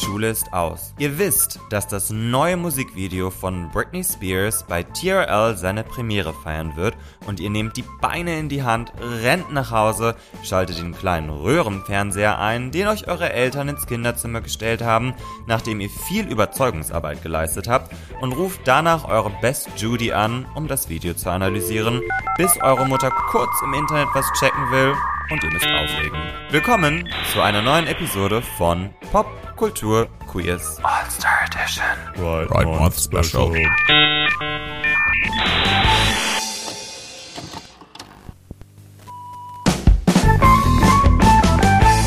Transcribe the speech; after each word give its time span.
Schule 0.00 0.28
ist 0.30 0.52
aus. 0.52 0.94
Ihr 0.98 1.18
wisst, 1.18 1.60
dass 1.70 1.86
das 1.86 2.10
neue 2.10 2.56
Musikvideo 2.56 3.30
von 3.30 3.70
Britney 3.70 4.02
Spears 4.02 4.64
bei 4.66 4.82
TRL 4.82 5.56
seine 5.56 5.84
Premiere 5.84 6.32
feiern 6.32 6.76
wird 6.76 6.96
und 7.26 7.40
ihr 7.40 7.50
nehmt 7.50 7.76
die 7.76 7.84
Beine 8.00 8.38
in 8.38 8.48
die 8.48 8.62
Hand, 8.62 8.92
rennt 9.00 9.52
nach 9.52 9.70
Hause, 9.70 10.16
schaltet 10.42 10.78
den 10.78 10.96
kleinen 10.96 11.30
Röhrenfernseher 11.30 12.38
ein, 12.38 12.70
den 12.70 12.88
euch 12.88 13.08
eure 13.08 13.32
Eltern 13.32 13.68
ins 13.68 13.86
Kinderzimmer 13.86 14.40
gestellt 14.40 14.82
haben, 14.82 15.14
nachdem 15.46 15.80
ihr 15.80 15.90
viel 15.90 16.26
Überzeugungsarbeit 16.26 17.22
geleistet 17.22 17.68
habt 17.68 17.94
und 18.20 18.32
ruft 18.32 18.60
danach 18.64 19.04
eure 19.04 19.30
Best 19.40 19.68
Judy 19.76 20.12
an, 20.12 20.46
um 20.54 20.66
das 20.66 20.88
Video 20.88 21.14
zu 21.14 21.30
analysieren, 21.30 22.00
bis 22.36 22.56
eure 22.60 22.86
Mutter 22.86 23.10
kurz 23.10 23.52
im 23.62 23.74
Internet 23.74 24.08
was 24.14 24.26
checken 24.38 24.70
will 24.70 24.94
und 25.30 25.44
ihr 25.44 25.50
müsst 25.52 25.66
auflegen. 25.66 26.18
Willkommen 26.50 27.08
zu 27.32 27.40
einer 27.40 27.62
neuen 27.62 27.86
Episode 27.86 28.42
von 28.42 28.90
Popkultur 29.12 30.08
Quiz 30.26 30.78
All-Star 30.82 31.46
Edition. 31.46 31.84
Right, 32.16 32.50
right 32.50 32.66
Month 32.66 33.00
Special. 33.00 33.48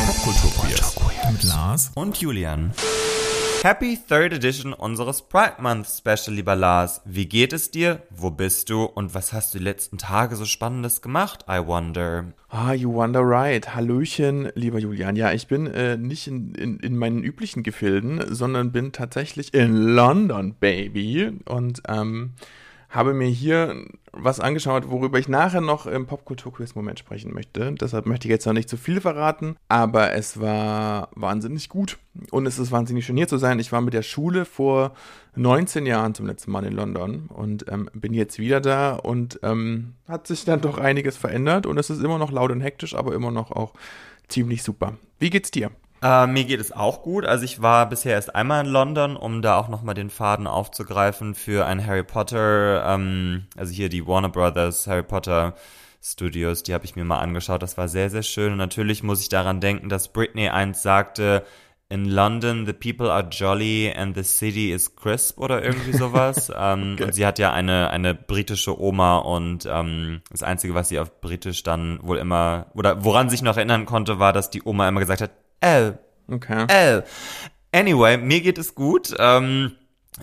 Popkultur 0.06 0.50
Quiz 0.56 0.96
mit 1.32 1.42
Lars 1.44 1.92
und 1.94 2.20
Julian. 2.20 2.72
Happy 3.64 3.96
Third 3.96 4.34
Edition 4.34 4.74
unseres 4.74 5.22
Pride 5.22 5.54
Month 5.58 5.86
Special, 5.86 6.36
lieber 6.36 6.54
Lars. 6.54 7.00
Wie 7.06 7.24
geht 7.24 7.54
es 7.54 7.70
dir? 7.70 8.02
Wo 8.10 8.30
bist 8.30 8.68
du? 8.68 8.84
Und 8.84 9.14
was 9.14 9.32
hast 9.32 9.54
du 9.54 9.58
die 9.58 9.64
letzten 9.64 9.96
Tage 9.96 10.36
so 10.36 10.44
Spannendes 10.44 11.00
gemacht? 11.00 11.46
I 11.48 11.66
wonder. 11.66 12.34
Ah, 12.50 12.74
you 12.74 12.92
wonder 12.92 13.22
right. 13.22 13.74
Hallöchen, 13.74 14.50
lieber 14.54 14.80
Julian. 14.80 15.16
Ja, 15.16 15.32
ich 15.32 15.46
bin 15.46 15.66
äh, 15.66 15.96
nicht 15.96 16.26
in, 16.26 16.54
in, 16.54 16.78
in 16.78 16.98
meinen 16.98 17.24
üblichen 17.24 17.62
Gefilden, 17.62 18.34
sondern 18.34 18.70
bin 18.70 18.92
tatsächlich 18.92 19.54
in 19.54 19.72
London, 19.72 20.56
Baby. 20.60 21.32
Und 21.46 21.80
ähm, 21.88 22.34
habe 22.94 23.14
mir 23.14 23.28
hier 23.28 23.84
was 24.12 24.38
angeschaut, 24.38 24.88
worüber 24.88 25.18
ich 25.18 25.28
nachher 25.28 25.60
noch 25.60 25.86
im 25.86 26.06
Popkultur-Quiz-Moment 26.06 26.98
sprechen 26.98 27.34
möchte. 27.34 27.72
Deshalb 27.72 28.06
möchte 28.06 28.28
ich 28.28 28.30
jetzt 28.30 28.46
noch 28.46 28.52
nicht 28.52 28.68
zu 28.68 28.76
viel 28.76 29.00
verraten, 29.00 29.56
aber 29.68 30.12
es 30.12 30.40
war 30.40 31.08
wahnsinnig 31.14 31.68
gut 31.68 31.98
und 32.30 32.46
es 32.46 32.58
ist 32.58 32.70
wahnsinnig 32.70 33.04
schön 33.04 33.16
hier 33.16 33.28
zu 33.28 33.38
sein. 33.38 33.58
Ich 33.58 33.72
war 33.72 33.80
mit 33.80 33.94
der 33.94 34.02
Schule 34.02 34.44
vor 34.44 34.94
19 35.34 35.86
Jahren 35.86 36.14
zum 36.14 36.26
letzten 36.26 36.52
Mal 36.52 36.64
in 36.64 36.74
London 36.74 37.26
und 37.26 37.66
ähm, 37.68 37.90
bin 37.92 38.14
jetzt 38.14 38.38
wieder 38.38 38.60
da 38.60 38.94
und 38.94 39.40
ähm, 39.42 39.94
hat 40.06 40.26
sich 40.28 40.44
dann 40.44 40.60
doch 40.60 40.78
einiges 40.78 41.16
verändert 41.16 41.66
und 41.66 41.76
es 41.78 41.90
ist 41.90 42.02
immer 42.02 42.18
noch 42.18 42.30
laut 42.30 42.52
und 42.52 42.60
hektisch, 42.60 42.94
aber 42.94 43.14
immer 43.14 43.32
noch 43.32 43.50
auch 43.50 43.72
ziemlich 44.28 44.62
super. 44.62 44.94
Wie 45.18 45.30
geht's 45.30 45.50
dir? 45.50 45.70
Äh, 46.04 46.26
mir 46.26 46.44
geht 46.44 46.60
es 46.60 46.70
auch 46.70 47.00
gut. 47.02 47.24
Also 47.24 47.46
ich 47.46 47.62
war 47.62 47.88
bisher 47.88 48.12
erst 48.12 48.34
einmal 48.34 48.66
in 48.66 48.70
London, 48.70 49.16
um 49.16 49.40
da 49.40 49.56
auch 49.56 49.68
nochmal 49.68 49.94
den 49.94 50.10
Faden 50.10 50.46
aufzugreifen 50.46 51.34
für 51.34 51.64
ein 51.64 51.84
Harry 51.86 52.04
Potter, 52.04 52.84
ähm, 52.86 53.46
also 53.56 53.72
hier 53.72 53.88
die 53.88 54.06
Warner 54.06 54.28
Brothers 54.28 54.86
Harry 54.86 55.02
Potter 55.02 55.54
Studios, 56.02 56.62
die 56.62 56.74
habe 56.74 56.84
ich 56.84 56.94
mir 56.94 57.04
mal 57.04 57.20
angeschaut. 57.20 57.62
Das 57.62 57.78
war 57.78 57.88
sehr, 57.88 58.10
sehr 58.10 58.22
schön. 58.22 58.52
Und 58.52 58.58
natürlich 58.58 59.02
muss 59.02 59.22
ich 59.22 59.30
daran 59.30 59.60
denken, 59.60 59.88
dass 59.88 60.12
Britney 60.12 60.50
einst 60.50 60.82
sagte, 60.82 61.42
in 61.88 62.04
London, 62.04 62.66
the 62.66 62.74
people 62.74 63.10
are 63.10 63.26
jolly 63.30 63.90
and 63.90 64.14
the 64.14 64.24
city 64.24 64.72
is 64.72 64.96
crisp 64.96 65.38
oder 65.38 65.64
irgendwie 65.64 65.92
sowas. 65.96 66.52
ähm, 66.54 66.94
okay. 66.94 67.04
Und 67.04 67.14
sie 67.14 67.24
hat 67.24 67.38
ja 67.38 67.54
eine, 67.54 67.88
eine 67.88 68.14
britische 68.14 68.78
Oma 68.78 69.18
und 69.18 69.64
ähm, 69.64 70.20
das 70.30 70.42
Einzige, 70.42 70.74
was 70.74 70.90
sie 70.90 70.98
auf 70.98 71.22
Britisch 71.22 71.62
dann 71.62 71.98
wohl 72.02 72.18
immer, 72.18 72.66
oder 72.74 73.04
woran 73.04 73.30
sich 73.30 73.40
noch 73.40 73.56
erinnern 73.56 73.86
konnte, 73.86 74.18
war, 74.18 74.34
dass 74.34 74.50
die 74.50 74.62
Oma 74.62 74.86
immer 74.86 75.00
gesagt 75.00 75.22
hat, 75.22 75.30
L. 75.60 75.98
Okay. 76.28 76.66
L. 76.68 77.04
Anyway, 77.72 78.16
mir 78.16 78.40
geht 78.40 78.58
es 78.58 78.74
gut. 78.74 79.14
Ähm, 79.18 79.72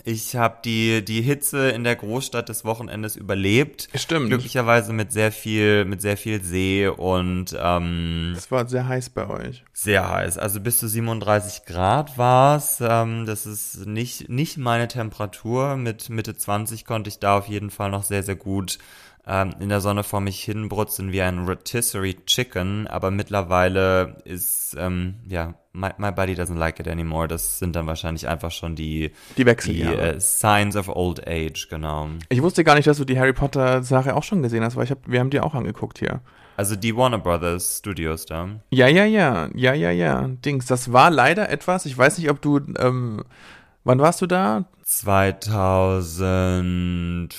ich 0.04 0.36
habe 0.36 0.58
die, 0.64 1.04
die 1.04 1.20
Hitze 1.20 1.68
in 1.68 1.84
der 1.84 1.96
Großstadt 1.96 2.48
des 2.48 2.64
Wochenendes 2.64 3.14
überlebt. 3.14 3.90
Stimmt. 3.94 4.28
Glücklicherweise 4.28 4.94
mit 4.94 5.12
sehr 5.12 5.30
viel, 5.32 5.84
mit 5.84 6.00
sehr 6.00 6.16
viel 6.16 6.42
See 6.42 6.88
und 6.88 7.54
ähm, 7.60 8.32
Es 8.34 8.50
war 8.50 8.66
sehr 8.66 8.88
heiß 8.88 9.10
bei 9.10 9.28
euch. 9.28 9.64
Sehr 9.74 10.08
heiß. 10.08 10.38
Also 10.38 10.60
bis 10.60 10.78
zu 10.78 10.88
37 10.88 11.66
Grad 11.66 12.16
war's. 12.16 12.78
Ähm, 12.80 13.26
das 13.26 13.44
ist 13.44 13.86
nicht, 13.86 14.30
nicht 14.30 14.56
meine 14.56 14.88
Temperatur. 14.88 15.76
Mit 15.76 16.08
Mitte 16.08 16.34
20 16.34 16.86
konnte 16.86 17.08
ich 17.08 17.18
da 17.18 17.36
auf 17.36 17.48
jeden 17.48 17.70
Fall 17.70 17.90
noch 17.90 18.04
sehr, 18.04 18.22
sehr 18.22 18.36
gut 18.36 18.78
ähm, 19.26 19.54
in 19.60 19.68
der 19.68 19.80
Sonne 19.80 20.02
vor 20.02 20.20
mich 20.20 20.42
hinbrutzeln 20.42 21.12
wie 21.12 21.22
ein 21.22 21.46
Rotisserie 21.46 22.16
Chicken, 22.26 22.88
aber 22.88 23.10
mittlerweile 23.10 24.16
ist, 24.24 24.76
ähm, 24.78 25.16
ja, 25.28 25.54
my, 25.72 25.90
my 25.96 26.10
body 26.10 26.34
doesn't 26.34 26.58
like 26.58 26.80
it 26.80 26.88
anymore. 26.88 27.28
Das 27.28 27.60
sind 27.60 27.76
dann 27.76 27.86
wahrscheinlich 27.86 28.26
einfach 28.28 28.50
schon 28.50 28.74
die, 28.74 29.12
die, 29.36 29.46
Wechsel, 29.46 29.74
die 29.74 29.82
äh, 29.82 30.18
Signs 30.18 30.74
of 30.76 30.88
Old 30.88 31.24
Age, 31.26 31.68
genau. 31.68 32.08
Ich 32.28 32.42
wusste 32.42 32.64
gar 32.64 32.74
nicht, 32.74 32.88
dass 32.88 32.98
du 32.98 33.04
die 33.04 33.16
Harry 33.18 33.32
Potter 33.32 33.84
Sache 33.84 34.16
auch 34.16 34.24
schon 34.24 34.42
gesehen 34.42 34.64
hast, 34.64 34.76
weil 34.76 34.84
ich 34.84 34.90
hab, 34.90 34.98
wir 35.06 35.20
haben 35.20 35.30
die 35.30 35.40
auch 35.40 35.54
angeguckt 35.54 36.00
hier. 36.00 36.20
Also 36.56 36.76
die 36.76 36.96
Warner 36.96 37.18
Brothers 37.18 37.78
Studios 37.78 38.26
da. 38.26 38.48
Ja, 38.70 38.88
ja, 38.88 39.04
ja, 39.04 39.48
ja, 39.54 39.72
ja, 39.72 39.90
ja. 39.90 40.28
Dings, 40.44 40.66
das 40.66 40.92
war 40.92 41.10
leider 41.10 41.48
etwas, 41.48 41.86
ich 41.86 41.96
weiß 41.96 42.18
nicht, 42.18 42.28
ob 42.28 42.42
du, 42.42 42.60
ähm, 42.78 43.24
wann 43.84 44.00
warst 44.00 44.20
du 44.20 44.26
da? 44.26 44.66
2000 44.82 47.34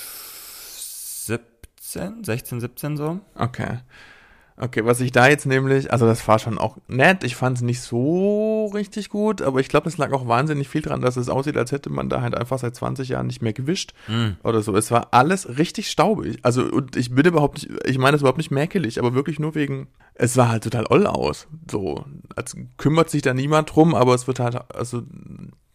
17, 1.94 2.24
16, 2.24 2.60
17 2.60 2.96
so. 2.96 3.20
Okay. 3.34 3.78
Okay, 4.56 4.84
was 4.84 5.00
ich 5.00 5.10
da 5.10 5.26
jetzt 5.26 5.46
nämlich, 5.46 5.92
also 5.92 6.06
das 6.06 6.26
war 6.28 6.38
schon 6.38 6.58
auch 6.58 6.76
nett, 6.86 7.24
ich 7.24 7.34
fand 7.34 7.56
es 7.56 7.62
nicht 7.62 7.80
so 7.80 8.66
richtig 8.72 9.08
gut, 9.08 9.42
aber 9.42 9.58
ich 9.58 9.68
glaube, 9.68 9.88
es 9.88 9.98
lag 9.98 10.12
auch 10.12 10.28
wahnsinnig 10.28 10.68
viel 10.68 10.80
dran, 10.80 11.00
dass 11.00 11.16
es 11.16 11.28
aussieht, 11.28 11.56
als 11.56 11.72
hätte 11.72 11.90
man 11.90 12.08
da 12.08 12.20
halt 12.20 12.36
einfach 12.36 12.60
seit 12.60 12.76
20 12.76 13.08
Jahren 13.08 13.26
nicht 13.26 13.42
mehr 13.42 13.52
gewischt 13.52 13.94
mm. 14.06 14.44
oder 14.44 14.62
so. 14.62 14.76
Es 14.76 14.92
war 14.92 15.08
alles 15.10 15.58
richtig 15.58 15.90
staubig. 15.90 16.38
Also, 16.42 16.62
und 16.62 16.94
ich 16.94 17.12
bin 17.12 17.26
überhaupt 17.26 17.54
nicht, 17.54 17.84
ich 17.84 17.98
meine 17.98 18.14
es 18.14 18.22
überhaupt 18.22 18.38
nicht 18.38 18.52
mäkelig, 18.52 19.00
aber 19.00 19.14
wirklich 19.14 19.40
nur 19.40 19.56
wegen, 19.56 19.88
es 20.14 20.34
sah 20.34 20.48
halt 20.50 20.62
total 20.62 20.86
oll 20.88 21.08
aus. 21.08 21.48
So, 21.68 22.04
als 22.36 22.56
kümmert 22.76 23.10
sich 23.10 23.22
da 23.22 23.34
niemand 23.34 23.74
drum, 23.74 23.96
aber 23.96 24.14
es 24.14 24.28
wird 24.28 24.38
halt, 24.38 24.72
also 24.72 25.02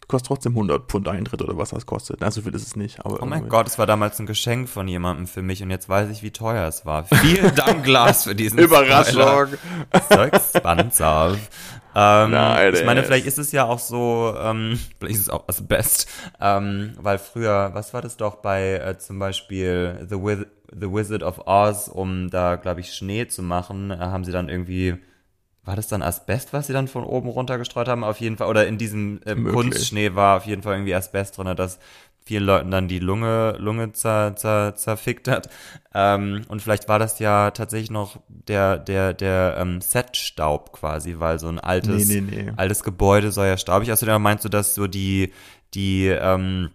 kostet 0.09 0.27
trotzdem 0.27 0.53
100 0.53 0.89
Pfund 0.89 1.07
Eintritt 1.07 1.41
oder 1.41 1.57
was 1.57 1.69
das 1.69 1.85
kostet. 1.85 2.19
Na, 2.19 2.29
so 2.31 2.41
viel 2.41 2.53
ist 2.53 2.67
es 2.67 2.75
nicht. 2.75 2.99
oh 3.05 3.25
mein 3.25 3.47
Gott, 3.47 3.67
es 3.67 3.79
war 3.79 3.85
damals 3.85 4.19
ein 4.19 4.25
Geschenk 4.25 4.67
von 4.67 4.87
jemandem 4.87 5.27
für 5.27 5.41
mich 5.41 5.63
und 5.63 5.69
jetzt 5.69 5.87
weiß 5.87 6.09
ich, 6.09 6.23
wie 6.23 6.31
teuer 6.31 6.67
es 6.67 6.85
war. 6.85 7.05
Vielen 7.05 7.55
Dank, 7.55 7.83
Glas, 7.83 8.25
für 8.25 8.35
diesen 8.35 8.59
Überraschung. 8.59 9.47
So 10.09 10.21
expensive. 10.21 11.37
Ähm, 11.95 12.31
Nein, 12.31 12.73
ich 12.73 12.85
meine, 12.85 13.03
vielleicht 13.03 13.25
ist 13.25 13.39
es 13.39 13.51
ja 13.51 13.65
auch 13.65 13.79
so, 13.79 14.35
ähm, 14.39 14.79
vielleicht 14.99 15.15
ist 15.15 15.23
es 15.23 15.29
auch 15.29 15.45
das 15.47 15.65
Best, 15.65 16.07
ähm, 16.39 16.93
weil 16.99 17.17
früher, 17.17 17.71
was 17.73 17.93
war 17.93 18.01
das 18.01 18.17
doch 18.17 18.35
bei 18.35 18.75
äh, 18.75 18.97
zum 18.97 19.19
Beispiel 19.19 20.05
The, 20.07 20.15
Wiz 20.17 20.45
The 20.71 20.91
Wizard 20.91 21.23
of 21.23 21.47
Oz, 21.47 21.87
um 21.87 22.29
da, 22.29 22.55
glaube 22.55 22.81
ich, 22.81 22.93
Schnee 22.93 23.27
zu 23.27 23.41
machen, 23.41 23.89
äh, 23.89 23.97
haben 23.97 24.23
sie 24.23 24.31
dann 24.31 24.49
irgendwie 24.49 24.99
war 25.69 25.75
das 25.75 25.87
dann 25.87 26.01
Asbest, 26.01 26.51
was 26.51 26.65
sie 26.65 26.73
dann 26.73 26.87
von 26.87 27.03
oben 27.03 27.29
runtergestreut 27.29 27.87
haben? 27.87 28.03
Auf 28.03 28.19
jeden 28.19 28.37
Fall, 28.37 28.47
oder 28.47 28.65
in 28.65 28.79
diesem 28.79 29.19
ähm, 29.27 29.45
Kunstschnee 29.45 30.15
war 30.15 30.37
auf 30.37 30.47
jeden 30.47 30.63
Fall 30.63 30.73
irgendwie 30.73 30.95
Asbest 30.95 31.37
drin, 31.37 31.55
dass 31.55 31.77
vielen 32.25 32.43
Leuten 32.43 32.71
dann 32.71 32.87
die 32.87 32.97
Lunge, 32.97 33.55
Lunge 33.59 33.91
zer, 33.91 34.35
zer, 34.35 34.73
zerfickt 34.75 35.27
hat. 35.27 35.47
Ähm, 35.93 36.41
und 36.47 36.63
vielleicht 36.63 36.89
war 36.89 36.97
das 36.97 37.19
ja 37.19 37.51
tatsächlich 37.51 37.91
noch 37.91 38.19
der, 38.27 38.79
der, 38.79 39.13
der 39.13 39.57
ähm, 39.59 39.79
Set-Staub 39.79 40.73
quasi, 40.73 41.17
weil 41.19 41.37
so 41.37 41.49
ein 41.49 41.59
altes, 41.59 42.07
nee, 42.07 42.21
nee, 42.21 42.43
nee. 42.45 42.51
altes 42.57 42.81
Gebäude 42.81 43.31
soll 43.31 43.45
ja 43.45 43.57
staubig. 43.57 43.91
Außerdem 43.91 44.19
meinst 44.19 44.45
du, 44.45 44.49
dass 44.49 44.73
so 44.73 44.87
die, 44.87 45.33
die, 45.75 46.07
ähm, 46.07 46.71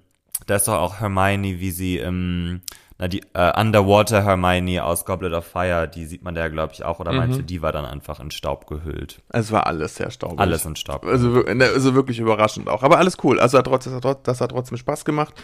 da 0.46 0.54
ist 0.54 0.68
doch 0.68 0.74
auch 0.74 1.00
Hermione, 1.00 1.58
wie 1.58 1.72
sie 1.72 1.98
im 1.98 2.60
na, 2.98 3.08
die 3.08 3.22
äh, 3.34 3.60
Underwater 3.60 4.24
Hermione 4.24 4.84
aus 4.84 5.04
Goblet 5.04 5.32
of 5.32 5.44
Fire, 5.44 5.88
die 5.88 6.04
sieht 6.06 6.22
man 6.22 6.34
da, 6.34 6.48
glaube 6.48 6.72
ich, 6.74 6.84
auch. 6.84 7.00
Oder 7.00 7.12
mhm. 7.12 7.18
meinst 7.18 7.38
du, 7.38 7.42
die 7.42 7.60
war 7.60 7.72
dann 7.72 7.84
einfach 7.84 8.20
in 8.20 8.30
Staub 8.30 8.66
gehüllt? 8.68 9.20
Es 9.30 9.50
war 9.50 9.66
alles 9.66 9.96
sehr 9.96 10.10
staubig. 10.10 10.38
Alles 10.38 10.64
in 10.64 10.76
Staub. 10.76 11.04
Also, 11.04 11.28
ne, 11.28 11.64
also 11.64 11.94
wirklich 11.94 12.20
überraschend 12.20 12.68
auch. 12.68 12.84
Aber 12.84 12.98
alles 12.98 13.16
cool. 13.24 13.40
Also 13.40 13.58
hat 13.58 13.66
trotzdem, 13.66 14.00
das 14.22 14.40
hat 14.40 14.50
trotzdem 14.50 14.78
Spaß 14.78 15.04
gemacht. 15.04 15.34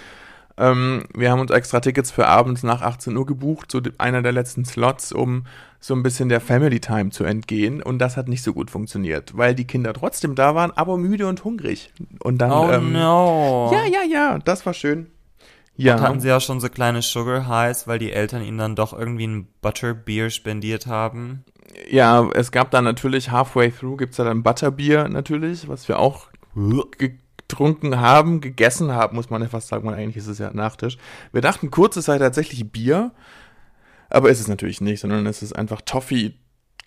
Ähm, 0.56 1.04
wir 1.14 1.30
haben 1.32 1.40
uns 1.40 1.50
extra 1.50 1.80
Tickets 1.80 2.10
für 2.10 2.26
abends 2.26 2.62
nach 2.62 2.82
18 2.82 3.16
Uhr 3.16 3.26
gebucht, 3.26 3.72
so 3.72 3.80
einer 3.98 4.22
der 4.22 4.32
letzten 4.32 4.64
Slots, 4.64 5.10
um 5.12 5.44
so 5.80 5.94
ein 5.94 6.02
bisschen 6.02 6.28
der 6.28 6.40
Family 6.40 6.78
Time 6.78 7.10
zu 7.10 7.24
entgehen. 7.24 7.82
Und 7.82 7.98
das 7.98 8.16
hat 8.16 8.28
nicht 8.28 8.42
so 8.42 8.52
gut 8.52 8.70
funktioniert, 8.70 9.36
weil 9.36 9.56
die 9.56 9.66
Kinder 9.66 9.92
trotzdem 9.92 10.36
da 10.36 10.54
waren, 10.54 10.70
aber 10.76 10.98
müde 10.98 11.26
und 11.26 11.42
hungrig. 11.42 11.92
Und 12.22 12.38
dann. 12.38 12.52
Oh 12.52 12.70
ähm, 12.70 12.92
no. 12.92 13.70
Ja, 13.72 13.86
ja, 13.86 14.02
ja, 14.08 14.38
das 14.38 14.64
war 14.66 14.74
schön. 14.74 15.08
Ja. 15.80 15.96
Und 15.96 16.02
hatten 16.02 16.20
sie 16.20 16.32
auch 16.32 16.40
schon 16.40 16.60
so 16.60 16.68
kleine 16.68 17.00
Sugar 17.00 17.48
Highs, 17.48 17.86
weil 17.86 17.98
die 17.98 18.12
Eltern 18.12 18.42
ihnen 18.42 18.58
dann 18.58 18.76
doch 18.76 18.92
irgendwie 18.92 19.26
ein 19.26 19.48
Butterbeer 19.62 20.28
spendiert 20.28 20.86
haben? 20.86 21.44
Ja, 21.90 22.28
es 22.34 22.52
gab 22.52 22.70
dann 22.70 22.84
natürlich 22.84 23.30
halfway 23.30 23.70
through 23.70 23.96
gibt's 23.96 24.16
da 24.18 24.24
dann 24.24 24.42
Butterbier 24.42 25.08
natürlich, 25.08 25.68
was 25.68 25.88
wir 25.88 25.98
auch 25.98 26.28
getrunken 26.98 27.98
haben, 27.98 28.40
gegessen 28.40 28.92
haben, 28.92 29.16
muss 29.16 29.30
man 29.30 29.40
ja 29.40 29.48
fast 29.48 29.68
sagen, 29.68 29.86
weil 29.86 29.94
eigentlich 29.94 30.18
ist 30.18 30.26
es 30.26 30.38
ja 30.38 30.50
Nachtisch. 30.52 30.98
Wir 31.32 31.40
dachten 31.40 31.70
kurz, 31.70 31.96
es 31.96 32.04
sei 32.04 32.18
tatsächlich 32.18 32.70
Bier, 32.70 33.12
aber 34.10 34.30
ist 34.30 34.40
es 34.40 34.48
natürlich 34.48 34.80
nicht, 34.80 35.00
sondern 35.00 35.26
es 35.26 35.42
ist 35.42 35.54
einfach 35.54 35.80
Toffee 35.80 36.34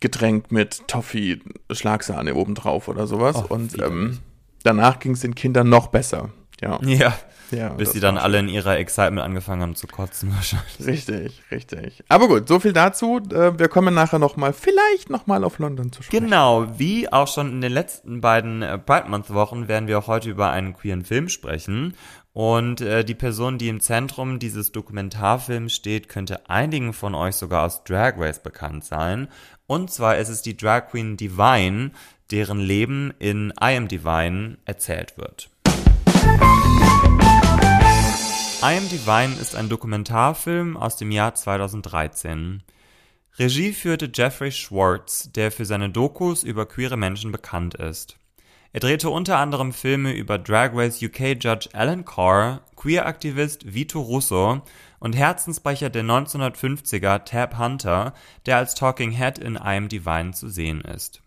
getränkt 0.01 0.51
mit 0.51 0.87
Toffee 0.87 1.39
Schlagsahne 1.71 2.35
obendrauf 2.35 2.89
oder 2.89 3.07
sowas. 3.07 3.37
Oh, 3.37 3.53
und 3.53 3.81
ähm, 3.81 4.19
danach 4.63 4.99
ging 4.99 5.13
es 5.13 5.21
den 5.21 5.33
Kindern 5.33 5.69
noch 5.69 5.87
besser. 5.87 6.29
Ja. 6.63 6.79
Ja. 6.83 7.13
Ja, 7.51 7.69
Bis 7.69 7.91
sie 7.91 7.99
dann 7.99 8.17
alle 8.17 8.39
in 8.39 8.47
ihrer 8.49 8.77
Excitement 8.77 9.23
angefangen 9.23 9.61
haben 9.61 9.75
zu 9.75 9.85
kotzen 9.85 10.31
wahrscheinlich. 10.35 10.87
Richtig, 10.87 11.41
richtig. 11.51 12.03
Aber 12.09 12.27
gut, 12.27 12.47
so 12.47 12.59
viel 12.59 12.73
dazu. 12.73 13.21
Äh, 13.31 13.59
wir 13.59 13.67
kommen 13.67 13.93
nachher 13.93 14.17
nochmal, 14.17 14.53
vielleicht 14.53 15.09
nochmal 15.11 15.43
auf 15.43 15.59
London 15.59 15.91
zu 15.91 16.01
sprechen. 16.01 16.25
Genau, 16.25 16.67
wie 16.77 17.11
auch 17.11 17.27
schon 17.27 17.51
in 17.51 17.61
den 17.61 17.71
letzten 17.71 18.21
beiden 18.21 18.63
äh, 18.63 18.79
Pride 18.79 19.07
Month 19.07 19.31
Wochen 19.31 19.67
werden 19.67 19.87
wir 19.87 19.99
auch 19.99 20.07
heute 20.07 20.29
über 20.29 20.49
einen 20.49 20.73
queeren 20.73 21.05
Film 21.05 21.29
sprechen. 21.29 21.93
Und 22.33 22.81
äh, 22.81 23.05
die 23.05 23.13
Person, 23.13 23.59
die 23.59 23.69
im 23.69 23.79
Zentrum 23.79 24.39
dieses 24.39 24.71
Dokumentarfilms 24.71 25.75
steht, 25.75 26.09
könnte 26.09 26.49
einigen 26.49 26.93
von 26.93 27.13
euch 27.13 27.35
sogar 27.35 27.63
aus 27.63 27.83
Drag 27.83 28.13
Race 28.17 28.41
bekannt 28.41 28.83
sein. 28.83 29.27
Und 29.67 29.91
zwar 29.91 30.17
ist 30.17 30.29
es 30.29 30.41
die 30.41 30.57
Drag 30.57 30.87
Queen 30.89 31.15
Divine, 31.15 31.91
deren 32.31 32.59
Leben 32.59 33.13
in 33.19 33.53
I 33.61 33.77
Am 33.77 33.87
Divine 33.87 34.57
erzählt 34.65 35.17
wird. 35.17 35.52
I 38.65 38.77
Am 38.77 38.87
Divine 38.87 39.35
ist 39.41 39.57
ein 39.57 39.67
Dokumentarfilm 39.67 40.77
aus 40.77 40.95
dem 40.95 41.11
Jahr 41.11 41.35
2013. 41.35 42.63
Regie 43.37 43.73
führte 43.73 44.09
Jeffrey 44.13 44.53
Schwartz, 44.53 45.29
der 45.33 45.51
für 45.51 45.65
seine 45.65 45.89
Dokus 45.89 46.43
über 46.43 46.65
queere 46.65 46.95
Menschen 46.95 47.33
bekannt 47.33 47.75
ist. 47.75 48.15
Er 48.71 48.79
drehte 48.79 49.09
unter 49.09 49.37
anderem 49.37 49.73
Filme 49.73 50.13
über 50.13 50.39
Drag 50.39 50.71
Race 50.73 51.03
UK 51.03 51.43
Judge 51.43 51.67
Alan 51.73 52.05
Carr, 52.05 52.61
Queer-Aktivist 52.77 53.73
Vito 53.73 53.99
Russo 53.99 54.61
und 55.01 55.13
Herzensbrecher 55.13 55.89
der 55.89 56.05
1950er 56.05 57.25
Tab 57.25 57.57
Hunter, 57.57 58.13
der 58.45 58.55
als 58.55 58.75
Talking 58.75 59.11
Head 59.11 59.39
in 59.39 59.55
I 59.55 59.75
Am 59.75 59.89
Divine 59.89 60.31
zu 60.31 60.47
sehen 60.47 60.79
ist. 60.79 61.21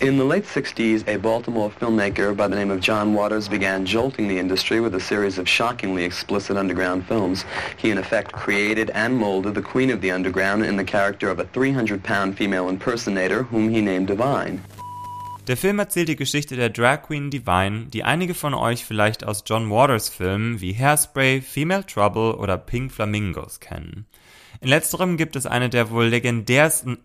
In 0.00 0.16
the 0.16 0.24
late 0.24 0.44
60s, 0.44 1.02
a 1.08 1.18
Baltimore 1.18 1.70
filmmaker 1.70 2.32
by 2.36 2.46
the 2.46 2.54
name 2.54 2.70
of 2.70 2.78
John 2.78 3.14
Waters 3.14 3.48
began 3.48 3.84
jolting 3.84 4.28
the 4.28 4.38
industry 4.38 4.78
with 4.78 4.94
a 4.94 5.00
series 5.00 5.38
of 5.38 5.48
shockingly 5.48 6.04
explicit 6.04 6.56
underground 6.56 7.04
films. 7.08 7.44
He 7.76 7.90
in 7.90 7.98
effect 7.98 8.30
created 8.30 8.90
and 8.90 9.16
molded 9.16 9.56
the 9.56 9.60
queen 9.60 9.90
of 9.90 10.00
the 10.00 10.12
underground 10.12 10.64
in 10.64 10.76
the 10.76 10.84
character 10.84 11.28
of 11.30 11.40
a 11.40 11.44
300-pound 11.46 12.36
female 12.36 12.68
impersonator 12.68 13.42
whom 13.42 13.70
he 13.70 13.80
named 13.80 14.06
Divine. 14.06 14.60
Der 15.48 15.56
Film 15.56 15.80
erzählt 15.80 16.08
die 16.08 16.14
Geschichte 16.14 16.54
der 16.54 16.68
Drag 16.68 17.02
Queen 17.02 17.30
Divine, 17.30 17.86
die 17.86 18.04
einige 18.04 18.34
von 18.34 18.54
euch 18.54 18.84
vielleicht 18.84 19.24
aus 19.24 19.42
John 19.44 19.68
Waters 19.68 20.08
Filmen 20.08 20.60
wie 20.60 20.74
Hairspray, 20.74 21.40
Female 21.40 21.84
Trouble 21.84 22.36
oder 22.36 22.56
Pink 22.56 22.92
Flamingos 22.92 23.58
kennen. 23.58 24.06
In 24.60 24.68
letzterem 24.68 25.16
gibt 25.16 25.36
es 25.36 25.46
eine 25.46 25.70
der 25.70 25.90
wohl 25.90 26.06
legendärsten 26.06 26.98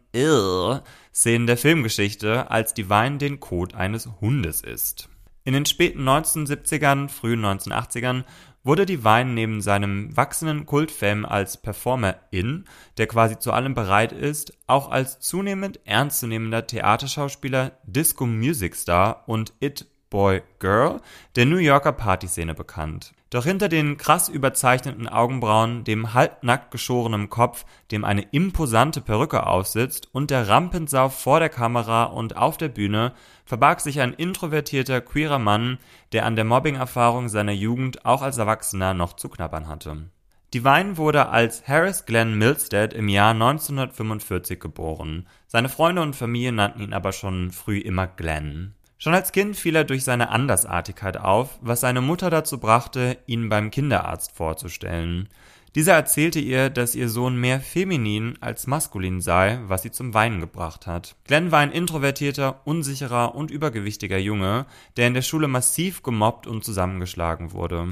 Szenen 1.13 1.47
der 1.47 1.57
Filmgeschichte, 1.57 2.49
als 2.49 2.73
Divine 2.73 3.17
den 3.17 3.39
Code 3.39 3.75
eines 3.75 4.09
Hundes 4.21 4.61
ist. 4.61 5.09
In 5.43 5.53
den 5.53 5.65
späten 5.65 6.07
1970ern, 6.07 7.09
frühen 7.09 7.45
1980ern 7.45 8.23
wurde 8.63 8.85
Divine 8.85 9.33
neben 9.33 9.61
seinem 9.61 10.15
wachsenden 10.15 10.65
Kultfame 10.65 11.29
als 11.29 11.57
Performer-In, 11.57 12.63
der 12.97 13.07
quasi 13.07 13.37
zu 13.37 13.51
allem 13.51 13.73
bereit 13.73 14.13
ist, 14.13 14.57
auch 14.67 14.89
als 14.89 15.19
zunehmend 15.19 15.81
ernstzunehmender 15.85 16.65
Theaterschauspieler, 16.65 17.73
Disco-Music-Star 17.83 19.25
und 19.27 19.53
It 19.59 19.85
Boy 20.09 20.41
Girl 20.59 21.01
der 21.35 21.45
New 21.45 21.57
Yorker 21.57 21.91
Partyszene 21.91 22.53
bekannt. 22.53 23.13
Doch 23.33 23.45
hinter 23.45 23.67
den 23.67 23.97
krass 23.97 24.29
überzeichneten 24.29 25.09
Augenbrauen, 25.09 25.83
dem 25.83 26.13
halbnackt 26.13 26.69
geschorenen 26.69 27.31
Kopf, 27.31 27.65
dem 27.89 28.05
eine 28.05 28.21
imposante 28.21 29.01
Perücke 29.01 29.47
aufsitzt 29.47 30.07
und 30.11 30.29
der 30.29 30.47
Rampensau 30.47 31.09
vor 31.09 31.39
der 31.39 31.49
Kamera 31.49 32.03
und 32.03 32.37
auf 32.37 32.57
der 32.57 32.67
Bühne 32.67 33.13
verbarg 33.43 33.81
sich 33.81 34.01
ein 34.01 34.13
introvertierter 34.13 35.01
queerer 35.01 35.39
Mann, 35.39 35.79
der 36.11 36.27
an 36.27 36.35
der 36.35 36.45
Mobbing-Erfahrung 36.45 37.27
seiner 37.27 37.53
Jugend 37.53 38.05
auch 38.05 38.21
als 38.21 38.37
Erwachsener 38.37 38.93
noch 38.93 39.13
zu 39.13 39.29
knabbern 39.29 39.67
hatte. 39.67 40.11
Divine 40.53 40.97
wurde 40.97 41.29
als 41.29 41.67
Harris 41.67 42.05
Glenn 42.05 42.37
Milstead 42.37 42.93
im 42.93 43.09
Jahr 43.09 43.31
1945 43.31 44.59
geboren. 44.59 45.25
Seine 45.47 45.69
Freunde 45.69 46.03
und 46.03 46.15
Familie 46.15 46.51
nannten 46.51 46.83
ihn 46.83 46.93
aber 46.93 47.11
schon 47.11 47.49
früh 47.49 47.79
immer 47.79 48.05
Glenn. 48.05 48.75
Schon 49.03 49.15
als 49.15 49.33
Kind 49.33 49.57
fiel 49.57 49.75
er 49.75 49.83
durch 49.83 50.05
seine 50.05 50.29
Andersartigkeit 50.29 51.17
auf, 51.17 51.59
was 51.59 51.81
seine 51.81 51.99
Mutter 51.99 52.29
dazu 52.29 52.57
brachte, 52.57 53.17
ihn 53.25 53.49
beim 53.49 53.69
Kinderarzt 53.69 54.31
vorzustellen. 54.31 55.27
Dieser 55.75 55.91
erzählte 55.91 56.39
ihr, 56.39 56.69
dass 56.69 56.95
ihr 56.95 57.09
Sohn 57.09 57.35
mehr 57.35 57.59
feminin 57.59 58.37
als 58.39 58.65
maskulin 58.65 59.19
sei, 59.19 59.59
was 59.67 59.81
sie 59.81 59.91
zum 59.91 60.13
Weinen 60.13 60.39
gebracht 60.39 60.87
hat. 60.87 61.17
Glenn 61.25 61.51
war 61.51 61.59
ein 61.59 61.73
introvertierter, 61.73 62.61
unsicherer 62.63 63.35
und 63.35 63.51
übergewichtiger 63.51 64.19
Junge, 64.19 64.67
der 64.95 65.07
in 65.07 65.15
der 65.15 65.21
Schule 65.21 65.49
massiv 65.49 66.01
gemobbt 66.01 66.47
und 66.47 66.63
zusammengeschlagen 66.63 67.51
wurde. 67.51 67.85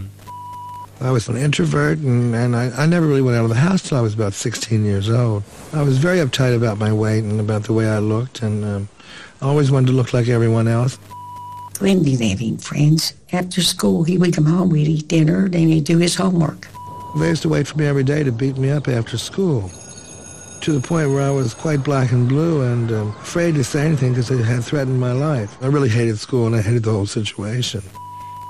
I 1.02 1.12
was 1.12 1.28
an 1.28 1.36
introvert 1.36 2.00
and, 2.06 2.34
and 2.34 2.56
I, 2.56 2.72
I 2.82 2.88
never 2.88 3.08
really 3.08 3.26
went 3.26 3.38
out 3.38 3.50
of 3.50 3.52
the 3.52 3.62
house 3.62 3.84
till 3.84 3.98
I 3.98 4.02
was 4.02 4.14
about 4.14 4.34
16 4.34 4.86
years 4.86 5.10
old. 5.10 5.44
I 5.74 5.84
was 5.84 5.98
very 5.98 6.22
uptight 6.22 6.56
about 6.56 6.80
my 6.80 6.94
weight 6.94 7.26
and 7.26 7.42
about 7.42 7.66
the 7.66 7.74
way 7.74 7.88
I 7.90 8.00
looked 8.00 8.42
and 8.44 8.64
um, 8.64 8.88
always 9.42 9.72
wanted 9.72 9.88
to 9.88 9.94
look 9.94 10.14
like 10.14 10.28
everyone 10.28 10.68
else. 10.68 10.98
Glenn 11.74 12.04
didn't 12.04 12.30
have 12.30 12.42
any 12.42 12.58
friends. 12.58 13.14
After 13.34 13.62
school, 13.62 14.04
he 14.04 14.18
would 14.18 14.36
come 14.36 14.46
home, 14.46 14.70
we'd 14.70 14.88
eat 14.88 15.08
dinner, 15.08 15.50
then 15.50 15.68
he'd 15.68 15.86
do 15.86 15.98
his 15.98 16.16
homework. 16.16 16.68
They 17.18 17.30
used 17.30 17.42
to 17.42 17.50
wait 17.50 17.68
for 17.68 17.78
me 17.78 17.88
every 17.88 18.04
day 18.04 18.24
to 18.24 18.32
beat 18.32 18.58
me 18.58 18.70
up 18.70 18.88
after 18.88 19.18
school, 19.18 19.70
to 20.62 20.72
the 20.72 20.88
point 20.88 21.10
where 21.10 21.24
I 21.24 21.32
was 21.32 21.54
quite 21.54 21.84
black 21.84 22.12
and 22.12 22.28
blue 22.30 22.62
and 22.62 22.92
um, 22.92 23.10
afraid 23.22 23.56
to 23.56 23.64
say 23.64 23.86
anything 23.86 24.14
because 24.14 24.32
it 24.32 24.44
had 24.44 24.64
threatened 24.64 25.00
my 25.00 25.12
life. 25.12 25.58
I 25.62 25.68
really 25.68 25.90
hated 25.90 26.20
school 26.20 26.46
and 26.46 26.56
I 26.56 26.62
hated 26.62 26.84
the 26.84 26.92
whole 26.92 27.08
situation. 27.08 27.82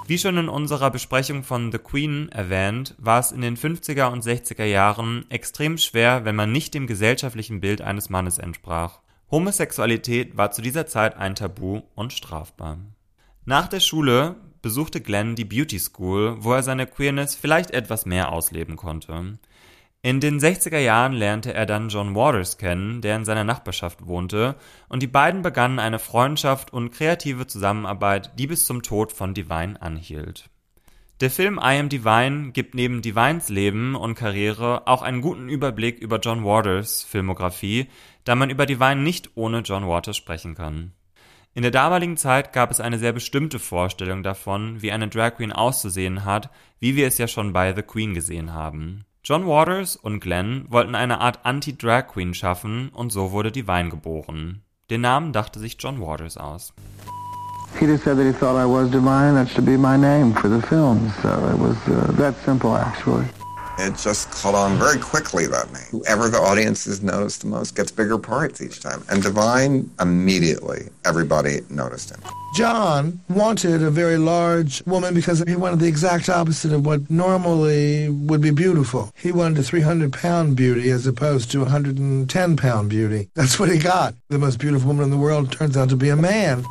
Wie 0.08 0.18
schon 0.18 0.38
in 0.38 0.50
unserer 0.50 0.92
Besprechung 0.92 1.44
von 1.44 1.72
The 1.72 1.78
Queen 1.78 2.28
erwähnt, 2.30 2.96
war 2.98 3.20
es 3.20 3.32
in 3.32 3.42
den 3.42 3.56
50er 3.56 4.12
und 4.12 4.26
60er 4.26 4.66
Jahren 4.66 5.26
extrem 5.30 5.78
schwer, 5.78 6.26
wenn 6.26 6.36
man 6.36 6.52
nicht 6.52 6.74
dem 6.74 6.86
gesellschaftlichen 6.86 7.62
Bild 7.62 7.82
eines 7.82 8.10
Mannes 8.10 8.38
entsprach. 8.38 9.00
Homosexualität 9.32 10.36
war 10.36 10.52
zu 10.52 10.62
dieser 10.62 10.88
Zeit 10.88 11.16
ein 11.16 11.36
Tabu 11.36 11.84
und 11.96 12.12
strafbar. 12.12 12.80
Nach 13.46 13.70
der 13.70 13.80
Schule 13.80 14.36
besuchte 14.62 15.00
Glenn 15.00 15.36
die 15.36 15.46
Beauty 15.46 15.80
School, 15.80 16.36
wo 16.40 16.52
er 16.52 16.64
seine 16.64 16.86
Queerness 16.86 17.36
vielleicht 17.36 17.72
etwas 17.72 18.06
mehr 18.06 18.34
ausleben 18.34 18.76
konnte. 18.76 19.40
In 20.04 20.20
den 20.20 20.40
60er 20.40 20.80
Jahren 20.80 21.14
lernte 21.14 21.54
er 21.54 21.66
dann 21.66 21.88
John 21.88 22.14
Waters 22.14 22.58
kennen, 22.58 23.02
der 23.02 23.16
in 23.16 23.24
seiner 23.24 23.46
Nachbarschaft 23.46 24.06
wohnte, 24.06 24.56
und 24.90 25.02
die 25.02 25.08
beiden 25.08 25.44
begannen 25.44 25.80
eine 25.80 26.00
Freundschaft 26.00 26.74
und 26.74 26.92
kreative 26.92 27.48
Zusammenarbeit, 27.48 28.38
die 28.38 28.48
bis 28.48 28.66
zum 28.66 28.82
Tod 28.82 29.14
von 29.14 29.34
Divine 29.34 29.82
anhielt. 29.82 30.50
Der 31.22 31.30
Film 31.30 31.60
I 31.62 31.78
Am 31.78 31.88
Divine 31.88 32.52
gibt 32.52 32.74
neben 32.74 33.04
Divines 33.04 33.50
Leben 33.50 33.94
und 33.96 34.16
Karriere 34.16 34.88
auch 34.88 35.04
einen 35.04 35.22
guten 35.22 35.50
Überblick 35.50 36.00
über 36.00 36.20
John 36.20 36.44
Waters 36.44 37.04
Filmografie, 37.04 37.88
da 38.24 38.36
man 38.36 38.50
über 38.50 38.66
Divine 38.66 39.02
nicht 39.02 39.32
ohne 39.36 39.60
John 39.60 39.88
Waters 39.88 40.18
sprechen 40.18 40.56
kann. 40.56 40.92
In 41.54 41.64
der 41.64 41.72
damaligen 41.72 42.16
Zeit 42.16 42.54
gab 42.54 42.72
es 42.72 42.80
eine 42.80 42.98
sehr 42.98 43.12
bestimmte 43.12 43.60
Vorstellung 43.60 44.24
davon, 44.24 44.82
wie 44.82 44.92
eine 44.92 45.10
Drag 45.10 45.36
Queen 45.36 45.52
auszusehen 45.52 46.24
hat, 46.24 46.50
wie 46.80 46.96
wir 46.96 47.08
es 47.08 47.18
ja 47.18 47.28
schon 47.28 47.52
bei 47.52 47.76
The 47.76 47.82
Queen 47.82 48.14
gesehen 48.14 48.54
haben. 48.54 49.04
John 49.24 49.46
Waters 49.46 49.96
und 49.98 50.20
Glenn 50.20 50.66
wollten 50.70 50.96
eine 50.96 51.20
Art 51.20 51.40
Anti-Drag 51.44 52.08
Queen 52.08 52.34
schaffen 52.34 52.90
und 52.90 53.12
so 53.12 53.32
wurde 53.32 53.52
Divine 53.52 53.90
geboren. 53.90 54.62
Den 54.90 55.02
Namen 55.02 55.34
dachte 55.34 55.60
sich 55.60 55.78
John 55.80 56.02
Waters 56.02 56.38
aus. 56.38 56.74
Just 57.80 58.04
said 58.04 58.18
that 58.18 58.26
he 58.26 58.34
thought 58.34 58.56
I 58.56 58.66
was 58.66 58.90
divine, 58.92 59.34
that's 59.34 59.54
to 59.56 59.62
be 59.62 59.78
my 59.78 59.98
name 59.98 60.34
for 60.34 60.50
the 60.50 60.62
film. 60.68 61.12
So 61.22 61.30
it 61.30 61.58
was 61.58 61.78
uh, 61.88 62.12
that 62.18 62.36
simple, 62.44 62.76
actually. 62.76 63.26
It 63.82 63.98
just 63.98 64.30
caught 64.30 64.54
on 64.54 64.78
very 64.78 65.00
quickly, 65.00 65.48
that 65.48 65.74
name. 65.74 65.84
Whoever 65.90 66.30
the 66.30 66.38
audience 66.38 66.86
has 66.86 67.02
noticed 67.02 67.42
the 67.42 67.48
most 67.48 67.76
gets 67.76 67.92
bigger 67.92 68.20
parts 68.20 68.62
each 68.62 68.80
time. 68.80 69.04
And 69.10 69.24
Divine, 69.24 69.90
immediately, 70.00 70.90
everybody 71.04 71.62
noticed 71.70 72.12
him. 72.12 72.20
John 72.56 73.22
wanted 73.30 73.82
a 73.82 73.90
very 73.90 74.18
large 74.18 74.86
woman 74.86 75.16
because 75.16 75.44
he 75.48 75.56
wanted 75.56 75.80
the 75.80 75.88
exact 75.88 76.30
opposite 76.30 76.74
of 76.74 76.86
what 76.86 77.10
normally 77.10 78.10
would 78.10 78.42
be 78.42 78.52
beautiful. 78.52 79.12
He 79.16 79.32
wanted 79.32 79.58
a 79.58 79.64
300 79.64 80.14
pound 80.14 80.56
beauty 80.56 80.92
as 80.92 81.08
opposed 81.08 81.50
to 81.52 81.60
a 81.60 81.64
110 81.64 82.58
pound 82.58 82.90
beauty. 82.90 83.30
That's 83.36 83.58
what 83.58 83.72
he 83.72 83.80
got. 83.80 84.14
The 84.30 84.38
most 84.38 84.60
beautiful 84.60 84.90
woman 84.90 85.06
in 85.06 85.12
the 85.12 85.18
world 85.18 85.52
turns 85.52 85.76
out 85.76 85.90
to 85.90 85.96
be 85.96 86.10
a 86.10 86.16
man. 86.16 86.66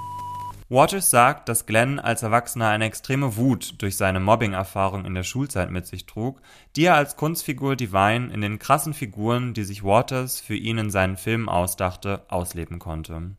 Waters 0.72 1.10
sagt, 1.10 1.48
dass 1.48 1.66
Glenn 1.66 1.98
als 1.98 2.22
Erwachsener 2.22 2.68
eine 2.68 2.84
extreme 2.84 3.36
Wut 3.36 3.74
durch 3.82 3.96
seine 3.96 4.20
Mobbing-Erfahrung 4.20 5.04
in 5.04 5.16
der 5.16 5.24
Schulzeit 5.24 5.72
mit 5.72 5.84
sich 5.84 6.06
trug, 6.06 6.40
die 6.76 6.84
er 6.84 6.94
als 6.94 7.16
Kunstfigur 7.16 7.74
Divine 7.74 8.32
in 8.32 8.40
den 8.40 8.60
krassen 8.60 8.94
Figuren, 8.94 9.52
die 9.52 9.64
sich 9.64 9.82
Waters 9.82 10.40
für 10.40 10.54
ihn 10.54 10.78
in 10.78 10.90
seinen 10.90 11.16
Filmen 11.16 11.48
ausdachte, 11.48 12.22
ausleben 12.28 12.78
konnte. 12.78 13.32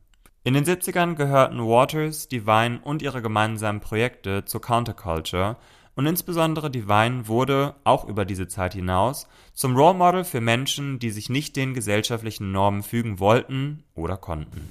In 0.44 0.54
den 0.54 0.66
70ern 0.66 1.16
gehörten 1.16 1.60
Waters, 1.60 2.28
Divine 2.28 2.82
und 2.84 3.02
ihre 3.02 3.22
gemeinsamen 3.22 3.80
Projekte 3.80 4.44
zur 4.44 4.60
Counterculture 4.60 5.56
und 5.96 6.08
insbesondere 6.08 6.70
Divine 6.70 7.30
wurde, 7.30 7.76
auch 7.86 8.10
über 8.10 8.26
diese 8.26 8.50
Zeit 8.50 8.74
hinaus, 8.74 9.30
zum 9.54 9.78
Role 9.78 9.98
Model 9.98 10.24
für 10.26 10.42
Menschen, 10.42 11.00
die 11.00 11.12
sich 11.12 11.30
nicht 11.30 11.56
den 11.56 11.74
gesellschaftlichen 11.74 12.52
Normen 12.52 12.84
fügen 12.84 13.20
wollten 13.20 13.86
oder 13.96 14.18
konnten. 14.18 14.68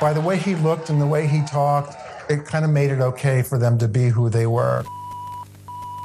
By 0.00 0.12
the 0.14 0.24
way 0.24 0.36
he 0.36 0.54
looked 0.54 0.90
and 0.90 1.00
the 1.00 1.08
way 1.08 1.26
he 1.26 1.42
talked, 1.44 1.96
it 2.28 2.44
kind 2.46 2.64
of 2.64 2.70
made 2.70 2.92
it 2.92 3.00
okay 3.00 3.42
for 3.42 3.58
them 3.58 3.78
to 3.78 3.88
be 3.88 4.14
who 4.14 4.28
they 4.28 4.46
were. 4.46 4.84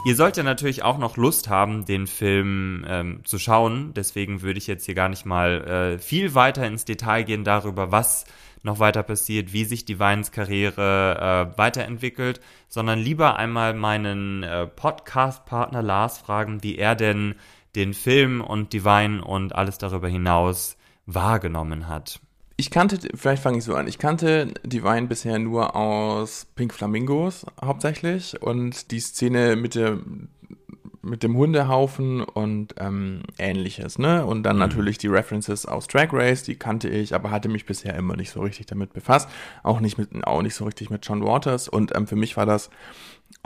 Ihr 0.05 0.15
sollt 0.15 0.37
ja 0.37 0.43
natürlich 0.43 0.83
auch 0.83 0.97
noch 0.97 1.17
Lust 1.17 1.49
haben, 1.49 1.83
den 1.83 2.07
Film 2.07 2.85
ähm, 2.87 3.25
zu 3.25 3.37
schauen. 3.39 3.93
Deswegen 3.93 4.41
würde 4.41 4.57
ich 4.57 4.67
jetzt 4.67 4.85
hier 4.85 4.95
gar 4.95 5.09
nicht 5.09 5.25
mal 5.25 5.95
äh, 5.95 5.99
viel 5.99 6.33
weiter 6.33 6.65
ins 6.65 6.85
Detail 6.85 7.23
gehen 7.23 7.43
darüber, 7.43 7.91
was 7.91 8.25
noch 8.63 8.79
weiter 8.79 9.03
passiert, 9.03 9.53
wie 9.53 9.65
sich 9.65 9.85
Divines 9.85 10.31
Karriere 10.31 11.51
äh, 11.53 11.57
weiterentwickelt, 11.57 12.39
sondern 12.69 12.99
lieber 12.99 13.35
einmal 13.37 13.73
meinen 13.73 14.43
äh, 14.43 14.67
Podcast-Partner 14.67 15.81
Lars 15.81 16.19
fragen, 16.19 16.63
wie 16.63 16.77
er 16.77 16.95
denn 16.95 17.35
den 17.75 17.93
Film 17.93 18.41
und 18.41 18.73
Divine 18.73 19.23
und 19.23 19.55
alles 19.55 19.77
darüber 19.77 20.07
hinaus 20.07 20.77
wahrgenommen 21.05 21.87
hat. 21.87 22.19
Ich 22.59 22.71
kannte, 22.71 22.97
vielleicht 23.13 23.43
fange 23.43 23.59
ich 23.59 23.63
so 23.63 23.75
an, 23.75 23.87
ich 23.87 23.99
kannte 23.99 24.51
Divine 24.63 25.05
bisher 25.05 25.37
nur 25.37 25.75
aus 25.75 26.47
Pink 26.55 26.73
Flamingos 26.73 27.45
hauptsächlich 27.63 28.41
und 28.41 28.89
die 28.89 28.99
Szene 28.99 29.55
mit 29.55 29.75
der 29.75 29.99
mit 31.07 31.23
dem 31.23 31.37
Hundehaufen 31.37 32.21
und 32.21 32.75
ähm, 32.79 33.21
ähnliches, 33.37 33.97
ne? 33.97 34.25
Und 34.25 34.43
dann 34.43 34.57
mhm. 34.57 34.61
natürlich 34.61 34.97
die 34.97 35.07
References 35.07 35.65
aus 35.65 35.87
Drag 35.87 36.09
Race, 36.11 36.43
die 36.43 36.55
kannte 36.55 36.89
ich, 36.89 37.15
aber 37.15 37.31
hatte 37.31 37.49
mich 37.49 37.65
bisher 37.65 37.95
immer 37.95 38.15
nicht 38.15 38.31
so 38.31 38.41
richtig 38.41 38.65
damit 38.65 38.93
befasst. 38.93 39.29
Auch 39.63 39.79
nicht 39.79 39.97
mit, 39.97 40.09
auch 40.25 40.41
nicht 40.41 40.55
so 40.55 40.65
richtig 40.65 40.89
mit 40.89 41.05
John 41.05 41.23
Waters. 41.23 41.69
Und 41.69 41.95
ähm, 41.95 42.07
für 42.07 42.15
mich 42.15 42.37
war 42.37 42.45
das 42.45 42.69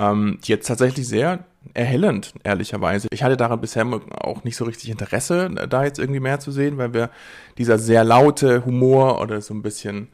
ähm, 0.02 0.40
jetzt 0.44 0.68
tatsächlich 0.68 1.08
sehr 1.08 1.46
erhellend, 1.74 2.34
ehrlicherweise. 2.44 3.08
Ich 3.12 3.24
hatte 3.24 3.38
daran 3.38 3.62
bisher 3.62 3.86
auch 3.86 4.44
nicht 4.44 4.56
so 4.56 4.66
richtig 4.66 4.90
Interesse, 4.90 5.50
da 5.70 5.84
jetzt 5.84 6.00
irgendwie 6.00 6.20
mehr 6.20 6.40
zu 6.40 6.52
sehen, 6.52 6.78
weil 6.78 6.94
wir 6.94 7.12
dieser 7.58 7.78
sehr 7.78 8.04
laute 8.04 8.66
Humor 8.66 9.22
oder 9.22 9.42
so 9.42 9.54
ein 9.54 9.62
bisschen 9.62 10.08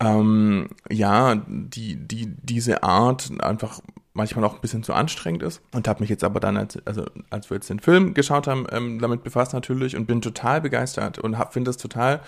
ähm, 0.00 0.68
ja, 0.90 1.42
die, 1.46 1.96
die, 1.96 2.26
diese 2.42 2.82
Art 2.82 3.30
einfach 3.40 3.80
manchmal 4.14 4.44
auch 4.44 4.54
ein 4.54 4.60
bisschen 4.60 4.82
zu 4.82 4.94
anstrengend 4.94 5.42
ist 5.42 5.60
und 5.72 5.86
habe 5.86 6.00
mich 6.00 6.10
jetzt 6.10 6.24
aber 6.24 6.40
dann, 6.40 6.56
als, 6.56 6.78
also 6.86 7.04
als 7.30 7.50
wir 7.50 7.56
jetzt 7.56 7.70
den 7.70 7.80
Film 7.80 8.14
geschaut 8.14 8.46
haben, 8.46 8.66
ähm, 8.70 9.00
damit 9.00 9.22
befasst 9.22 9.52
natürlich 9.52 9.96
und 9.96 10.06
bin 10.06 10.20
total 10.20 10.60
begeistert 10.60 11.18
und 11.18 11.36
finde 11.50 11.70
es 11.70 11.76
total 11.76 12.20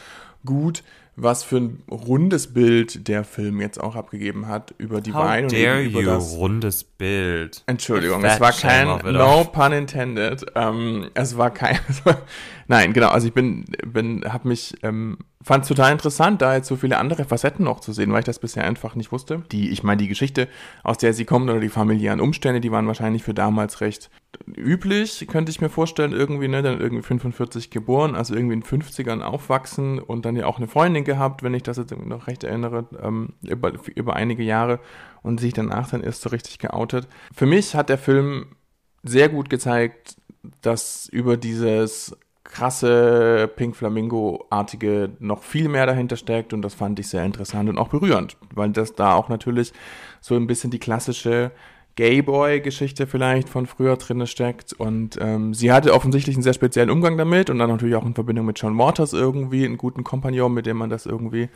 gut, 0.44 0.82
was 1.16 1.42
für 1.42 1.58
ein 1.58 1.82
rundes 1.90 2.52
Bild 2.52 3.08
der 3.08 3.24
Film 3.24 3.60
jetzt 3.60 3.80
auch 3.80 3.96
abgegeben 3.96 4.46
hat 4.46 4.74
über 4.78 5.00
die 5.00 5.12
Wein 5.12 5.44
und 5.44 5.52
über 5.52 5.80
you, 5.80 6.02
das 6.02 6.32
rundes 6.32 6.84
Bild. 6.84 7.62
Entschuldigung, 7.66 8.24
es 8.24 8.40
war 8.40 8.52
kein 8.52 8.86
no 9.12 9.44
pun 9.44 9.72
intended. 9.72 10.46
Ähm, 10.54 11.10
es 11.14 11.36
war 11.36 11.50
kein 11.50 11.78
Nein, 12.70 12.92
genau, 12.92 13.08
also 13.08 13.26
ich 13.26 13.34
bin 13.34 13.64
bin 13.84 14.22
habe 14.32 14.46
mich 14.46 14.76
ähm, 14.84 15.18
fand 15.42 15.64
es 15.64 15.68
total 15.68 15.90
interessant, 15.90 16.40
da 16.40 16.54
jetzt 16.54 16.68
so 16.68 16.76
viele 16.76 16.98
andere 16.98 17.24
Facetten 17.24 17.64
noch 17.64 17.80
zu 17.80 17.92
sehen, 17.92 18.12
weil 18.12 18.20
ich 18.20 18.26
das 18.26 18.38
bisher 18.38 18.62
einfach 18.62 18.94
nicht 18.94 19.10
wusste. 19.10 19.42
Die, 19.50 19.70
ich 19.70 19.82
meine, 19.82 19.96
die 19.96 20.06
Geschichte, 20.06 20.46
aus 20.84 20.96
der 20.96 21.12
sie 21.12 21.24
kommt 21.24 21.50
oder 21.50 21.58
die 21.58 21.68
familiären 21.68 22.20
Umstände, 22.20 22.60
die 22.60 22.70
waren 22.70 22.86
wahrscheinlich 22.86 23.24
für 23.24 23.34
damals 23.34 23.80
recht 23.80 24.08
üblich, 24.56 25.26
könnte 25.28 25.50
ich 25.50 25.60
mir 25.60 25.68
vorstellen, 25.68 26.12
irgendwie, 26.12 26.46
ne, 26.46 26.62
dann 26.62 26.80
irgendwie 26.80 27.02
45 27.02 27.70
geboren, 27.70 28.14
also 28.14 28.36
irgendwie 28.36 28.54
in 28.54 28.62
50ern 28.62 29.22
aufwachsen 29.22 29.98
und 29.98 30.24
dann 30.24 30.36
ja 30.36 30.46
auch 30.46 30.58
eine 30.58 30.68
Freundin 30.68 31.02
gehabt, 31.02 31.42
wenn 31.42 31.54
ich 31.54 31.64
das 31.64 31.76
jetzt 31.76 31.90
noch 31.90 32.28
recht 32.28 32.44
erinnere, 32.44 32.86
ähm, 33.02 33.30
über, 33.42 33.72
über 33.96 34.14
einige 34.14 34.44
Jahre 34.44 34.78
und 35.22 35.40
sich 35.40 35.54
danach 35.54 35.90
dann 35.90 36.04
erst 36.04 36.22
so 36.22 36.28
richtig 36.28 36.60
geoutet. 36.60 37.08
Für 37.34 37.46
mich 37.46 37.74
hat 37.74 37.88
der 37.88 37.98
Film 37.98 38.54
sehr 39.02 39.28
gut 39.28 39.50
gezeigt, 39.50 40.14
dass 40.62 41.08
über 41.08 41.36
dieses 41.36 42.16
krasse 42.50 43.50
Pink 43.54 43.76
Flamingo-artige 43.76 45.10
noch 45.18 45.42
viel 45.42 45.68
mehr 45.68 45.86
dahinter 45.86 46.16
steckt 46.16 46.52
und 46.52 46.62
das 46.62 46.74
fand 46.74 46.98
ich 46.98 47.08
sehr 47.08 47.24
interessant 47.24 47.68
und 47.68 47.78
auch 47.78 47.88
berührend, 47.88 48.36
weil 48.54 48.70
das 48.70 48.94
da 48.94 49.14
auch 49.14 49.28
natürlich 49.28 49.72
so 50.20 50.36
ein 50.36 50.46
bisschen 50.46 50.70
die 50.70 50.78
klassische 50.78 51.52
Gayboy-Geschichte 51.96 53.06
vielleicht 53.06 53.48
von 53.48 53.66
früher 53.66 53.96
drin 53.96 54.26
steckt 54.26 54.72
und 54.72 55.18
ähm, 55.20 55.54
sie 55.54 55.72
hatte 55.72 55.94
offensichtlich 55.94 56.36
einen 56.36 56.42
sehr 56.42 56.54
speziellen 56.54 56.90
Umgang 56.90 57.16
damit 57.18 57.50
und 57.50 57.58
dann 57.58 57.70
natürlich 57.70 57.96
auch 57.96 58.06
in 58.06 58.14
Verbindung 58.14 58.46
mit 58.46 58.58
John 58.58 58.78
Waters 58.78 59.12
irgendwie 59.12 59.64
einen 59.64 59.76
guten 59.76 60.04
Kompagnon, 60.04 60.52
mit 60.52 60.66
dem 60.66 60.76
man 60.76 60.90
das 60.90 61.06
irgendwie 61.06 61.48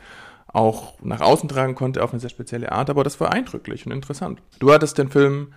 auch 0.47 0.93
nach 1.01 1.21
außen 1.21 1.49
tragen 1.49 1.75
konnte 1.75 2.03
auf 2.03 2.11
eine 2.11 2.19
sehr 2.19 2.29
spezielle 2.29 2.71
Art, 2.71 2.89
aber 2.89 3.03
das 3.03 3.19
war 3.19 3.33
eindrücklich 3.33 3.85
und 3.85 3.91
interessant. 3.91 4.41
Du 4.59 4.71
hattest 4.71 4.97
den 4.97 5.09
Film 5.09 5.53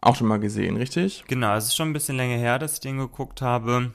auch 0.00 0.16
schon 0.16 0.26
mal 0.26 0.40
gesehen, 0.40 0.76
richtig? 0.76 1.24
Genau, 1.28 1.54
es 1.54 1.66
ist 1.66 1.76
schon 1.76 1.90
ein 1.90 1.92
bisschen 1.92 2.16
länger 2.16 2.36
her, 2.36 2.58
dass 2.58 2.74
ich 2.74 2.80
den 2.80 2.98
geguckt 2.98 3.40
habe. 3.40 3.92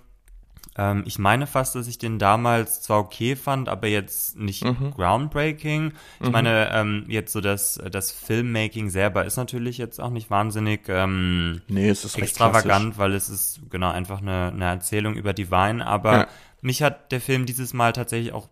Ähm, 0.77 1.03
ich 1.05 1.17
meine 1.17 1.47
fast, 1.47 1.75
dass 1.75 1.87
ich 1.87 1.97
den 1.97 2.19
damals 2.19 2.81
zwar 2.81 2.99
okay 2.99 3.35
fand, 3.35 3.67
aber 3.67 3.87
jetzt 3.87 4.37
nicht 4.37 4.63
mhm. 4.63 4.91
groundbreaking. 4.91 5.93
Ich 6.19 6.25
mhm. 6.25 6.31
meine, 6.31 6.71
ähm, 6.73 7.05
jetzt 7.07 7.33
so 7.33 7.41
das, 7.41 7.81
das 7.91 8.11
Filmmaking 8.11 8.89
selber 8.89 9.25
ist 9.25 9.37
natürlich 9.37 9.77
jetzt 9.77 9.99
auch 9.99 10.11
nicht 10.11 10.29
wahnsinnig 10.29 10.87
ähm, 10.87 11.61
nee, 11.67 11.89
es 11.89 12.05
ist 12.05 12.17
extravagant, 12.17 12.97
weil 12.97 13.13
es 13.13 13.29
ist 13.29 13.61
genau 13.69 13.89
einfach 13.89 14.21
eine, 14.21 14.51
eine 14.53 14.65
Erzählung 14.65 15.15
über 15.15 15.33
Divine, 15.33 15.85
aber 15.85 16.13
ja. 16.13 16.27
mich 16.61 16.83
hat 16.83 17.11
der 17.11 17.21
Film 17.21 17.45
dieses 17.45 17.73
Mal 17.73 17.93
tatsächlich 17.93 18.33
auch 18.33 18.47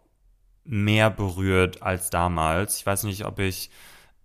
mehr 0.63 1.11
berührt 1.11 1.83
als 1.83 2.09
damals. 2.09 2.77
Ich 2.77 2.85
weiß 2.85 3.03
nicht, 3.03 3.25
ob 3.25 3.39
ich 3.39 3.69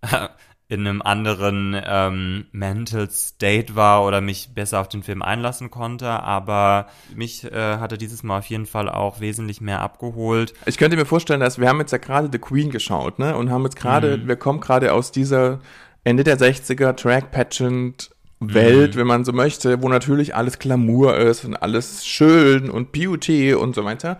in 0.71 0.87
einem 0.87 1.01
anderen 1.01 1.75
ähm, 1.85 2.45
Mental 2.53 3.09
State 3.11 3.75
war 3.75 4.05
oder 4.05 4.21
mich 4.21 4.51
besser 4.55 4.79
auf 4.79 4.87
den 4.87 5.03
Film 5.03 5.21
einlassen 5.21 5.69
konnte, 5.69 6.07
aber 6.07 6.87
mich 7.13 7.43
äh, 7.43 7.75
hatte 7.77 7.97
dieses 7.97 8.23
Mal 8.23 8.37
auf 8.37 8.45
jeden 8.45 8.65
Fall 8.65 8.87
auch 8.87 9.19
wesentlich 9.19 9.59
mehr 9.59 9.81
abgeholt. 9.81 10.53
Ich 10.65 10.77
könnte 10.77 10.95
mir 10.95 11.03
vorstellen, 11.03 11.41
dass 11.41 11.59
wir 11.59 11.67
haben 11.67 11.81
jetzt 11.81 11.91
ja 11.91 11.97
gerade 11.97 12.29
The 12.31 12.39
Queen 12.39 12.71
geschaut, 12.71 13.19
ne? 13.19 13.35
Und 13.35 13.49
haben 13.49 13.65
jetzt 13.65 13.75
gerade, 13.75 14.15
mhm. 14.15 14.29
wir 14.29 14.37
kommen 14.37 14.61
gerade 14.61 14.93
aus 14.93 15.11
dieser 15.11 15.59
Ende 16.05 16.23
der 16.23 16.39
60er 16.39 16.95
Track 16.95 17.31
Pageant 17.31 18.11
Welt, 18.39 18.95
mhm. 18.95 18.99
wenn 18.99 19.07
man 19.07 19.25
so 19.25 19.33
möchte, 19.33 19.81
wo 19.81 19.89
natürlich 19.89 20.35
alles 20.35 20.57
Glamour 20.57 21.17
ist 21.17 21.43
und 21.43 21.57
alles 21.57 22.07
schön 22.07 22.69
und 22.69 22.93
Beauty 22.93 23.53
und 23.55 23.75
so 23.75 23.83
weiter. 23.83 24.19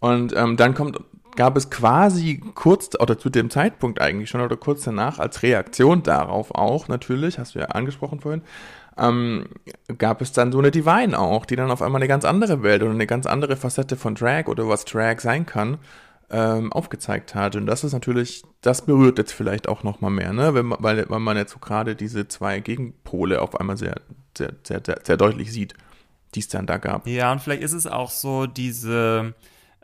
Und 0.00 0.34
ähm, 0.34 0.56
dann 0.56 0.72
kommt 0.72 0.98
gab 1.36 1.56
es 1.56 1.70
quasi 1.70 2.40
kurz 2.54 2.90
oder 2.98 3.18
zu 3.18 3.30
dem 3.30 3.50
Zeitpunkt 3.50 4.00
eigentlich 4.00 4.30
schon 4.30 4.40
oder 4.40 4.56
kurz 4.56 4.84
danach 4.84 5.18
als 5.18 5.42
Reaktion 5.42 6.02
darauf 6.02 6.54
auch 6.54 6.88
natürlich, 6.88 7.38
hast 7.38 7.54
du 7.54 7.60
ja 7.60 7.66
angesprochen 7.66 8.20
vorhin, 8.20 8.42
ähm, 8.96 9.46
gab 9.98 10.20
es 10.20 10.32
dann 10.32 10.52
so 10.52 10.58
eine 10.58 10.70
Divine 10.70 11.18
auch, 11.18 11.46
die 11.46 11.56
dann 11.56 11.70
auf 11.70 11.82
einmal 11.82 12.00
eine 12.00 12.08
ganz 12.08 12.24
andere 12.24 12.62
Welt 12.62 12.82
oder 12.82 12.92
eine 12.92 13.06
ganz 13.06 13.26
andere 13.26 13.56
Facette 13.56 13.96
von 13.96 14.14
Drag 14.14 14.46
oder 14.46 14.68
was 14.68 14.84
Drag 14.84 15.20
sein 15.20 15.46
kann, 15.46 15.78
ähm, 16.30 16.72
aufgezeigt 16.72 17.34
hat. 17.34 17.56
Und 17.56 17.66
das 17.66 17.84
ist 17.84 17.92
natürlich, 17.92 18.44
das 18.60 18.86
berührt 18.86 19.18
jetzt 19.18 19.32
vielleicht 19.32 19.68
auch 19.68 19.82
nochmal 19.82 20.10
mehr, 20.10 20.32
ne? 20.32 20.54
Wenn 20.54 20.66
man, 20.66 20.78
weil, 20.80 21.08
weil 21.08 21.20
man 21.20 21.36
jetzt 21.36 21.52
so 21.52 21.58
gerade 21.58 21.96
diese 21.96 22.28
zwei 22.28 22.60
Gegenpole 22.60 23.42
auf 23.42 23.58
einmal 23.58 23.76
sehr, 23.76 23.96
sehr, 24.36 24.52
sehr, 24.62 24.80
sehr, 24.84 25.00
sehr 25.02 25.16
deutlich 25.16 25.52
sieht, 25.52 25.74
die 26.34 26.40
es 26.40 26.48
dann 26.48 26.66
da 26.66 26.78
gab. 26.78 27.06
Ja, 27.06 27.32
und 27.32 27.40
vielleicht 27.40 27.62
ist 27.62 27.72
es 27.72 27.86
auch 27.86 28.10
so 28.10 28.46
diese, 28.46 29.34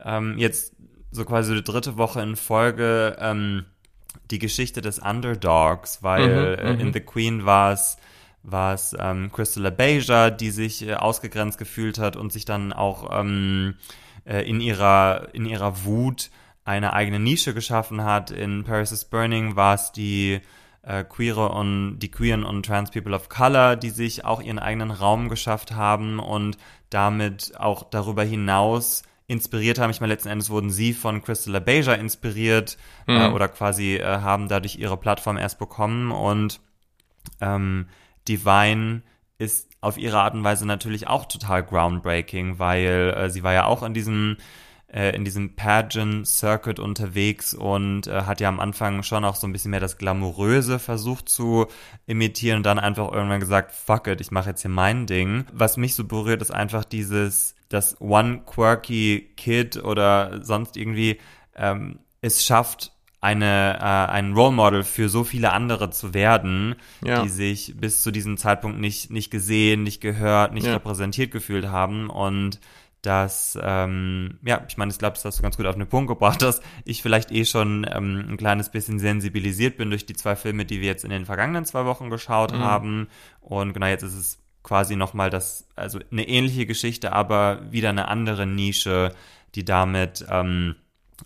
ähm, 0.04 0.35
jetzt 0.38 0.75
so 1.11 1.25
quasi 1.25 1.55
die 1.55 1.64
dritte 1.64 1.97
Woche 1.97 2.21
in 2.21 2.37
Folge 2.37 3.17
ähm, 3.19 3.64
die 4.31 4.38
Geschichte 4.38 4.81
des 4.81 4.99
Underdogs, 4.99 6.02
weil 6.02 6.29
mhm, 6.29 6.64
äh, 6.64 6.81
in 6.81 6.88
mhm. 6.88 6.93
The 6.93 7.00
Queen 7.00 7.47
war 7.47 7.73
es 7.73 7.97
war 8.43 8.73
es 8.73 8.97
ähm, 8.99 9.31
Crystal 9.31 9.67
Abeja, 9.67 10.31
die 10.31 10.50
sich 10.50 10.87
äh, 10.87 10.95
ausgegrenzt 10.95 11.59
gefühlt 11.59 11.99
hat 11.99 12.17
und 12.17 12.33
sich 12.33 12.45
dann 12.45 12.73
auch 12.73 13.11
ähm, 13.21 13.75
äh, 14.25 14.49
in 14.49 14.61
ihrer 14.61 15.29
in 15.33 15.45
ihrer 15.45 15.85
Wut 15.85 16.31
eine 16.64 16.93
eigene 16.93 17.19
Nische 17.19 17.55
geschaffen 17.55 18.05
hat. 18.05 18.31
In 18.31 18.64
Paris 18.64 18.93
is 18.93 19.05
Burning 19.05 19.57
war 19.57 19.75
es 19.75 19.93
die 19.93 20.40
äh, 20.83 21.05
queere 21.05 21.50
und 21.50 21.99
die 21.99 22.11
queeren 22.11 22.45
und 22.45 22.64
trans 22.64 22.90
people 22.90 23.14
of 23.14 23.29
color, 23.29 23.76
die 23.76 23.90
sich 23.90 24.25
auch 24.25 24.40
ihren 24.40 24.59
eigenen 24.59 24.90
Raum 24.90 25.29
geschafft 25.29 25.73
haben 25.73 26.19
und 26.19 26.57
damit 26.88 27.52
auch 27.59 27.90
darüber 27.90 28.25
hinaus 28.25 29.02
inspiriert 29.30 29.78
haben. 29.78 29.90
Ich 29.90 30.00
meine, 30.00 30.12
letzten 30.12 30.28
Endes 30.28 30.50
wurden 30.50 30.70
sie 30.70 30.92
von 30.92 31.22
Crystal 31.22 31.54
Abeja 31.54 31.94
inspiriert 31.94 32.76
äh, 33.06 33.12
mhm. 33.12 33.20
äh, 33.20 33.34
oder 33.34 33.49
quasi 33.49 33.94
äh, 33.96 34.04
haben 34.04 34.49
dadurch 34.49 34.76
ihre 34.76 34.96
Plattform 34.96 35.37
erst 35.37 35.58
bekommen 35.58 36.10
und 36.10 36.60
ähm, 37.40 37.87
Divine 38.26 39.02
ist 39.38 39.70
auf 39.80 39.96
ihre 39.96 40.18
Art 40.18 40.34
und 40.34 40.44
Weise 40.44 40.66
natürlich 40.66 41.06
auch 41.06 41.26
total 41.26 41.62
groundbreaking, 41.62 42.58
weil 42.58 43.14
äh, 43.16 43.30
sie 43.30 43.42
war 43.42 43.52
ja 43.52 43.66
auch 43.66 43.82
in 43.82 43.94
diesem 43.94 44.37
äh, 44.92 45.14
in 45.14 45.25
diesem 45.25 45.56
Pageant 45.56 46.26
Circuit 46.26 46.78
unterwegs 46.78 47.54
und 47.54 48.06
äh, 48.06 48.23
hat 48.23 48.40
ja 48.40 48.49
am 48.49 48.61
Anfang 48.61 49.02
schon 49.02 49.25
auch 49.25 49.37
so 49.37 49.47
ein 49.47 49.52
bisschen 49.52 49.70
mehr 49.70 49.80
das 49.80 49.99
Glamouröse 49.99 50.78
versucht 50.78 51.28
zu 51.28 51.66
imitieren 52.06 52.59
und 52.59 52.66
dann 52.66 52.78
einfach 52.78 53.12
irgendwann 53.12 53.40
gesagt, 53.40 53.73
fuck 53.73 54.06
it, 54.06 54.20
ich 54.20 54.30
mache 54.30 54.50
jetzt 54.50 54.62
hier 54.62 54.70
mein 54.70 55.06
Ding. 55.06 55.44
Was 55.52 55.76
mich 55.76 55.94
so 55.94 56.04
berührt, 56.04 56.42
ist 56.42 56.52
einfach 56.52 56.85
dieses 56.85 57.54
dass 57.70 58.00
one 58.00 58.42
quirky 58.44 59.32
Kid 59.37 59.82
oder 59.82 60.44
sonst 60.44 60.76
irgendwie 60.76 61.18
ähm, 61.54 62.00
es 62.20 62.44
schafft, 62.44 62.92
eine, 63.23 63.78
äh, 63.78 64.12
ein 64.12 64.32
Role 64.32 64.52
Model 64.52 64.82
für 64.82 65.09
so 65.09 65.25
viele 65.25 65.52
andere 65.52 65.90
zu 65.90 66.14
werden, 66.14 66.75
ja. 67.04 67.23
die 67.23 67.28
sich 67.28 67.75
bis 67.76 68.02
zu 68.02 68.11
diesem 68.11 68.38
Zeitpunkt 68.38 68.80
nicht, 68.80 69.11
nicht 69.11 69.30
gesehen, 69.30 69.82
nicht 69.82 70.00
gehört, 70.00 70.52
nicht 70.52 70.66
ja. 70.66 70.75
repräsentiert 70.75 71.30
gefühlt 71.30 71.68
haben 71.68 72.09
und 72.09 72.61
dass, 73.02 73.59
ähm, 73.62 74.38
ja, 74.45 74.62
ich 74.69 74.76
meine, 74.76 74.90
ich 74.90 74.99
glaube, 74.99 75.14
das 75.14 75.25
hast 75.25 75.38
du 75.38 75.42
ganz 75.42 75.57
gut 75.57 75.66
auf 75.66 75.75
den 75.75 75.87
Punkt 75.87 76.09
gebracht, 76.09 76.42
dass 76.42 76.61
ich 76.85 77.02
vielleicht 77.02 77.33
eh 77.33 77.45
schon 77.45 77.87
ähm, 77.90 78.26
ein 78.30 78.37
kleines 78.37 78.69
bisschen 78.69 78.99
sensibilisiert 78.99 79.76
bin 79.76 79.90
durch 79.90 80.07
die 80.07 80.14
zwei 80.14 80.37
Filme, 80.37 80.64
die 80.64 80.80
wir 80.80 80.88
jetzt 80.88 81.04
in 81.04 81.11
den 81.11 81.25
vergangenen 81.25 81.64
zwei 81.64 81.85
Wochen 81.87 82.11
geschaut 82.11 82.52
mhm. 82.52 82.61
haben. 82.61 83.09
Und 83.40 83.73
genau 83.73 83.87
jetzt 83.87 84.02
ist 84.02 84.14
es 84.14 84.38
quasi 84.62 84.97
nochmal 84.97 85.30
das, 85.30 85.66
also 85.76 85.99
eine 86.11 86.28
ähnliche 86.28 86.66
Geschichte, 86.66 87.12
aber 87.12 87.73
wieder 87.73 87.88
eine 87.88 88.09
andere 88.09 88.47
Nische, 88.47 89.14
die 89.54 89.64
damit 89.64 90.25
ähm, 90.28 90.76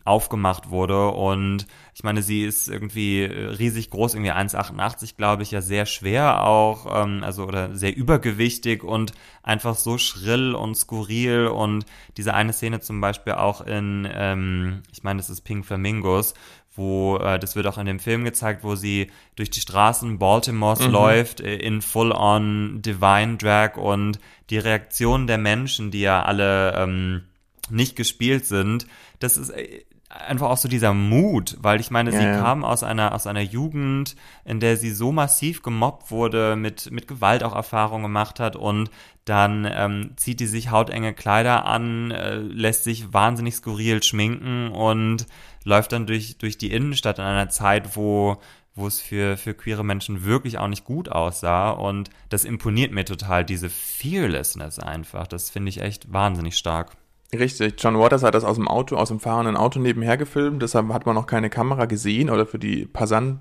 aufgemacht 0.04 0.70
wurde. 0.70 1.08
Und 1.08 1.66
ich 1.94 2.02
meine, 2.02 2.22
sie 2.22 2.42
ist 2.44 2.68
irgendwie 2.68 3.22
äh, 3.22 3.48
riesig 3.48 3.90
groß, 3.90 4.14
irgendwie 4.14 4.32
1,88, 4.32 5.16
glaube 5.16 5.42
ich, 5.42 5.50
ja 5.50 5.60
sehr 5.60 5.86
schwer 5.86 6.44
auch, 6.44 7.04
ähm, 7.04 7.22
also 7.22 7.44
oder 7.44 7.74
sehr 7.74 7.96
übergewichtig 7.96 8.82
und 8.82 9.12
einfach 9.42 9.76
so 9.76 9.98
schrill 9.98 10.54
und 10.54 10.76
skurril. 10.76 11.46
Und 11.46 11.86
diese 12.16 12.34
eine 12.34 12.52
Szene 12.52 12.80
zum 12.80 13.00
Beispiel 13.00 13.34
auch 13.34 13.60
in, 13.60 14.08
ähm, 14.12 14.82
ich 14.92 15.02
meine, 15.02 15.18
das 15.18 15.30
ist 15.30 15.42
Pink 15.42 15.66
Flamingos, 15.66 16.34
wo 16.76 17.16
äh, 17.18 17.38
das 17.38 17.56
wird 17.56 17.66
auch 17.66 17.78
in 17.78 17.86
dem 17.86 18.00
Film 18.00 18.24
gezeigt, 18.24 18.64
wo 18.64 18.74
sie 18.74 19.10
durch 19.36 19.50
die 19.50 19.60
Straßen 19.60 20.18
Baltimores 20.18 20.80
mhm. 20.80 20.92
läuft 20.92 21.40
äh, 21.40 21.56
in 21.56 21.82
full-on 21.82 22.82
Divine 22.82 23.36
Drag 23.36 23.76
und 23.76 24.18
die 24.50 24.58
Reaktion 24.58 25.26
der 25.26 25.38
Menschen, 25.38 25.90
die 25.90 26.00
ja 26.00 26.22
alle 26.22 26.74
ähm, 26.76 27.22
nicht 27.70 27.96
gespielt 27.96 28.44
sind, 28.44 28.86
das 29.24 29.36
ist 29.36 29.50
äh, 29.50 29.84
einfach 30.08 30.48
auch 30.48 30.56
so 30.56 30.68
dieser 30.68 30.94
Mut, 30.94 31.56
weil 31.60 31.80
ich 31.80 31.90
meine, 31.90 32.12
ja, 32.12 32.18
sie 32.18 32.24
ja. 32.24 32.38
kam 32.38 32.64
aus 32.64 32.82
einer 32.82 33.14
aus 33.14 33.26
einer 33.26 33.40
Jugend, 33.40 34.16
in 34.44 34.60
der 34.60 34.76
sie 34.76 34.90
so 34.90 35.12
massiv 35.12 35.62
gemobbt 35.62 36.10
wurde, 36.10 36.56
mit 36.56 36.90
mit 36.90 37.08
Gewalt 37.08 37.42
auch 37.42 37.54
Erfahrungen 37.54 38.04
gemacht 38.04 38.38
hat 38.38 38.54
und 38.54 38.90
dann 39.24 39.66
ähm, 39.70 40.10
zieht 40.16 40.40
die 40.40 40.46
sich 40.46 40.70
hautenge 40.70 41.14
Kleider 41.14 41.64
an, 41.64 42.10
äh, 42.10 42.36
lässt 42.36 42.84
sich 42.84 43.12
wahnsinnig 43.12 43.56
skurril 43.56 44.02
schminken 44.02 44.68
und 44.68 45.26
läuft 45.64 45.92
dann 45.92 46.06
durch 46.06 46.38
durch 46.38 46.58
die 46.58 46.70
Innenstadt 46.70 47.18
in 47.18 47.24
einer 47.24 47.48
Zeit, 47.48 47.96
wo 47.96 48.38
wo 48.76 48.88
es 48.88 49.00
für, 49.00 49.36
für 49.36 49.54
queere 49.54 49.84
Menschen 49.84 50.24
wirklich 50.24 50.58
auch 50.58 50.66
nicht 50.66 50.84
gut 50.84 51.08
aussah. 51.08 51.70
Und 51.70 52.10
das 52.28 52.44
imponiert 52.44 52.90
mir 52.90 53.04
total, 53.04 53.44
diese 53.44 53.70
Fearlessness 53.70 54.80
einfach. 54.80 55.28
Das 55.28 55.48
finde 55.48 55.68
ich 55.68 55.80
echt 55.80 56.12
wahnsinnig 56.12 56.56
stark. 56.56 56.96
Richtig, 57.38 57.74
John 57.78 57.98
Waters 57.98 58.22
hat 58.22 58.34
das 58.34 58.44
aus 58.44 58.56
dem 58.56 58.68
Auto, 58.68 58.96
aus 58.96 59.08
dem 59.08 59.20
fahrenden 59.20 59.56
Auto 59.56 59.78
nebenher 59.80 60.16
gefilmt, 60.16 60.62
deshalb 60.62 60.92
hat 60.92 61.06
man 61.06 61.14
noch 61.14 61.26
keine 61.26 61.50
Kamera 61.50 61.86
gesehen 61.86 62.30
oder 62.30 62.46
für 62.46 62.58
die 62.58 62.86
Passanten, 62.86 63.40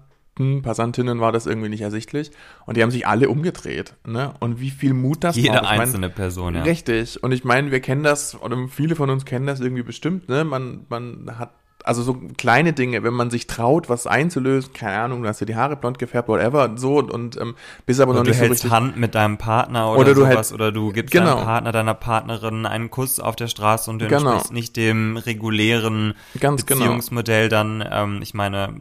Passantinnen 0.64 1.20
war 1.20 1.32
das 1.32 1.46
irgendwie 1.46 1.70
nicht 1.70 1.82
ersichtlich 1.82 2.32
und 2.66 2.76
die 2.76 2.82
haben 2.82 2.90
sich 2.90 3.06
alle 3.06 3.30
umgedreht, 3.30 3.96
ne? 4.06 4.34
Und 4.40 4.60
wie 4.60 4.72
viel 4.72 4.94
Mut 4.94 5.24
das 5.24 5.36
Jede 5.36 5.68
einzelne 5.68 6.08
mein, 6.08 6.16
Person, 6.16 6.56
ja. 6.56 6.64
Richtig, 6.64 7.22
und 7.24 7.32
ich 7.32 7.44
meine, 7.44 7.72
wir 7.72 7.82
kennen 7.82 8.02
das, 8.04 8.42
oder 8.42 8.58
viele 8.68 8.96
von 8.96 9.12
uns 9.12 9.26
kennen 9.26 9.46
das 9.46 9.60
irgendwie 9.60 9.84
bestimmt, 9.84 10.30
ne? 10.30 10.44
Man, 10.44 10.86
man 10.90 11.38
hat 11.38 11.52
also 11.84 12.02
so 12.02 12.18
kleine 12.38 12.74
Dinge, 12.74 13.04
wenn 13.04 13.13
man 13.13 13.30
sich 13.30 13.48
traut, 13.48 13.90
was 13.90 14.08
einzulösen, 14.08 14.74
keine 14.74 15.00
Ahnung, 15.00 15.22
du 15.22 15.28
hast 15.28 15.42
dir 15.42 15.46
die 15.46 15.56
Haare 15.56 15.75
blond 15.75 16.00
gefärbt, 16.00 16.30
whatever, 16.30 16.72
so 16.75 17.00
und 17.00 17.38
ähm, 17.40 17.56
bist 17.86 18.00
aber 18.00 18.12
oder 18.12 18.22
noch 18.22 18.28
nicht 18.28 18.40
so 18.40 18.46
richtig. 18.46 18.72
Hand 18.72 18.98
mit 18.98 19.16
deinem 19.16 19.38
Partner 19.38 19.90
oder, 19.90 20.00
oder 20.00 20.13
du 20.13 20.22
sowas, 20.22 20.36
hältst, 20.36 20.54
oder 20.54 20.72
du 20.72 20.92
gibst 20.92 21.12
genau. 21.12 21.36
deinem 21.36 21.46
Partner, 21.46 21.72
deiner 21.72 21.94
Partnerin 21.94 22.66
einen 22.66 22.90
Kuss 22.90 23.20
auf 23.20 23.36
der 23.36 23.48
Straße 23.48 23.90
und 23.90 24.00
du 24.00 24.08
genau. 24.08 24.32
entsprichst 24.32 24.54
nicht 24.54 24.78
dem 24.78 25.18
regulären 25.18 26.13
Ganz 26.40 26.66
genau. 26.66 26.80
Beziehungsmodell, 26.80 27.50
genau. 27.50 27.63
dann, 27.63 27.88
ähm, 27.92 28.20
ich 28.22 28.34
meine, 28.34 28.75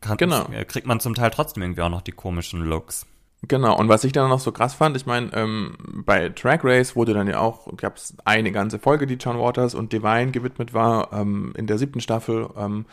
kann, 0.00 0.16
genau. 0.16 0.46
kriegt 0.66 0.86
man 0.86 1.00
zum 1.00 1.14
Teil 1.14 1.30
trotzdem 1.30 1.62
irgendwie 1.62 1.82
auch 1.82 1.90
noch 1.90 2.02
die 2.02 2.12
komischen 2.12 2.62
Looks. 2.62 3.06
Genau, 3.48 3.78
und 3.78 3.88
was 3.88 4.04
ich 4.04 4.12
dann 4.12 4.28
noch 4.28 4.38
so 4.38 4.52
krass 4.52 4.74
fand, 4.74 4.96
ich 4.96 5.06
meine, 5.06 5.30
ähm, 5.32 5.74
bei 6.04 6.28
Track 6.28 6.62
Race 6.62 6.94
wurde 6.94 7.14
dann 7.14 7.26
ja 7.26 7.40
auch, 7.40 7.74
gab 7.76 7.96
es 7.96 8.14
eine 8.24 8.52
ganze 8.52 8.78
Folge, 8.78 9.06
die 9.06 9.14
John 9.14 9.38
Waters 9.38 9.74
und 9.74 9.92
Divine 9.94 10.30
gewidmet 10.30 10.74
war, 10.74 11.10
ähm, 11.12 11.54
in 11.56 11.66
der 11.66 11.78
siebten 11.78 12.00
Staffel. 12.00 12.50
Ähm, 12.56 12.84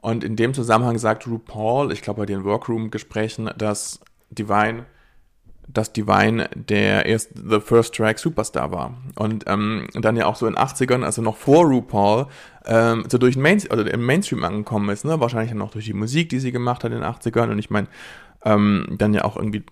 und 0.00 0.24
in 0.24 0.34
dem 0.34 0.54
Zusammenhang 0.54 0.98
sagt 0.98 1.28
RuPaul, 1.28 1.92
ich 1.92 2.02
glaube 2.02 2.22
bei 2.22 2.26
den 2.26 2.44
Workroom-Gesprächen, 2.44 3.50
dass 3.56 4.00
Divine, 4.30 4.86
dass 5.72 5.92
Divine 5.92 6.48
der 6.54 7.06
erste, 7.06 7.34
the 7.34 7.60
first 7.60 7.94
track 7.94 8.18
Superstar 8.18 8.72
war. 8.72 8.94
Und 9.16 9.44
ähm, 9.46 9.88
dann 9.94 10.16
ja 10.16 10.26
auch 10.26 10.36
so 10.36 10.46
in 10.46 10.54
den 10.54 10.62
80ern, 10.62 11.02
also 11.02 11.22
noch 11.22 11.36
vor 11.36 11.64
RuPaul, 11.64 12.26
ähm, 12.66 13.04
so 13.08 13.18
durch 13.18 13.34
den 13.34 13.42
Main, 13.42 13.62
also 13.70 13.84
im 13.84 14.06
Mainstream 14.06 14.44
angekommen 14.44 14.88
ist, 14.90 15.04
ne? 15.04 15.18
Wahrscheinlich 15.20 15.54
noch 15.54 15.70
durch 15.70 15.86
die 15.86 15.94
Musik, 15.94 16.28
die 16.28 16.40
sie 16.40 16.52
gemacht 16.52 16.84
hat 16.84 16.92
in 16.92 17.00
den 17.00 17.08
80ern. 17.08 17.50
Und 17.50 17.58
ich 17.58 17.70
meine, 17.70 17.88
ähm, 18.44 18.86
dann 18.90 19.14
ja 19.14 19.24
auch 19.24 19.36
irgendwie 19.36 19.62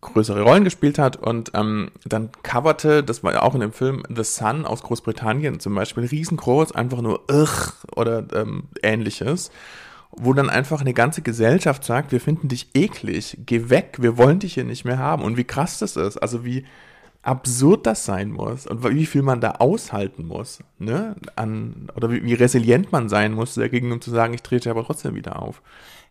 größere 0.00 0.42
Rollen 0.42 0.64
gespielt 0.64 0.98
hat 0.98 1.16
und 1.16 1.52
ähm, 1.54 1.90
dann 2.04 2.30
coverte, 2.42 3.02
das 3.02 3.24
war 3.24 3.32
ja 3.32 3.42
auch 3.42 3.54
in 3.54 3.60
dem 3.60 3.72
Film 3.72 4.02
The 4.14 4.24
Sun 4.24 4.66
aus 4.66 4.82
Großbritannien 4.82 5.60
zum 5.60 5.74
Beispiel, 5.74 6.04
riesengroß, 6.04 6.72
einfach 6.72 7.00
nur 7.00 7.24
Ugh 7.30 7.72
oder 7.96 8.24
ähm, 8.34 8.64
ähnliches, 8.82 9.50
wo 10.22 10.32
dann 10.32 10.50
einfach 10.50 10.80
eine 10.80 10.94
ganze 10.94 11.22
Gesellschaft 11.22 11.84
sagt, 11.84 12.12
wir 12.12 12.20
finden 12.20 12.48
dich 12.48 12.68
eklig, 12.74 13.38
geh 13.46 13.70
weg, 13.70 13.98
wir 14.00 14.16
wollen 14.16 14.38
dich 14.38 14.54
hier 14.54 14.64
nicht 14.64 14.84
mehr 14.84 14.98
haben 14.98 15.22
und 15.22 15.36
wie 15.36 15.44
krass 15.44 15.78
das 15.78 15.96
ist, 15.96 16.16
also 16.18 16.44
wie 16.44 16.64
absurd 17.22 17.86
das 17.86 18.04
sein 18.04 18.30
muss 18.30 18.66
und 18.66 18.82
wie 18.82 19.06
viel 19.06 19.22
man 19.22 19.40
da 19.40 19.52
aushalten 19.52 20.26
muss, 20.26 20.62
ne, 20.78 21.16
an, 21.36 21.88
oder 21.94 22.10
wie, 22.10 22.24
wie 22.24 22.34
resilient 22.34 22.92
man 22.92 23.08
sein 23.08 23.32
muss 23.32 23.54
dagegen, 23.54 23.92
um 23.92 24.00
zu 24.00 24.10
sagen, 24.10 24.34
ich 24.34 24.42
trete 24.42 24.70
aber 24.70 24.84
trotzdem 24.84 25.14
wieder 25.14 25.40
auf. 25.40 25.62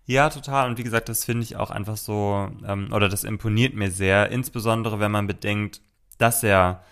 Ja, 0.06 0.30
total. 0.30 0.70
Und 0.70 0.80
wie 0.80 0.84
gesagt, 0.84 1.08
das 1.08 1.26
finde 1.26 1.44
ich 1.44 1.56
auch 1.56 1.70
einfach 1.70 1.98
so, 1.98 2.50
ähm, 2.68 2.90
oder 2.92 3.10
das 3.10 3.24
imponiert 3.24 3.76
mir 3.76 3.92
sehr, 3.92 4.32
insbesondere 4.32 5.00
wenn 5.00 5.12
man 5.12 5.28
bedenkt, 5.28 5.82
dass 6.18 6.44
er 6.44 6.84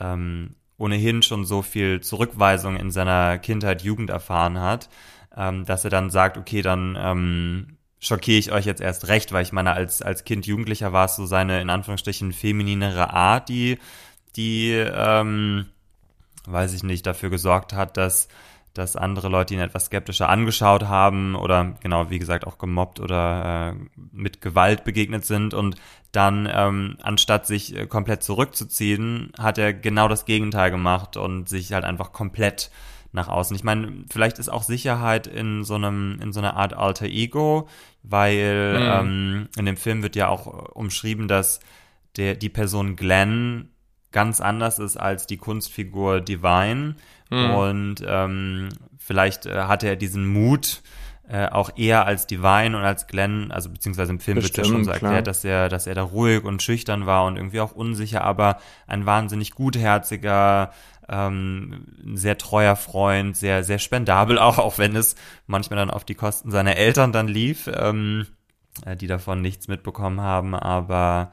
ähm, 0.00 0.56
ohnehin 0.76 1.22
schon 1.22 1.44
so 1.44 1.62
viel 1.62 2.00
Zurückweisung 2.00 2.76
in 2.76 2.90
seiner 2.90 3.38
Kindheit, 3.38 3.82
Jugend 3.82 4.10
erfahren 4.10 4.60
hat, 4.60 4.88
ähm, 5.36 5.64
dass 5.64 5.84
er 5.84 5.90
dann 5.90 6.10
sagt, 6.10 6.36
okay, 6.36 6.62
dann 6.62 6.96
ähm, 6.98 7.76
schockiere 8.00 8.38
ich 8.38 8.52
euch 8.52 8.66
jetzt 8.66 8.80
erst 8.80 9.08
recht, 9.08 9.32
weil 9.32 9.42
ich 9.42 9.52
meine, 9.52 9.72
als, 9.72 10.02
als 10.02 10.24
Kind, 10.24 10.46
Jugendlicher 10.46 10.92
war 10.92 11.06
es 11.06 11.16
so 11.16 11.26
seine, 11.26 11.60
in 11.60 11.70
Anführungsstrichen, 11.70 12.32
femininere 12.32 13.10
Art, 13.10 13.48
die, 13.48 13.78
die, 14.36 14.72
ähm, 14.72 15.66
weiß 16.46 16.74
ich 16.74 16.82
nicht, 16.82 17.06
dafür 17.06 17.30
gesorgt 17.30 17.72
hat, 17.72 17.96
dass 17.96 18.28
dass 18.74 18.96
andere 18.96 19.28
Leute 19.28 19.54
ihn 19.54 19.60
etwas 19.60 19.86
skeptischer 19.86 20.28
angeschaut 20.28 20.82
haben 20.84 21.36
oder 21.36 21.76
genau, 21.80 22.10
wie 22.10 22.18
gesagt, 22.18 22.44
auch 22.44 22.58
gemobbt 22.58 22.98
oder 22.98 23.72
äh, 23.72 24.00
mit 24.12 24.40
Gewalt 24.40 24.82
begegnet 24.82 25.24
sind. 25.24 25.54
Und 25.54 25.76
dann, 26.10 26.48
ähm, 26.52 26.98
anstatt 27.00 27.46
sich 27.46 27.76
äh, 27.76 27.86
komplett 27.86 28.24
zurückzuziehen, 28.24 29.30
hat 29.38 29.58
er 29.58 29.72
genau 29.72 30.08
das 30.08 30.24
Gegenteil 30.24 30.72
gemacht 30.72 31.16
und 31.16 31.48
sich 31.48 31.72
halt 31.72 31.84
einfach 31.84 32.12
komplett 32.12 32.72
nach 33.14 33.28
außen. 33.28 33.54
Ich 33.54 33.64
meine, 33.64 34.04
vielleicht 34.10 34.38
ist 34.38 34.48
auch 34.48 34.64
Sicherheit 34.64 35.26
in 35.26 35.64
so 35.64 35.76
einem, 35.76 36.18
in 36.20 36.32
so 36.32 36.40
einer 36.40 36.56
Art 36.56 36.74
Alter 36.74 37.06
Ego, 37.06 37.68
weil 38.02 38.78
mhm. 38.78 39.08
ähm, 39.08 39.48
in 39.56 39.66
dem 39.66 39.76
Film 39.76 40.02
wird 40.02 40.16
ja 40.16 40.28
auch 40.28 40.46
umschrieben, 40.74 41.28
dass 41.28 41.60
der, 42.16 42.34
die 42.34 42.48
Person 42.48 42.96
Glenn 42.96 43.70
ganz 44.10 44.40
anders 44.40 44.78
ist 44.78 44.96
als 44.96 45.26
die 45.26 45.36
Kunstfigur 45.36 46.20
Divine. 46.20 46.96
Mhm. 47.30 47.50
Und 47.50 47.94
ähm, 48.06 48.68
vielleicht 48.98 49.46
äh, 49.46 49.62
hatte 49.62 49.86
er 49.86 49.96
diesen 49.96 50.26
Mut, 50.26 50.82
äh, 51.26 51.48
auch 51.48 51.70
eher 51.76 52.06
als 52.06 52.26
Divine 52.26 52.76
und 52.76 52.84
als 52.84 53.06
Glenn, 53.06 53.50
also 53.50 53.70
beziehungsweise 53.70 54.12
im 54.12 54.20
Film 54.20 54.36
Bestimmt, 54.36 54.56
wird 54.56 54.66
ja 54.66 54.72
schon 54.72 54.84
so 54.84 54.90
erklärt, 54.90 55.26
dass 55.26 55.42
er, 55.44 55.70
dass 55.70 55.86
er 55.86 55.94
da 55.94 56.02
ruhig 56.02 56.44
und 56.44 56.62
schüchtern 56.62 57.06
war 57.06 57.24
und 57.24 57.36
irgendwie 57.36 57.60
auch 57.60 57.72
unsicher, 57.72 58.22
aber 58.22 58.58
ein 58.86 59.06
wahnsinnig 59.06 59.52
gutherziger, 59.52 60.72
ähm, 61.08 61.86
sehr 62.14 62.38
treuer 62.38 62.76
Freund, 62.76 63.36
sehr, 63.36 63.64
sehr 63.64 63.78
spendabel 63.78 64.38
auch, 64.38 64.58
auch 64.58 64.78
wenn 64.78 64.96
es 64.96 65.16
manchmal 65.46 65.78
dann 65.78 65.90
auf 65.90 66.04
die 66.04 66.14
Kosten 66.14 66.50
seiner 66.50 66.76
Eltern 66.76 67.12
dann 67.12 67.28
lief, 67.28 67.70
ähm, 67.72 68.26
äh, 68.84 68.96
die 68.96 69.06
davon 69.06 69.40
nichts 69.40 69.68
mitbekommen 69.68 70.20
haben, 70.20 70.54
aber 70.54 71.32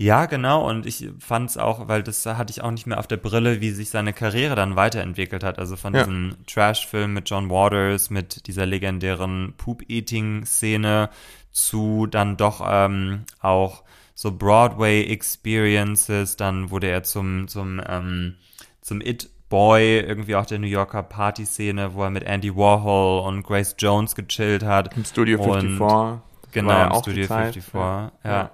ja, 0.00 0.24
genau. 0.24 0.66
Und 0.66 0.86
ich 0.86 1.10
fand 1.18 1.50
es 1.50 1.58
auch, 1.58 1.86
weil 1.86 2.02
das 2.02 2.24
hatte 2.24 2.50
ich 2.50 2.62
auch 2.62 2.70
nicht 2.70 2.86
mehr 2.86 2.98
auf 2.98 3.06
der 3.06 3.18
Brille, 3.18 3.60
wie 3.60 3.70
sich 3.70 3.90
seine 3.90 4.14
Karriere 4.14 4.54
dann 4.54 4.74
weiterentwickelt 4.74 5.44
hat. 5.44 5.58
Also 5.58 5.76
von 5.76 5.92
ja. 5.92 6.00
diesem 6.00 6.36
Trash-Film 6.46 7.12
mit 7.12 7.28
John 7.28 7.50
Waters, 7.50 8.08
mit 8.08 8.46
dieser 8.46 8.64
legendären 8.64 9.52
Poop-Eating-Szene 9.58 11.10
zu 11.50 12.06
dann 12.06 12.38
doch 12.38 12.66
ähm, 12.66 13.24
auch 13.40 13.84
so 14.14 14.32
Broadway-Experiences. 14.32 16.36
Dann 16.36 16.70
wurde 16.70 16.88
er 16.88 17.02
zum, 17.02 17.46
zum, 17.48 17.82
ähm, 17.86 18.36
zum 18.80 19.00
It 19.00 19.30
Boy, 19.50 19.98
irgendwie 19.98 20.36
auch 20.36 20.46
der 20.46 20.60
New 20.60 20.68
Yorker 20.68 21.02
Party-Szene, 21.02 21.94
wo 21.94 22.04
er 22.04 22.10
mit 22.10 22.22
Andy 22.22 22.54
Warhol 22.54 23.26
und 23.26 23.42
Grace 23.42 23.74
Jones 23.76 24.14
gechillt 24.14 24.62
hat. 24.62 24.96
Im 24.96 25.04
Studio 25.04 25.42
54. 25.42 25.80
Und, 25.80 26.22
genau, 26.52 26.86
im 26.86 26.94
Studio 27.00 27.26
54, 27.26 27.74
ja. 27.74 28.12
ja. 28.24 28.50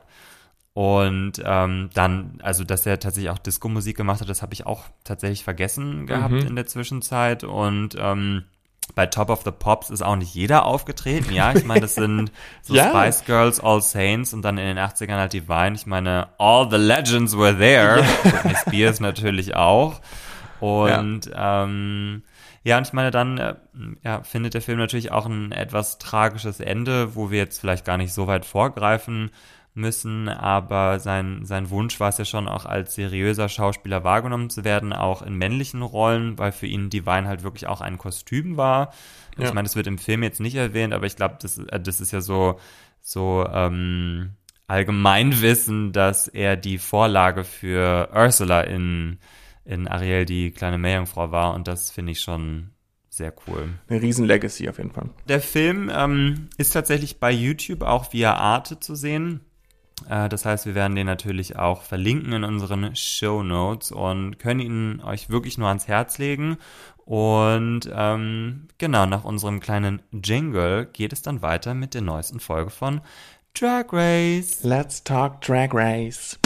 Und 0.72 1.34
ähm, 1.44 1.90
dann, 1.94 2.38
also 2.42 2.64
dass 2.64 2.86
er 2.86 2.98
tatsächlich 2.98 3.30
auch 3.30 3.38
Disco-Musik 3.38 3.96
gemacht 3.96 4.20
hat, 4.20 4.28
das 4.28 4.42
habe 4.42 4.54
ich 4.54 4.66
auch 4.66 4.84
tatsächlich 5.04 5.44
vergessen 5.44 6.06
gehabt 6.06 6.32
mhm. 6.32 6.46
in 6.46 6.56
der 6.56 6.66
Zwischenzeit. 6.66 7.44
Und 7.44 7.96
ähm, 7.98 8.44
bei 8.94 9.06
Top 9.06 9.30
of 9.30 9.42
the 9.44 9.50
Pops 9.50 9.90
ist 9.90 10.02
auch 10.02 10.16
nicht 10.16 10.34
jeder 10.34 10.64
aufgetreten. 10.64 11.32
Ja, 11.32 11.52
ich 11.52 11.64
meine, 11.64 11.80
das 11.80 11.94
sind 11.96 12.30
so 12.62 12.74
ja. 12.74 12.88
Spice 12.88 13.24
Girls, 13.24 13.60
All 13.60 13.82
Saints 13.82 14.32
und 14.32 14.42
dann 14.42 14.58
in 14.58 14.66
den 14.66 14.78
80ern 14.78 15.16
halt 15.16 15.32
Divine. 15.32 15.72
Ich 15.74 15.86
meine, 15.86 16.28
all 16.38 16.68
the 16.70 16.76
legends 16.76 17.36
were 17.36 17.56
there. 17.56 18.00
Ja. 18.00 18.30
Britney 18.30 18.54
Spears 18.54 19.00
natürlich 19.00 19.56
auch. 19.56 20.00
Und 20.60 21.26
ja. 21.26 21.64
ähm, 21.64 22.22
ja, 22.62 22.78
und 22.78 22.86
ich 22.86 22.92
meine, 22.92 23.10
dann 23.10 23.38
äh, 23.38 23.54
ja, 24.02 24.22
findet 24.22 24.54
der 24.54 24.62
Film 24.62 24.78
natürlich 24.78 25.12
auch 25.12 25.26
ein 25.26 25.52
etwas 25.52 25.98
tragisches 25.98 26.60
Ende, 26.60 27.14
wo 27.14 27.30
wir 27.30 27.38
jetzt 27.38 27.60
vielleicht 27.60 27.84
gar 27.84 27.96
nicht 27.96 28.12
so 28.12 28.26
weit 28.26 28.44
vorgreifen 28.44 29.30
müssen, 29.76 30.28
aber 30.28 30.98
sein, 30.98 31.44
sein 31.44 31.70
Wunsch 31.70 32.00
war 32.00 32.08
es 32.08 32.18
ja 32.18 32.24
schon 32.24 32.48
auch 32.48 32.64
als 32.64 32.94
seriöser 32.94 33.48
Schauspieler 33.48 34.04
wahrgenommen 34.04 34.50
zu 34.50 34.64
werden, 34.64 34.92
auch 34.92 35.22
in 35.22 35.34
männlichen 35.34 35.82
Rollen, 35.82 36.38
weil 36.38 36.52
für 36.52 36.66
ihn 36.66 36.90
Divine 36.90 37.28
halt 37.28 37.42
wirklich 37.42 37.66
auch 37.66 37.80
ein 37.80 37.98
Kostüm 37.98 38.56
war. 38.56 38.92
Ja. 39.38 39.46
Ich 39.46 39.54
meine, 39.54 39.66
das 39.66 39.76
wird 39.76 39.86
im 39.86 39.98
Film 39.98 40.22
jetzt 40.22 40.40
nicht 40.40 40.56
erwähnt, 40.56 40.94
aber 40.94 41.06
ich 41.06 41.16
glaube, 41.16 41.36
das, 41.40 41.58
äh, 41.58 41.80
das 41.80 42.00
ist 42.00 42.12
ja 42.12 42.20
so, 42.20 42.58
so 43.00 43.46
ähm, 43.52 44.30
Allgemeinwissen, 44.66 45.92
dass 45.92 46.26
er 46.26 46.56
die 46.56 46.78
Vorlage 46.78 47.44
für 47.44 48.08
Ursula 48.14 48.62
in, 48.62 49.18
in 49.64 49.86
Ariel, 49.86 50.24
die 50.24 50.50
kleine 50.50 50.78
Meerjungfrau 50.78 51.30
war 51.30 51.54
und 51.54 51.68
das 51.68 51.90
finde 51.90 52.12
ich 52.12 52.20
schon 52.20 52.70
sehr 53.16 53.32
cool. 53.46 53.70
Eine 53.88 54.02
riesen 54.02 54.26
Legacy 54.26 54.68
auf 54.68 54.78
jeden 54.78 54.90
Fall. 54.90 55.08
Der 55.28 55.40
Film 55.40 55.90
ähm, 55.92 56.48
ist 56.58 56.70
tatsächlich 56.70 57.18
bei 57.18 57.30
YouTube 57.30 57.82
auch 57.82 58.12
via 58.12 58.34
Arte 58.34 58.78
zu 58.78 58.94
sehen. 58.94 59.40
Äh, 60.08 60.28
das 60.28 60.44
heißt, 60.44 60.66
wir 60.66 60.74
werden 60.74 60.94
den 60.94 61.06
natürlich 61.06 61.56
auch 61.56 61.82
verlinken 61.82 62.32
in 62.32 62.44
unseren 62.44 62.94
Show 62.94 63.42
Notes 63.42 63.92
und 63.92 64.38
können 64.38 64.60
ihn 64.60 65.00
euch 65.02 65.30
wirklich 65.30 65.58
nur 65.58 65.68
ans 65.68 65.88
Herz 65.88 66.18
legen. 66.18 66.58
Und 67.04 67.88
ähm, 67.92 68.68
genau, 68.78 69.06
nach 69.06 69.24
unserem 69.24 69.60
kleinen 69.60 70.02
Jingle 70.12 70.86
geht 70.86 71.12
es 71.12 71.22
dann 71.22 71.40
weiter 71.42 71.74
mit 71.74 71.94
der 71.94 72.02
neuesten 72.02 72.40
Folge 72.40 72.70
von 72.70 73.00
Drag 73.54 73.86
Race. 73.92 74.64
Let's 74.64 75.02
talk 75.02 75.40
Drag 75.40 75.68
Race. 75.72 76.38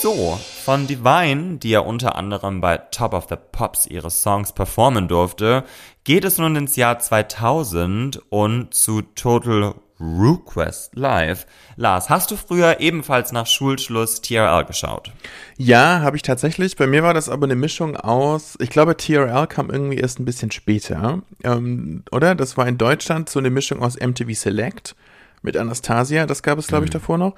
So, 0.00 0.36
von 0.64 0.88
Divine, 0.88 1.58
die 1.58 1.70
ja 1.70 1.80
unter 1.80 2.16
anderem 2.16 2.60
bei 2.60 2.78
Top 2.78 3.14
of 3.14 3.26
the 3.28 3.36
Pops 3.36 3.86
ihre 3.86 4.10
Songs 4.10 4.52
performen 4.52 5.06
durfte, 5.06 5.62
geht 6.02 6.24
es 6.24 6.38
nun 6.38 6.56
ins 6.56 6.74
Jahr 6.74 6.98
2000 6.98 8.20
und 8.30 8.74
zu 8.74 9.02
Total 9.02 9.74
RueQuest 10.02 10.96
Live. 10.96 11.46
Lars, 11.76 12.10
hast 12.10 12.32
du 12.32 12.36
früher 12.36 12.80
ebenfalls 12.80 13.30
nach 13.30 13.46
Schulschluss 13.46 14.20
TRL 14.20 14.64
geschaut? 14.64 15.12
Ja, 15.56 16.00
habe 16.00 16.16
ich 16.16 16.22
tatsächlich. 16.22 16.76
Bei 16.76 16.88
mir 16.88 17.04
war 17.04 17.14
das 17.14 17.28
aber 17.28 17.44
eine 17.44 17.54
Mischung 17.54 17.96
aus, 17.96 18.56
ich 18.60 18.70
glaube, 18.70 18.96
TRL 18.96 19.46
kam 19.46 19.70
irgendwie 19.70 19.98
erst 19.98 20.18
ein 20.18 20.24
bisschen 20.24 20.50
später, 20.50 21.22
ähm, 21.44 22.02
oder? 22.10 22.34
Das 22.34 22.56
war 22.56 22.66
in 22.66 22.78
Deutschland 22.78 23.28
so 23.28 23.38
eine 23.38 23.50
Mischung 23.50 23.80
aus 23.82 23.96
MTV 23.98 24.34
Select 24.34 24.96
mit 25.42 25.56
Anastasia, 25.56 26.26
das 26.26 26.42
gab 26.42 26.58
es, 26.58 26.66
glaube 26.66 26.84
ich, 26.84 26.90
mhm. 26.90 26.94
davor 26.94 27.18
noch, 27.18 27.34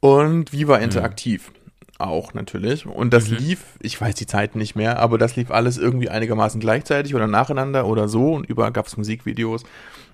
und 0.00 0.52
Viva 0.52 0.76
mhm. 0.76 0.84
Interaktiv. 0.84 1.50
Mhm. 1.50 1.62
Auch 1.98 2.34
natürlich. 2.34 2.84
Und 2.84 3.12
das 3.12 3.28
mhm. 3.28 3.36
lief, 3.36 3.64
ich 3.80 4.00
weiß 4.00 4.16
die 4.16 4.26
Zeit 4.26 4.56
nicht 4.56 4.74
mehr, 4.74 4.98
aber 4.98 5.18
das 5.18 5.36
lief 5.36 5.52
alles 5.52 5.78
irgendwie 5.78 6.08
einigermaßen 6.08 6.60
gleichzeitig 6.60 7.14
oder 7.14 7.28
nacheinander 7.28 7.86
oder 7.86 8.08
so. 8.08 8.32
Und 8.32 8.44
überall 8.44 8.72
gab 8.72 8.88
es 8.88 8.96
Musikvideos. 8.96 9.62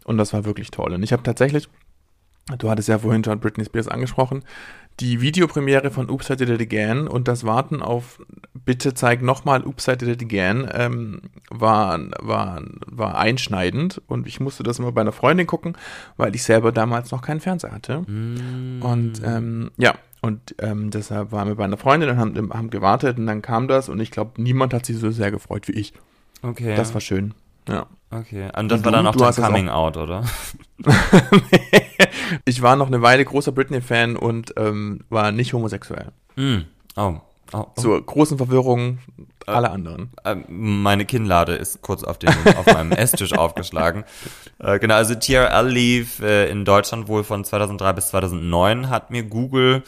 Und 0.05 0.19
das 0.19 0.35
war 0.35 0.45
wirklich 0.45 0.71
toll. 0.71 0.93
Und 0.93 1.03
ich 1.03 1.13
habe 1.13 1.23
tatsächlich 1.23 1.69
Du 2.57 2.71
hattest 2.71 2.89
ja 2.89 2.99
vorhin 2.99 3.23
schon 3.23 3.41
Britney 3.41 3.65
Spears 3.65 3.89
angesprochen. 3.89 4.43
Die 5.01 5.21
Videopremiere 5.21 5.91
von 5.91 6.11
Oops, 6.11 6.31
I 6.31 6.37
Did 6.37 6.49
It 6.49 6.61
Again 6.61 7.07
und 7.07 7.29
das 7.29 7.45
Warten 7.45 7.83
auf 7.83 8.21
Bitte 8.65 8.95
zeig 8.95 9.23
nochmal 9.23 9.65
Oops, 9.65 9.87
I 9.87 9.97
Did 9.97 10.09
It 10.09 10.23
Again 10.23 10.69
ähm, 10.73 11.21
war, 11.51 12.01
war, 12.19 12.63
war 12.87 13.19
einschneidend 13.19 14.03
und 14.09 14.27
ich 14.27 14.41
musste 14.41 14.63
das 14.63 14.79
immer 14.79 14.91
bei 14.91 15.03
einer 15.03 15.13
Freundin 15.13 15.47
gucken, 15.47 15.77
weil 16.17 16.35
ich 16.35 16.43
selber 16.43 16.73
damals 16.73 17.13
noch 17.13 17.23
keinen 17.23 17.41
Fernseher 17.41 17.73
hatte. 17.73 18.01
Mm. 18.01 18.83
Und 18.83 19.23
ähm, 19.25 19.71
ja, 19.77 19.95
und 20.21 20.57
ähm, 20.59 20.91
deshalb 20.91 21.31
waren 21.31 21.47
wir 21.47 21.55
bei 21.55 21.65
einer 21.65 21.77
Freundin 21.77 22.11
und 22.11 22.17
haben, 22.17 22.53
haben 22.53 22.71
gewartet 22.71 23.19
und 23.19 23.27
dann 23.27 23.41
kam 23.41 23.69
das 23.69 23.89
und 23.89 24.01
ich 24.01 24.11
glaube, 24.11 24.43
niemand 24.43 24.75
hat 24.75 24.85
sich 24.85 24.97
so 24.97 25.11
sehr 25.11 25.31
gefreut 25.31 25.69
wie 25.69 25.73
ich. 25.73 25.93
Okay. 26.43 26.75
Das 26.75 26.93
war 26.95 27.01
schön. 27.01 27.35
Ja. 27.69 27.87
Okay. 28.11 28.51
Und 28.57 28.69
das 28.71 28.79
und 28.79 28.85
war 28.87 28.93
dann 28.93 29.07
auch 29.07 29.17
dein 29.17 29.35
Coming 29.35 29.69
auch. 29.69 29.89
Out, 29.89 29.97
oder? 29.99 30.25
ich 32.45 32.63
war 32.63 32.77
noch 32.77 32.87
eine 32.87 33.03
Weile 33.03 33.25
großer 33.25 33.53
Britney-Fan 33.53 34.17
und 34.17 34.55
ähm, 34.57 35.01
war 35.11 35.31
nicht 35.31 35.53
homosexuell. 35.53 36.13
Mm. 36.37 36.61
Oh. 36.97 37.21
Oh, 37.53 37.65
oh. 37.77 37.81
Zur 37.81 38.05
großen 38.05 38.37
Verwirrung 38.37 38.99
äh, 39.47 39.51
aller 39.51 39.73
anderen. 39.73 40.11
Äh, 40.25 40.37
meine 40.49 41.07
Kinnlade 41.07 41.55
ist 41.55 41.81
kurz 41.83 42.05
auf, 42.05 42.19
den, 42.19 42.31
auf 42.57 42.67
meinem 42.67 42.93
Esstisch 42.93 43.33
aufgeschlagen. 43.33 44.05
Äh, 44.59 44.79
genau, 44.79 44.95
also 44.95 45.15
TRL 45.15 45.67
lief 45.69 46.21
äh, 46.21 46.51
in 46.51 46.65
Deutschland 46.65 47.09
wohl 47.09 47.25
von 47.25 47.45
2003 47.45 47.93
bis 47.95 48.09
2009, 48.09 48.91
hat 48.91 49.11
mir 49.11 49.23
Google 49.23 49.83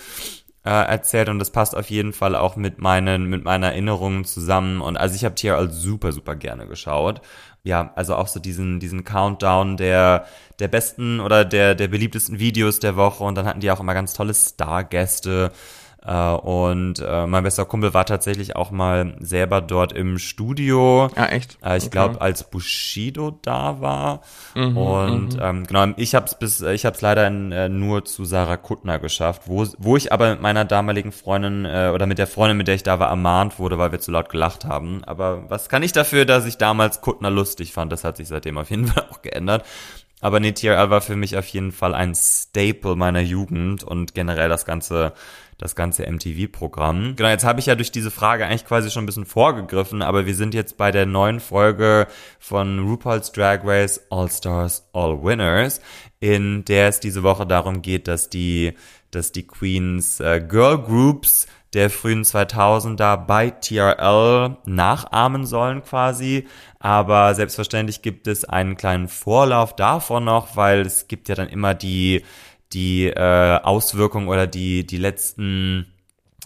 äh, 0.65 0.71
erzählt 0.71 1.29
und 1.29 1.39
das 1.39 1.51
passt 1.51 1.77
auf 1.77 1.91
jeden 1.91 2.13
Fall 2.13 2.35
auch 2.35 2.57
mit 2.57 2.79
meinen 2.79 3.25
mit 3.27 3.45
meinen 3.45 3.63
Erinnerungen 3.63 4.25
zusammen. 4.25 4.81
Und 4.81 4.97
also 4.97 5.15
ich 5.15 5.25
habe 5.25 5.35
TRL 5.35 5.71
super 5.71 6.13
super 6.13 6.37
gerne 6.37 6.67
geschaut. 6.67 7.23
Ja, 7.63 7.93
also 7.95 8.15
auch 8.15 8.27
so 8.27 8.41
diesen, 8.41 8.81
diesen 8.81 9.05
Countdown 9.05 9.77
der, 9.77 10.25
der 10.59 10.69
besten 10.69 11.21
oder 11.21 11.45
der, 11.45 11.75
der 11.75 11.89
beliebtesten 11.89 12.39
Videos 12.39 12.81
der 12.81 12.97
Woche. 12.97 13.23
Und 13.23 13.35
dann 13.35 13.47
hatten 13.47 13.61
die 13.61 13.71
auch 13.71 13.81
immer 13.81 13.93
ganz 13.95 14.15
tolle 14.15 14.33
Stargäste. 14.33 15.53
Äh, 16.03 16.33
und 16.33 17.01
äh, 17.01 17.27
mein 17.27 17.43
bester 17.43 17.67
Kumpel 17.67 17.93
war 17.93 18.07
tatsächlich 18.07 18.57
auch 18.57 18.71
mal 18.71 19.17
selber 19.21 19.61
dort 19.61 19.93
im 19.93 20.19
Studio. 20.19 21.11
Ah, 21.15 21.27
echt? 21.27 21.59
Äh, 21.63 21.77
ich 21.77 21.85
okay. 21.85 21.91
glaube, 21.91 22.21
als 22.21 22.49
Bushido 22.49 23.39
da 23.43 23.81
war. 23.81 24.23
Mhm, 24.55 24.77
und 24.77 25.35
mhm. 25.35 25.43
ähm, 25.43 25.67
genau, 25.67 25.87
ich 25.97 26.15
habe 26.15 26.27
es 26.27 26.35
bis, 26.35 26.63
ich 26.63 26.87
habe 26.87 26.97
es 26.97 27.03
leider 27.03 27.27
in, 27.27 27.53
äh, 27.53 27.69
nur 27.69 28.05
zu 28.07 28.25
Sarah 28.25 28.57
Kuttner 28.57 28.99
geschafft, 28.99 29.43
wo, 29.45 29.67
wo 29.79 29.97
ich 29.97 30.13
aber 30.13 30.31
mit 30.31 30.41
meiner 30.41 30.65
damaligen 30.65 31.13
Freundin 31.13 31.67
äh, 31.67 31.91
oder 31.95 32.07
mit 32.07 32.19
der 32.19 32.27
Freundin, 32.27 32.57
mit 32.57 32.69
der 32.69 32.77
ich 32.77 32.83
da 32.83 32.99
war, 32.99 33.09
ermahnt 33.09 33.59
wurde, 33.59 33.77
weil 33.79 33.93
wir 33.93 34.01
zu 34.01 34.11
laut 34.11 34.31
gelacht 34.31 34.65
haben. 34.65 35.05
Aber 35.05 35.51
was 35.51 35.69
kann 35.69 35.83
ich 35.83 35.93
dafür, 35.93 36.25
dass 36.25 36.47
ich 36.47 36.57
damals 36.57 37.03
Kuttner 37.03 37.31
lustig 37.31 37.75
fand? 37.75 37.93
Das 37.93 38.05
hat 38.05 38.17
sich 38.17 38.29
seitdem 38.29 38.57
auf 38.57 38.71
jeden 38.71 38.87
Fall 38.89 39.05
auch 39.11 39.21
geändert. 39.21 39.65
Aber 40.23 40.39
nee, 40.41 40.53
TRL 40.53 40.91
war 40.91 41.01
für 41.01 41.17
mich 41.17 41.37
auf 41.37 41.47
jeden 41.49 41.73
Fall 41.73 41.95
ein 41.95 42.15
Staple 42.15 42.95
meiner 42.97 43.21
Jugend 43.21 43.85
und 43.85 44.15
generell 44.15 44.49
das 44.51 44.67
ganze 44.67 45.13
das 45.61 45.77
ganze 45.77 46.11
MTV-Programm. 46.11 47.17
Genau, 47.17 47.29
jetzt 47.29 47.45
habe 47.45 47.61
ich 47.61 47.67
ja 47.67 47.75
durch 47.75 47.93
diese 47.93 48.11
Frage 48.11 48.47
eigentlich 48.47 48.65
quasi 48.65 48.91
schon 48.91 49.05
ein 49.05 49.07
bisschen 49.07 49.27
vorgegriffen, 49.27 50.03
aber 50.03 50.27
wir 50.27 50.35
sind 50.35 50.55
jetzt 50.55 50.77
bei 50.77 50.91
der 50.91 51.07
neuen 51.07 51.39
Folge 51.39 52.07
von 52.39 52.79
RuPaul's 52.79 53.33
Drag 53.33 53.61
Race 53.65 54.01
All 54.11 54.31
Stars, 54.31 54.89
All 54.93 55.23
Winners, 55.23 55.81
in 56.19 56.65
der 56.65 56.89
es 56.89 57.01
diese 57.01 57.23
Woche 57.23 57.47
darum 57.47 57.83
geht, 57.83 58.09
dass 58.09 58.31
die, 58.31 58.73
dass 59.11 59.33
die 59.33 59.47
Queens 59.47 60.21
äh, 60.21 60.41
Girl 60.41 60.79
Groups 60.79 61.47
der 61.73 61.89
frühen 61.89 62.25
2000er 62.25 63.17
bei 63.17 63.51
TRL 63.51 64.57
nachahmen 64.65 65.47
sollen 65.47 65.83
quasi. 65.83 66.49
Aber 66.81 67.35
selbstverständlich 67.35 68.03
gibt 68.03 68.27
es 68.27 68.45
einen 68.45 68.77
kleinen 68.77 69.09
Vorlauf 69.09 69.77
davon 69.77 70.25
noch, 70.25 70.57
weil 70.57 70.81
es 70.81 71.07
gibt 71.07 71.29
ja 71.29 71.35
dann 71.35 71.49
immer 71.49 71.75
die 71.75 72.25
die 72.73 73.07
äh, 73.07 73.61
Auswirkungen 73.63 74.29
oder 74.29 74.47
die, 74.47 74.87
die 74.87 74.99
letzten 74.99 75.87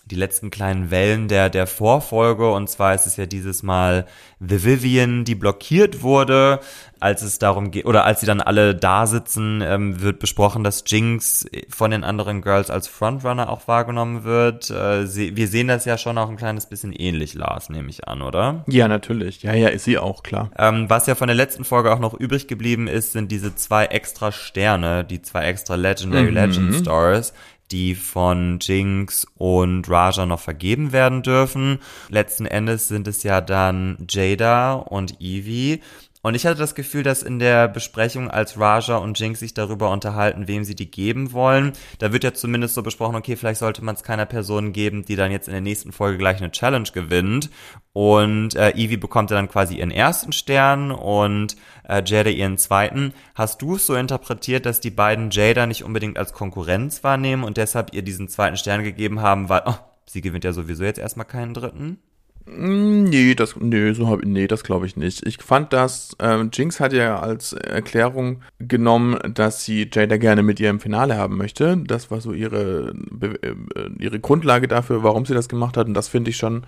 die 0.07 0.17
letzten 0.17 0.51
kleinen 0.51 0.90
Wellen 0.90 1.29
der, 1.29 1.51
der 1.51 1.67
Vorfolge. 1.67 2.51
Und 2.53 2.69
zwar 2.69 2.95
ist 2.95 3.07
es 3.07 3.17
ja 3.17 3.27
dieses 3.27 3.62
Mal 3.62 4.07
The 4.40 4.64
Vivian, 4.64 5.25
die 5.25 5.35
blockiert 5.35 6.03
wurde, 6.03 6.61
als 7.01 7.23
es 7.23 7.38
darum 7.38 7.71
geht, 7.71 7.85
oder 7.85 8.05
als 8.05 8.21
sie 8.21 8.27
dann 8.27 8.40
alle 8.40 8.75
da 8.75 9.07
sitzen, 9.07 9.62
ähm, 9.62 10.01
wird 10.01 10.19
besprochen, 10.19 10.64
dass 10.64 10.85
Jinx 10.87 11.47
von 11.69 11.90
den 11.90 12.03
anderen 12.03 12.40
Girls 12.40 12.71
als 12.71 12.88
Frontrunner 12.88 13.51
auch 13.51 13.69
wahrgenommen 13.69 14.25
wird. 14.25 14.71
Äh, 14.71 15.07
sie, 15.07 15.37
wir 15.37 15.49
sehen 15.49 15.69
das 15.69 15.85
ja 15.85 15.99
schon 15.99 16.17
auch 16.17 16.31
ein 16.31 16.37
kleines 16.37 16.67
bisschen 16.67 16.93
ähnlich, 16.93 17.35
Lars, 17.35 17.69
nehme 17.69 17.90
ich 17.90 18.09
an, 18.09 18.23
oder? 18.23 18.64
Ja, 18.69 18.88
natürlich. 18.88 19.43
Ja, 19.43 19.55
ja, 19.55 19.69
ist 19.69 19.85
sie 19.85 19.99
auch, 19.99 20.23
klar. 20.23 20.51
Ähm, 20.59 20.88
was 20.88 21.07
ja 21.07 21.14
von 21.14 21.29
der 21.29 21.37
letzten 21.37 21.64
Folge 21.64 21.93
auch 21.93 21.99
noch 21.99 22.14
übrig 22.14 22.49
geblieben 22.49 22.88
ist, 22.88 23.12
sind 23.12 23.31
diese 23.31 23.55
zwei 23.55 23.87
extra 23.87 24.33
Sterne, 24.33 25.05
die 25.05 25.21
zwei 25.21 25.45
extra 25.45 25.75
Legendary 25.75 26.31
mhm. 26.31 26.35
Legend 26.35 26.75
Stars, 26.75 27.35
die 27.74 27.96
von 27.96 28.60
Jinx 28.60 29.26
und 29.37 29.90
Raja 29.90 30.26
noch 30.26 30.38
vergeben 30.38 30.92
werden 30.92 31.22
dürfen. 31.24 31.80
Letzten 32.08 32.46
Endes 32.46 32.87
sind 32.87 33.08
es 33.08 33.24
ja 33.24 33.40
dann 33.40 34.06
Jada 34.08 34.74
und 34.74 35.20
Evie. 35.20 35.80
Und 36.24 36.34
ich 36.34 36.46
hatte 36.46 36.58
das 36.58 36.74
Gefühl, 36.74 37.02
dass 37.02 37.22
in 37.22 37.38
der 37.38 37.68
Besprechung, 37.68 38.30
als 38.30 38.58
Raja 38.58 38.96
und 38.96 39.20
Jinx 39.20 39.40
sich 39.40 39.52
darüber 39.52 39.90
unterhalten, 39.90 40.48
wem 40.48 40.64
sie 40.64 40.74
die 40.74 40.90
geben 40.90 41.32
wollen, 41.32 41.74
da 41.98 42.14
wird 42.14 42.24
ja 42.24 42.32
zumindest 42.32 42.74
so 42.74 42.82
besprochen, 42.82 43.14
okay, 43.14 43.37
vielleicht 43.37 43.60
sollte 43.60 43.84
man 43.84 43.94
es 43.94 44.02
keiner 44.02 44.24
Person 44.24 44.72
geben, 44.72 45.04
die 45.04 45.16
dann 45.16 45.30
jetzt 45.30 45.48
in 45.48 45.52
der 45.52 45.60
nächsten 45.60 45.92
Folge 45.92 46.16
gleich 46.16 46.38
eine 46.38 46.50
Challenge 46.50 46.88
gewinnt. 46.94 47.50
Und 47.92 48.54
äh, 48.54 48.70
Evie 48.70 48.96
bekommt 48.96 49.32
dann 49.32 49.50
quasi 49.50 49.74
ihren 49.74 49.90
ersten 49.90 50.32
Stern 50.32 50.92
und 50.92 51.56
äh, 51.87 52.02
Jada 52.02 52.30
ihren 52.30 52.56
zweiten. 52.56 53.12
Hast 53.34 53.60
du 53.60 53.76
es 53.76 53.84
so 53.84 53.94
interpretiert, 53.94 54.64
dass 54.64 54.80
die 54.80 54.90
beiden 54.90 55.28
Jada 55.28 55.66
nicht 55.66 55.84
unbedingt 55.84 56.16
als 56.16 56.32
Konkurrenz 56.32 57.04
wahrnehmen 57.04 57.44
und 57.44 57.58
deshalb 57.58 57.92
ihr 57.92 58.00
diesen 58.00 58.28
zweiten 58.28 58.56
Stern 58.56 58.82
gegeben 58.82 59.20
haben, 59.20 59.50
weil 59.50 59.64
oh, 59.66 59.76
sie 60.06 60.22
gewinnt 60.22 60.44
ja 60.44 60.54
sowieso 60.54 60.84
jetzt 60.84 60.98
erstmal 60.98 61.26
keinen 61.26 61.52
dritten? 61.52 61.98
Mm, 62.46 63.04
nee, 63.04 63.35
das, 63.35 63.57
nee, 63.57 63.92
so 63.94 64.09
hab, 64.09 64.22
nee, 64.24 64.46
das 64.46 64.64
glaube 64.64 64.87
ich 64.87 64.96
nicht. 64.96 65.26
Ich 65.26 65.42
fand 65.42 65.72
das, 65.72 66.14
äh, 66.20 66.42
Jinx 66.52 66.78
hat 66.78 66.92
ja 66.92 67.18
als 67.18 67.54
Erklärung 67.54 68.42
genommen, 68.59 69.18
dass 69.33 69.64
sie 69.64 69.88
Jada 69.90 70.18
gerne 70.18 70.42
mit 70.42 70.61
ihr 70.61 70.68
im 70.68 70.80
Finale 70.80 71.16
haben 71.16 71.37
möchte. 71.38 71.78
Das 71.87 72.11
war 72.11 72.20
so 72.20 72.33
ihre, 72.33 72.94
äh, 73.22 73.54
ihre 73.98 74.20
Grundlage 74.20 74.68
dafür, 74.68 75.02
warum 75.02 75.24
sie 75.24 75.35
das 75.35 75.48
gemacht 75.48 75.76
hat. 75.76 75.87
Und 75.87 75.94
das 75.94 76.09
finde 76.09 76.30
ich 76.30 76.37
schon 76.37 76.66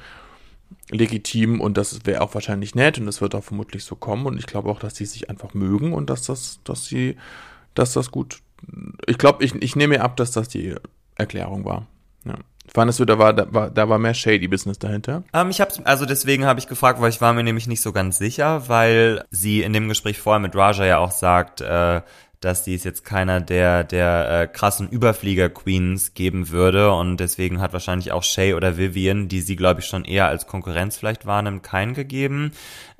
legitim 0.90 1.60
und 1.60 1.76
das 1.76 2.06
wäre 2.06 2.22
auch 2.22 2.34
wahrscheinlich 2.34 2.74
nett 2.74 2.98
und 2.98 3.06
das 3.06 3.20
wird 3.20 3.34
auch 3.34 3.44
vermutlich 3.44 3.84
so 3.84 3.96
kommen. 3.96 4.26
Und 4.26 4.38
ich 4.38 4.46
glaube 4.46 4.70
auch, 4.70 4.78
dass 4.78 4.94
die 4.94 5.04
sich 5.04 5.28
einfach 5.28 5.52
mögen 5.52 5.92
und 5.92 6.08
dass 6.08 6.22
das, 6.22 6.60
dass 6.64 6.86
sie, 6.86 7.16
dass 7.74 7.92
das 7.92 8.10
gut. 8.10 8.38
Ich 9.06 9.18
glaube, 9.18 9.44
ich, 9.44 9.54
ich 9.56 9.76
nehme 9.76 10.00
ab, 10.00 10.16
dass 10.16 10.30
das 10.30 10.48
die 10.48 10.74
Erklärung 11.16 11.64
war. 11.64 11.86
Ja. 12.24 12.36
Fandest 12.72 13.00
du, 13.00 13.04
da 13.04 13.18
war, 13.18 13.32
da 13.32 13.52
war, 13.52 13.70
da 13.70 13.88
war 13.88 13.98
mehr 13.98 14.14
Shady 14.14 14.48
Business 14.48 14.78
dahinter? 14.78 15.22
Ähm, 15.32 15.50
ich 15.50 15.60
hab's, 15.60 15.80
also 15.84 16.06
deswegen 16.06 16.44
habe 16.44 16.60
ich 16.60 16.68
gefragt, 16.68 17.00
weil 17.00 17.10
ich 17.10 17.20
war 17.20 17.32
mir 17.32 17.42
nämlich 17.42 17.66
nicht 17.66 17.80
so 17.80 17.92
ganz 17.92 18.18
sicher, 18.18 18.68
weil 18.68 19.24
sie 19.30 19.62
in 19.62 19.72
dem 19.72 19.88
Gespräch 19.88 20.18
vorher 20.18 20.40
mit 20.40 20.54
Raja 20.54 20.84
ja 20.84 20.98
auch 20.98 21.12
sagt, 21.12 21.60
äh, 21.60 22.02
dass 22.40 22.62
die 22.62 22.74
es 22.74 22.84
jetzt 22.84 23.04
keiner 23.04 23.40
der, 23.40 23.82
der 23.82 24.42
äh, 24.42 24.46
krassen 24.46 24.88
Überflieger-Queens 24.88 26.14
geben 26.14 26.50
würde 26.50 26.92
und 26.92 27.16
deswegen 27.16 27.60
hat 27.60 27.72
wahrscheinlich 27.72 28.12
auch 28.12 28.22
Shay 28.22 28.54
oder 28.54 28.76
Vivian, 28.76 29.28
die 29.28 29.40
sie, 29.40 29.56
glaube 29.56 29.80
ich, 29.80 29.86
schon 29.86 30.04
eher 30.04 30.28
als 30.28 30.46
Konkurrenz 30.46 30.96
vielleicht 30.96 31.26
wahrnimmt, 31.26 31.62
keinen 31.62 31.94
gegeben. 31.94 32.52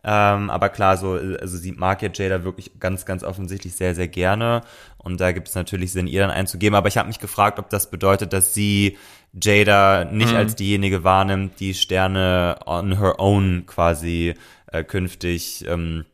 Ähm, 0.03 0.51
aber 0.51 0.69
klar, 0.69 0.97
so, 0.97 1.13
also 1.13 1.59
sie 1.59 1.73
mag 1.73 2.01
ja 2.01 2.09
Jada 2.13 2.45
wirklich 2.45 2.79
ganz, 2.81 3.05
ganz 3.05 3.25
offensichtlich 3.25 3.75
sehr, 3.75 3.95
sehr 3.95 4.09
gerne 4.09 4.63
und 4.99 5.21
da 5.21 5.33
gibt 5.33 5.49
es 5.49 5.55
natürlich 5.55 5.93
Sinn, 5.93 6.07
ihr 6.07 6.23
dann 6.23 6.31
einzugeben. 6.31 6.75
Aber 6.75 6.89
ich 6.89 6.97
habe 6.97 7.09
mich 7.09 7.21
gefragt, 7.21 7.59
ob 7.59 7.71
das 7.71 7.91
bedeutet, 7.91 8.33
dass 8.33 8.55
sie 8.55 8.97
Jada 9.33 10.05
nicht 10.05 10.33
mhm. 10.33 10.37
als 10.37 10.57
diejenige 10.57 11.05
wahrnimmt, 11.05 11.61
die 11.61 11.75
Sterne 11.75 12.59
on 12.67 12.99
her 12.99 13.19
own 13.19 13.65
quasi 13.67 14.35
äh, 14.73 14.83
künftig 14.85 15.65
ähm, 15.69 16.05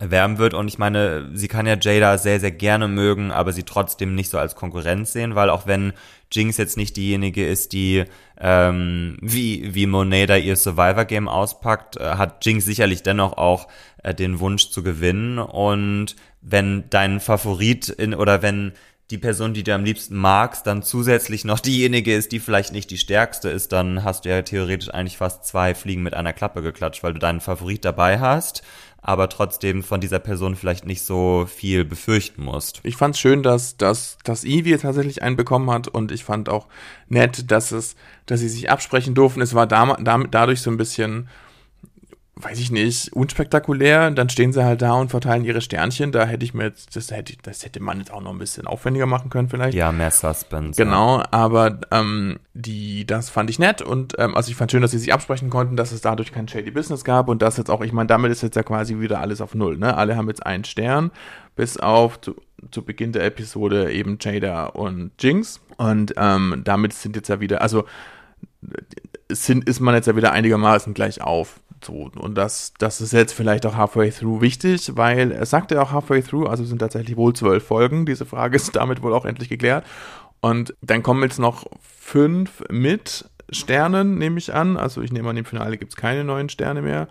erwerben 0.00 0.38
wird. 0.38 0.54
Und 0.54 0.66
ich 0.68 0.78
meine, 0.78 1.30
sie 1.34 1.48
kann 1.48 1.66
ja 1.66 1.76
Jada 1.78 2.16
sehr, 2.16 2.40
sehr 2.40 2.50
gerne 2.50 2.88
mögen, 2.88 3.30
aber 3.30 3.52
sie 3.52 3.64
trotzdem 3.64 4.14
nicht 4.14 4.30
so 4.30 4.38
als 4.38 4.56
Konkurrenz 4.56 5.12
sehen, 5.12 5.34
weil 5.34 5.50
auch 5.50 5.66
wenn 5.66 5.92
Jinx 6.32 6.56
jetzt 6.56 6.76
nicht 6.76 6.96
diejenige 6.96 7.46
ist, 7.46 7.72
die 7.72 8.04
ähm, 8.40 9.18
wie, 9.20 9.74
wie 9.74 9.86
Monet 9.86 10.30
da 10.30 10.36
ihr 10.36 10.56
Survivor-Game 10.56 11.28
auspackt, 11.28 11.98
äh, 11.98 12.14
hat 12.14 12.44
Jinx 12.46 12.64
sicherlich 12.64 13.02
dennoch 13.02 13.34
auch 13.34 13.68
äh, 14.02 14.14
den 14.14 14.40
Wunsch 14.40 14.70
zu 14.70 14.82
gewinnen. 14.82 15.38
Und 15.38 16.16
wenn 16.40 16.84
dein 16.88 17.20
Favorit 17.20 17.90
in 17.90 18.14
oder 18.14 18.42
wenn 18.42 18.72
die 19.10 19.18
Person, 19.18 19.54
die 19.54 19.64
du 19.64 19.74
am 19.74 19.84
liebsten 19.84 20.16
magst, 20.16 20.66
dann 20.66 20.82
zusätzlich 20.82 21.44
noch 21.44 21.58
diejenige 21.58 22.14
ist, 22.14 22.30
die 22.32 22.38
vielleicht 22.38 22.72
nicht 22.72 22.90
die 22.90 22.98
stärkste 22.98 23.48
ist, 23.48 23.72
dann 23.72 24.04
hast 24.04 24.24
du 24.24 24.28
ja 24.28 24.42
theoretisch 24.42 24.88
eigentlich 24.88 25.16
fast 25.16 25.44
zwei 25.44 25.74
Fliegen 25.74 26.02
mit 26.02 26.14
einer 26.14 26.32
Klappe 26.32 26.62
geklatscht, 26.62 27.02
weil 27.02 27.12
du 27.12 27.18
deinen 27.18 27.40
Favorit 27.40 27.84
dabei 27.84 28.20
hast, 28.20 28.62
aber 29.02 29.28
trotzdem 29.28 29.82
von 29.82 30.00
dieser 30.00 30.20
Person 30.20 30.54
vielleicht 30.54 30.86
nicht 30.86 31.02
so 31.02 31.46
viel 31.46 31.84
befürchten 31.84 32.44
musst. 32.44 32.80
Ich 32.84 32.96
fand 32.96 33.16
es 33.16 33.20
schön, 33.20 33.42
dass, 33.42 33.76
dass, 33.76 34.18
dass 34.22 34.44
Evie 34.44 34.76
tatsächlich 34.76 35.22
einen 35.22 35.36
bekommen 35.36 35.70
hat 35.70 35.88
und 35.88 36.12
ich 36.12 36.22
fand 36.22 36.48
auch 36.48 36.66
nett, 37.08 37.50
dass 37.50 37.72
es, 37.72 37.96
dass 38.26 38.40
sie 38.40 38.48
sich 38.48 38.70
absprechen 38.70 39.14
durften. 39.14 39.40
Es 39.40 39.54
war 39.54 39.66
da, 39.66 39.96
da, 40.00 40.18
dadurch 40.18 40.60
so 40.60 40.70
ein 40.70 40.76
bisschen 40.76 41.28
weiß 42.42 42.58
ich 42.58 42.70
nicht, 42.70 43.12
unspektakulär. 43.12 44.10
Dann 44.10 44.28
stehen 44.28 44.52
sie 44.52 44.64
halt 44.64 44.82
da 44.82 44.92
und 44.94 45.10
verteilen 45.10 45.44
ihre 45.44 45.60
Sternchen. 45.60 46.12
Da 46.12 46.24
hätte 46.24 46.44
ich 46.44 46.54
mir 46.54 46.64
jetzt, 46.64 46.96
das 46.96 47.10
hätte, 47.10 47.34
das 47.42 47.64
hätte 47.64 47.80
man 47.80 47.98
jetzt 47.98 48.12
auch 48.12 48.20
noch 48.20 48.32
ein 48.32 48.38
bisschen 48.38 48.66
aufwendiger 48.66 49.06
machen 49.06 49.30
können 49.30 49.48
vielleicht. 49.48 49.74
Ja, 49.74 49.92
mehr 49.92 50.10
Suspense. 50.10 50.82
Genau, 50.82 51.22
aber 51.30 51.80
ähm, 51.90 52.38
die, 52.54 53.06
das 53.06 53.30
fand 53.30 53.50
ich 53.50 53.58
nett 53.58 53.82
und 53.82 54.14
ähm, 54.18 54.36
also 54.36 54.50
ich 54.50 54.56
fand 54.56 54.70
schön, 54.70 54.82
dass 54.82 54.90
sie 54.90 54.98
sich 54.98 55.12
absprechen 55.12 55.50
konnten, 55.50 55.76
dass 55.76 55.92
es 55.92 56.00
dadurch 56.00 56.32
kein 56.32 56.48
Shady 56.48 56.70
Business 56.70 57.04
gab 57.04 57.28
und 57.28 57.42
das 57.42 57.56
jetzt 57.56 57.70
auch, 57.70 57.82
ich 57.82 57.92
meine, 57.92 58.06
damit 58.06 58.32
ist 58.32 58.42
jetzt 58.42 58.56
ja 58.56 58.62
quasi 58.62 58.98
wieder 59.00 59.20
alles 59.20 59.40
auf 59.40 59.54
Null. 59.54 59.78
Ne? 59.78 59.96
Alle 59.96 60.16
haben 60.16 60.28
jetzt 60.28 60.44
einen 60.44 60.64
Stern, 60.64 61.10
bis 61.56 61.76
auf 61.76 62.20
zu, 62.20 62.36
zu 62.70 62.84
Beginn 62.84 63.12
der 63.12 63.24
Episode 63.24 63.92
eben 63.92 64.18
Jada 64.20 64.66
und 64.66 65.12
Jinx. 65.18 65.60
Und 65.76 66.14
ähm, 66.16 66.62
damit 66.64 66.92
sind 66.92 67.16
jetzt 67.16 67.28
ja 67.28 67.40
wieder, 67.40 67.62
also 67.62 67.84
sind, 69.30 69.68
ist 69.68 69.80
man 69.80 69.94
jetzt 69.94 70.06
ja 70.06 70.16
wieder 70.16 70.32
einigermaßen 70.32 70.94
gleich 70.94 71.22
auf. 71.22 71.60
So, 71.82 72.10
und 72.14 72.34
das, 72.36 72.74
das 72.78 73.00
ist 73.00 73.12
jetzt 73.12 73.32
vielleicht 73.32 73.64
auch 73.64 73.74
halfway 73.74 74.10
through 74.10 74.42
wichtig, 74.42 74.92
weil 74.96 75.32
er 75.32 75.46
sagte 75.46 75.76
ja 75.76 75.82
auch 75.82 75.92
halfway 75.92 76.22
through, 76.22 76.46
also 76.46 76.64
sind 76.64 76.78
tatsächlich 76.78 77.16
wohl 77.16 77.34
zwölf 77.34 77.64
Folgen. 77.64 78.04
Diese 78.04 78.26
Frage 78.26 78.56
ist 78.56 78.76
damit 78.76 79.02
wohl 79.02 79.14
auch 79.14 79.24
endlich 79.24 79.48
geklärt. 79.48 79.86
Und 80.40 80.74
dann 80.82 81.02
kommen 81.02 81.22
jetzt 81.22 81.38
noch 81.38 81.66
fünf 81.80 82.62
mit 82.70 83.28
Sternen, 83.50 84.18
nehme 84.18 84.38
ich 84.38 84.54
an. 84.54 84.76
Also 84.76 85.00
ich 85.02 85.12
nehme 85.12 85.30
an, 85.30 85.36
im 85.36 85.44
Finale 85.44 85.78
gibt 85.78 85.92
es 85.92 85.96
keine 85.96 86.24
neuen 86.24 86.48
Sterne 86.48 86.82
mehr. 86.82 87.08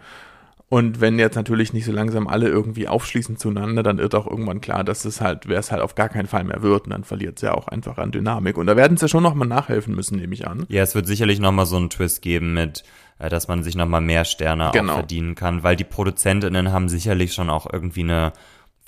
Und 0.69 1.01
wenn 1.01 1.17
jetzt 1.17 1.35
natürlich 1.35 1.73
nicht 1.73 1.85
so 1.85 1.91
langsam 1.91 2.27
alle 2.27 2.47
irgendwie 2.47 2.87
aufschließen 2.87 3.37
zueinander, 3.37 3.81
dann 3.81 3.97
wird 3.97 4.13
auch 4.13 4.27
irgendwann 4.27 4.61
klar, 4.61 4.83
dass 4.83 5.03
es 5.03 5.19
halt, 5.19 5.47
wer 5.47 5.57
es 5.57 5.71
halt 5.71 5.81
auf 5.81 5.95
gar 5.95 6.09
keinen 6.09 6.27
Fall 6.27 6.43
mehr 6.43 6.61
wird 6.61 6.85
und 6.85 6.91
dann 6.91 7.03
verliert 7.03 7.37
es 7.37 7.41
ja 7.41 7.55
auch 7.55 7.67
einfach 7.67 7.97
an 7.97 8.11
Dynamik. 8.11 8.55
Und 8.55 8.67
da 8.67 8.77
werden 8.77 8.95
sie 8.95 9.05
ja 9.05 9.07
schon 9.07 9.23
nochmal 9.23 9.47
nachhelfen 9.47 9.95
müssen, 9.95 10.17
nehme 10.17 10.33
ich 10.35 10.47
an. 10.47 10.67
Ja, 10.69 10.83
es 10.83 10.93
wird 10.93 11.07
sicherlich 11.07 11.39
nochmal 11.39 11.65
so 11.65 11.75
einen 11.75 11.89
Twist 11.89 12.21
geben 12.21 12.53
mit, 12.53 12.83
äh, 13.17 13.29
dass 13.29 13.47
man 13.47 13.63
sich 13.63 13.75
nochmal 13.75 14.01
mehr 14.01 14.25
Sterne 14.25 14.69
genau. 14.71 14.93
auch 14.93 14.97
verdienen 14.97 15.33
kann, 15.33 15.63
weil 15.63 15.75
die 15.75 15.83
ProduzentInnen 15.85 16.71
haben 16.71 16.87
sicherlich 16.87 17.33
schon 17.33 17.49
auch 17.49 17.67
irgendwie 17.71 18.03
eine 18.03 18.31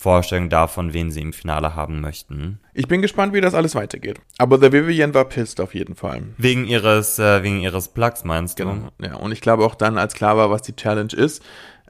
Vorstellung 0.02 0.50
davon, 0.50 0.94
wen 0.94 1.12
sie 1.12 1.22
im 1.22 1.32
Finale 1.32 1.76
haben 1.76 2.02
möchten. 2.02 2.60
Ich 2.74 2.88
bin 2.88 3.04
gespannt, 3.04 3.34
wie 3.34 3.42
das 3.42 3.54
alles 3.54 3.76
weitergeht. 3.76 4.20
Aber 4.40 4.58
The 4.60 4.72
Vivian 4.72 5.14
war 5.14 5.26
pissed 5.26 5.62
auf 5.62 5.76
jeden 5.76 5.94
Fall. 5.94 6.24
Wegen 6.38 6.66
ihres, 6.66 7.20
äh, 7.20 7.44
wegen 7.44 7.62
ihres 7.62 7.90
Plugs, 7.90 8.24
meinst 8.24 8.58
du? 8.58 8.66
Genau. 8.66 8.90
Ja, 9.00 9.16
und 9.18 9.32
ich 9.32 9.42
glaube 9.42 9.64
auch 9.64 9.76
dann, 9.76 10.00
als 10.00 10.16
klar 10.16 10.38
war, 10.38 10.50
was 10.50 10.64
die 10.64 10.76
Challenge 10.76 11.14
ist, 11.14 11.44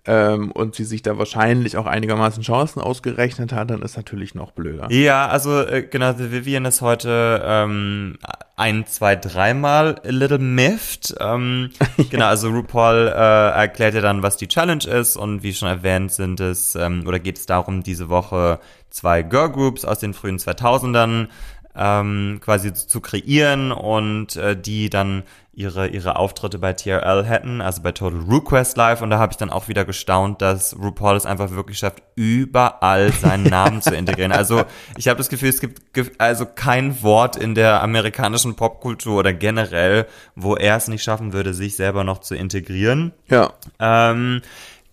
ähm, 0.06 0.52
und 0.52 0.74
sie 0.76 0.84
sich 0.84 1.04
da 1.04 1.18
wahrscheinlich 1.18 1.78
auch 1.78 1.86
einigermaßen 1.86 2.42
Chancen 2.42 2.82
ausgerechnet 2.82 3.54
hat, 3.54 3.70
dann 3.70 3.84
ist 3.84 3.98
natürlich 3.98 4.34
noch 4.34 4.52
blöder. 4.52 4.92
Ja, 4.92 5.28
also 5.28 5.62
äh, 5.62 5.84
genau, 5.84 6.14
The 6.14 6.32
Vivian 6.32 6.66
ist 6.66 6.82
heute 6.82 7.42
ähm, 7.46 8.18
ein, 8.56 8.86
zwei, 8.88 9.16
dreimal 9.16 10.02
a 10.04 10.10
little 10.10 10.40
miffed. 10.40 11.16
Ähm, 11.20 11.70
genau, 12.10 12.26
also 12.26 12.50
RuPaul 12.50 13.08
äh, 13.08 13.50
erklärt 13.52 13.94
ja 13.94 14.02
dann, 14.02 14.24
was 14.24 14.38
die 14.38 14.48
Challenge 14.48 14.86
ist 14.86 15.18
und 15.18 15.44
wie 15.44 15.54
schon 15.54 15.68
erwähnt 15.68 16.12
sind 16.12 16.40
es, 16.40 16.76
ähm, 16.76 17.04
oder 17.06 17.20
geht 17.20 17.38
es 17.38 17.46
darum, 17.46 17.84
diese 17.84 18.10
Woche 18.10 18.60
zwei 18.90 19.22
Girl 19.22 19.52
Groups 19.52 19.86
aus 19.86 20.00
den 20.00 20.14
frühen 20.14 20.38
2000ern 20.38 21.28
ähm, 21.76 22.40
quasi 22.42 22.74
zu 22.74 23.02
kreieren 23.02 23.72
und 23.72 24.36
äh, 24.36 24.60
die 24.60 24.90
dann 24.90 25.24
ihre 25.54 25.88
ihre 25.88 26.16
Auftritte 26.16 26.60
bei 26.60 26.74
TRL 26.74 27.26
hätten, 27.26 27.62
also 27.62 27.82
bei 27.82 27.92
Total 27.92 28.20
Request 28.20 28.78
Live 28.78 29.02
und 29.02 29.10
da 29.10 29.20
habe 29.20 29.32
ich 29.34 29.38
dann 29.38 29.50
auch 29.50 29.68
wieder 29.68 29.84
gestaunt, 29.84 30.42
dass 30.42 30.78
RuPaul 30.78 31.18
es 31.18 31.26
einfach 31.26 31.52
wirklich 31.52 31.78
schafft, 31.78 32.02
überall 32.16 33.12
seinen 33.12 33.44
Namen 33.44 33.82
zu 33.82 33.94
integrieren. 33.94 34.32
Also 34.32 34.64
ich 34.98 35.08
habe 35.10 35.18
das 35.18 35.28
Gefühl, 35.30 35.50
es 35.50 35.60
gibt 35.60 35.82
also 36.20 36.46
kein 36.46 37.04
Wort 37.04 37.36
in 37.36 37.54
der 37.54 37.84
amerikanischen 37.84 38.56
Popkultur 38.56 39.20
oder 39.20 39.34
generell, 39.34 40.08
wo 40.36 40.56
er 40.56 40.78
es 40.78 40.88
nicht 40.88 41.04
schaffen 41.04 41.34
würde, 41.34 41.54
sich 41.54 41.76
selber 41.76 42.04
noch 42.04 42.20
zu 42.20 42.36
integrieren. 42.36 43.12
Ja. 43.28 43.52
Ähm, 43.80 44.42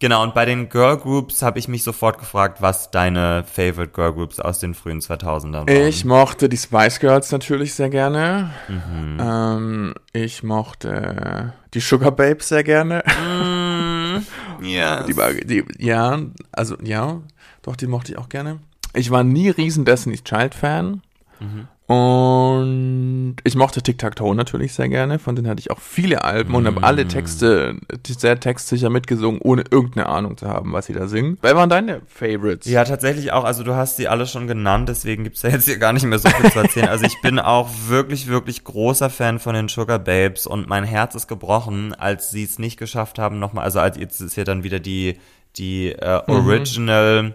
Genau, 0.00 0.22
und 0.22 0.32
bei 0.32 0.44
den 0.44 0.68
Girl 0.68 0.96
Groups 0.96 1.42
habe 1.42 1.58
ich 1.58 1.66
mich 1.66 1.82
sofort 1.82 2.18
gefragt, 2.18 2.62
was 2.62 2.92
deine 2.92 3.42
Favorite 3.44 3.92
Girl 3.92 4.12
Groups 4.12 4.38
aus 4.38 4.60
den 4.60 4.74
frühen 4.74 5.00
2000ern 5.00 5.66
waren. 5.66 5.88
Ich 5.88 6.04
mochte 6.04 6.48
die 6.48 6.56
Spice 6.56 7.00
Girls 7.00 7.32
natürlich 7.32 7.74
sehr 7.74 7.90
gerne. 7.90 8.50
Mhm. 8.68 9.18
Ähm, 9.20 9.94
ich 10.12 10.44
mochte 10.44 11.52
die 11.74 11.80
Sugar 11.80 12.12
Babes 12.12 12.48
sehr 12.48 12.62
gerne. 12.62 13.02
Mm, 13.06 14.18
yes. 14.64 15.06
die, 15.06 15.46
die, 15.46 15.64
ja, 15.84 16.20
also 16.52 16.76
ja, 16.80 17.20
doch, 17.62 17.74
die 17.74 17.88
mochte 17.88 18.12
ich 18.12 18.18
auch 18.18 18.28
gerne. 18.28 18.60
Ich 18.94 19.10
war 19.10 19.24
nie 19.24 19.50
riesen 19.50 19.84
Destiny's 19.84 20.22
Child 20.22 20.54
Fan. 20.54 21.02
Mhm. 21.40 21.66
Und 21.88 23.36
ich 23.44 23.56
mochte 23.56 23.80
Tic-Tac-Toe 23.80 24.34
natürlich 24.34 24.74
sehr 24.74 24.90
gerne. 24.90 25.18
Von 25.18 25.36
denen 25.36 25.48
hatte 25.48 25.60
ich 25.60 25.70
auch 25.70 25.78
viele 25.78 26.22
Alben 26.22 26.54
und 26.54 26.66
habe 26.66 26.82
alle 26.82 27.06
mm. 27.06 27.08
Texte 27.08 27.76
sehr 28.06 28.38
textsicher 28.38 28.90
mitgesungen, 28.90 29.40
ohne 29.40 29.64
irgendeine 29.70 30.06
Ahnung 30.06 30.36
zu 30.36 30.48
haben, 30.48 30.74
was 30.74 30.84
sie 30.84 30.92
da 30.92 31.08
singen. 31.08 31.38
Wer 31.40 31.56
waren 31.56 31.70
deine 31.70 32.02
Favorites? 32.06 32.68
Ja, 32.68 32.84
tatsächlich 32.84 33.32
auch. 33.32 33.44
Also 33.44 33.64
du 33.64 33.74
hast 33.74 33.96
sie 33.96 34.06
alle 34.06 34.26
schon 34.26 34.46
genannt, 34.46 34.90
deswegen 34.90 35.24
gibt's 35.24 35.40
da 35.40 35.48
jetzt 35.48 35.64
hier 35.64 35.78
gar 35.78 35.94
nicht 35.94 36.04
mehr 36.04 36.18
so 36.18 36.28
viel 36.28 36.52
zu 36.52 36.58
erzählen. 36.58 36.88
Also 36.88 37.06
ich 37.06 37.22
bin 37.22 37.38
auch 37.38 37.70
wirklich, 37.86 38.26
wirklich 38.26 38.64
großer 38.64 39.08
Fan 39.08 39.38
von 39.38 39.54
den 39.54 39.68
Sugar 39.68 39.98
Babes 39.98 40.46
und 40.46 40.68
mein 40.68 40.84
Herz 40.84 41.14
ist 41.14 41.26
gebrochen, 41.26 41.94
als 41.94 42.30
sie 42.30 42.44
es 42.44 42.58
nicht 42.58 42.78
geschafft 42.78 43.18
haben, 43.18 43.38
nochmal, 43.38 43.64
also 43.64 43.80
als 43.80 43.96
jetzt 43.96 44.20
ist 44.20 44.36
ja 44.36 44.44
dann 44.44 44.62
wieder 44.62 44.78
die, 44.78 45.16
die 45.56 45.92
äh, 45.92 46.20
mhm. 46.26 46.34
Original 46.34 47.22
mhm 47.22 47.34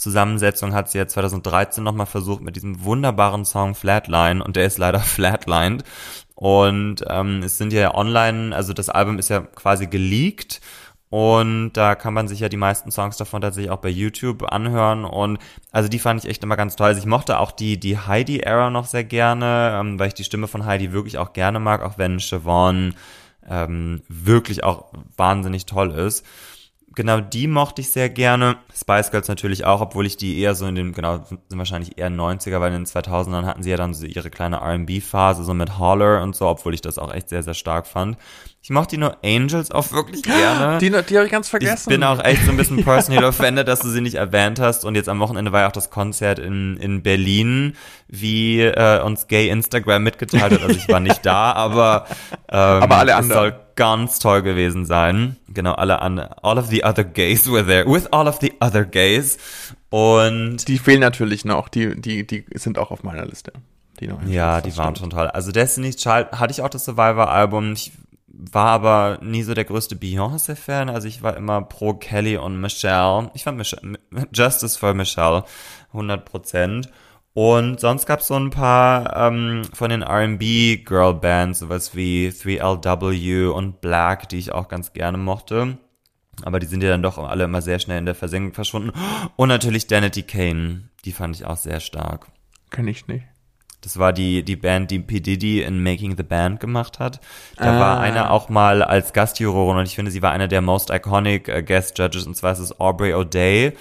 Zusammensetzung 0.00 0.74
hat 0.74 0.90
sie 0.90 0.98
ja 0.98 1.06
2013 1.06 1.84
nochmal 1.84 2.06
versucht 2.06 2.40
mit 2.40 2.56
diesem 2.56 2.84
wunderbaren 2.84 3.44
Song 3.44 3.74
Flatline 3.74 4.42
und 4.42 4.56
der 4.56 4.64
ist 4.64 4.78
leider 4.78 5.00
flatlined. 5.00 5.84
Und 6.34 7.04
ähm, 7.06 7.42
es 7.44 7.58
sind 7.58 7.72
ja 7.72 7.94
online, 7.94 8.56
also 8.56 8.72
das 8.72 8.88
Album 8.88 9.18
ist 9.18 9.28
ja 9.28 9.40
quasi 9.40 9.86
geleakt 9.88 10.62
und 11.10 11.72
da 11.74 11.96
kann 11.96 12.14
man 12.14 12.28
sich 12.28 12.40
ja 12.40 12.48
die 12.48 12.56
meisten 12.56 12.90
Songs 12.90 13.18
davon 13.18 13.42
tatsächlich 13.42 13.70
auch 13.70 13.80
bei 13.80 13.90
YouTube 13.90 14.50
anhören. 14.50 15.04
Und 15.04 15.38
also 15.70 15.90
die 15.90 15.98
fand 15.98 16.24
ich 16.24 16.30
echt 16.30 16.42
immer 16.44 16.56
ganz 16.56 16.76
toll. 16.76 16.86
Also 16.86 17.00
ich 17.00 17.06
mochte 17.06 17.38
auch 17.38 17.50
die, 17.50 17.78
die 17.78 17.98
Heidi-Era 17.98 18.70
noch 18.70 18.86
sehr 18.86 19.04
gerne, 19.04 19.76
ähm, 19.78 19.98
weil 19.98 20.08
ich 20.08 20.14
die 20.14 20.24
Stimme 20.24 20.48
von 20.48 20.64
Heidi 20.64 20.92
wirklich 20.92 21.18
auch 21.18 21.34
gerne 21.34 21.60
mag, 21.60 21.82
auch 21.82 21.98
wenn 21.98 22.20
Siobhan 22.20 22.94
ähm, 23.46 24.02
wirklich 24.08 24.64
auch 24.64 24.92
wahnsinnig 25.16 25.66
toll 25.66 25.90
ist 25.90 26.24
genau 26.94 27.20
die 27.20 27.46
mochte 27.46 27.80
ich 27.80 27.90
sehr 27.90 28.08
gerne. 28.08 28.56
Spice 28.74 29.10
Girls 29.10 29.28
natürlich 29.28 29.64
auch, 29.64 29.80
obwohl 29.80 30.06
ich 30.06 30.16
die 30.16 30.38
eher 30.38 30.54
so 30.54 30.66
in 30.66 30.74
den, 30.74 30.92
genau, 30.92 31.24
sind 31.24 31.40
wahrscheinlich 31.50 31.98
eher 31.98 32.10
90er, 32.10 32.60
weil 32.60 32.72
in 32.72 32.84
den 32.84 32.86
2000ern 32.86 33.44
hatten 33.46 33.62
sie 33.62 33.70
ja 33.70 33.76
dann 33.76 33.94
so 33.94 34.06
ihre 34.06 34.30
kleine 34.30 34.56
R&B-Phase, 34.56 35.44
so 35.44 35.54
mit 35.54 35.78
Holler 35.78 36.22
und 36.22 36.34
so, 36.34 36.46
obwohl 36.46 36.74
ich 36.74 36.80
das 36.80 36.98
auch 36.98 37.12
echt 37.12 37.28
sehr, 37.28 37.42
sehr 37.42 37.54
stark 37.54 37.86
fand. 37.86 38.16
Ich 38.62 38.68
mochte 38.68 38.96
die 38.96 38.98
nur 38.98 39.16
Angels 39.24 39.70
auch 39.70 39.90
wirklich 39.90 40.22
gerne. 40.22 40.78
Die, 40.78 40.90
die 40.90 41.16
habe 41.16 41.24
ich 41.24 41.32
ganz 41.32 41.48
vergessen. 41.48 41.88
Ich 41.90 41.96
bin 41.96 42.04
auch 42.04 42.22
echt 42.22 42.44
so 42.44 42.50
ein 42.50 42.58
bisschen 42.58 42.84
personally 42.84 43.24
offended, 43.24 43.66
dass 43.66 43.80
du 43.80 43.88
sie 43.88 44.02
nicht 44.02 44.16
erwähnt 44.16 44.60
hast. 44.60 44.84
Und 44.84 44.96
jetzt 44.96 45.08
am 45.08 45.18
Wochenende 45.18 45.50
war 45.50 45.62
ja 45.62 45.68
auch 45.68 45.72
das 45.72 45.88
Konzert 45.88 46.38
in, 46.38 46.76
in 46.76 47.02
Berlin, 47.02 47.74
wie 48.08 48.60
äh, 48.60 49.00
uns 49.02 49.28
Gay 49.28 49.48
Instagram 49.48 50.02
mitgeteilt 50.02 50.52
hat. 50.52 50.62
Also 50.62 50.76
ich 50.76 50.88
war 50.88 51.00
nicht 51.00 51.24
da, 51.24 51.52
aber, 51.52 52.06
ähm, 52.50 52.82
aber 52.82 52.96
alle 52.96 53.16
anderen. 53.16 53.40
soll 53.40 53.60
ganz 53.76 54.18
toll 54.18 54.42
gewesen 54.42 54.84
sein. 54.84 55.36
Genau, 55.48 55.72
alle 55.72 56.02
an, 56.02 56.18
all 56.18 56.58
of 56.58 56.66
the 56.66 56.84
other 56.84 57.02
gays 57.04 57.50
were 57.50 57.64
there, 57.64 57.86
with 57.86 58.12
all 58.12 58.28
of 58.28 58.40
the 58.42 58.52
other 58.60 58.84
gays. 58.84 59.38
Und 59.88 60.68
die 60.68 60.78
fehlen 60.78 61.00
natürlich 61.00 61.46
noch, 61.46 61.70
die, 61.70 61.98
die, 61.98 62.26
die 62.26 62.44
sind 62.54 62.76
auch 62.76 62.90
auf 62.90 63.04
meiner 63.04 63.24
Liste. 63.24 63.54
Die 64.00 64.06
noch 64.06 64.22
ja, 64.26 64.60
die 64.60 64.76
waren 64.76 64.96
schon 64.96 65.08
toll. 65.08 65.28
Also 65.28 65.50
Destiny's 65.50 65.96
Child 65.96 66.32
hatte 66.32 66.52
ich 66.52 66.60
auch 66.60 66.68
das 66.68 66.84
Survivor-Album. 66.84 67.72
Ich 67.72 67.92
war 68.32 68.68
aber 68.68 69.18
nie 69.22 69.42
so 69.42 69.54
der 69.54 69.64
größte 69.64 69.96
Beyoncé-Fan. 69.96 70.88
Also 70.88 71.08
ich 71.08 71.22
war 71.22 71.36
immer 71.36 71.62
pro 71.62 71.94
Kelly 71.94 72.36
und 72.36 72.60
Michelle. 72.60 73.30
Ich 73.34 73.44
fand 73.44 73.58
Michelle, 73.58 73.98
Justice 74.32 74.78
for 74.78 74.94
Michelle 74.94 75.44
100%. 75.92 76.88
Und 77.32 77.78
sonst 77.80 78.06
gab 78.06 78.20
es 78.20 78.26
so 78.26 78.34
ein 78.34 78.50
paar 78.50 79.16
ähm, 79.16 79.62
von 79.72 79.90
den 79.90 80.02
R&B-Girl-Bands, 80.02 81.60
sowas 81.60 81.94
wie 81.94 82.28
3LW 82.28 83.48
und 83.48 83.80
Black, 83.80 84.28
die 84.28 84.38
ich 84.38 84.52
auch 84.52 84.68
ganz 84.68 84.92
gerne 84.92 85.18
mochte. 85.18 85.78
Aber 86.42 86.58
die 86.58 86.66
sind 86.66 86.82
ja 86.82 86.88
dann 86.88 87.02
doch 87.02 87.18
alle 87.18 87.44
immer 87.44 87.62
sehr 87.62 87.78
schnell 87.78 87.98
in 87.98 88.06
der 88.06 88.14
Versenkung 88.14 88.54
verschwunden. 88.54 88.92
Und 89.36 89.48
natürlich 89.48 89.86
Danity 89.86 90.22
Kane, 90.22 90.88
die 91.04 91.12
fand 91.12 91.36
ich 91.36 91.44
auch 91.44 91.56
sehr 91.56 91.80
stark. 91.80 92.26
Kenn 92.70 92.88
ich 92.88 93.06
nicht. 93.06 93.24
Das 93.80 93.98
war 93.98 94.12
die, 94.12 94.42
die 94.42 94.56
Band, 94.56 94.90
die 94.90 94.98
P. 94.98 95.20
Diddy 95.20 95.62
in 95.62 95.82
Making 95.82 96.16
the 96.16 96.22
Band 96.22 96.60
gemacht 96.60 96.98
hat. 96.98 97.20
Da 97.56 97.76
ah. 97.76 97.80
war 97.80 98.00
einer 98.00 98.30
auch 98.30 98.48
mal 98.48 98.82
als 98.82 99.12
Gastjurorin 99.12 99.78
und 99.78 99.86
ich 99.86 99.94
finde, 99.94 100.10
sie 100.10 100.22
war 100.22 100.32
einer 100.32 100.48
der 100.48 100.60
most 100.60 100.90
iconic 100.90 101.48
uh, 101.48 101.62
Guest 101.62 101.98
Judges 101.98 102.26
und 102.26 102.36
zwar 102.36 102.52
ist 102.52 102.58
es 102.58 102.78
Aubrey 102.78 103.14
O'Day. 103.14 103.72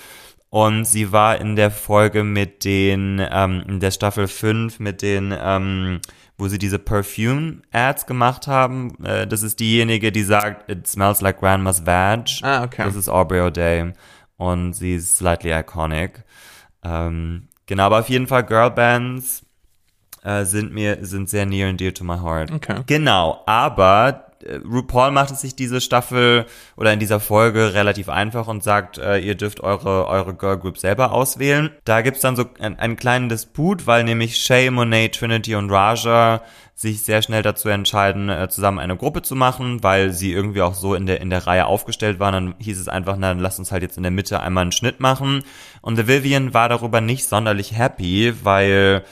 Und 0.52 0.86
sie 0.86 1.12
war 1.12 1.40
in 1.40 1.56
der 1.56 1.70
Folge 1.70 2.24
mit 2.24 2.66
den, 2.66 3.24
ähm, 3.32 3.64
in 3.68 3.80
der 3.80 3.92
Staffel 3.92 4.28
5 4.28 4.80
mit 4.80 5.04
den, 5.04 5.36
ähm, 5.40 6.00
wo 6.40 6.48
sie 6.48 6.58
diese 6.58 6.80
Perfume-Ads 6.80 8.08
gemacht 8.08 8.48
haben. 8.48 8.96
Äh, 9.04 9.28
das 9.28 9.44
ist 9.44 9.60
diejenige, 9.60 10.12
die 10.12 10.24
sagt, 10.24 10.68
it 10.72 10.88
smells 10.88 11.22
like 11.22 11.40
grandma's 11.40 11.86
vag. 11.86 12.26
Ah, 12.42 12.64
okay. 12.64 12.84
Das 12.84 12.96
ist 12.96 13.10
Aubrey 13.10 13.42
O'Day. 13.42 13.94
Und 14.38 14.74
sie 14.74 14.96
ist 14.96 15.18
slightly 15.18 15.52
iconic. 15.54 16.24
Ähm, 16.84 17.50
genau, 17.68 17.84
aber 17.84 18.00
auf 18.00 18.10
jeden 18.10 18.26
Fall 18.26 18.44
Girlbands 18.44 19.46
äh, 20.24 20.46
sind 20.46 20.74
mir, 20.74 21.00
sind 21.02 21.30
sehr 21.30 21.46
near 21.46 21.70
and 21.70 21.80
dear 21.80 21.94
to 21.94 22.04
my 22.04 22.18
heart. 22.18 22.52
Okay. 22.52 22.82
Genau, 22.86 23.42
aber 23.46 24.30
äh, 24.44 24.60
RuPaul 24.66 25.12
macht 25.12 25.32
es 25.32 25.42
sich 25.42 25.56
diese 25.56 25.82
Staffel 25.82 26.46
oder 26.76 26.94
in 26.94 27.00
dieser 27.00 27.20
Folge 27.20 27.74
relativ 27.74 28.10
einfach 28.10 28.48
und 28.48 28.64
sagt, 28.64 28.98
äh, 28.98 29.20
ihr 29.20 29.36
dürft 29.36 29.62
eure, 29.62 30.08
eure 30.08 30.34
Girl 30.34 30.58
Group 30.58 30.78
selber 30.78 31.12
auswählen. 31.12 31.72
Da 31.86 32.02
gibt's 32.02 32.22
dann 32.22 32.36
so 32.36 32.46
ein, 32.60 32.80
einen 32.80 32.96
kleinen 32.96 33.30
Disput, 33.30 33.88
weil 33.88 34.04
nämlich 34.04 34.38
Shay, 34.38 34.70
Monet, 34.70 35.16
Trinity 35.16 35.56
und 35.56 35.70
Raja 35.70 36.42
sich 36.80 37.04
sehr 37.04 37.22
schnell 37.22 37.42
dazu 37.42 37.68
entscheiden, 37.68 38.30
äh, 38.30 38.48
zusammen 38.48 38.80
eine 38.80 38.96
Gruppe 38.96 39.22
zu 39.22 39.36
machen, 39.36 39.84
weil 39.84 40.12
sie 40.12 40.32
irgendwie 40.32 40.62
auch 40.62 40.74
so 40.74 40.96
in 40.96 41.06
der, 41.06 41.20
in 41.20 41.30
der 41.30 41.46
Reihe 41.46 41.66
aufgestellt 41.66 42.20
waren. 42.20 42.34
Dann 42.34 42.56
hieß 42.60 42.80
es 42.80 42.88
einfach, 42.88 43.18
na, 43.18 43.30
dann 43.30 43.40
lasst 43.40 43.60
uns 43.60 43.74
halt 43.74 43.84
jetzt 43.84 43.98
in 43.98 44.04
der 44.04 44.14
Mitte 44.14 44.40
einmal 44.40 44.62
einen 44.62 44.72
Schnitt 44.72 45.02
machen. 45.02 45.44
Und 45.82 45.98
The 45.98 46.08
Vivian 46.08 46.54
war 46.54 46.70
darüber 46.70 47.02
nicht 47.02 47.26
sonderlich 47.26 47.78
happy, 47.78 48.34
weil 48.44 49.04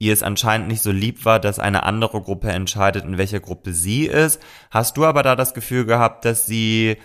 ihr 0.00 0.12
es 0.12 0.22
anscheinend 0.24 0.66
nicht 0.66 0.82
so 0.82 0.90
lieb 0.90 1.24
war, 1.24 1.38
dass 1.38 1.58
eine 1.60 1.84
andere 1.84 2.20
Gruppe 2.22 2.48
entscheidet, 2.48 3.04
in 3.04 3.18
welcher 3.18 3.38
Gruppe 3.38 3.72
sie 3.72 4.06
ist. 4.06 4.42
Hast 4.70 4.96
du 4.96 5.04
aber 5.04 5.22
da 5.22 5.36
das 5.36 5.54
Gefühl 5.54 5.84
gehabt, 5.84 6.24
dass 6.24 6.46
sie 6.46 6.96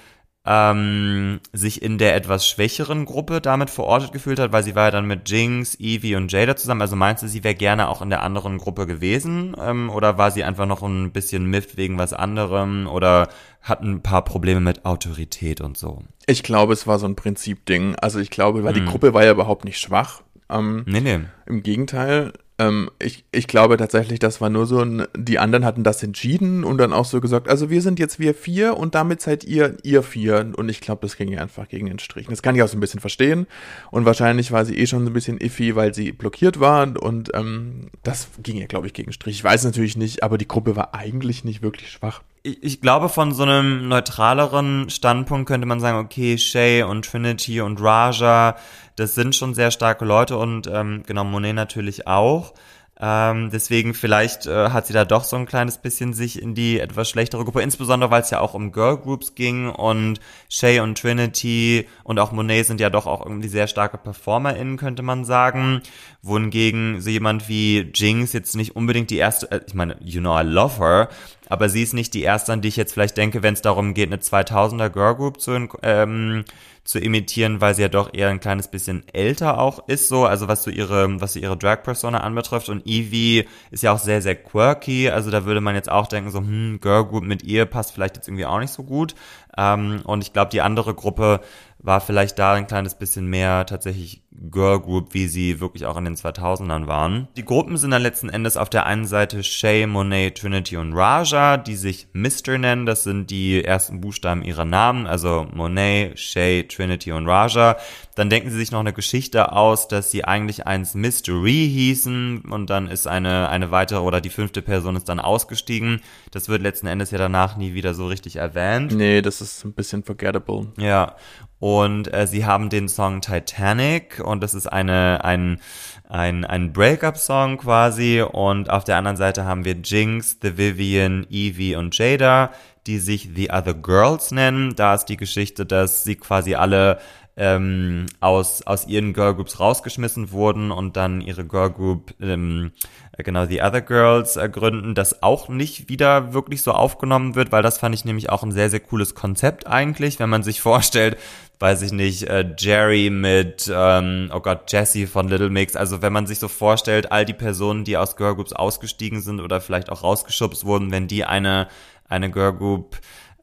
ähm, 0.45 1.41
sich 1.51 1.81
in 1.81 1.97
der 1.97 2.15
etwas 2.15 2.47
schwächeren 2.47 3.05
Gruppe 3.05 3.41
damit 3.41 3.69
verortet 3.69 4.13
gefühlt 4.13 4.39
hat, 4.39 4.53
weil 4.53 4.63
sie 4.63 4.75
war 4.75 4.85
ja 4.85 4.91
dann 4.91 5.07
mit 5.07 5.29
Jinx, 5.29 5.77
Evie 5.79 6.15
und 6.15 6.31
Jada 6.31 6.55
zusammen. 6.55 6.81
Also 6.81 6.95
meinst 6.95 7.21
du, 7.21 7.27
sie 7.27 7.43
wäre 7.43 7.55
gerne 7.55 7.89
auch 7.89 8.01
in 8.01 8.09
der 8.09 8.21
anderen 8.21 8.59
Gruppe 8.59 8.87
gewesen? 8.87 9.55
Ähm, 9.59 9.89
oder 9.89 10.17
war 10.17 10.31
sie 10.31 10.43
einfach 10.43 10.67
noch 10.67 10.81
ein 10.81 11.11
bisschen 11.11 11.45
miffed 11.45 11.75
wegen 11.77 11.97
was 11.97 12.13
anderem? 12.13 12.87
Oder 12.87 13.27
hat 13.61 13.81
ein 13.81 14.03
paar 14.03 14.23
Probleme 14.23 14.61
mit 14.61 14.85
Autorität 14.85 15.59
und 15.59 15.77
so? 15.77 16.03
Ich 16.27 16.43
glaube, 16.43 16.73
es 16.73 16.87
war 16.87 16.99
so 16.99 17.07
ein 17.07 17.15
Prinzipding. 17.15 17.95
Also 17.95 18.19
ich 18.19 18.29
glaube, 18.29 18.63
weil 18.63 18.75
hm. 18.75 18.85
die 18.85 18.89
Gruppe 18.89 19.13
war 19.13 19.25
ja 19.25 19.31
überhaupt 19.31 19.65
nicht 19.65 19.79
schwach. 19.79 20.21
Ähm, 20.49 20.83
nee, 20.85 21.01
nee. 21.01 21.21
Im 21.47 21.63
Gegenteil, 21.63 22.33
ähm, 22.57 22.89
ich, 22.99 23.25
ich 23.31 23.47
glaube 23.47 23.75
tatsächlich, 23.77 24.19
das 24.19 24.39
war 24.39 24.49
nur 24.49 24.65
so 24.65 24.79
ein, 24.79 25.05
die 25.15 25.39
anderen 25.39 25.65
hatten 25.65 25.83
das 25.83 26.01
entschieden 26.03 26.63
und 26.63 26.77
dann 26.77 26.93
auch 26.93 27.05
so 27.05 27.19
gesagt, 27.19 27.49
also 27.49 27.69
wir 27.69 27.81
sind 27.81 27.99
jetzt 27.99 28.17
wir 28.17 28.33
vier 28.33 28.77
und 28.77 28.95
damit 28.95 29.21
seid 29.21 29.43
ihr 29.43 29.77
ihr 29.83 30.03
vier. 30.03 30.53
Und 30.55 30.69
ich 30.69 30.79
glaube, 30.79 31.01
das 31.01 31.17
ging 31.17 31.29
ja 31.31 31.41
einfach 31.41 31.67
gegen 31.67 31.87
den 31.87 31.99
Strich. 31.99 32.27
Das 32.27 32.41
kann 32.41 32.55
ich 32.55 32.63
auch 32.63 32.67
so 32.67 32.77
ein 32.77 32.79
bisschen 32.79 33.01
verstehen. 33.01 33.47
Und 33.91 34.05
wahrscheinlich 34.05 34.51
war 34.51 34.63
sie 34.63 34.77
eh 34.77 34.87
schon 34.87 35.03
so 35.03 35.09
ein 35.09 35.13
bisschen 35.13 35.39
iffy, 35.39 35.75
weil 35.75 35.93
sie 35.93 36.11
blockiert 36.11 36.59
war 36.59 36.75
und 37.01 37.31
ähm, 37.33 37.89
das 38.03 38.29
ging 38.41 38.57
ja, 38.57 38.67
glaube 38.67 38.87
ich, 38.87 38.93
gegen 38.93 39.09
den 39.09 39.13
Strich. 39.13 39.35
Ich 39.35 39.43
weiß 39.43 39.63
natürlich 39.65 39.97
nicht, 39.97 40.23
aber 40.23 40.37
die 40.37 40.47
Gruppe 40.47 40.75
war 40.75 40.93
eigentlich 40.95 41.43
nicht 41.43 41.61
wirklich 41.61 41.91
schwach 41.91 42.21
ich, 42.45 42.63
ich 42.63 42.81
glaube, 42.81 43.09
von 43.09 43.33
so 43.33 43.43
einem 43.43 43.87
neutraleren 43.87 44.89
Standpunkt 44.89 45.47
könnte 45.47 45.67
man 45.67 45.79
sagen, 45.79 45.97
okay, 45.97 46.37
Shay 46.37 46.83
und 46.83 47.05
Trinity 47.05 47.59
und 47.61 47.81
Raja, 47.81 48.55
das 48.95 49.15
sind 49.15 49.35
schon 49.35 49.53
sehr 49.53 49.71
starke 49.71 50.05
Leute 50.05 50.37
und 50.37 50.67
ähm, 50.67 51.03
genau, 51.05 51.23
Monet 51.23 51.55
natürlich 51.55 52.07
auch. 52.07 52.53
Ähm, 52.97 53.49
deswegen 53.51 53.93
vielleicht 53.93 54.45
äh, 54.45 54.69
hat 54.69 54.87
sie 54.87 54.93
da 54.93 55.03
doch 55.03 55.25
so 55.25 55.35
ein 55.35 55.45
kleines 55.45 55.77
bisschen 55.77 56.13
sich 56.13 56.41
in 56.41 56.55
die 56.55 56.79
etwas 56.79 57.09
schlechtere 57.09 57.43
Gruppe, 57.43 57.61
insbesondere 57.61 58.09
weil 58.09 58.21
es 58.21 58.29
ja 58.29 58.39
auch 58.39 58.53
um 58.53 58.71
Girl 58.71 58.97
Groups 58.97 59.35
ging 59.35 59.69
und 59.69 60.21
Shay 60.47 60.79
und 60.79 60.97
Trinity 60.97 61.89
und 62.05 62.19
auch 62.19 62.31
Monet 62.31 62.65
sind 62.65 62.79
ja 62.79 62.89
doch 62.89 63.05
auch 63.05 63.25
irgendwie 63.25 63.49
sehr 63.49 63.67
starke 63.67 63.97
PerformerInnen, 63.97 64.77
könnte 64.77 65.01
man 65.01 65.25
sagen. 65.25 65.81
Wohingegen 66.21 67.01
so 67.01 67.09
jemand 67.09 67.49
wie 67.49 67.91
Jinx 67.93 68.31
jetzt 68.31 68.55
nicht 68.55 68.77
unbedingt 68.77 69.09
die 69.09 69.17
erste, 69.17 69.51
äh, 69.51 69.61
ich 69.67 69.73
meine, 69.73 69.97
you 69.99 70.21
know 70.21 70.39
I 70.39 70.43
love 70.43 70.79
her, 70.79 71.09
aber 71.49 71.67
sie 71.67 71.83
ist 71.83 71.93
nicht 71.93 72.13
die 72.13 72.23
erste, 72.23 72.53
an 72.53 72.61
die 72.61 72.69
ich 72.69 72.77
jetzt 72.77 72.93
vielleicht 72.93 73.17
denke, 73.17 73.43
wenn 73.43 73.55
es 73.55 73.61
darum 73.61 73.93
geht, 73.93 74.07
eine 74.07 74.21
2000er 74.21 74.89
Girl 74.89 75.15
Group 75.15 75.41
zu, 75.41 75.67
ähm, 75.81 76.45
zu 76.85 76.99
imitieren, 76.99 77.61
weil 77.61 77.73
sie 77.73 77.81
ja 77.81 77.89
doch 77.89 78.13
eher 78.13 78.29
ein 78.29 78.39
kleines 78.39 78.67
bisschen 78.67 79.03
älter 79.11 79.59
auch 79.59 79.87
ist, 79.87 80.07
so, 80.07 80.25
also 80.25 80.47
was 80.47 80.61
so 80.61 80.69
ihre, 80.69 81.19
was 81.19 81.33
so 81.33 81.39
ihre 81.39 81.57
Drag-Persona 81.57 82.19
anbetrifft. 82.19 82.69
Und 82.69 82.85
Evie 82.85 83.47
ist 83.71 83.81
ja 83.81 83.91
auch 83.91 83.97
sehr, 83.97 84.21
sehr 84.21 84.35
quirky, 84.35 85.09
also 85.09 85.31
da 85.31 85.45
würde 85.45 85.61
man 85.61 85.73
jetzt 85.73 85.91
auch 85.91 86.05
denken, 86.05 86.29
so, 86.29 86.39
hm, 86.39 86.79
Girl 86.81 87.03
Group 87.05 87.23
mit 87.23 87.43
ihr 87.43 87.65
passt 87.65 87.91
vielleicht 87.91 88.17
jetzt 88.17 88.27
irgendwie 88.27 88.45
auch 88.45 88.59
nicht 88.59 88.71
so 88.71 88.83
gut. 88.83 89.15
Ähm, 89.57 90.01
und 90.03 90.21
ich 90.21 90.31
glaube, 90.31 90.51
die 90.51 90.61
andere 90.61 90.93
Gruppe 90.93 91.41
war 91.79 92.01
vielleicht 92.01 92.39
da 92.39 92.53
ein 92.53 92.67
kleines 92.67 92.95
bisschen 92.95 93.27
mehr 93.27 93.65
tatsächlich 93.65 94.23
Girl 94.51 94.79
Group, 94.79 95.13
wie 95.13 95.27
sie 95.27 95.59
wirklich 95.59 95.85
auch 95.85 95.97
in 95.97 96.05
den 96.05 96.15
2000ern 96.15 96.87
waren. 96.87 97.27
Die 97.37 97.45
Gruppen 97.45 97.77
sind 97.77 97.91
dann 97.91 98.01
letzten 98.01 98.29
Endes 98.29 98.57
auf 98.57 98.69
der 98.69 98.85
einen 98.85 99.05
Seite 99.05 99.43
Shay, 99.43 99.85
Monet, 99.87 100.37
Trinity 100.37 100.77
und 100.77 100.93
Raja, 100.93 101.57
die 101.57 101.75
sich 101.75 102.07
Mr. 102.13 102.57
nennen. 102.57 102.85
Das 102.85 103.03
sind 103.03 103.29
die 103.29 103.63
ersten 103.63 104.01
Buchstaben 104.01 104.43
ihrer 104.43 104.65
Namen, 104.65 105.07
also 105.07 105.47
Monet, 105.53 106.19
Shay, 106.19 106.63
Trinity 106.67 107.11
und 107.11 107.27
Raja. 107.27 107.77
Dann 108.15 108.29
denken 108.29 108.49
sie 108.49 108.57
sich 108.57 108.71
noch 108.71 108.79
eine 108.79 108.93
Geschichte 108.93 109.51
aus, 109.51 109.87
dass 109.87 110.11
sie 110.11 110.25
eigentlich 110.25 110.65
eins 110.67 110.95
Mystery 110.95 111.69
hießen 111.69 112.45
und 112.49 112.69
dann 112.69 112.87
ist 112.87 113.07
eine, 113.07 113.49
eine 113.49 113.71
weitere 113.71 113.99
oder 113.99 114.21
die 114.21 114.29
fünfte 114.29 114.61
Person 114.61 114.95
ist 114.95 115.09
dann 115.09 115.19
ausgestiegen. 115.19 116.01
Das 116.31 116.49
wird 116.49 116.61
letzten 116.61 116.87
Endes 116.87 117.11
ja 117.11 117.17
danach 117.17 117.57
nie 117.57 117.73
wieder 117.73 117.93
so 117.93 118.07
richtig 118.07 118.37
erwähnt. 118.37 118.93
Nee, 118.93 119.21
das 119.21 119.41
ist 119.41 119.65
ein 119.65 119.73
bisschen 119.73 120.03
forgettable. 120.03 120.71
Ja. 120.77 121.15
Und 121.59 122.13
äh, 122.13 122.27
sie 122.27 122.45
haben 122.45 122.69
den 122.69 122.89
Song 122.89 123.21
Titanic 123.21 124.21
und 124.23 124.43
das 124.43 124.53
ist 124.53 124.67
eine, 124.67 125.23
ein, 125.23 125.59
ein, 126.07 126.45
ein 126.45 126.73
Breakup-Song 126.73 127.57
quasi. 127.57 128.21
Und 128.21 128.69
auf 128.69 128.83
der 128.83 128.97
anderen 128.97 129.17
Seite 129.17 129.45
haben 129.45 129.65
wir 129.65 129.75
Jinx, 129.75 130.37
The 130.41 130.57
Vivian, 130.57 131.25
Evie 131.29 131.75
und 131.75 131.97
Jada, 131.97 132.51
die 132.87 132.99
sich 132.99 133.29
The 133.35 133.51
Other 133.51 133.73
Girls 133.73 134.31
nennen. 134.31 134.75
Da 134.75 134.95
ist 134.95 135.05
die 135.05 135.17
Geschichte, 135.17 135.65
dass 135.65 136.03
sie 136.03 136.15
quasi 136.15 136.55
alle 136.55 136.99
ähm, 137.37 138.05
aus, 138.21 138.61
aus 138.61 138.87
ihren 138.87 139.13
Girlgroups 139.13 139.59
rausgeschmissen 139.59 140.31
wurden 140.31 140.71
und 140.71 140.95
dann 140.95 141.19
ihre 141.19 141.45
Girlgroup, 141.45 142.13
ähm, 142.21 142.71
genau, 143.17 143.45
The 143.45 143.61
Other 143.61 143.81
Girls 143.81 144.37
äh, 144.37 144.47
gründen, 144.47 144.95
das 144.95 145.21
auch 145.21 145.49
nicht 145.49 145.89
wieder 145.89 146.33
wirklich 146.33 146.61
so 146.61 146.71
aufgenommen 146.71 147.35
wird, 147.35 147.51
weil 147.51 147.63
das 147.63 147.77
fand 147.77 147.93
ich 147.93 148.05
nämlich 148.05 148.29
auch 148.29 148.43
ein 148.43 148.53
sehr, 148.53 148.69
sehr 148.69 148.79
cooles 148.79 149.15
Konzept 149.15 149.67
eigentlich, 149.67 150.19
wenn 150.19 150.29
man 150.29 150.43
sich 150.43 150.61
vorstellt, 150.65 151.17
weiß 151.59 151.81
ich 151.83 151.91
nicht, 151.91 152.23
äh, 152.23 152.45
Jerry 152.57 153.09
mit, 153.09 153.71
ähm, 153.73 154.31
oh 154.33 154.39
Gott, 154.39 154.71
Jesse 154.71 155.07
von 155.07 155.27
Little 155.27 155.49
Mix. 155.49 155.75
Also 155.75 156.01
wenn 156.01 156.13
man 156.13 156.27
sich 156.27 156.39
so 156.39 156.47
vorstellt, 156.47 157.11
all 157.11 157.25
die 157.25 157.33
Personen, 157.33 157.83
die 157.83 157.97
aus 157.97 158.15
Girlgroups 158.15 158.53
ausgestiegen 158.53 159.21
sind 159.21 159.39
oder 159.39 159.61
vielleicht 159.61 159.89
auch 159.89 160.03
rausgeschubst 160.03 160.65
wurden, 160.65 160.91
wenn 160.91 161.07
die 161.07 161.25
eine, 161.25 161.67
eine 162.07 162.29
Girlgroup 162.29 162.97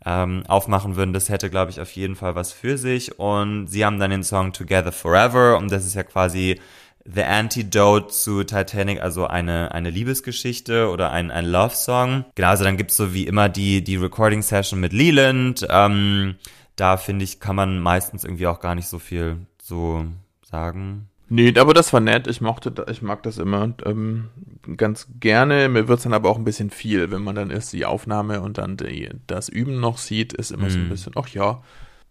ähm, 0.05 0.43
aufmachen 0.49 0.97
würden, 0.97 1.13
das 1.13 1.29
hätte, 1.29 1.51
glaube 1.51 1.71
ich, 1.71 1.81
auf 1.81 1.93
jeden 1.93 2.17
Fall 2.17 2.35
was 2.35 2.53
für 2.53 2.77
sich. 2.77 3.19
Und 3.19 3.69
sie 3.69 3.85
haben 3.85 3.99
dann 3.99 4.11
den 4.11 4.25
Song 4.25 4.53
Together 4.53 4.93
Forever 4.93 5.57
und 5.59 5.71
das 5.71 5.87
ist 5.87 5.95
ja 5.95 6.03
quasi 6.03 6.61
The 7.05 7.25
Antidote 7.25 8.09
zu 8.09 8.45
Titanic, 8.45 9.01
also 9.01 9.27
eine, 9.27 9.73
eine 9.73 9.91
Liebesgeschichte 9.91 10.89
oder 10.89 11.11
ein, 11.11 11.33
ein 11.33 11.47
Love-Song. 11.47 12.25
Genau, 12.37 12.49
also 12.49 12.63
dann 12.63 12.77
gibt's 12.77 12.97
so 12.97 13.13
wie 13.13 13.27
immer 13.27 13.49
die, 13.49 13.83
die 13.83 13.97
Recording-Session 13.97 14.79
mit 14.79 14.93
Leland. 14.93 15.67
Ähm, 15.69 16.37
da 16.77 16.97
finde 16.97 17.25
ich, 17.25 17.41
kann 17.41 17.57
man 17.57 17.79
meistens 17.79 18.25
irgendwie 18.25 18.47
auch 18.47 18.61
gar 18.61 18.75
nicht 18.75 18.89
so 18.89 18.99
viel 18.99 19.39
so 19.61 20.05
sagen. 20.43 21.09
Nee, 21.29 21.55
aber 21.59 21.73
das 21.73 21.95
war 21.95 22.01
nett. 22.01 22.27
Ich 22.27 22.43
mochte, 22.43 22.85
ich 22.91 23.01
mag 23.01 23.23
das 23.23 23.39
immer 23.39 23.73
ähm, 23.87 24.29
ganz 24.77 25.09
gerne. 25.19 25.71
Mir 25.71 25.89
wird 25.89 25.99
es 25.99 26.03
dann 26.03 26.13
aber 26.13 26.29
auch 26.29 26.37
ein 26.37 26.45
bisschen 26.45 26.69
viel, 26.69 27.11
wenn 27.11 27.23
man 27.23 27.35
dann 27.35 27.51
erst 27.51 27.73
die 27.73 27.87
Aufnahme 27.87 28.43
und 28.43 28.59
dann 28.59 28.77
die, 28.77 29.09
das 29.27 29.49
Üben 29.49 29.81
noch 29.81 29.97
sieht, 29.97 30.35
ist 30.35 30.51
immer 30.51 30.67
mm. 30.67 30.71
so 30.71 30.79
ein 30.79 30.85
mhm. 30.85 30.89
bisschen, 30.91 31.13
ach 31.17 31.29
ja, 31.29 31.63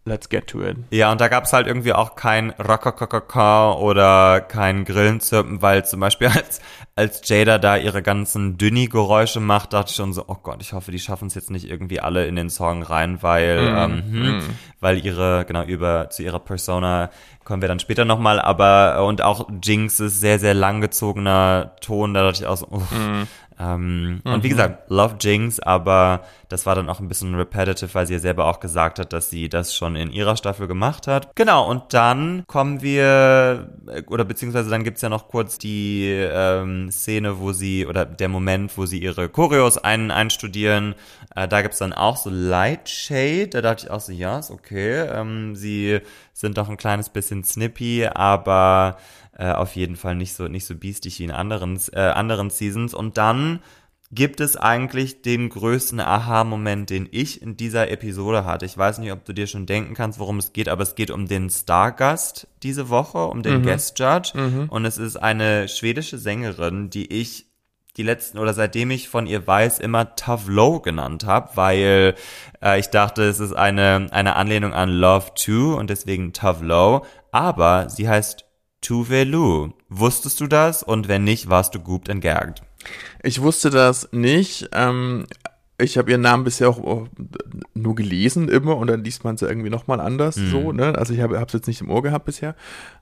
let's 0.06 0.30
get 0.30 0.47
to 0.47 0.62
it. 0.64 0.78
Ja, 0.89 1.12
und 1.12 1.22
da 1.22 1.28
gab 1.28 1.45
es 1.45 1.54
halt 1.54 1.68
irgendwie 1.68 1.93
auch 1.93 2.16
kein 2.16 2.52
Rockokokoko 2.52 3.80
oder 3.80 4.41
kein 4.41 4.84
Grillenzirpen, 4.84 5.62
weil 5.62 5.86
zum 5.86 5.99
Beispiel 5.99 6.28
als, 6.36 6.60
als 6.95 7.22
Jada 7.28 7.60
da 7.60 7.78
ihre 7.78 8.02
ganzen 8.02 8.58
Dünni-Geräusche 8.58 9.39
macht, 9.39 9.74
dachte 9.74 9.91
ich 9.91 9.95
schon 9.95 10.14
so, 10.14 10.26
oh 10.28 10.38
Gott, 10.41 10.62
ich 10.62 10.74
hoffe, 10.74 10.91
die 10.91 10.99
schaffen 10.99 11.28
es 11.28 11.36
jetzt 11.36 11.52
nicht 11.52 11.70
irgendwie 11.70 11.99
alle 11.99 12.26
in 12.26 12.36
den 12.36 12.49
Song 12.49 12.82
rein, 12.84 13.22
weil, 13.22 13.62
mm, 13.62 13.78
ähm, 13.78 14.04
hm, 14.04 14.38
mm. 14.38 14.49
weil 14.80 15.06
ihre, 15.06 15.45
genau, 15.45 15.64
über, 15.64 16.10
zu 16.10 16.24
ihrer 16.24 16.39
Persona 16.39 17.12
kommen 17.43 17.62
wir 17.62 17.70
dann 17.70 17.80
später 17.80 18.06
nochmal, 18.06 18.39
aber, 18.39 19.06
und 19.06 19.22
auch 19.22 19.49
Jinx 19.64 19.99
ist 19.99 20.20
sehr, 20.20 20.39
sehr 20.39 20.54
langgezogener 20.54 21.76
Ton, 21.82 22.14
da 22.14 22.24
dachte 22.24 22.43
ich 22.43 22.47
auch 22.47 22.58
so, 22.58 22.68
uff, 22.68 22.91
mm. 22.91 23.28
Ähm, 23.62 24.22
mhm. 24.24 24.34
Und 24.34 24.43
wie 24.43 24.47
mhm. 24.47 24.51
gesagt, 24.51 24.89
Love 24.89 25.16
Jinx, 25.20 25.59
aber 25.59 26.22
das 26.49 26.66
war 26.66 26.76
dann 26.76 26.89
auch 26.89 26.99
ein 26.99 27.07
bisschen 27.07 27.36
repetitive, 27.36 27.93
weil 27.93 28.07
sie 28.07 28.14
ja 28.14 28.20
selber 28.20 28.45
auch 28.45 28.59
gesagt 28.59 28.97
hat, 28.97 29.14
dass 29.14 29.30
sie 29.30 29.49
das 29.49 29.76
schon 29.76 29.95
in 29.95 30.12
ihrer 30.12 30.36
Staffel 30.36 30.68
gemacht 30.68 31.07
hat. 31.07 31.36
Genau, 31.36 31.70
und 31.70 31.93
dann 31.93 32.43
kommen 32.47 32.82
wir, 32.82 33.70
äh, 33.88 34.01
oder 34.07 34.26
beziehungsweise 34.26 34.70
dann 34.70 34.84
gibt's 34.84 35.01
ja 35.01 35.09
noch 35.09 35.28
kurz 35.28 35.57
die 35.57 36.09
ähm, 36.09 36.91
Szene, 36.91 37.39
wo 37.39 37.53
sie, 37.53 37.86
oder 37.86 38.05
der 38.05 38.30
Moment, 38.30 38.78
wo 38.78 38.86
sie 38.86 38.99
ihre 38.99 39.30
Choreos 39.30 39.78
ein, 39.78 40.09
einstudieren. 40.12 40.95
Äh, 41.36 41.47
da 41.47 41.62
gibt's 41.62 41.78
dann 41.78 41.93
auch 41.93 42.18
so 42.18 42.30
Light 42.30 42.89
Shade. 42.89 43.49
Da 43.49 43.62
dachte 43.62 43.86
ich 43.86 43.91
auch 43.91 44.01
so, 44.01 44.12
ja, 44.12 44.39
ist 44.39 44.51
okay. 44.51 45.07
Ähm, 45.07 45.55
sie 45.55 45.99
sind 46.34 46.57
doch 46.57 46.70
ein 46.70 46.78
kleines 46.78 47.09
bisschen 47.09 47.43
snippy, 47.43 48.07
aber 48.07 48.97
äh, 49.38 49.52
auf 49.52 49.76
jeden 49.76 49.96
Fall 49.96 50.16
nicht 50.16 50.34
so 50.34 50.48
nicht 50.48 50.66
so 50.66 50.76
biestig 50.76 51.20
wie 51.20 51.24
in 51.26 51.32
anderen 51.32 51.80
äh, 51.94 52.00
anderen 52.00 52.50
Seasons 52.50 52.94
und 52.94 53.18
dann 53.18 53.62
gibt 54.14 54.42
es 54.42 54.58
eigentlich 54.58 55.22
den 55.22 55.50
größten 55.50 56.02
Aha-Moment, 56.02 56.90
den 56.90 57.08
ich 57.12 57.42
in 57.42 57.56
dieser 57.56 57.90
Episode 57.90 58.44
hatte. 58.44 58.66
Ich 58.66 58.78
weiß 58.78 59.00
nicht, 59.00 59.12
ob 59.12 59.24
du 59.24 59.34
dir 59.34 59.48
schon 59.48 59.66
denken 59.66 59.94
kannst, 59.94 60.20
worum 60.20 60.38
es 60.38 60.52
geht, 60.52 60.68
aber 60.68 60.84
es 60.84 60.96
geht 60.96 61.12
um 61.12 61.28
den 61.28 61.50
Stargast 61.50 62.48
diese 62.62 62.90
Woche, 62.90 63.26
um 63.26 63.42
den 63.42 63.60
mhm. 63.60 63.64
Guest 63.64 63.98
Judge. 63.98 64.32
Mhm. 64.34 64.68
Und 64.70 64.84
es 64.84 64.98
ist 64.98 65.16
eine 65.16 65.70
schwedische 65.70 66.18
Sängerin, 66.18 66.90
die 66.90 67.12
ich 67.12 67.46
die 67.98 68.04
letzten 68.04 68.38
oder 68.38 68.54
seitdem 68.54 68.92
ich 68.92 69.10
von 69.10 69.28
ihr 69.28 69.46
weiß, 69.46 69.80
immer 69.80 70.14
Low 70.48 70.80
genannt 70.80 71.26
habe, 71.26 71.50
weil 71.56 72.16
äh, 72.62 72.80
ich 72.80 72.88
dachte, 72.88 73.24
es 73.24 73.40
ist 73.40 73.54
eine, 73.54 74.08
eine 74.12 74.36
Anlehnung 74.36 74.74
an 74.74 74.90
Love 74.90 75.32
2 75.36 75.78
und 75.78 75.90
deswegen 75.90 76.34
Low. 76.62 77.06
Aber 77.32 77.90
sie 77.90 78.10
heißt 78.10 78.46
Tuvalu. 78.82 79.70
Wusstest 79.90 80.40
du 80.40 80.48
das? 80.48 80.84
Und 80.84 81.08
wenn 81.08 81.24
nicht, 81.24 81.50
warst 81.50 81.76
du 81.76 81.80
gut 81.80 82.06
gagged? 82.22 82.64
Ich 83.24 83.42
wusste 83.42 83.70
das 83.70 84.10
nicht. 84.12 84.70
Ähm, 84.74 85.26
ich 85.82 85.98
habe 85.98 86.12
ihren 86.12 86.22
Namen 86.22 86.44
bisher 86.44 86.70
auch 86.70 87.08
nur 87.74 87.96
gelesen 87.96 88.50
immer 88.50 88.78
und 88.78 88.88
dann 88.88 89.04
liest 89.04 89.24
man 89.24 89.38
sie 89.38 89.48
irgendwie 89.48 89.70
nochmal 89.70 90.00
anders 90.00 90.38
mhm. 90.38 90.50
so, 90.50 90.72
ne? 90.72 90.98
Also 90.98 91.14
ich 91.14 91.22
habe 91.22 91.36
es 91.36 91.54
jetzt 91.54 91.68
nicht 91.68 91.82
im 91.82 91.90
Ohr 91.90 92.04
gehabt 92.04 92.26
bisher. 92.26 92.56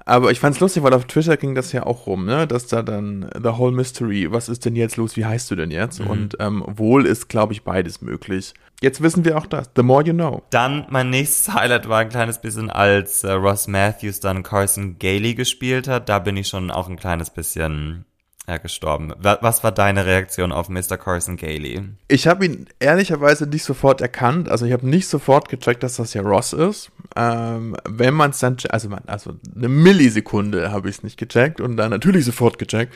Aber 0.05 0.31
ich 0.31 0.39
fand 0.39 0.55
es 0.55 0.61
lustig, 0.61 0.83
weil 0.83 0.93
auf 0.93 1.05
Twitter 1.05 1.37
ging 1.37 1.55
das 1.55 1.71
ja 1.71 1.85
auch 1.85 2.07
rum, 2.07 2.25
ne? 2.25 2.47
Dass 2.47 2.67
da 2.67 2.81
dann 2.81 3.29
The 3.35 3.57
Whole 3.57 3.75
Mystery, 3.75 4.31
was 4.31 4.49
ist 4.49 4.65
denn 4.65 4.75
jetzt 4.75 4.97
los, 4.97 5.17
wie 5.17 5.25
heißt 5.25 5.51
du 5.51 5.55
denn 5.55 5.71
jetzt? 5.71 5.99
Mhm. 5.99 6.07
Und 6.07 6.37
ähm, 6.39 6.63
wohl 6.67 7.05
ist, 7.05 7.29
glaube 7.29 7.53
ich, 7.53 7.63
beides 7.63 8.01
möglich. 8.01 8.53
Jetzt 8.81 9.01
wissen 9.01 9.25
wir 9.25 9.37
auch 9.37 9.45
das. 9.45 9.69
The 9.75 9.83
more 9.83 10.03
you 10.05 10.13
know. 10.13 10.41
Dann 10.51 10.85
mein 10.89 11.09
nächstes 11.09 11.53
Highlight 11.53 11.89
war 11.89 11.99
ein 11.99 12.09
kleines 12.09 12.39
bisschen, 12.39 12.69
als 12.69 13.23
äh, 13.23 13.31
Ross 13.31 13.67
Matthews 13.67 14.19
dann 14.21 14.43
Carson 14.43 14.97
Gailey 14.99 15.35
gespielt 15.35 15.87
hat. 15.87 16.07
Da 16.07 16.19
bin 16.19 16.37
ich 16.37 16.47
schon 16.47 16.71
auch 16.71 16.87
ein 16.87 16.97
kleines 16.97 17.29
bisschen 17.29 18.05
ja, 18.47 18.57
gestorben. 18.57 19.13
Was 19.19 19.63
war 19.63 19.71
deine 19.71 20.05
Reaktion 20.05 20.51
auf 20.51 20.69
Mr. 20.69 20.97
Carson 20.97 21.37
Gailey? 21.37 21.83
Ich 22.07 22.25
habe 22.25 22.45
ihn 22.45 22.67
ehrlicherweise 22.79 23.45
nicht 23.45 23.63
sofort 23.63 24.01
erkannt. 24.01 24.49
Also 24.49 24.65
ich 24.65 24.73
habe 24.73 24.89
nicht 24.89 25.07
sofort 25.07 25.49
gecheckt, 25.49 25.83
dass 25.83 25.97
das 25.97 26.13
ja 26.13 26.21
Ross 26.21 26.53
ist. 26.53 26.89
Ähm, 27.21 27.75
wenn 27.85 28.13
man 28.13 28.29
es 28.29 28.39
dann, 28.39 28.55
also, 28.69 28.87
man, 28.87 29.01
also 29.07 29.33
eine 29.53 29.67
Millisekunde 29.67 30.71
habe 30.71 30.87
ich 30.87 30.97
es 30.97 31.03
nicht 31.03 31.17
gecheckt 31.17 31.59
und 31.59 31.75
dann 31.75 31.89
natürlich 31.89 32.23
sofort 32.23 32.57
gecheckt. 32.57 32.93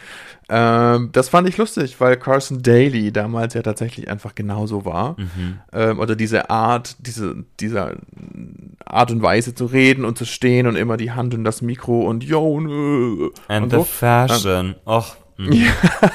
Ähm, 0.47 1.09
das 1.11 1.28
fand 1.28 1.49
ich 1.49 1.57
lustig, 1.57 1.99
weil 1.99 2.15
Carson 2.15 2.61
Daly 2.61 3.11
damals 3.11 3.53
ja 3.53 3.61
tatsächlich 3.61 4.09
einfach 4.09 4.34
genauso 4.34 4.86
war. 4.86 5.17
Mhm. 5.19 5.59
Ähm, 5.74 5.99
oder 5.99 6.15
diese 6.15 6.49
Art, 6.49 6.95
diese, 6.99 7.43
dieser 7.59 7.97
Art 8.86 9.11
und 9.11 9.21
Weise 9.21 9.53
zu 9.53 9.65
reden 9.65 10.05
und 10.05 10.17
zu 10.17 10.26
stehen 10.26 10.67
und 10.67 10.78
immer 10.78 10.95
die 10.95 11.11
Hand 11.11 11.34
und 11.34 11.43
das 11.43 11.61
Mikro 11.61 12.07
und 12.07 12.24
yo, 12.24 12.61
nö. 12.61 13.30
And 13.49 13.65
und 13.65 13.69
the 13.71 13.78
so. 13.78 13.84
fashion. 13.84 14.67
Ähm, 14.67 14.76
Och, 14.86 15.17
Mhm. 15.38 15.51
Ja, 15.53 15.71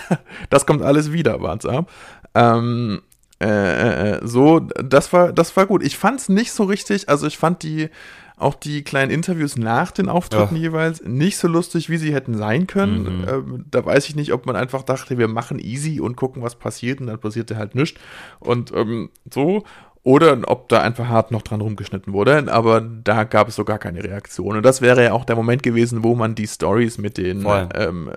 das 0.50 0.64
kommt 0.64 0.82
alles 0.82 1.12
wieder, 1.12 1.42
warte 1.42 1.70
ab. 1.70 1.90
Ähm, 2.34 3.02
äh, 3.41 3.47
äh, 3.47 4.11
äh, 4.16 4.26
so, 4.26 4.61
das 4.61 5.12
war, 5.12 5.32
das 5.32 5.57
war 5.57 5.66
gut. 5.66 5.84
Ich 5.84 5.97
fand 5.97 6.20
es 6.20 6.28
nicht 6.28 6.53
so 6.53 6.64
richtig, 6.64 7.09
also 7.09 7.26
ich 7.26 7.39
fand 7.39 7.62
die, 7.62 7.89
auch 8.36 8.55
die 8.55 8.82
kleinen 8.82 9.11
Interviews 9.11 9.57
nach 9.57 9.91
den 9.91 10.09
Auftritten 10.09 10.57
ja. 10.57 10.62
jeweils 10.62 11.03
nicht 11.05 11.36
so 11.36 11.47
lustig, 11.49 11.89
wie 11.89 11.99
sie 11.99 12.14
hätten 12.14 12.36
sein 12.36 12.66
können. 12.66 13.20
Mhm. 13.20 13.28
Ähm, 13.28 13.64
da 13.70 13.84
weiß 13.84 14.09
ich 14.09 14.16
nicht, 14.16 14.32
ob 14.32 14.47
man 14.47 14.57
einfach 14.57 14.82
dachte, 14.82 15.18
wir 15.18 15.28
machen 15.28 15.59
easy 15.59 16.01
und 16.01 16.16
gucken, 16.16 16.43
was 16.43 16.57
passiert 16.57 17.01
und 17.01 17.09
dann 17.09 17.20
passierte 17.20 17.57
halt 17.57 17.74
nichts. 17.74 18.01
Und 18.41 18.72
ähm, 18.74 19.11
so. 19.32 19.64
Oder 20.05 20.39
ob 20.47 20.68
da 20.68 20.80
einfach 20.80 21.09
hart 21.09 21.32
noch 21.32 21.43
dran 21.43 21.61
rumgeschnitten 21.61 22.14
wurde, 22.14 22.51
aber 22.51 22.80
da 22.80 23.24
gab 23.24 23.49
es 23.49 23.57
so 23.57 23.64
gar 23.64 23.78
keine 23.78 24.03
Reaktion. 24.03 24.57
Und 24.57 24.62
das 24.62 24.80
wäre 24.80 25.05
ja 25.05 25.12
auch 25.12 25.26
der 25.26 25.36
Moment 25.36 25.62
gewesen, 25.62 26.03
wo 26.03 26.14
man 26.14 26.34
die 26.34 26.47
Stories 26.47 26.97
mit 26.97 27.18
den, 27.18 27.45
ähm, 27.74 28.11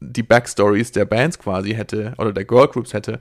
die 0.00 0.22
Backstories 0.22 0.92
der 0.92 1.04
Bands 1.04 1.38
quasi 1.38 1.74
hätte, 1.74 2.14
oder 2.16 2.32
der 2.32 2.46
Girlgroups 2.46 2.94
hätte 2.94 3.20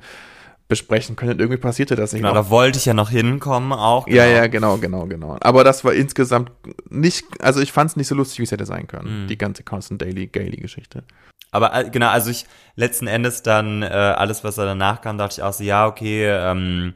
besprechen 0.74 1.16
können. 1.16 1.34
Und 1.34 1.40
irgendwie 1.40 1.60
passierte 1.60 1.96
das 1.96 2.14
nicht. 2.14 2.24
Genau, 2.24 2.34
da 2.34 2.50
wollte 2.50 2.80
ich 2.80 2.86
ja 2.86 2.96
noch 2.96 3.12
hinkommen 3.12 3.74
auch. 3.74 4.06
Genau. 4.06 4.18
Ja, 4.18 4.26
ja, 4.26 4.48
genau, 4.48 4.78
genau, 4.78 5.06
genau. 5.06 5.38
Aber 5.42 5.64
das 5.64 5.86
war 5.86 5.94
insgesamt 5.94 6.52
nicht, 6.90 7.26
also 7.42 7.62
ich 7.62 7.72
fand 7.72 7.92
es 7.92 7.96
nicht 7.96 8.08
so 8.08 8.16
lustig, 8.16 8.40
wie 8.40 8.44
es 8.44 8.52
hätte 8.52 8.66
sein 8.66 8.88
können. 8.88 9.24
Mhm. 9.24 9.28
Die 9.28 9.38
ganze 9.38 9.64
Constant 9.64 10.02
Daily 10.02 10.26
Gaily-Geschichte. 10.26 11.04
Aber 11.52 11.76
äh, 11.76 11.90
genau, 11.92 12.08
also 12.08 12.32
ich 12.32 12.48
letzten 12.76 13.06
Endes 13.06 13.44
dann 13.44 13.84
äh, 13.84 13.86
alles, 13.86 14.44
was 14.44 14.56
da 14.56 14.66
danach 14.66 15.02
kam, 15.02 15.20
dachte 15.20 15.36
ich 15.38 15.44
auch 15.44 15.54
so, 15.54 15.64
ja, 15.64 15.86
okay, 15.86 16.28
ähm, 16.28 16.96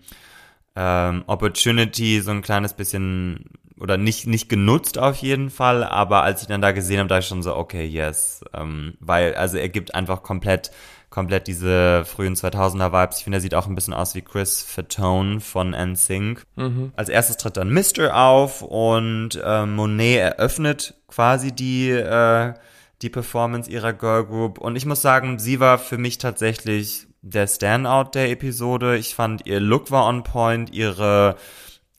ähm, 0.76 1.24
Opportunity 1.28 2.22
so 2.22 2.32
ein 2.32 2.42
kleines 2.42 2.74
bisschen 2.74 3.46
oder 3.80 3.98
nicht 3.98 4.26
nicht 4.26 4.50
genutzt 4.50 4.98
auf 4.98 5.18
jeden 5.18 5.52
Fall, 5.52 5.84
aber 5.84 6.24
als 6.24 6.42
ich 6.42 6.48
dann 6.48 6.62
da 6.62 6.72
gesehen 6.72 6.98
habe, 6.98 7.10
da 7.10 7.20
ich 7.20 7.28
schon 7.28 7.44
so 7.44 7.56
okay, 7.56 7.86
yes, 7.86 8.44
ähm, 8.56 8.96
weil 9.00 9.36
also 9.36 9.58
er 9.58 9.70
gibt 9.70 9.94
einfach 9.94 10.24
komplett 10.24 10.72
komplett 11.18 11.48
diese 11.48 12.06
frühen 12.06 12.36
2000er 12.36 12.92
Vibes. 12.92 13.18
Ich 13.18 13.24
finde, 13.24 13.40
er 13.40 13.42
sieht 13.42 13.56
auch 13.56 13.66
ein 13.66 13.74
bisschen 13.74 13.96
aus 13.96 14.14
wie 14.14 14.22
Chris 14.22 14.62
Fatone 14.62 15.40
von 15.40 15.72
NSYNC. 15.72 16.44
Mhm. 16.56 16.92
Als 16.96 17.10
erstes 17.10 17.38
tritt 17.38 17.58
dann 17.58 17.74
Mr. 17.74 18.16
auf 18.16 18.62
und 18.62 19.32
äh, 19.44 19.66
Monet 19.66 20.20
eröffnet 20.20 20.94
quasi 21.08 21.52
die 21.52 21.90
äh, 21.90 22.54
die 23.02 23.10
Performance 23.10 23.68
ihrer 23.68 23.94
Girl 23.94 24.26
Group 24.26 24.60
und 24.60 24.76
ich 24.76 24.86
muss 24.86 25.02
sagen, 25.02 25.40
sie 25.40 25.60
war 25.60 25.80
für 25.80 25.98
mich 25.98 26.20
tatsächlich 26.20 27.08
der 27.24 27.48
Standout 27.48 28.12
der 28.14 28.30
Episode. 28.30 28.96
Ich 28.98 29.16
fand, 29.16 29.48
ihr 29.48 29.60
Look 29.60 29.90
war 29.90 30.06
on 30.06 30.22
point, 30.22 30.72
ihre 30.72 31.36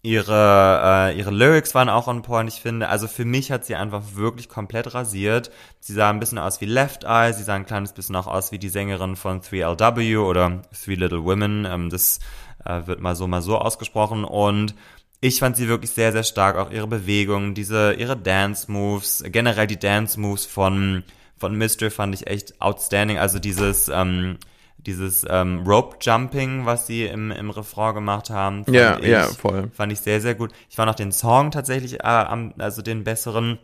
ihre 0.03 1.11
äh, 1.13 1.19
ihre 1.19 1.31
Lyrics 1.31 1.75
waren 1.75 1.89
auch 1.89 2.07
on 2.07 2.23
point. 2.23 2.53
Ich 2.53 2.61
finde, 2.61 2.89
also 2.89 3.09
für 3.09 3.25
mich 3.25 3.51
hat 3.51 3.65
sie 3.65 3.75
einfach 3.75 4.03
wirklich 4.15 4.49
komplett 4.49 4.95
rasiert. 4.95 5.51
Sie 5.81 5.93
sah 5.93 6.11
ein 6.11 6.21
bisschen 6.21 6.39
aus 6.39 6.61
wie 6.61 6.67
Left 6.67 7.05
Eye, 7.05 7.33
sie 7.33 7.43
sah 7.43 7.55
ein 7.55 7.67
kleines 7.67 7.93
bisschen 7.93 8.17
auch 8.17 8.27
aus 8.27 8.53
wie 8.53 8.59
die 8.59 8.69
Sängerin 8.69 9.17
von 9.17 9.41
3LW 9.41 10.19
oder 10.19 10.63
Three 10.73 10.95
Little 10.95 11.25
Women. 11.25 11.65
Ähm, 11.65 11.91
das 11.91 12.21
äh, 12.65 12.87
wird 12.87 13.01
mal 13.01 13.17
so 13.17 13.27
mal 13.27 13.43
so 13.43 13.59
ausgesprochen 13.59 14.25
und 14.25 14.75
ich 15.21 15.41
fand 15.41 15.57
sie 15.57 15.69
wirklich 15.69 15.91
sehr, 15.91 16.13
sehr 16.13 16.23
stark. 16.23 16.57
Auch 16.57 16.71
ihre 16.71 16.87
Bewegungen, 16.87 17.55
diese, 17.55 17.95
ihre 17.95 18.17
Dance-Moves, 18.17 19.25
generell 19.27 19.67
die 19.67 19.79
Dance-Moves 19.79 20.47
von, 20.47 21.03
von 21.37 21.57
Mystery 21.57 21.91
fand 21.91 22.15
ich 22.15 22.29
echt 22.29 22.61
outstanding. 22.61 23.19
Also 23.19 23.41
dieses, 23.41 23.89
ähm, 23.89 24.39
dieses 24.79 25.27
ähm, 25.29 25.65
Rope-Jumping, 25.67 26.65
was 26.65 26.87
sie 26.87 27.05
im, 27.05 27.31
im 27.31 27.51
Refrain 27.51 27.95
gemacht 27.95 28.31
haben. 28.31 28.65
Ja, 28.69 28.99
ja, 29.01 29.25
voll. 29.25 29.71
Fand 29.75 29.93
ich 29.93 30.01
sehr, 30.01 30.21
sehr 30.21 30.35
gut. 30.35 30.53
Ich 30.71 30.77
fand 30.77 30.91
auch 30.91 30.95
den 30.95 31.13
Song 31.13 31.51
tatsächlich, 31.51 32.01
äh, 32.01 32.07
am, 32.07 32.55
also 32.59 32.83
den 32.83 33.05
besseren. 33.05 33.59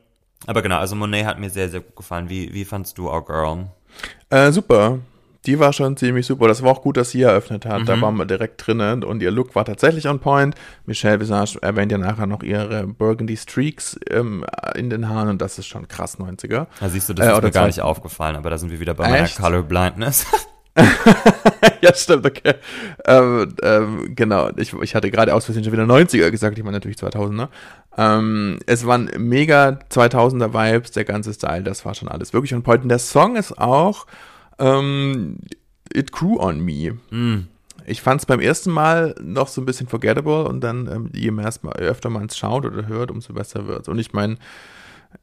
Aber 0.46 0.60
genau, 0.60 0.78
also 0.78 0.96
Monet 0.96 1.26
hat 1.26 1.38
mir 1.38 1.50
sehr, 1.50 1.68
sehr 1.68 1.80
gut 1.80 1.96
gefallen. 1.96 2.28
Wie, 2.28 2.52
wie 2.52 2.64
fandst 2.64 2.98
du 2.98 3.08
Our 3.08 3.24
Girl? 3.24 3.66
Äh, 4.30 4.52
super. 4.52 4.98
Die 5.46 5.58
war 5.58 5.74
schon 5.74 5.96
ziemlich 5.96 6.26
super. 6.26 6.48
Das 6.48 6.62
war 6.62 6.72
auch 6.72 6.82
gut, 6.82 6.96
dass 6.96 7.10
sie 7.10 7.22
eröffnet 7.22 7.66
hat. 7.66 7.82
Mhm. 7.82 7.86
Da 7.86 8.00
waren 8.00 8.16
wir 8.16 8.24
direkt 8.24 8.66
drinnen 8.66 9.04
und 9.04 9.22
ihr 9.22 9.30
Look 9.30 9.54
war 9.54 9.64
tatsächlich 9.64 10.08
on 10.08 10.18
point. 10.18 10.54
Michelle 10.86 11.20
Visage 11.20 11.58
erwähnt 11.60 11.92
ja 11.92 11.98
nachher 11.98 12.26
noch 12.26 12.42
ihre 12.42 12.86
Burgundy 12.86 13.36
Streaks 13.36 13.98
ähm, 14.10 14.44
in 14.74 14.88
den 14.88 15.08
Haaren 15.08 15.28
und 15.28 15.42
das 15.42 15.58
ist 15.58 15.66
schon 15.66 15.86
krass 15.86 16.18
90er. 16.18 16.66
Da 16.80 16.88
siehst 16.88 17.10
du, 17.10 17.14
das 17.14 17.26
äh, 17.26 17.32
ist 17.32 17.42
mir 17.42 17.50
gar 17.50 17.66
nicht 17.66 17.82
aufgefallen, 17.82 18.36
aber 18.36 18.48
da 18.48 18.56
sind 18.56 18.70
wir 18.70 18.80
wieder 18.80 18.94
bei 18.94 19.04
Echt? 19.04 19.38
meiner 19.38 19.50
Color 19.50 19.62
Blindness. 19.64 20.26
ja, 21.82 21.94
stimmt, 21.94 22.26
okay. 22.26 22.54
Ähm, 23.06 23.54
ähm, 23.62 24.14
genau, 24.14 24.50
ich, 24.56 24.72
ich 24.72 24.94
hatte 24.94 25.10
gerade 25.10 25.32
aus 25.32 25.44
Versehen 25.44 25.62
schon 25.62 25.72
wieder 25.72 25.84
90er 25.84 26.30
gesagt, 26.30 26.58
ich 26.58 26.64
meine 26.64 26.76
natürlich 26.76 26.96
2000er. 26.96 27.48
Ähm, 27.96 28.58
es 28.66 28.84
waren 28.86 29.10
mega 29.18 29.78
2000er 29.90 30.52
Vibes, 30.52 30.90
der 30.90 31.04
ganze 31.04 31.32
Style, 31.32 31.62
das 31.62 31.84
war 31.84 31.94
schon 31.94 32.08
alles 32.08 32.32
wirklich 32.32 32.54
on 32.54 32.62
point. 32.62 32.82
Und 32.82 32.88
der 32.88 32.98
Song 32.98 33.36
ist 33.36 33.56
auch 33.56 34.06
ähm, 34.58 35.38
It 35.92 36.10
Grew 36.10 36.40
on 36.40 36.60
Me. 36.60 36.96
Mm. 37.10 37.46
Ich 37.86 38.00
fand 38.00 38.20
es 38.20 38.26
beim 38.26 38.40
ersten 38.40 38.70
Mal 38.70 39.14
noch 39.22 39.48
so 39.48 39.60
ein 39.60 39.66
bisschen 39.66 39.86
forgettable 39.86 40.44
und 40.44 40.62
dann, 40.62 40.88
ähm, 40.88 41.10
je 41.12 41.30
mehr 41.30 41.52
öfter 41.76 42.10
man 42.10 42.26
es 42.26 42.36
schaut 42.36 42.64
oder 42.64 42.88
hört, 42.88 43.10
umso 43.10 43.34
besser 43.34 43.66
wird 43.66 43.88
Und 43.88 43.98
ich 43.98 44.12
meine, 44.12 44.38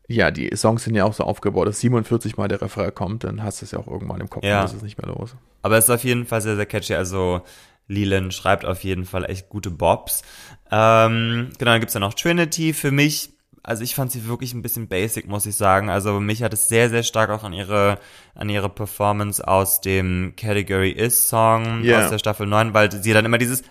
ja, 0.08 0.32
die 0.32 0.56
Songs 0.56 0.84
sind 0.84 0.96
ja 0.96 1.06
auch 1.06 1.14
so 1.14 1.24
aufgebaut, 1.24 1.68
dass 1.68 1.80
47 1.80 2.38
Mal 2.38 2.48
der 2.48 2.62
Refrain 2.62 2.94
kommt, 2.94 3.24
dann 3.24 3.44
hast 3.44 3.62
du 3.62 3.66
es 3.66 3.72
ja 3.72 3.80
auch 3.80 3.88
irgendwann 3.88 4.22
im 4.22 4.30
Kopf 4.30 4.44
ja. 4.44 4.62
und 4.62 4.66
ist 4.66 4.74
es 4.74 4.82
nicht 4.82 5.02
mehr 5.02 5.14
los. 5.14 5.36
Aber 5.62 5.78
es 5.78 5.86
ist 5.86 5.90
auf 5.90 6.04
jeden 6.04 6.26
Fall 6.26 6.42
sehr, 6.42 6.56
sehr 6.56 6.66
catchy. 6.66 6.96
Also 6.96 7.42
Leland 7.88 8.34
schreibt 8.34 8.66
auf 8.66 8.84
jeden 8.84 9.06
Fall 9.06 9.26
echt 9.26 9.50
gute 9.50 9.72
Bobs. 9.72 10.24
Ähm, 10.72 11.50
genau, 11.58 11.72
dann 11.72 11.80
gibt's 11.80 11.94
ja 11.94 12.00
noch 12.00 12.14
Trinity. 12.14 12.74
Für 12.74 12.92
mich, 12.92 13.30
also 13.64 13.84
ich 13.84 13.96
fand 13.96 14.12
sie 14.12 14.26
wirklich 14.26 14.54
ein 14.54 14.62
bisschen 14.62 14.88
basic, 14.88 15.28
muss 15.28 15.46
ich 15.46 15.56
sagen. 15.56 15.90
Also 15.90 16.20
mich 16.20 16.44
hat 16.44 16.54
es 16.54 16.68
sehr, 16.68 16.90
sehr 16.90 17.04
stark 17.04 17.30
auch 17.30 17.44
an 17.44 17.54
ihre, 17.54 18.00
an 18.34 18.50
ihre 18.50 18.70
Performance 18.70 19.46
aus 19.48 19.82
dem 19.82 20.34
Category 20.36 20.92
Is 20.92 21.30
Song 21.30 21.84
yeah. 21.84 22.04
aus 22.04 22.10
der 22.10 22.20
Staffel 22.20 22.48
9, 22.48 22.74
weil 22.74 22.92
sie 22.92 23.14
dann 23.14 23.26
immer 23.26 23.38
dieses 23.38 23.64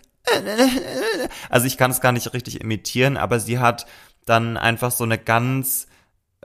also 1.49 1.67
ich 1.67 1.77
kann 1.77 1.91
es 1.91 2.01
gar 2.01 2.13
nicht 2.13 2.33
richtig 2.33 2.61
imitieren, 2.61 3.17
aber 3.17 3.41
sie 3.41 3.59
hat 3.59 3.87
dann 4.27 4.57
einfach 4.57 4.91
so 4.91 5.05
eine 5.05 5.19
ganz 5.19 5.87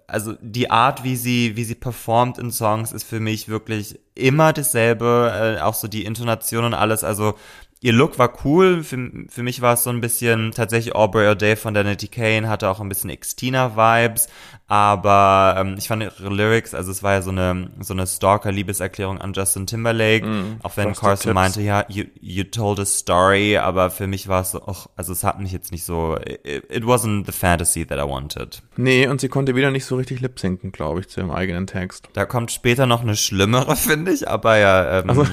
also 0.07 0.35
die 0.41 0.69
Art, 0.69 1.03
wie 1.03 1.15
sie, 1.15 1.55
wie 1.55 1.63
sie 1.63 1.75
performt 1.75 2.37
in 2.37 2.51
Songs, 2.51 2.91
ist 2.91 3.03
für 3.03 3.19
mich 3.19 3.49
wirklich 3.49 3.99
immer 4.13 4.53
dasselbe, 4.53 5.57
äh, 5.59 5.61
auch 5.61 5.73
so 5.73 5.87
die 5.87 6.05
Intonation 6.05 6.63
und 6.63 6.73
alles. 6.73 7.03
Also 7.03 7.35
ihr 7.81 7.93
Look 7.93 8.17
war 8.17 8.33
cool. 8.45 8.83
Für, 8.83 9.11
für 9.29 9.43
mich 9.43 9.61
war 9.61 9.73
es 9.73 9.83
so 9.83 9.89
ein 9.89 10.01
bisschen 10.01 10.51
tatsächlich 10.51 10.95
Aubrey 10.95 11.27
O'Day 11.27 11.55
von 11.55 11.73
Danity 11.73 12.07
Kane, 12.07 12.49
hatte 12.49 12.69
auch 12.69 12.79
ein 12.79 12.89
bisschen 12.89 13.11
Xtina-Vibes. 13.11 14.27
Aber 14.67 15.55
ähm, 15.59 15.75
ich 15.77 15.87
fand 15.87 16.01
ihre 16.01 16.29
Lyrics, 16.29 16.73
also 16.73 16.89
es 16.89 17.03
war 17.03 17.13
ja 17.13 17.21
so 17.21 17.29
eine 17.29 17.69
so 17.81 17.93
eine 17.93 18.07
Stalker-Liebeserklärung 18.07 19.21
an 19.21 19.33
Justin 19.33 19.67
Timberlake, 19.67 20.25
mm, 20.25 20.59
auch 20.63 20.75
wenn 20.75 20.93
Carson 20.93 21.35
meinte, 21.35 21.61
ja, 21.61 21.85
you, 21.87 22.05
you 22.19 22.43
told 22.43 22.79
a 22.79 22.85
story, 22.85 23.57
aber 23.57 23.91
für 23.91 24.07
mich 24.07 24.27
war 24.27 24.41
es 24.41 24.51
so, 24.51 24.61
och, 24.65 24.89
also 24.95 25.13
es 25.13 25.23
hat 25.23 25.39
mich 25.39 25.51
jetzt 25.51 25.71
nicht 25.71 25.83
so, 25.83 26.17
it, 26.17 26.65
it 26.71 26.83
wasn't 26.83 27.27
the 27.27 27.31
fantasy 27.31 27.85
that 27.85 27.99
I 27.99 28.09
wanted. 28.09 28.63
Nee, 28.75 29.07
und 29.07 29.21
sie 29.21 29.29
konnte 29.29 29.55
wieder 29.55 29.69
nicht 29.69 29.85
so 29.85 29.97
richtig 29.97 30.21
lip-sinken, 30.21 30.71
glaube 30.71 31.01
ich, 31.01 31.09
zu 31.09 31.19
ihrem 31.19 31.29
eigenen 31.29 31.67
Text. 31.67 32.09
Da 32.13 32.25
kommt 32.25 32.51
später 32.51 32.87
noch 32.87 33.01
eine 33.01 33.15
schlimmere, 33.15 33.75
finde 33.75 34.13
ich, 34.13 34.27
aber 34.27 34.57
ja, 34.57 34.99
ähm, 34.99 35.09
also. 35.11 35.27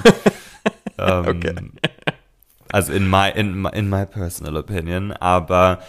ähm, 0.99 1.26
okay. 1.26 1.55
Also 2.70 2.93
in 2.93 3.09
my, 3.09 3.30
in, 3.30 3.66
in 3.72 3.89
my 3.89 4.07
personal 4.07 4.57
opinion. 4.57 5.12
Aber 5.12 5.80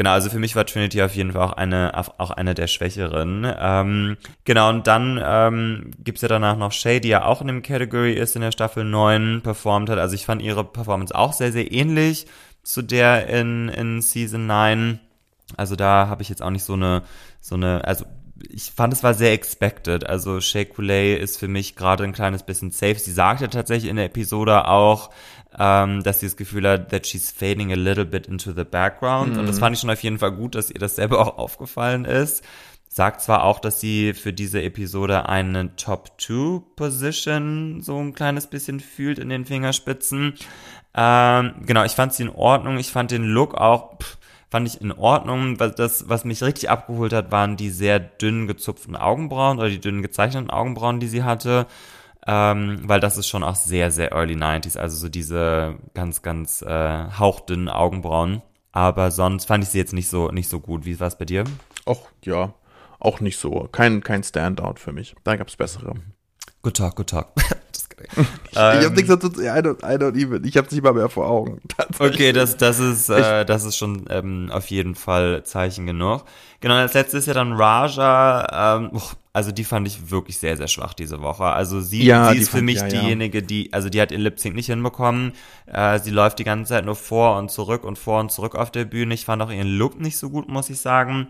genau, 0.00 0.12
also 0.12 0.30
für 0.30 0.38
mich 0.38 0.56
war 0.56 0.64
Trinity 0.64 1.02
auf 1.02 1.14
jeden 1.14 1.32
Fall 1.32 1.42
auch 1.42 1.52
eine, 1.52 1.92
auch 1.94 2.30
eine 2.30 2.54
der 2.54 2.68
Schwächeren. 2.68 3.46
Ähm, 3.46 4.16
genau, 4.44 4.70
und 4.70 4.86
dann 4.86 5.20
ähm, 5.22 5.90
gibt 5.98 6.22
ja 6.22 6.28
danach 6.28 6.56
noch 6.56 6.72
Shay, 6.72 7.00
die 7.00 7.08
ja 7.08 7.26
auch 7.26 7.42
in 7.42 7.48
dem 7.48 7.60
Category 7.60 8.14
ist, 8.14 8.34
in 8.34 8.40
der 8.40 8.50
Staffel 8.50 8.82
9 8.82 9.42
performt 9.42 9.90
hat. 9.90 9.98
Also 9.98 10.14
ich 10.14 10.24
fand 10.24 10.40
ihre 10.40 10.64
Performance 10.64 11.14
auch 11.14 11.34
sehr, 11.34 11.52
sehr 11.52 11.70
ähnlich 11.70 12.26
zu 12.62 12.80
der 12.80 13.26
in, 13.26 13.68
in 13.68 14.00
Season 14.00 14.46
9. 14.46 15.00
Also 15.58 15.76
da 15.76 16.08
habe 16.08 16.22
ich 16.22 16.30
jetzt 16.30 16.40
auch 16.40 16.48
nicht 16.48 16.64
so 16.64 16.72
eine, 16.72 17.02
so 17.42 17.56
eine, 17.56 17.84
also 17.84 18.06
ich 18.48 18.70
fand, 18.70 18.92
es 18.92 19.02
war 19.02 19.14
sehr 19.14 19.32
expected. 19.32 20.06
Also 20.06 20.40
Shay 20.40 20.64
Coulee 20.64 21.16
ist 21.16 21.38
für 21.38 21.48
mich 21.48 21.76
gerade 21.76 22.04
ein 22.04 22.12
kleines 22.12 22.42
bisschen 22.42 22.70
safe. 22.70 22.98
Sie 22.98 23.12
sagte 23.12 23.48
tatsächlich 23.48 23.90
in 23.90 23.96
der 23.96 24.06
Episode 24.06 24.68
auch, 24.68 25.10
ähm, 25.58 26.02
dass 26.02 26.20
sie 26.20 26.26
das 26.26 26.36
Gefühl 26.36 26.68
hat, 26.68 26.90
that 26.90 27.06
she's 27.06 27.30
fading 27.30 27.72
a 27.72 27.76
little 27.76 28.04
bit 28.04 28.26
into 28.26 28.52
the 28.52 28.64
background. 28.64 29.34
Mhm. 29.34 29.40
Und 29.40 29.46
das 29.46 29.56
mhm. 29.56 29.60
fand 29.60 29.76
ich 29.76 29.80
schon 29.80 29.90
auf 29.90 30.02
jeden 30.02 30.18
Fall 30.18 30.32
gut, 30.32 30.54
dass 30.54 30.70
ihr 30.70 30.78
das 30.78 30.96
selber 30.96 31.20
auch 31.20 31.38
aufgefallen 31.38 32.04
ist. 32.04 32.44
Sagt 32.88 33.22
zwar 33.22 33.44
auch, 33.44 33.60
dass 33.60 33.78
sie 33.78 34.14
für 34.14 34.32
diese 34.32 34.62
Episode 34.62 35.28
eine 35.28 35.76
Top-2-Position 35.76 37.82
so 37.82 37.98
ein 37.98 38.14
kleines 38.14 38.48
bisschen 38.48 38.80
fühlt 38.80 39.20
in 39.20 39.28
den 39.28 39.44
Fingerspitzen. 39.44 40.34
Ähm, 40.94 41.54
genau, 41.66 41.84
ich 41.84 41.92
fand 41.92 42.14
sie 42.14 42.24
in 42.24 42.30
Ordnung. 42.30 42.78
Ich 42.78 42.90
fand 42.90 43.12
den 43.12 43.22
Look 43.22 43.54
auch, 43.54 43.98
pff, 43.98 44.18
fand 44.50 44.66
ich 44.66 44.80
in 44.80 44.92
Ordnung. 44.92 45.56
Das, 45.56 46.08
was 46.08 46.24
mich 46.24 46.42
richtig 46.42 46.70
abgeholt 46.70 47.12
hat, 47.12 47.30
waren 47.32 47.56
die 47.56 47.70
sehr 47.70 48.00
dünn 48.00 48.46
gezupften 48.46 48.96
Augenbrauen 48.96 49.58
oder 49.58 49.68
die 49.68 49.80
dünnen 49.80 50.02
gezeichneten 50.02 50.50
Augenbrauen, 50.50 51.00
die 51.00 51.08
sie 51.08 51.22
hatte 51.22 51.66
ähm, 52.26 52.82
weil 52.84 53.00
das 53.00 53.16
ist 53.16 53.28
schon 53.28 53.42
auch 53.42 53.54
sehr, 53.54 53.90
sehr 53.90 54.12
early 54.12 54.34
90s, 54.34 54.76
also 54.76 54.96
so 54.96 55.08
diese 55.08 55.76
ganz, 55.94 56.22
ganz 56.22 56.62
äh, 56.62 57.06
hauchdünnen 57.18 57.68
Augenbrauen. 57.68 58.42
Aber 58.72 59.10
sonst 59.10 59.46
fand 59.46 59.64
ich 59.64 59.70
sie 59.70 59.78
jetzt 59.78 59.92
nicht 59.92 60.08
so, 60.08 60.28
nicht 60.28 60.48
so 60.48 60.60
gut. 60.60 60.84
Wie 60.84 61.00
war 61.00 61.08
es 61.08 61.18
bei 61.18 61.24
dir? 61.24 61.44
Och, 61.86 62.08
ja, 62.22 62.54
auch 63.00 63.20
nicht 63.20 63.38
so. 63.38 63.68
Kein, 63.72 64.02
kein 64.02 64.22
Standout 64.22 64.74
für 64.76 64.92
mich. 64.92 65.16
Da 65.24 65.36
gab 65.36 65.48
es 65.48 65.56
bessere. 65.56 65.94
Good 66.62 66.76
talk, 66.76 66.96
good 66.96 67.08
talk. 67.08 67.32
ich 68.50 68.56
ähm, 68.56 68.84
habe 68.84 68.94
nichts 68.94 69.08
dazu, 69.08 69.28
I 69.40 69.60
don't, 69.60 69.82
I 69.82 69.96
don't 69.96 70.16
even, 70.16 70.44
ich 70.44 70.56
habe 70.56 70.68
nicht 70.70 70.82
mal 70.82 70.92
mehr 70.92 71.08
vor 71.08 71.28
Augen. 71.28 71.60
Okay, 71.98 72.32
das, 72.32 72.56
das 72.56 72.78
ist, 72.78 73.10
äh, 73.10 73.44
das 73.44 73.64
ist 73.64 73.76
schon 73.76 74.06
ähm, 74.08 74.50
auf 74.52 74.68
jeden 74.68 74.94
Fall 74.94 75.44
Zeichen 75.44 75.86
genug. 75.86 76.24
Genau, 76.60 76.74
als 76.74 76.94
letztes 76.94 77.20
ist 77.20 77.26
ja 77.26 77.34
dann 77.34 77.52
Raja, 77.52 78.78
ähm, 78.78 78.90
also 79.32 79.52
die 79.52 79.64
fand 79.64 79.86
ich 79.86 80.10
wirklich 80.10 80.38
sehr, 80.38 80.56
sehr 80.56 80.68
schwach 80.68 80.94
diese 80.94 81.20
Woche. 81.20 81.44
Also 81.44 81.80
sie, 81.80 82.04
ja, 82.04 82.32
sie 82.32 82.38
ist 82.38 82.50
für 82.50 82.62
mich 82.62 82.80
ja, 82.80 82.88
diejenige, 82.88 83.42
die, 83.42 83.72
also 83.72 83.88
die 83.88 84.00
hat 84.00 84.12
ihr 84.12 84.18
Lip 84.18 84.40
Sync 84.40 84.56
nicht 84.56 84.66
hinbekommen. 84.66 85.32
Äh, 85.66 85.98
sie 86.00 86.10
läuft 86.10 86.38
die 86.38 86.44
ganze 86.44 86.70
Zeit 86.70 86.84
nur 86.84 86.96
vor 86.96 87.38
und 87.38 87.50
zurück 87.50 87.84
und 87.84 87.98
vor 87.98 88.20
und 88.20 88.32
zurück 88.32 88.54
auf 88.54 88.70
der 88.70 88.84
Bühne. 88.84 89.14
Ich 89.14 89.24
fand 89.24 89.42
auch 89.42 89.50
ihren 89.50 89.68
Look 89.68 90.00
nicht 90.00 90.16
so 90.16 90.30
gut, 90.30 90.48
muss 90.48 90.70
ich 90.70 90.80
sagen. 90.80 91.28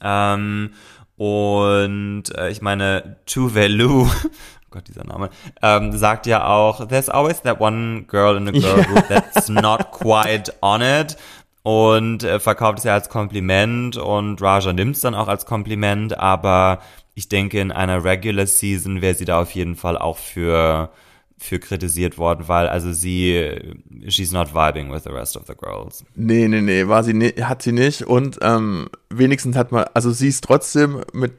Ähm, 0.00 0.70
und 1.16 2.24
äh, 2.36 2.50
ich 2.50 2.60
meine, 2.60 3.16
Tu 3.26 3.54
Velu, 3.54 4.02
oh 4.02 4.10
Gott, 4.76 4.88
dieser 4.88 5.04
Name, 5.04 5.30
ähm, 5.62 5.96
sagt 5.96 6.26
ja 6.26 6.46
auch, 6.46 6.86
there's 6.86 7.08
always 7.08 7.40
that 7.40 7.60
one 7.62 8.02
girl 8.02 8.36
in 8.36 8.46
a 8.46 8.52
girl 8.52 8.84
group 8.84 9.08
that's 9.08 9.48
not 9.48 9.90
quite 9.90 10.52
on 10.60 10.82
it. 10.82 11.16
Und 11.62 12.24
äh, 12.24 12.38
verkauft 12.38 12.78
es 12.78 12.84
ja 12.84 12.92
als 12.92 13.08
Kompliment 13.08 13.96
und 13.96 14.40
Raja 14.42 14.74
nimmt 14.74 14.96
es 14.96 15.00
dann 15.00 15.14
auch 15.14 15.28
als 15.28 15.46
Kompliment, 15.46 16.16
aber 16.18 16.80
ich 17.14 17.30
denke, 17.30 17.58
in 17.58 17.72
einer 17.72 18.04
Regular 18.04 18.46
Season 18.46 19.00
wäre 19.00 19.14
sie 19.14 19.24
da 19.24 19.40
auf 19.40 19.52
jeden 19.52 19.76
Fall 19.76 19.96
auch 19.96 20.18
für 20.18 20.90
für 21.38 21.58
kritisiert 21.58 22.18
worden, 22.18 22.48
weil 22.48 22.68
also 22.68 22.92
sie 22.92 23.74
she's 24.08 24.32
not 24.32 24.54
vibing 24.54 24.92
with 24.92 25.04
the 25.04 25.10
rest 25.10 25.36
of 25.36 25.44
the 25.46 25.54
girls. 25.54 26.04
Nee, 26.14 26.48
nee, 26.48 26.60
nee, 26.60 26.86
war 26.86 27.02
sie 27.02 27.14
ne, 27.14 27.32
hat 27.40 27.62
sie 27.62 27.72
nicht. 27.72 28.02
Und 28.02 28.38
ähm, 28.42 28.88
wenigstens 29.08 29.56
hat 29.56 29.72
man 29.72 29.84
also 29.94 30.12
sie 30.12 30.28
ist 30.28 30.44
trotzdem 30.44 31.02
mit 31.14 31.32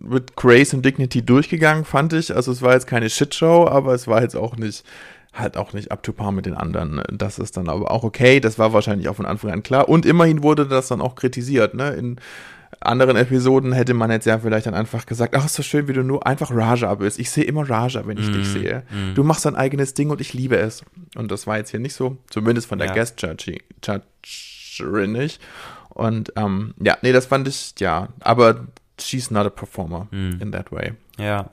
mit 0.00 0.36
Grace 0.36 0.74
und 0.74 0.84
Dignity 0.84 1.24
durchgegangen, 1.24 1.84
fand 1.84 2.12
ich. 2.12 2.34
Also 2.34 2.52
es 2.52 2.62
war 2.62 2.74
jetzt 2.74 2.86
keine 2.86 3.10
Shitshow, 3.10 3.66
aber 3.68 3.94
es 3.94 4.06
war 4.06 4.22
jetzt 4.22 4.36
auch 4.36 4.56
nicht 4.56 4.84
halt 5.32 5.56
auch 5.56 5.72
nicht 5.72 5.90
up 5.90 6.02
to 6.02 6.12
par 6.12 6.30
mit 6.32 6.44
den 6.46 6.54
anderen. 6.54 7.00
Das 7.10 7.38
ist 7.38 7.56
dann 7.56 7.70
aber 7.70 7.90
auch 7.90 8.04
okay. 8.04 8.38
Das 8.40 8.58
war 8.58 8.72
wahrscheinlich 8.72 9.08
auch 9.08 9.16
von 9.16 9.26
Anfang 9.26 9.50
an 9.50 9.62
klar. 9.62 9.88
Und 9.88 10.04
immerhin 10.04 10.42
wurde 10.42 10.66
das 10.66 10.88
dann 10.88 11.00
auch 11.00 11.14
kritisiert. 11.14 11.74
Ne? 11.74 11.94
In 11.94 12.20
anderen 12.80 13.16
Episoden 13.16 13.72
hätte 13.72 13.94
man 13.94 14.10
jetzt 14.10 14.26
ja 14.26 14.38
vielleicht 14.38 14.66
dann 14.66 14.74
einfach 14.74 15.06
gesagt, 15.06 15.34
ach, 15.36 15.46
ist 15.46 15.54
so 15.54 15.62
schön, 15.62 15.88
wie 15.88 15.94
du 15.94 16.02
nur 16.02 16.26
einfach 16.26 16.50
Raja 16.50 16.94
bist. 16.94 17.18
Ich 17.18 17.30
sehe 17.30 17.44
immer 17.44 17.66
Raja, 17.68 18.06
wenn 18.06 18.18
ich 18.18 18.28
mm, 18.28 18.32
dich 18.32 18.48
sehe. 18.48 18.82
Mm. 18.90 19.14
Du 19.14 19.24
machst 19.24 19.46
dein 19.46 19.56
eigenes 19.56 19.94
Ding 19.94 20.10
und 20.10 20.20
ich 20.20 20.34
liebe 20.34 20.56
es. 20.56 20.84
Und 21.14 21.30
das 21.30 21.46
war 21.46 21.58
jetzt 21.58 21.70
hier 21.70 21.80
nicht 21.80 21.94
so, 21.94 22.18
zumindest 22.28 22.66
von 22.66 22.78
der 22.78 22.88
ja. 22.88 22.94
Guest-Judgerin 22.94 25.12
nicht. 25.12 25.40
Und 25.90 26.32
ähm, 26.36 26.74
ja, 26.82 26.98
nee, 27.02 27.12
das 27.12 27.26
fand 27.26 27.46
ich, 27.48 27.74
ja, 27.78 28.08
aber 28.20 28.66
she's 29.06 29.30
not 29.30 29.46
a 29.46 29.50
performer 29.50 30.08
mm. 30.10 30.40
in 30.40 30.52
that 30.52 30.72
way. 30.72 30.94
Ja. 31.18 31.50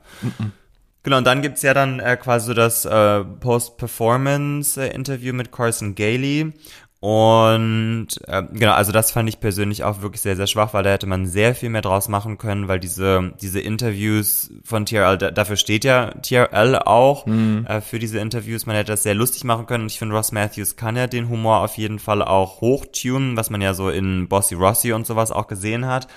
Genau, 1.04 1.18
und 1.18 1.26
dann 1.26 1.41
gibt's 1.41 1.62
ja 1.62 1.74
dann 1.74 2.00
äh, 2.00 2.18
quasi 2.18 2.47
so 2.47 2.54
das 2.54 2.86
äh, 2.86 3.24
Post-Performance-Interview 3.24 5.34
mit 5.34 5.52
Carson 5.52 5.95
Gailey. 5.95 6.54
Und 7.02 8.08
äh, 8.28 8.43
genau, 8.52 8.74
also 8.74 8.91
das 8.91 9.12
fand 9.12 9.30
ich 9.30 9.39
persönlich 9.39 9.86
auch 9.86 10.02
wirklich 10.02 10.20
sehr, 10.20 10.36
sehr 10.36 10.47
schwach, 10.47 10.74
weil 10.74 10.84
da 10.84 10.89
hätte 10.89 11.08
man 11.08 11.28
sehr 11.28 11.56
viel 11.56 11.70
mehr 11.70 11.82
draus 11.82 12.10
machen 12.10 12.38
können, 12.38 12.68
weil 12.68 12.82
diese, 12.82 13.32
diese 13.41 13.62
Interviews 13.62 14.52
von 14.66 14.86
TRL, 14.86 15.18
da, 15.18 15.32
dafür 15.32 15.56
steht 15.56 15.86
ja 15.86 16.12
TRL 16.22 16.76
auch 16.76 17.26
mhm. 17.26 17.66
äh, 17.70 17.80
für 17.80 18.00
diese 18.00 18.20
Interviews, 18.20 18.66
man 18.66 18.76
hätte 18.76 18.91
das 18.91 19.04
sehr 19.04 19.16
lustig 19.16 19.45
machen 19.45 19.66
können 19.66 19.84
und 19.84 19.91
ich 19.91 19.97
finde, 19.97 20.14
Ross 20.14 20.34
Matthews 20.34 20.76
kann 20.76 20.97
ja 20.97 21.08
den 21.08 21.30
Humor 21.30 21.62
auf 21.62 21.78
jeden 21.78 22.00
Fall 22.00 22.22
auch 22.22 22.60
hochtunen, 22.60 23.38
was 23.38 23.50
man 23.50 23.62
ja 23.62 23.74
so 23.74 23.89
in 23.89 24.28
Bossy 24.28 24.56
Rossi 24.56 24.91
und 24.91 25.08
sowas 25.08 25.32
auch 25.32 25.47
gesehen 25.47 25.86
hat. 25.86 26.10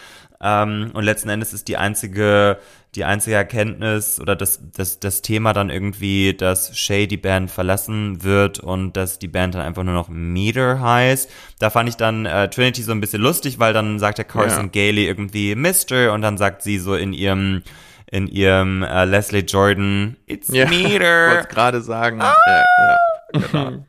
Ähm, 0.43 0.91
und 0.93 1.05
letzten 1.05 1.29
Endes 1.29 1.53
ist 1.53 1.69
die 1.69 1.77
einzige, 1.77 2.59
die 2.95 3.05
einzige 3.05 3.37
Erkenntnis 3.37 4.21
oder 4.21 4.35
das, 4.35 4.61
das, 4.75 4.99
das 4.99 5.23
Thema 5.23 5.53
dann 5.53 5.71
irgendwie, 5.71 6.35
dass 6.35 6.77
Shay 6.77 7.07
die 7.07 7.17
Band 7.17 7.51
verlassen 7.51 8.25
wird 8.25 8.59
und 8.59 8.97
dass 8.97 9.21
die 9.21 9.29
Band 9.29 9.55
dann 9.55 9.63
einfach 9.63 9.85
nur 9.85 9.95
noch 9.95 10.09
Meter 10.09 10.81
heißt. 10.81 11.31
Da 11.61 11.71
fand 11.71 11.89
ich 11.89 11.97
dann 11.97 12.27
äh, 12.27 12.51
Trinity 12.51 12.83
so 12.83 12.93
ein 12.93 13.01
bisschen 13.01 13.23
lustig, 13.23 13.61
weil 13.61 13.73
dann 13.73 13.99
sagt 14.01 14.19
der 14.19 14.25
Carson 14.25 14.65
ja. 14.67 14.71
Gailey 14.73 15.07
irgendwie 15.07 15.55
Mister 15.55 16.13
und 16.13 16.23
dann 16.23 16.37
sagt 16.37 16.63
sie 16.63 16.79
so 16.79 16.95
in 16.97 17.13
ihrem 17.13 17.63
in 18.11 18.27
ihrem 18.27 18.83
äh, 18.83 19.05
Leslie 19.07 19.41
Jordan 19.41 20.17
It's 20.27 20.49
ja, 20.49 20.69
Meter. 20.69 21.29
Ich 21.29 21.35
wollte 21.37 21.49
gerade 21.49 21.81
sagen. 21.81 22.21
Ah! 22.21 22.35
Ja, 22.47 22.65
ja. 23.41 23.47
Genau. 23.51 23.85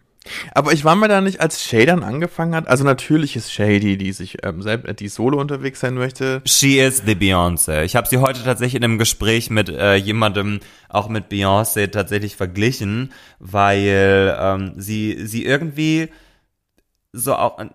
Aber 0.53 0.71
ich 0.71 0.85
war 0.85 0.95
mir 0.95 1.07
da 1.07 1.21
nicht, 1.21 1.41
als 1.41 1.63
Shay 1.63 1.85
dann 1.85 2.03
angefangen 2.03 2.55
hat, 2.55 2.67
also 2.67 2.83
natürlich 2.83 3.35
ist 3.35 3.51
Shay 3.51 3.79
die, 3.79 3.97
die 3.97 4.13
sich 4.13 4.37
ähm, 4.43 4.61
selbst, 4.61 4.99
die 4.99 5.07
solo 5.09 5.39
unterwegs 5.39 5.79
sein 5.79 5.95
möchte. 5.95 6.41
She 6.45 6.79
is 6.79 7.03
the 7.05 7.15
Beyoncé. 7.15 7.83
Ich 7.83 7.95
habe 7.95 8.07
sie 8.07 8.17
heute 8.17 8.43
tatsächlich 8.43 8.75
in 8.75 8.83
einem 8.83 8.97
Gespräch 8.97 9.49
mit 9.49 9.69
äh, 9.69 9.95
jemandem, 9.95 10.59
auch 10.89 11.09
mit 11.09 11.29
Beyoncé, 11.29 11.91
tatsächlich 11.91 12.35
verglichen, 12.35 13.11
weil 13.39 14.35
ähm, 14.39 14.73
sie, 14.77 15.25
sie 15.25 15.45
irgendwie 15.45 16.09
so 17.11 17.35
auch, 17.35 17.59
äh, 17.59 17.67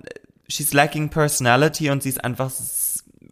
she's 0.49 0.72
lacking 0.72 1.11
personality 1.11 1.90
und 1.90 2.03
sie 2.03 2.09
ist 2.09 2.24
einfach 2.24 2.51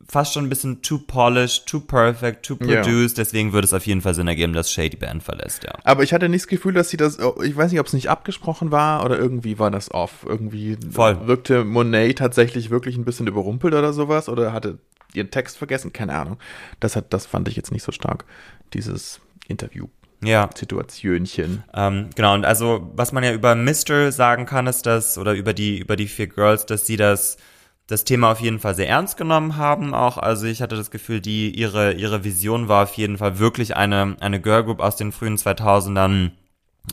fast 0.09 0.35
schon 0.35 0.45
ein 0.45 0.49
bisschen 0.49 0.83
too 0.83 0.99
polished, 0.99 1.67
too 1.67 1.81
perfect, 1.81 2.45
too 2.45 2.57
produced. 2.57 3.17
Ja. 3.17 3.25
Deswegen 3.25 3.53
würde 3.53 3.67
es 3.67 3.73
auf 3.73 3.87
jeden 3.87 4.01
Fall 4.01 4.15
Sinn 4.15 4.29
ergeben, 4.29 4.53
dass 4.53 4.71
Shady 4.71 4.97
Band 4.97 5.23
verlässt, 5.23 5.65
ja. 5.65 5.73
Aber 5.85 6.03
ich 6.03 6.13
hatte 6.13 6.29
nicht 6.29 6.45
das 6.45 6.49
Gefühl, 6.49 6.75
dass 6.75 6.91
sie 6.91 6.97
das, 6.97 7.21
oh, 7.21 7.43
ich 7.43 7.57
weiß 7.57 7.71
nicht, 7.71 7.81
ob 7.81 7.87
es 7.87 7.93
nicht 7.93 8.09
abgesprochen 8.09 8.71
war 8.71 9.05
oder 9.05 9.19
irgendwie 9.19 9.59
war 9.59 9.71
das 9.71 9.93
off. 9.93 10.25
Irgendwie 10.27 10.77
Voll. 10.91 11.27
wirkte 11.27 11.65
Monet 11.65 12.19
tatsächlich 12.19 12.71
wirklich 12.71 12.97
ein 12.97 13.05
bisschen 13.05 13.27
überrumpelt 13.27 13.75
oder 13.75 13.93
sowas 13.93 14.29
oder 14.29 14.53
hatte 14.53 14.79
ihren 15.15 15.31
Text 15.31 15.57
vergessen, 15.57 15.93
keine 15.93 16.15
Ahnung. 16.15 16.39
Das 16.81 16.97
hat, 16.97 17.13
das 17.13 17.27
fand 17.27 17.49
ich 17.49 17.57
jetzt 17.57 17.73
nicht 17.73 17.83
so 17.83 17.93
stark, 17.93 18.25
dieses 18.75 19.21
Interview. 19.49 19.89
Ja. 20.23 20.49
Situationchen. 20.55 21.63
Ähm, 21.75 22.11
genau, 22.15 22.35
und 22.35 22.45
also, 22.45 22.91
was 22.95 23.13
man 23.13 23.23
ja 23.23 23.33
über 23.33 23.55
Mister 23.55 24.11
sagen 24.13 24.47
kann, 24.47 24.67
ist 24.67 24.87
das, 24.87 25.19
oder 25.19 25.35
über 25.35 25.53
die, 25.53 25.79
über 25.79 25.97
die 25.97 26.07
vier 26.07 26.27
Girls, 26.27 26.67
dass 26.67 26.87
sie 26.87 26.97
das 26.97 27.37
das 27.87 28.05
Thema 28.05 28.33
auf 28.33 28.41
jeden 28.41 28.59
Fall 28.59 28.75
sehr 28.75 28.89
ernst 28.89 29.17
genommen 29.17 29.57
haben 29.57 29.95
auch. 29.95 30.19
Also 30.19 30.47
ich 30.47 30.61
hatte 30.61 30.77
das 30.77 30.91
Gefühl, 30.91 31.21
die, 31.21 31.51
ihre, 31.51 31.93
ihre 31.93 32.25
Vision 32.25 32.69
war 32.69 32.83
auf 32.83 32.95
jeden 32.95 33.19
Fall 33.19 33.39
wirklich 33.39 33.77
eine, 33.77 34.17
eine 34.21 34.41
Girlgroup 34.41 34.81
aus 34.81 34.97
den 34.97 35.13
frühen 35.13 35.37
2000ern 35.37 36.33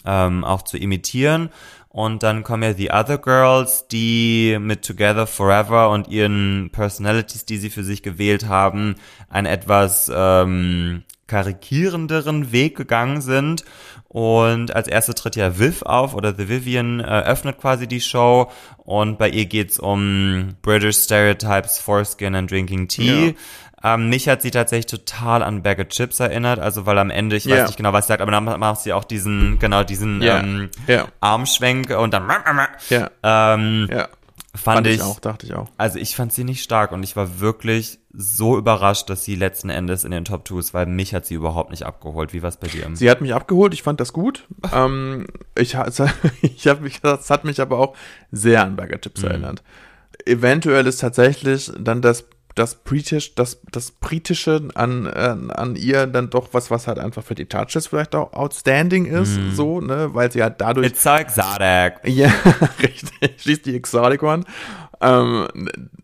ähm, 0.06 0.44
auch 0.44 0.62
zu 0.62 0.78
imitieren. 0.78 1.50
Und 1.90 2.24
dann 2.24 2.44
kommen 2.44 2.64
ja 2.64 2.74
The 2.74 2.92
Other 2.92 3.18
Girls, 3.20 3.88
die 3.88 4.58
mit 4.60 4.84
Together 4.84 5.28
Forever 5.28 5.92
und 5.92 6.08
ihren 6.08 6.70
Personalities, 6.72 7.46
die 7.46 7.58
sie 7.58 7.70
für 7.70 7.84
sich 7.84 8.02
gewählt 8.02 8.48
haben, 8.48 8.96
ein 9.30 9.46
etwas 9.46 10.12
ähm, 10.14 11.04
karikierenderen 11.28 12.52
Weg 12.52 12.78
gegangen 12.78 13.22
sind. 13.22 13.64
Und 14.08 14.76
als 14.76 14.88
erste 14.88 15.16
tritt 15.16 15.36
ja 15.36 15.58
Viv 15.58 15.82
auf 15.82 16.14
oder 16.14 16.36
The 16.36 16.48
Vivian 16.48 17.00
äh, 17.00 17.04
öffnet 17.04 17.58
quasi 17.58 17.88
die 17.88 18.02
Show 18.02 18.52
und 18.78 19.18
bei 19.18 19.30
ihr 19.30 19.46
geht's 19.46 19.80
um 19.80 20.50
British 20.62 20.98
Stereotypes, 20.98 21.80
Foreskin 21.80 22.36
and 22.36 22.52
Drinking 22.52 22.88
Tea. 22.88 23.28
Ja. 23.28 23.34
Ähm, 23.96 24.10
mich 24.10 24.30
hat 24.30 24.42
sie 24.42 24.52
tatsächlich 24.52 24.86
total 24.86 25.44
an 25.44 25.62
Bag 25.62 25.80
of 25.80 25.88
Chips 25.90 26.20
erinnert, 26.20 26.60
also 26.60 26.86
weil 26.86 26.98
am 27.00 27.10
Ende, 27.10 27.36
ich 27.36 27.46
yeah. 27.46 27.58
weiß 27.58 27.68
nicht 27.68 27.78
genau, 27.78 27.92
was 27.92 28.06
sie 28.06 28.10
sagt, 28.10 28.22
aber 28.22 28.32
dann 28.32 28.46
macht 28.46 28.80
sie 28.80 28.94
auch 28.94 29.04
diesen, 29.04 29.60
genau, 29.60 29.84
diesen 29.84 30.22
yeah. 30.22 30.40
Ähm, 30.40 30.70
yeah. 30.88 31.08
Armschwenk 31.20 31.90
und 31.90 32.14
dann. 32.14 32.28
Ähm. 33.24 33.88
Fand, 34.56 34.76
fand 34.78 34.88
ich, 34.88 34.96
ich, 34.96 35.02
auch, 35.02 35.20
dachte 35.20 35.48
ich 35.48 35.54
auch. 35.56 35.68
Also 35.78 35.98
ich 35.98 36.16
fand 36.16 36.32
sie 36.32 36.44
nicht 36.44 36.62
stark 36.62 36.92
und 36.92 37.02
ich 37.02 37.16
war 37.16 37.40
wirklich 37.40 37.98
so 38.14 38.56
überrascht, 38.56 39.10
dass 39.10 39.24
sie 39.24 39.36
letzten 39.36 39.72
Endes 39.72 40.04
in 40.04 40.12
den 40.12 40.26
Top 40.26 40.48
2 40.48 40.60
ist, 40.60 40.74
weil 40.76 40.86
mich 40.86 41.16
hat 41.16 41.26
sie 41.26 41.34
überhaupt 41.34 41.72
nicht 41.72 41.88
abgeholt. 41.88 42.34
Wie 42.34 42.44
war 42.44 42.50
es 42.50 42.58
bei 42.58 42.68
dir? 42.68 42.88
Sie 42.94 43.10
hat 43.10 43.22
mich 43.22 43.34
abgeholt, 43.34 43.74
ich 43.74 43.82
fand 43.82 44.00
das 44.00 44.14
gut. 44.14 44.48
ähm, 44.74 45.26
ich 45.58 45.76
ich 46.42 46.68
habe 46.68 46.82
mich, 46.82 47.02
das 47.02 47.32
hat 47.32 47.46
mich 47.46 47.62
aber 47.62 47.80
auch 47.80 47.96
sehr 48.32 48.64
an 48.64 48.76
Burger 48.76 49.02
Chips 49.02 49.24
mhm. 49.24 49.28
erinnert. 49.30 49.64
Eventuell 50.26 50.86
ist 50.86 51.02
tatsächlich 51.02 51.72
dann 51.78 52.04
das 52.04 52.26
das 52.56 52.76
British, 52.76 53.36
das, 53.36 53.62
das 53.72 53.92
Britische 53.92 54.68
an, 54.76 55.08
an, 55.08 55.50
an 55.52 55.76
ihr 55.76 56.06
dann 56.08 56.30
doch 56.30 56.50
was, 56.52 56.70
was 56.70 56.88
halt 56.88 57.00
einfach 57.00 57.24
für 57.24 57.36
die 57.36 57.46
Touches 57.46 57.88
vielleicht 57.88 58.16
auch 58.16 58.34
outstanding 58.34 59.06
ist, 59.06 59.38
mm. 59.38 59.52
so, 59.52 59.82
ne, 59.82 60.14
weil 60.14 60.32
sie 60.32 60.44
halt 60.44 60.62
dadurch. 60.62 60.88
It's 60.88 61.04
so 61.04 61.10
exotic. 61.16 62.00
Ja, 62.06 62.32
richtig, 62.82 63.42
schließt 63.42 63.66
die 63.66 63.76
Exotic 63.76 64.22
One. 64.22 64.44
Ähm, 65.02 65.48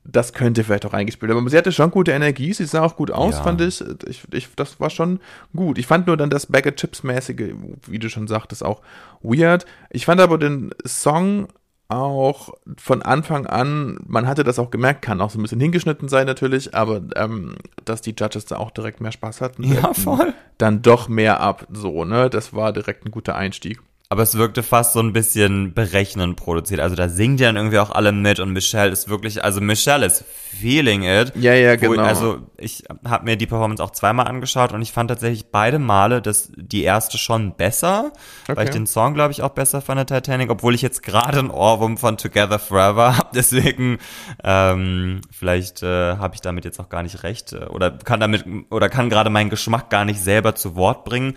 das 0.03 0.33
könnte 0.33 0.63
vielleicht 0.63 0.85
auch 0.85 0.93
eingespielt 0.93 1.29
werden. 1.29 1.39
Aber 1.39 1.49
sie 1.49 1.57
hatte 1.57 1.71
schon 1.71 1.91
gute 1.91 2.11
Energie, 2.11 2.51
sie 2.53 2.65
sah 2.65 2.81
auch 2.81 2.95
gut 2.95 3.11
aus, 3.11 3.35
ja. 3.35 3.43
fand 3.43 3.61
ich. 3.61 3.83
ich. 4.07 4.23
ich. 4.31 4.49
Das 4.55 4.79
war 4.79 4.89
schon 4.89 5.19
gut. 5.55 5.77
Ich 5.77 5.87
fand 5.87 6.07
nur 6.07 6.17
dann 6.17 6.29
das 6.29 6.47
Bag 6.47 6.65
of 6.65 6.75
Chips-mäßige, 6.75 7.53
wie 7.87 7.99
du 7.99 8.09
schon 8.09 8.27
sagtest, 8.27 8.63
auch 8.63 8.81
weird. 9.21 9.65
Ich 9.89 10.05
fand 10.05 10.19
aber 10.19 10.37
den 10.37 10.71
Song 10.85 11.47
auch 11.89 12.53
von 12.77 13.01
Anfang 13.01 13.47
an, 13.47 13.97
man 14.05 14.27
hatte 14.27 14.43
das 14.43 14.59
auch 14.59 14.69
gemerkt, 14.69 15.01
kann 15.01 15.21
auch 15.21 15.31
so 15.31 15.39
ein 15.39 15.41
bisschen 15.41 15.59
hingeschnitten 15.59 16.07
sein 16.07 16.27
natürlich, 16.27 16.75
aber 16.75 17.01
ähm, 17.15 17.55
dass 17.83 18.01
die 18.01 18.13
Judges 18.17 18.45
da 18.45 18.57
auch 18.57 18.71
direkt 18.71 19.01
mehr 19.01 19.11
Spaß 19.11 19.41
hatten. 19.41 19.63
Ja, 19.63 19.93
voll. 19.93 20.33
Dann 20.59 20.81
doch 20.83 21.09
mehr 21.09 21.39
ab, 21.39 21.67
so, 21.71 22.05
ne? 22.05 22.29
Das 22.29 22.53
war 22.53 22.71
direkt 22.73 23.05
ein 23.05 23.11
guter 23.11 23.35
Einstieg. 23.35 23.81
Aber 24.11 24.23
es 24.23 24.35
wirkte 24.35 24.63
fast 24.63 24.93
so 24.93 25.01
ein 25.01 25.13
bisschen 25.13 25.75
berechnend 25.75 26.35
produziert. 26.35 26.79
Also 26.79 26.95
da 26.95 27.09
singt 27.09 27.39
ja 27.39 27.45
dann 27.45 27.57
irgendwie 27.57 27.77
auch 27.77 27.91
alle 27.91 28.11
mit 28.11 28.39
und 28.39 28.53
Michelle 28.53 28.89
ist 28.89 29.07
wirklich, 29.07 29.43
also 29.43 29.61
Michelle 29.61 30.03
ist 30.03 30.25
feeling 30.25 31.03
it. 31.03 31.33
Ja, 31.35 31.53
ja, 31.53 31.75
genau. 31.75 31.93
Ich, 31.93 31.99
also 31.99 32.39
ich 32.57 32.83
habe 33.07 33.25
mir 33.25 33.37
die 33.37 33.45
Performance 33.45 33.83
auch 33.83 33.91
zweimal 33.91 34.27
angeschaut 34.27 34.73
und 34.73 34.81
ich 34.81 34.91
fand 34.91 35.11
tatsächlich 35.11 35.51
beide 35.51 35.77
Male 35.77 36.23
das, 36.23 36.51
die 36.55 36.81
erste 36.81 37.19
schon 37.19 37.55
besser, 37.55 38.11
okay. 38.45 38.57
weil 38.57 38.65
ich 38.65 38.71
den 38.71 38.87
Song, 38.87 39.13
glaube 39.13 39.31
ich, 39.31 39.43
auch 39.43 39.49
besser 39.49 39.79
fand, 39.79 40.09
der 40.09 40.21
Titanic, 40.21 40.49
obwohl 40.49 40.73
ich 40.73 40.81
jetzt 40.81 41.03
gerade 41.03 41.37
ein 41.37 41.51
Ohrwurm 41.51 41.99
von 41.99 42.17
Together 42.17 42.57
Forever 42.57 43.15
habe. 43.17 43.29
Deswegen 43.35 43.99
ähm, 44.43 45.21
vielleicht 45.29 45.83
äh, 45.83 46.17
habe 46.17 46.33
ich 46.33 46.41
damit 46.41 46.65
jetzt 46.65 46.79
auch 46.79 46.89
gar 46.89 47.03
nicht 47.03 47.21
recht 47.21 47.53
äh, 47.53 47.65
oder 47.65 47.91
kann 47.91 48.19
damit 48.19 48.43
oder 48.71 48.89
kann 48.89 49.11
gerade 49.11 49.29
meinen 49.29 49.51
Geschmack 49.51 49.91
gar 49.91 50.03
nicht 50.03 50.19
selber 50.19 50.55
zu 50.55 50.75
Wort 50.75 51.05
bringen. 51.05 51.35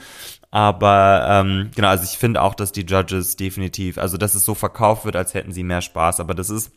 Aber 0.53 1.27
ähm, 1.29 1.71
genau, 1.75 1.89
also 1.89 2.05
ich 2.05 2.19
finde 2.19 2.43
auch, 2.43 2.55
dass 2.55 2.73
die 2.73 2.85
Judges 2.85 3.37
definitiv, 3.37 3.97
also 3.97 4.19
dass 4.19 4.35
es 4.35 4.45
so 4.45 4.55
verkauft 4.55 5.07
wird, 5.07 5.17
als 5.17 5.33
hätten 5.33 5.51
sie 5.51 5.65
mehr 5.65 5.81
Spaß. 5.81 6.21
Aber 6.21 6.35
das 6.35 6.51
ist 6.51 6.73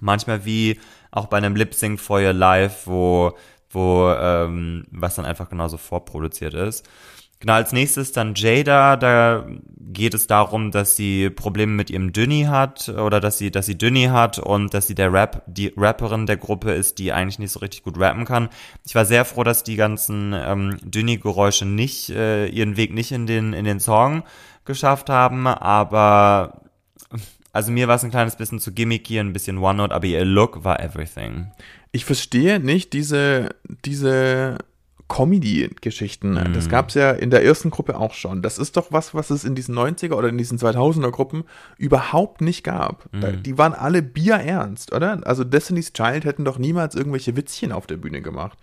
manchmal 0.00 0.44
wie 0.44 0.80
auch 1.12 1.26
bei 1.26 1.36
einem 1.36 1.54
Lip 1.54 1.74
Sync 1.74 2.00
for 2.00 2.20
Your 2.20 2.32
Life, 2.32 2.90
wo, 2.90 3.36
wo 3.70 4.10
ähm, 4.10 4.86
was 4.90 5.14
dann 5.14 5.26
einfach 5.26 5.48
genauso 5.48 5.78
vorproduziert 5.78 6.54
ist. 6.54 6.88
Genau, 7.44 7.56
als 7.56 7.72
nächstes 7.72 8.12
dann 8.12 8.32
Jada, 8.34 8.96
da 8.96 9.46
geht 9.76 10.14
es 10.14 10.26
darum, 10.26 10.70
dass 10.70 10.96
sie 10.96 11.28
Probleme 11.28 11.72
mit 11.72 11.90
ihrem 11.90 12.10
Dünni 12.10 12.44
hat 12.44 12.88
oder 12.88 13.20
dass 13.20 13.36
sie, 13.36 13.50
dass 13.50 13.66
sie 13.66 13.76
Dünni 13.76 14.04
hat 14.04 14.38
und 14.38 14.72
dass 14.72 14.86
sie 14.86 14.94
der 14.94 15.12
Rap, 15.12 15.42
die 15.46 15.70
Rapperin 15.76 16.24
der 16.24 16.38
Gruppe 16.38 16.72
ist, 16.72 16.98
die 16.98 17.12
eigentlich 17.12 17.38
nicht 17.38 17.50
so 17.50 17.58
richtig 17.58 17.82
gut 17.82 18.00
rappen 18.00 18.24
kann. 18.24 18.48
Ich 18.86 18.94
war 18.94 19.04
sehr 19.04 19.26
froh, 19.26 19.44
dass 19.44 19.62
die 19.62 19.76
ganzen 19.76 20.32
ähm, 20.34 20.78
Dünni-Geräusche 20.84 21.66
nicht, 21.66 22.08
äh, 22.08 22.46
ihren 22.46 22.78
Weg 22.78 22.94
nicht 22.94 23.12
in 23.12 23.26
den, 23.26 23.52
in 23.52 23.66
den 23.66 23.78
Song 23.78 24.22
geschafft 24.64 25.10
haben, 25.10 25.46
aber 25.46 26.62
also 27.52 27.72
mir 27.72 27.88
war 27.88 27.96
es 27.96 28.04
ein 28.04 28.10
kleines 28.10 28.36
bisschen 28.36 28.58
zu 28.58 28.72
gimmicky, 28.72 29.20
ein 29.20 29.34
bisschen 29.34 29.58
One-Note, 29.58 29.94
aber 29.94 30.06
ihr 30.06 30.24
Look 30.24 30.64
war 30.64 30.80
everything. 30.80 31.52
Ich 31.92 32.06
verstehe 32.06 32.58
nicht 32.58 32.94
diese, 32.94 33.50
diese 33.84 34.56
Comedy-Geschichten. 35.14 36.32
Mhm. 36.32 36.54
Das 36.54 36.68
gab 36.68 36.88
es 36.88 36.94
ja 36.94 37.12
in 37.12 37.30
der 37.30 37.44
ersten 37.44 37.70
Gruppe 37.70 37.96
auch 37.96 38.14
schon. 38.14 38.42
Das 38.42 38.58
ist 38.58 38.76
doch 38.76 38.90
was, 38.90 39.14
was 39.14 39.30
es 39.30 39.44
in 39.44 39.54
diesen 39.54 39.78
90er 39.78 40.14
oder 40.14 40.28
in 40.28 40.36
diesen 40.36 40.58
2000er 40.58 41.12
Gruppen 41.12 41.44
überhaupt 41.78 42.40
nicht 42.40 42.64
gab. 42.64 43.06
Mhm. 43.12 43.42
die 43.44 43.56
waren 43.56 43.74
alle 43.74 44.02
bierernst, 44.02 44.92
oder? 44.92 45.20
Also 45.24 45.44
Destiny's 45.44 45.92
Child 45.92 46.24
hätten 46.24 46.44
doch 46.44 46.58
niemals 46.58 46.96
irgendwelche 46.96 47.36
Witzchen 47.36 47.70
auf 47.70 47.86
der 47.86 47.96
Bühne 47.96 48.22
gemacht. 48.22 48.58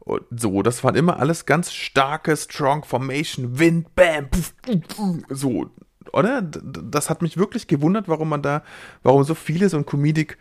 Und 0.00 0.20
so, 0.30 0.60
das 0.60 0.84
waren 0.84 0.94
immer 0.94 1.18
alles 1.18 1.46
ganz 1.46 1.72
starke 1.72 2.36
Strong 2.36 2.84
Formation, 2.84 3.58
Wind, 3.58 3.94
Bam, 3.94 4.28
pf, 4.30 4.52
pf, 4.62 4.86
pf, 4.86 5.24
so, 5.30 5.70
oder? 6.12 6.42
Das 6.42 7.08
hat 7.08 7.22
mich 7.22 7.38
wirklich 7.38 7.66
gewundert, 7.66 8.08
warum 8.08 8.28
man 8.28 8.42
da, 8.42 8.62
warum 9.02 9.24
so 9.24 9.34
viele 9.34 9.70
so 9.70 9.78
ein 9.78 9.86
Comedic 9.86 10.36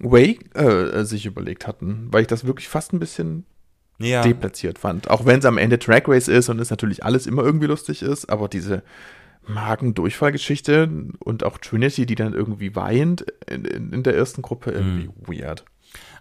Way 0.00 0.38
äh, 0.54 1.04
sich 1.04 1.26
überlegt 1.26 1.66
hatten, 1.66 2.08
weil 2.10 2.22
ich 2.22 2.28
das 2.28 2.46
wirklich 2.46 2.68
fast 2.68 2.94
ein 2.94 2.98
bisschen 2.98 3.44
ja. 3.98 4.22
deplatziert 4.22 4.78
fand. 4.78 5.10
Auch 5.10 5.24
wenn 5.26 5.38
es 5.38 5.44
am 5.44 5.58
Ende 5.58 5.78
Track 5.78 6.08
Race 6.08 6.28
ist 6.28 6.48
und 6.48 6.60
es 6.60 6.70
natürlich 6.70 7.04
alles 7.04 7.26
immer 7.26 7.42
irgendwie 7.42 7.66
lustig 7.66 8.02
ist, 8.02 8.30
aber 8.30 8.48
diese 8.48 8.82
Magen-Durchfallgeschichte 9.46 10.88
und 11.18 11.44
auch 11.44 11.58
Trinity, 11.58 12.06
die 12.06 12.14
dann 12.14 12.32
irgendwie 12.32 12.76
weint 12.76 13.24
in, 13.48 13.64
in, 13.64 14.02
der 14.02 14.14
ersten 14.14 14.42
Gruppe, 14.42 14.70
irgendwie 14.70 15.08
mhm. 15.08 15.12
weird. 15.26 15.64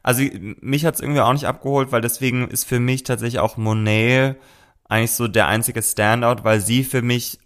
Also 0.04 0.24
mich 0.62 0.86
hat's 0.86 1.00
irgendwie 1.00 1.22
auch 1.22 1.34
nicht 1.34 1.46
abgeholt, 1.46 1.92
weil 1.92 2.02
deswegen 2.02 2.48
ist 2.48 2.64
für 2.64 2.80
mich 2.80 3.04
tatsächlich 3.04 3.40
auch 3.40 3.58
Monet 3.58 4.38
eigentlich 4.86 5.12
so 5.12 5.28
der 5.28 5.48
einzige 5.48 5.82
Standout, 5.82 6.44
weil 6.44 6.60
sie 6.60 6.84
für 6.84 7.02
mich 7.02 7.38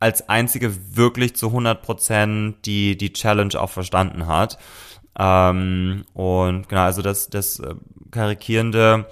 als 0.00 0.28
einzige 0.30 0.96
wirklich 0.96 1.36
zu 1.36 1.48
100% 1.48 2.54
die, 2.64 2.96
die 2.96 3.12
Challenge 3.12 3.60
auch 3.60 3.70
verstanden 3.70 4.26
hat. 4.26 4.58
Ähm, 5.18 6.04
und 6.14 6.68
genau, 6.68 6.82
also 6.82 7.02
das, 7.02 7.28
das 7.28 7.58
äh, 7.60 7.74
Karikierende 8.10 9.06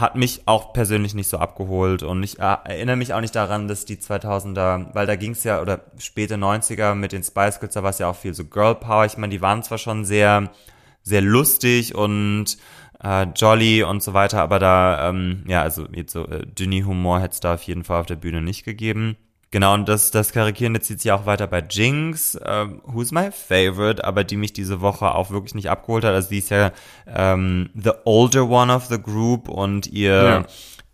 hat 0.00 0.16
mich 0.16 0.42
auch 0.46 0.72
persönlich 0.72 1.14
nicht 1.14 1.28
so 1.28 1.38
abgeholt 1.38 2.02
und 2.02 2.22
ich 2.22 2.38
äh, 2.38 2.56
erinnere 2.64 2.96
mich 2.96 3.14
auch 3.14 3.20
nicht 3.20 3.34
daran, 3.34 3.68
dass 3.68 3.84
die 3.84 3.96
2000er, 3.96 4.94
weil 4.94 5.06
da 5.06 5.16
ging 5.16 5.32
es 5.32 5.44
ja, 5.44 5.60
oder 5.60 5.80
späte 5.98 6.36
90er 6.36 6.94
mit 6.94 7.12
den 7.12 7.22
Spice 7.22 7.58
Girls, 7.58 7.74
da 7.74 7.82
war 7.82 7.90
es 7.90 7.98
ja 7.98 8.08
auch 8.08 8.16
viel 8.16 8.34
so 8.34 8.44
Girl 8.44 8.74
Power. 8.74 9.06
Ich 9.06 9.16
meine, 9.16 9.32
die 9.32 9.40
waren 9.40 9.62
zwar 9.62 9.78
schon 9.78 10.04
sehr, 10.04 10.50
sehr 11.02 11.20
lustig 11.20 11.94
und 11.94 12.58
äh, 13.02 13.26
jolly 13.34 13.82
und 13.82 14.02
so 14.02 14.14
weiter, 14.14 14.40
aber 14.42 14.58
da, 14.58 15.08
ähm, 15.08 15.44
ja, 15.46 15.62
also 15.62 15.86
jetzt 15.92 16.12
so 16.12 16.26
äh, 16.26 16.46
dünny 16.46 16.82
Humor 16.82 17.20
hätte 17.20 17.34
es 17.34 17.40
da 17.40 17.54
auf 17.54 17.62
jeden 17.62 17.84
Fall 17.84 18.00
auf 18.00 18.06
der 18.06 18.16
Bühne 18.16 18.42
nicht 18.42 18.64
gegeben. 18.64 19.16
Genau, 19.50 19.72
und 19.72 19.88
das, 19.88 20.10
das 20.10 20.32
Karikierende 20.32 20.80
zieht 20.80 21.00
sich 21.00 21.10
auch 21.10 21.24
weiter 21.24 21.46
bei 21.46 21.64
Jinx, 21.68 22.38
ähm, 22.44 22.82
who's 22.84 23.12
my 23.12 23.30
favorite, 23.32 24.04
aber 24.04 24.22
die 24.22 24.36
mich 24.36 24.52
diese 24.52 24.82
Woche 24.82 25.14
auch 25.14 25.30
wirklich 25.30 25.54
nicht 25.54 25.70
abgeholt 25.70 26.04
hat. 26.04 26.12
Also 26.12 26.28
die 26.28 26.38
ist 26.38 26.50
ja 26.50 26.70
ähm, 27.06 27.70
the 27.74 27.92
older 28.04 28.48
one 28.48 28.72
of 28.72 28.86
the 28.86 29.00
group 29.00 29.48
und 29.48 29.86
ihr 29.86 30.12
ja. 30.12 30.46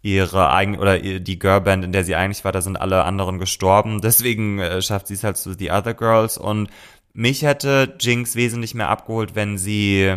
ihre 0.03 0.53
eigene 0.53 0.79
oder 0.79 0.99
die 1.01 1.39
Girlband, 1.39 1.85
in 1.85 1.91
der 1.91 2.05
sie 2.05 2.15
eigentlich 2.15 2.45
war, 2.45 2.53
da 2.53 2.61
sind 2.61 2.77
alle 2.77 3.03
anderen 3.03 3.41
gestorben. 3.41 4.01
Deswegen 4.01 4.61
äh, 4.61 4.81
schafft 4.83 5.09
sie 5.09 5.15
es 5.15 5.25
halt 5.25 5.37
zu 5.37 5.55
The 5.55 5.73
Other 5.73 5.95
Girls 5.95 6.39
und 6.39 6.69
mich 7.13 7.43
hätte 7.43 7.95
Jinx 7.99 8.37
wesentlich 8.37 8.75
mehr 8.75 8.89
abgeholt, 8.89 9.35
wenn 9.35 9.59
sie 9.59 10.15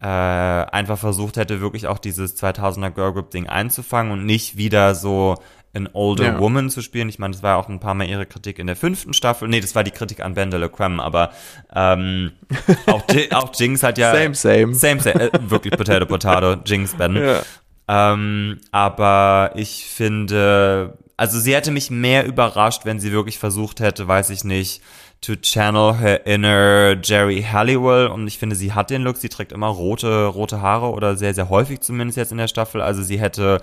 äh, 0.00 0.06
einfach 0.06 0.98
versucht 0.98 1.36
hätte, 1.36 1.60
wirklich 1.60 1.86
auch 1.86 1.98
dieses 1.98 2.36
2000er 2.40 2.90
Girl 2.90 3.12
Group 3.12 3.30
Ding 3.30 3.48
einzufangen 3.48 4.12
und 4.12 4.24
nicht 4.24 4.56
wieder 4.56 4.94
so 4.94 5.36
an 5.74 5.88
Older 5.92 6.24
ja. 6.24 6.38
Woman 6.38 6.70
zu 6.70 6.82
spielen. 6.82 7.08
Ich 7.08 7.18
meine, 7.18 7.32
das 7.32 7.42
war 7.42 7.56
auch 7.56 7.68
ein 7.68 7.80
paar 7.80 7.94
Mal 7.94 8.08
ihre 8.08 8.26
Kritik 8.26 8.58
in 8.58 8.66
der 8.66 8.76
fünften 8.76 9.12
Staffel. 9.12 9.48
Nee, 9.48 9.60
das 9.60 9.74
war 9.74 9.84
die 9.84 9.90
Kritik 9.90 10.20
an 10.20 10.34
Bendele 10.34 10.68
Creme, 10.68 11.00
aber 11.00 11.30
ähm, 11.74 12.32
auch, 12.86 13.04
auch 13.32 13.52
Jinx 13.54 13.82
hat 13.82 13.98
ja. 13.98 14.14
Same, 14.14 14.34
same. 14.34 14.74
Same, 14.74 15.00
same. 15.00 15.20
Äh, 15.20 15.30
wirklich 15.50 15.76
Potato, 15.76 16.06
Potato, 16.06 16.54
Jinx, 16.64 16.94
Ben. 16.94 17.16
Ja. 17.16 17.42
Ähm, 17.88 18.60
aber 18.70 19.52
ich 19.54 19.86
finde, 19.86 20.98
also 21.16 21.38
sie 21.38 21.54
hätte 21.54 21.70
mich 21.70 21.90
mehr 21.90 22.26
überrascht, 22.26 22.84
wenn 22.84 23.00
sie 23.00 23.12
wirklich 23.12 23.38
versucht 23.38 23.80
hätte, 23.80 24.06
weiß 24.06 24.30
ich 24.30 24.44
nicht, 24.44 24.82
to 25.20 25.34
channel 25.36 25.98
her 25.98 26.26
inner 26.26 26.96
Jerry 27.02 27.42
Halliwell 27.42 28.08
und 28.08 28.26
ich 28.26 28.38
finde, 28.38 28.56
sie 28.56 28.72
hat 28.72 28.90
den 28.90 29.02
Look, 29.02 29.16
sie 29.16 29.28
trägt 29.28 29.52
immer 29.52 29.68
rote, 29.68 30.26
rote 30.26 30.62
Haare 30.62 30.90
oder 30.90 31.16
sehr, 31.16 31.34
sehr 31.34 31.48
häufig 31.48 31.80
zumindest 31.80 32.16
jetzt 32.16 32.32
in 32.32 32.38
der 32.38 32.48
Staffel, 32.48 32.80
also 32.80 33.02
sie 33.02 33.18
hätte 33.18 33.60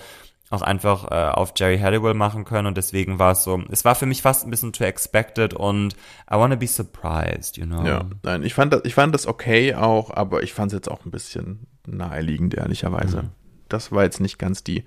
auch 0.49 0.61
einfach 0.61 1.09
äh, 1.11 1.31
auf 1.31 1.53
Jerry 1.55 1.79
Halliwell 1.79 2.13
machen 2.13 2.45
können 2.45 2.67
und 2.67 2.77
deswegen 2.77 3.17
war 3.17 3.31
es 3.31 3.43
so, 3.43 3.63
es 3.71 3.83
war 3.83 3.95
für 3.95 4.05
mich 4.05 4.21
fast 4.21 4.45
ein 4.45 4.51
bisschen 4.51 4.73
too 4.73 4.83
expected 4.83 5.53
und 5.53 5.93
I 6.31 6.35
wanna 6.35 6.55
be 6.55 6.67
surprised, 6.67 7.57
you 7.57 7.65
know. 7.65 7.83
Ja, 7.85 8.05
nein, 8.23 8.43
ich 8.43 8.53
fand 8.53 8.73
das, 8.73 8.81
ich 8.83 8.93
fand 8.93 9.13
das 9.15 9.25
okay 9.25 9.73
auch, 9.73 10.11
aber 10.11 10.43
ich 10.43 10.53
fand 10.53 10.71
es 10.71 10.77
jetzt 10.77 10.91
auch 10.91 11.05
ein 11.05 11.11
bisschen 11.11 11.67
naheliegend, 11.87 12.53
ehrlicherweise. 12.53 13.23
Mhm. 13.23 13.29
Das 13.69 13.91
war 13.91 14.03
jetzt 14.03 14.19
nicht 14.19 14.37
ganz 14.37 14.63
die 14.63 14.83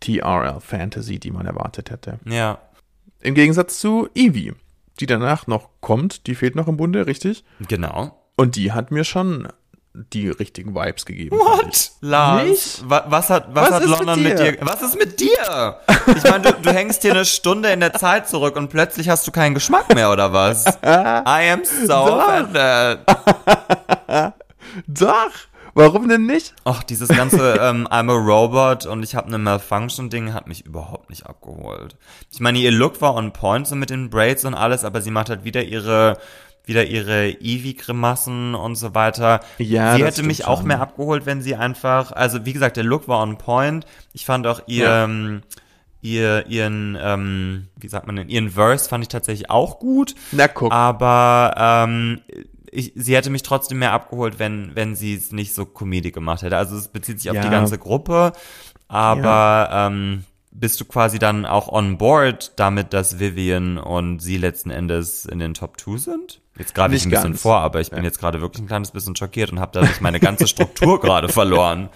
TRL 0.00 0.60
Fantasy, 0.60 1.18
die 1.18 1.30
man 1.30 1.46
erwartet 1.46 1.90
hätte. 1.90 2.18
Ja. 2.24 2.58
Im 3.20 3.34
Gegensatz 3.34 3.78
zu 3.78 4.08
Evie, 4.14 4.54
die 5.00 5.06
danach 5.06 5.46
noch 5.46 5.68
kommt, 5.80 6.26
die 6.26 6.34
fehlt 6.34 6.54
noch 6.56 6.68
im 6.68 6.76
Bunde, 6.76 7.06
richtig? 7.06 7.44
Genau. 7.68 8.18
Und 8.36 8.56
die 8.56 8.72
hat 8.72 8.90
mir 8.90 9.04
schon 9.04 9.48
die 9.92 10.28
richtigen 10.28 10.74
Vibes 10.74 11.04
gegeben. 11.04 11.36
What? 11.36 11.90
Lars? 12.00 12.46
Nicht? 12.46 12.84
Was, 12.86 13.28
hat, 13.28 13.54
was, 13.54 13.70
was 13.70 13.74
hat 13.74 13.84
London 13.84 14.22
mit 14.22 14.38
dir? 14.38 14.44
mit 14.52 14.60
dir? 14.60 14.66
Was 14.66 14.82
ist 14.82 14.98
mit 14.98 15.20
dir? 15.20 15.80
Ich 16.16 16.22
meine, 16.24 16.42
du, 16.42 16.52
du 16.52 16.72
hängst 16.72 17.02
hier 17.02 17.12
eine 17.12 17.24
Stunde 17.24 17.70
in 17.70 17.80
der 17.80 17.92
Zeit 17.94 18.28
zurück 18.28 18.56
und 18.56 18.68
plötzlich 18.68 19.08
hast 19.08 19.26
du 19.26 19.32
keinen 19.32 19.54
Geschmack 19.54 19.92
mehr, 19.94 20.10
oder 20.12 20.32
was? 20.32 20.64
I 20.84 21.50
am 21.50 21.62
so 21.64 21.94
offended. 21.94 23.00
Doch. 24.86 25.32
Warum 25.74 26.08
denn 26.08 26.26
nicht? 26.26 26.54
Ach, 26.64 26.82
dieses 26.82 27.08
ganze 27.08 27.54
ähm, 27.60 27.86
I'm 27.88 28.10
a 28.10 28.14
Robot 28.14 28.86
und 28.86 29.02
ich 29.02 29.14
habe 29.14 29.28
eine 29.28 29.38
Malfunction-Ding 29.38 30.32
hat 30.32 30.46
mich 30.46 30.66
überhaupt 30.66 31.10
nicht 31.10 31.26
abgeholt. 31.26 31.96
Ich 32.32 32.40
meine, 32.40 32.58
ihr 32.58 32.70
Look 32.70 33.00
war 33.00 33.14
on 33.14 33.32
point 33.32 33.66
so 33.66 33.76
mit 33.76 33.90
den 33.90 34.10
Braids 34.10 34.44
und 34.44 34.54
alles, 34.54 34.84
aber 34.84 35.00
sie 35.00 35.10
macht 35.10 35.30
halt 35.30 35.44
wieder 35.44 35.62
ihre 35.62 36.18
wieder 36.66 36.86
ihre 36.86 37.30
Eevee-Grimassen 37.30 38.54
und 38.54 38.76
so 38.76 38.94
weiter. 38.94 39.40
Ja, 39.58 39.96
sie 39.96 40.04
hätte 40.04 40.22
mich 40.22 40.46
auch 40.46 40.62
mehr 40.62 40.80
abgeholt, 40.80 41.26
wenn 41.26 41.42
sie 41.42 41.56
einfach, 41.56 42.12
also 42.12 42.44
wie 42.44 42.52
gesagt, 42.52 42.76
der 42.76 42.84
Look 42.84 43.08
war 43.08 43.22
on 43.22 43.38
point. 43.38 43.86
Ich 44.12 44.24
fand 44.24 44.46
auch 44.46 44.62
ihr, 44.66 44.84
ja. 44.84 45.04
ähm, 45.04 45.42
ihr, 46.02 46.46
ihren, 46.46 46.96
ähm, 47.00 47.68
wie 47.76 47.88
sagt 47.88 48.06
man 48.06 48.16
denn, 48.16 48.28
ihren 48.28 48.50
Verse 48.50 48.88
fand 48.88 49.04
ich 49.04 49.08
tatsächlich 49.08 49.50
auch 49.50 49.78
gut. 49.78 50.14
Na 50.32 50.48
guck. 50.48 50.72
Aber 50.72 51.54
ähm, 51.56 52.20
ich, 52.72 52.92
sie 52.94 53.16
hätte 53.16 53.30
mich 53.30 53.42
trotzdem 53.42 53.78
mehr 53.78 53.92
abgeholt, 53.92 54.38
wenn, 54.38 54.74
wenn 54.74 54.94
sie 54.94 55.14
es 55.14 55.32
nicht 55.32 55.54
so 55.54 55.64
Comedy 55.64 56.10
gemacht 56.10 56.42
hätte. 56.42 56.56
Also 56.56 56.76
es 56.76 56.88
bezieht 56.88 57.20
sich 57.20 57.30
auf 57.30 57.36
ja. 57.36 57.42
die 57.42 57.50
ganze 57.50 57.78
Gruppe, 57.78 58.32
aber 58.88 59.28
ja. 59.28 59.86
ähm, 59.86 60.24
bist 60.52 60.80
du 60.80 60.84
quasi 60.84 61.18
dann 61.18 61.46
auch 61.46 61.68
on 61.68 61.98
board 61.98 62.52
damit, 62.56 62.92
dass 62.92 63.18
Vivian 63.18 63.78
und 63.78 64.20
sie 64.20 64.36
letzten 64.36 64.70
Endes 64.70 65.24
in 65.24 65.38
den 65.38 65.54
Top 65.54 65.80
2 65.80 65.96
sind? 65.96 66.40
Jetzt 66.58 66.74
gerade 66.74 66.94
ich 66.94 67.04
ein 67.06 67.10
bisschen 67.10 67.32
ganz. 67.32 67.42
vor, 67.42 67.58
aber 67.58 67.80
ich 67.80 67.90
bin 67.90 68.00
ja. 68.00 68.04
jetzt 68.04 68.18
gerade 68.18 68.40
wirklich 68.40 68.62
ein 68.62 68.66
kleines 68.66 68.90
bisschen 68.90 69.16
schockiert 69.16 69.52
und 69.52 69.60
habe 69.60 69.72
dadurch 69.72 70.00
meine 70.00 70.20
ganze 70.20 70.46
Struktur 70.46 71.00
gerade 71.00 71.28
verloren. 71.28 71.88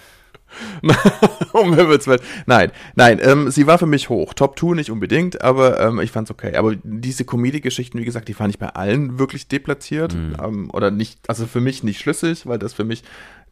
um 1.53 1.73
Himmels 1.73 2.07
Willen. 2.07 2.21
Nein, 2.45 2.71
nein, 2.95 3.19
ähm, 3.21 3.49
sie 3.51 3.67
war 3.67 3.77
für 3.77 3.85
mich 3.85 4.09
hoch. 4.09 4.33
Top 4.33 4.57
2 4.59 4.75
nicht 4.75 4.89
unbedingt, 4.91 5.41
aber 5.41 5.79
ähm, 5.79 5.99
ich 5.99 6.11
fand's 6.11 6.31
okay. 6.31 6.55
Aber 6.55 6.75
diese 6.83 7.25
Comedy-Geschichten, 7.25 7.99
wie 7.99 8.05
gesagt, 8.05 8.27
die 8.27 8.33
fand 8.33 8.53
ich 8.53 8.59
bei 8.59 8.69
allen 8.69 9.19
wirklich 9.19 9.47
deplatziert. 9.47 10.13
Mhm. 10.13 10.37
Ähm, 10.41 10.69
oder 10.71 10.91
nicht, 10.91 11.29
also 11.29 11.45
für 11.45 11.61
mich 11.61 11.83
nicht 11.83 11.99
schlüssig, 11.99 12.45
weil 12.45 12.59
das 12.59 12.73
für 12.73 12.83
mich 12.83 13.03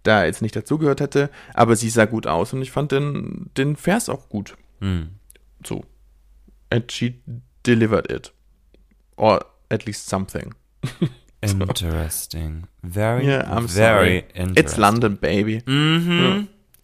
da 0.03 0.25
jetzt 0.25 0.41
nicht 0.41 0.55
dazugehört 0.55 1.01
hätte. 1.01 1.29
Aber 1.53 1.75
sie 1.75 1.89
sah 1.89 2.05
gut 2.05 2.27
aus 2.27 2.53
und 2.53 2.61
ich 2.61 2.71
fand 2.71 2.91
den, 2.91 3.49
den 3.57 3.75
Vers 3.75 4.09
auch 4.09 4.29
gut. 4.29 4.55
Mhm. 4.79 5.09
So. 5.65 5.83
And 6.69 6.91
she 6.91 7.21
delivered 7.65 8.11
it. 8.11 8.33
Or 9.15 9.45
at 9.69 9.85
least 9.85 10.09
something. 10.09 10.53
Interesting. 11.41 12.67
Very, 12.83 13.25
yeah, 13.25 13.43
I'm 13.49 13.67
very 13.67 13.67
sorry. 13.67 14.17
interesting. 14.33 14.57
It's 14.57 14.77
London, 14.77 15.17
baby. 15.17 15.61
Mhm. 15.65 16.23
Ja. 16.23 16.43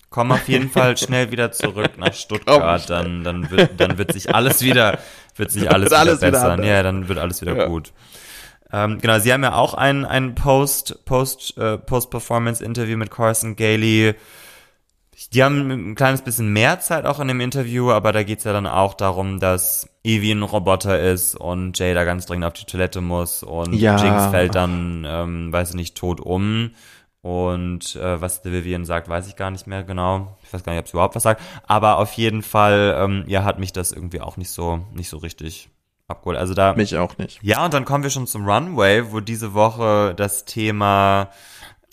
Komm 0.09 0.31
auf 0.31 0.47
jeden 0.47 0.69
Fall 0.71 0.97
schnell 0.97 1.31
wieder 1.31 1.51
zurück 1.51 1.91
nach 1.97 2.13
Stuttgart, 2.15 2.89
dann, 2.89 3.23
dann, 3.23 3.51
wird, 3.51 3.79
dann 3.79 3.97
wird 3.97 4.11
sich 4.13 4.33
alles 4.33 4.61
wieder, 4.61 4.97
wird 5.35 5.51
sich 5.51 5.69
alles, 5.69 5.91
wird 5.91 5.99
alles 5.99 6.21
wieder 6.21 6.31
bessern. 6.31 6.61
Wieder 6.61 6.67
ja, 6.67 6.83
dann 6.83 7.07
wird 7.07 7.19
alles 7.19 7.41
wieder 7.41 7.55
ja. 7.55 7.65
gut. 7.67 7.93
Ähm, 8.71 8.99
genau, 8.99 9.19
sie 9.19 9.33
haben 9.33 9.43
ja 9.43 9.53
auch 9.53 9.73
ein, 9.73 10.05
ein 10.05 10.35
Post, 10.35 11.05
Post, 11.05 11.57
äh, 11.57 11.77
Post-Performance-Interview 11.77 12.97
mit 12.97 13.11
Carson 13.11 13.55
Gailey 13.55 14.15
die 15.33 15.43
haben 15.43 15.69
ein 15.69 15.95
kleines 15.95 16.21
bisschen 16.21 16.51
mehr 16.53 16.79
Zeit 16.79 17.05
auch 17.05 17.19
in 17.19 17.27
dem 17.27 17.41
Interview, 17.41 17.91
aber 17.91 18.11
da 18.13 18.23
geht's 18.23 18.45
ja 18.45 18.53
dann 18.53 18.67
auch 18.67 18.93
darum, 18.93 19.39
dass 19.39 19.89
Evie 20.03 20.31
ein 20.31 20.43
Roboter 20.43 20.99
ist 20.99 21.35
und 21.35 21.77
Jay 21.77 21.93
da 21.93 22.05
ganz 22.05 22.25
dringend 22.25 22.45
auf 22.45 22.53
die 22.53 22.65
Toilette 22.65 23.01
muss 23.01 23.43
und 23.43 23.73
ja. 23.73 24.01
Jinx 24.01 24.27
fällt 24.27 24.55
dann, 24.55 25.05
ähm, 25.07 25.51
weiß 25.51 25.71
ich 25.71 25.75
nicht, 25.75 25.97
tot 25.97 26.21
um. 26.21 26.71
Und 27.21 27.95
äh, 27.97 28.21
was 28.21 28.41
The 28.43 28.51
Vivian 28.51 28.85
sagt, 28.85 29.09
weiß 29.09 29.27
ich 29.27 29.35
gar 29.35 29.51
nicht 29.51 29.67
mehr 29.67 29.83
genau. 29.83 30.37
Ich 30.43 30.53
weiß 30.53 30.63
gar 30.63 30.71
nicht, 30.73 30.79
ob 30.79 30.87
sie 30.87 30.93
überhaupt 30.93 31.15
was 31.15 31.23
sagt. 31.23 31.41
Aber 31.67 31.97
auf 31.97 32.13
jeden 32.13 32.41
Fall, 32.41 32.95
ähm, 32.97 33.23
ja, 33.27 33.43
hat 33.43 33.59
mich 33.59 33.73
das 33.73 33.91
irgendwie 33.91 34.21
auch 34.21 34.37
nicht 34.37 34.51
so, 34.51 34.79
nicht 34.93 35.09
so 35.09 35.17
richtig 35.17 35.69
abgeholt. 36.07 36.37
Also 36.37 36.53
da. 36.53 36.73
Mich 36.73 36.97
auch 36.97 37.17
nicht. 37.17 37.39
Ja, 37.41 37.65
und 37.65 37.73
dann 37.73 37.85
kommen 37.85 38.03
wir 38.03 38.09
schon 38.09 38.27
zum 38.27 38.47
Runway, 38.47 39.11
wo 39.11 39.19
diese 39.19 39.53
Woche 39.53 40.13
das 40.15 40.45
Thema 40.45 41.29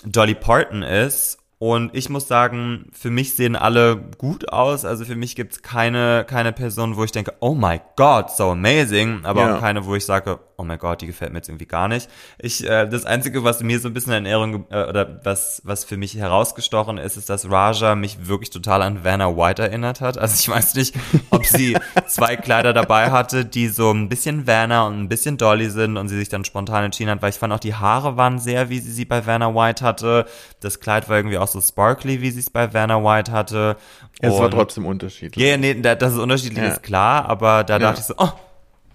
Dolly 0.04 0.34
Parton 0.34 0.82
ist. 0.82 1.38
Und 1.58 1.94
ich 1.94 2.10
muss 2.10 2.28
sagen, 2.28 2.90
für 2.92 3.08
mich 3.08 3.34
sehen 3.34 3.56
alle 3.56 3.96
gut 4.18 4.52
aus. 4.52 4.84
Also 4.84 5.06
für 5.06 5.16
mich 5.16 5.36
gibt's 5.36 5.62
keine, 5.62 6.24
keine 6.28 6.52
Person, 6.52 6.96
wo 6.96 7.04
ich 7.04 7.12
denke, 7.12 7.32
oh 7.40 7.54
my 7.54 7.80
God, 7.96 8.30
so 8.30 8.50
amazing. 8.50 9.24
Aber 9.24 9.40
ja. 9.40 9.56
auch 9.56 9.60
keine, 9.60 9.86
wo 9.86 9.94
ich 9.94 10.04
sage, 10.04 10.38
oh 10.58 10.64
mein 10.64 10.78
Gott, 10.78 11.02
die 11.02 11.06
gefällt 11.06 11.32
mir 11.32 11.38
jetzt 11.38 11.48
irgendwie 11.48 11.66
gar 11.66 11.88
nicht. 11.88 12.08
Ich, 12.38 12.64
äh, 12.64 12.88
das 12.88 13.04
Einzige, 13.04 13.44
was 13.44 13.62
mir 13.62 13.78
so 13.78 13.88
ein 13.88 13.94
bisschen 13.94 14.12
in 14.14 14.26
Erinnerung, 14.26 14.64
äh, 14.70 14.84
oder 14.84 15.20
was, 15.24 15.60
was 15.64 15.84
für 15.84 15.96
mich 15.96 16.16
herausgestochen 16.16 16.98
ist, 16.98 17.16
ist, 17.16 17.28
dass 17.28 17.50
Raja 17.50 17.94
mich 17.94 18.26
wirklich 18.26 18.50
total 18.50 18.82
an 18.82 19.04
Vanna 19.04 19.36
White 19.36 19.62
erinnert 19.62 20.00
hat. 20.00 20.16
Also 20.18 20.34
ich 20.38 20.48
weiß 20.48 20.74
nicht, 20.76 20.94
ob 21.30 21.44
sie 21.44 21.76
zwei 22.06 22.36
Kleider 22.36 22.72
dabei 22.72 23.10
hatte, 23.10 23.44
die 23.44 23.68
so 23.68 23.90
ein 23.90 24.08
bisschen 24.08 24.46
Vanna 24.46 24.86
und 24.86 24.98
ein 24.98 25.08
bisschen 25.08 25.36
Dolly 25.36 25.68
sind 25.68 25.96
und 25.96 26.08
sie 26.08 26.16
sich 26.16 26.28
dann 26.28 26.44
spontan 26.44 26.84
entschieden 26.84 27.10
hat, 27.10 27.22
weil 27.22 27.30
ich 27.30 27.36
fand 27.36 27.52
auch 27.52 27.60
die 27.60 27.74
Haare 27.74 28.16
waren 28.16 28.38
sehr, 28.38 28.70
wie 28.70 28.78
sie 28.78 28.92
sie 28.92 29.04
bei 29.04 29.26
Vanna 29.26 29.54
White 29.54 29.84
hatte. 29.84 30.26
Das 30.60 30.80
Kleid 30.80 31.08
war 31.08 31.16
irgendwie 31.16 31.38
auch 31.38 31.48
so 31.48 31.60
sparkly, 31.60 32.22
wie 32.22 32.30
sie 32.30 32.40
es 32.40 32.50
bei 32.50 32.72
Vanna 32.72 33.02
White 33.02 33.30
hatte. 33.30 33.76
Es 34.20 34.32
und, 34.32 34.40
war 34.40 34.50
trotzdem 34.50 34.86
unterschiedlich. 34.86 35.44
Ja, 35.44 35.50
yeah, 35.50 35.58
nee, 35.58 35.74
das 35.74 36.14
ist 36.14 36.18
unterschiedlich, 36.18 36.64
ja. 36.64 36.70
ist 36.70 36.82
klar, 36.82 37.28
aber 37.28 37.62
da 37.64 37.74
ja. 37.74 37.78
dachte 37.78 38.00
ich 38.00 38.06
so, 38.06 38.14
oh, 38.16 38.32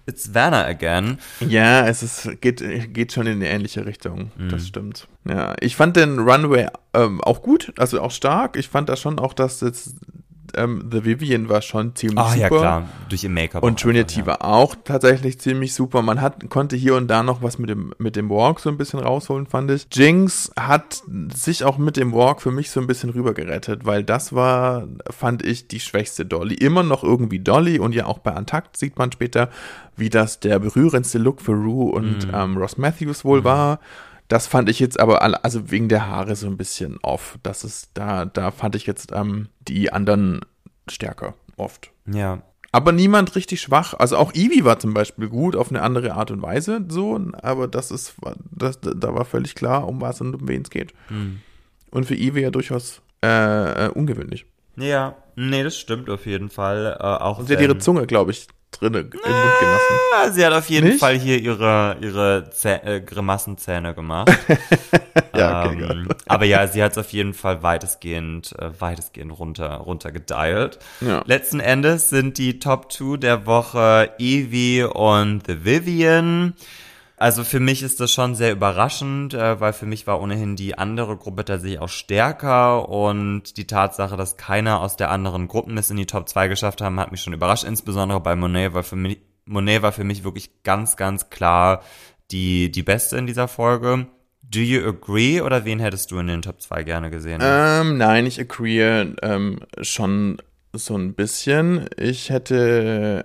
It's 0.06 0.34
Vanna 0.34 0.64
again. 0.64 1.18
Ja, 1.40 1.86
es 1.86 2.02
ist, 2.02 2.40
geht, 2.40 2.62
geht 2.92 3.12
schon 3.12 3.26
in 3.26 3.34
eine 3.34 3.48
ähnliche 3.48 3.86
Richtung. 3.86 4.32
Mhm. 4.36 4.48
Das 4.48 4.66
stimmt. 4.66 5.06
Ja, 5.28 5.54
ich 5.60 5.76
fand 5.76 5.96
den 5.96 6.18
Runway 6.18 6.68
ähm, 6.92 7.20
auch 7.20 7.42
gut, 7.42 7.72
also 7.78 8.00
auch 8.00 8.10
stark. 8.10 8.56
Ich 8.56 8.68
fand 8.68 8.88
da 8.88 8.96
schon 8.96 9.18
auch, 9.18 9.32
dass 9.32 9.60
jetzt 9.60 9.94
ähm, 10.54 10.88
The 10.90 11.04
Vivian 11.04 11.48
war 11.48 11.62
schon 11.62 11.94
ziemlich 11.94 12.18
ah, 12.18 12.30
super. 12.30 12.40
ja 12.40 12.48
klar, 12.48 12.88
durch 13.08 13.24
ihr 13.24 13.30
Make-up. 13.30 13.62
Und 13.62 13.80
Trinity 13.80 14.20
einfach, 14.20 14.34
ja. 14.34 14.40
war 14.40 14.44
auch 14.44 14.74
tatsächlich 14.84 15.40
ziemlich 15.40 15.74
super. 15.74 16.02
Man 16.02 16.20
hat, 16.20 16.50
konnte 16.50 16.76
hier 16.76 16.96
und 16.96 17.08
da 17.08 17.22
noch 17.22 17.42
was 17.42 17.58
mit 17.58 17.70
dem, 17.70 17.94
mit 17.98 18.16
dem 18.16 18.28
Walk 18.28 18.60
so 18.60 18.68
ein 18.68 18.76
bisschen 18.76 19.00
rausholen, 19.00 19.46
fand 19.46 19.70
ich. 19.70 19.86
Jinx 19.92 20.50
hat 20.58 21.02
sich 21.34 21.64
auch 21.64 21.78
mit 21.78 21.96
dem 21.96 22.12
Walk 22.12 22.42
für 22.42 22.50
mich 22.50 22.70
so 22.70 22.80
ein 22.80 22.86
bisschen 22.86 23.10
rübergerettet, 23.10 23.84
weil 23.84 24.04
das 24.04 24.32
war, 24.34 24.86
fand 25.10 25.44
ich, 25.44 25.68
die 25.68 25.80
schwächste 25.80 26.26
Dolly. 26.26 26.54
Immer 26.54 26.82
noch 26.82 27.02
irgendwie 27.02 27.38
Dolly 27.38 27.78
und 27.78 27.94
ja 27.94 28.06
auch 28.06 28.18
bei 28.18 28.32
Antakt 28.32 28.76
sieht 28.76 28.98
man 28.98 29.12
später, 29.12 29.48
wie 29.96 30.10
das 30.10 30.40
der 30.40 30.58
berührendste 30.58 31.18
Look 31.18 31.40
für 31.40 31.52
Rue 31.52 31.92
und 31.92 32.26
mm. 32.30 32.34
ähm, 32.34 32.56
Ross 32.56 32.78
Matthews 32.78 33.24
wohl 33.24 33.42
mm. 33.42 33.44
war. 33.44 33.78
Das 34.32 34.46
fand 34.46 34.70
ich 34.70 34.80
jetzt 34.80 34.98
aber, 34.98 35.44
also 35.44 35.70
wegen 35.70 35.90
der 35.90 36.06
Haare 36.06 36.36
so 36.36 36.46
ein 36.46 36.56
bisschen 36.56 36.98
off. 37.02 37.38
Das 37.42 37.64
ist, 37.64 37.90
da, 37.92 38.24
da 38.24 38.50
fand 38.50 38.74
ich 38.74 38.86
jetzt 38.86 39.12
ähm, 39.12 39.50
die 39.68 39.92
anderen 39.92 40.40
stärker, 40.88 41.34
oft. 41.58 41.90
Ja. 42.06 42.40
Aber 42.70 42.92
niemand 42.92 43.36
richtig 43.36 43.60
schwach. 43.60 43.92
Also 43.92 44.16
auch 44.16 44.32
Ivy 44.32 44.64
war 44.64 44.78
zum 44.78 44.94
Beispiel 44.94 45.28
gut 45.28 45.54
auf 45.54 45.68
eine 45.68 45.82
andere 45.82 46.14
Art 46.14 46.30
und 46.30 46.40
Weise, 46.40 46.82
so, 46.88 47.20
aber 47.42 47.68
das 47.68 47.90
ist, 47.90 48.14
das, 48.50 48.80
da 48.80 49.14
war 49.14 49.26
völlig 49.26 49.54
klar, 49.54 49.86
um 49.86 50.00
was 50.00 50.22
und 50.22 50.34
um 50.34 50.48
wen 50.48 50.62
es 50.62 50.70
geht. 50.70 50.94
Mhm. 51.10 51.42
Und 51.90 52.06
für 52.06 52.14
Ivy 52.14 52.40
ja 52.40 52.50
durchaus 52.50 53.02
äh, 53.22 53.84
äh, 53.84 53.88
ungewöhnlich. 53.90 54.46
Ja, 54.76 55.14
nee, 55.36 55.62
das 55.62 55.76
stimmt 55.76 56.08
auf 56.08 56.24
jeden 56.24 56.48
Fall. 56.48 56.96
Äh, 56.98 57.02
auch 57.02 57.38
und 57.38 57.48
sie 57.48 57.52
hat 57.52 57.60
ihre 57.60 57.76
Zunge, 57.76 58.06
glaube 58.06 58.30
ich, 58.30 58.46
drin 58.72 58.94
im 58.94 59.02
Mund 59.02 59.22
gelassen. 59.22 60.34
Sie 60.34 60.44
hat 60.44 60.52
auf 60.52 60.68
jeden 60.68 60.88
Nicht? 60.88 61.00
Fall 61.00 61.18
hier 61.18 61.38
ihre, 61.38 61.96
ihre 62.00 62.50
Zäh 62.50 62.74
äh, 62.84 63.00
Grimassenzähne 63.00 63.94
gemacht. 63.94 64.30
ja, 65.36 65.66
okay, 65.66 65.82
ähm, 65.90 66.08
aber 66.26 66.44
ja, 66.44 66.66
sie 66.66 66.82
hat 66.82 66.92
es 66.92 66.98
auf 66.98 67.12
jeden 67.12 67.34
Fall 67.34 67.62
weitestgehend, 67.62 68.54
äh, 68.58 68.70
weitestgehend 68.78 69.38
runter, 69.38 69.76
runter 69.76 70.10
gedialt. 70.12 70.78
Ja. 71.00 71.22
Letzten 71.26 71.60
Endes 71.60 72.08
sind 72.08 72.38
die 72.38 72.58
Top 72.58 72.92
2 72.92 73.18
der 73.18 73.46
Woche 73.46 74.12
Evie 74.18 74.82
und 74.82 75.46
The 75.46 75.64
Vivian. 75.64 76.54
Also 77.22 77.44
für 77.44 77.60
mich 77.60 77.84
ist 77.84 78.00
das 78.00 78.10
schon 78.10 78.34
sehr 78.34 78.50
überraschend, 78.50 79.32
äh, 79.32 79.60
weil 79.60 79.72
für 79.72 79.86
mich 79.86 80.08
war 80.08 80.20
ohnehin 80.20 80.56
die 80.56 80.76
andere 80.76 81.16
Gruppe 81.16 81.44
tatsächlich 81.44 81.78
auch 81.78 81.88
stärker 81.88 82.88
und 82.88 83.56
die 83.56 83.68
Tatsache, 83.68 84.16
dass 84.16 84.36
keiner 84.36 84.80
aus 84.80 84.96
der 84.96 85.12
anderen 85.12 85.46
Gruppen 85.46 85.78
es 85.78 85.88
in 85.88 85.98
die 85.98 86.06
Top 86.06 86.28
2 86.28 86.48
geschafft 86.48 86.80
haben, 86.80 86.98
hat 86.98 87.12
mich 87.12 87.20
schon 87.20 87.32
überrascht, 87.32 87.62
insbesondere 87.62 88.18
bei 88.18 88.34
Monet, 88.34 88.74
weil 88.74 88.82
für 88.82 88.96
mich, 88.96 89.18
Monet 89.44 89.82
war 89.82 89.92
für 89.92 90.02
mich 90.02 90.24
wirklich 90.24 90.64
ganz, 90.64 90.96
ganz 90.96 91.30
klar 91.30 91.84
die, 92.32 92.72
die 92.72 92.82
Beste 92.82 93.18
in 93.18 93.28
dieser 93.28 93.46
Folge. 93.46 94.08
Do 94.42 94.58
you 94.58 94.84
agree 94.84 95.42
oder 95.42 95.64
wen 95.64 95.78
hättest 95.78 96.10
du 96.10 96.18
in 96.18 96.26
den 96.26 96.42
Top 96.42 96.60
2 96.60 96.82
gerne 96.82 97.08
gesehen? 97.10 97.38
Ähm, 97.40 97.98
nein, 97.98 98.26
ich 98.26 98.40
agree 98.40 99.14
ähm, 99.22 99.60
schon 99.80 100.38
so 100.72 100.96
ein 100.96 101.14
bisschen. 101.14 101.88
Ich 101.96 102.30
hätte 102.30 103.22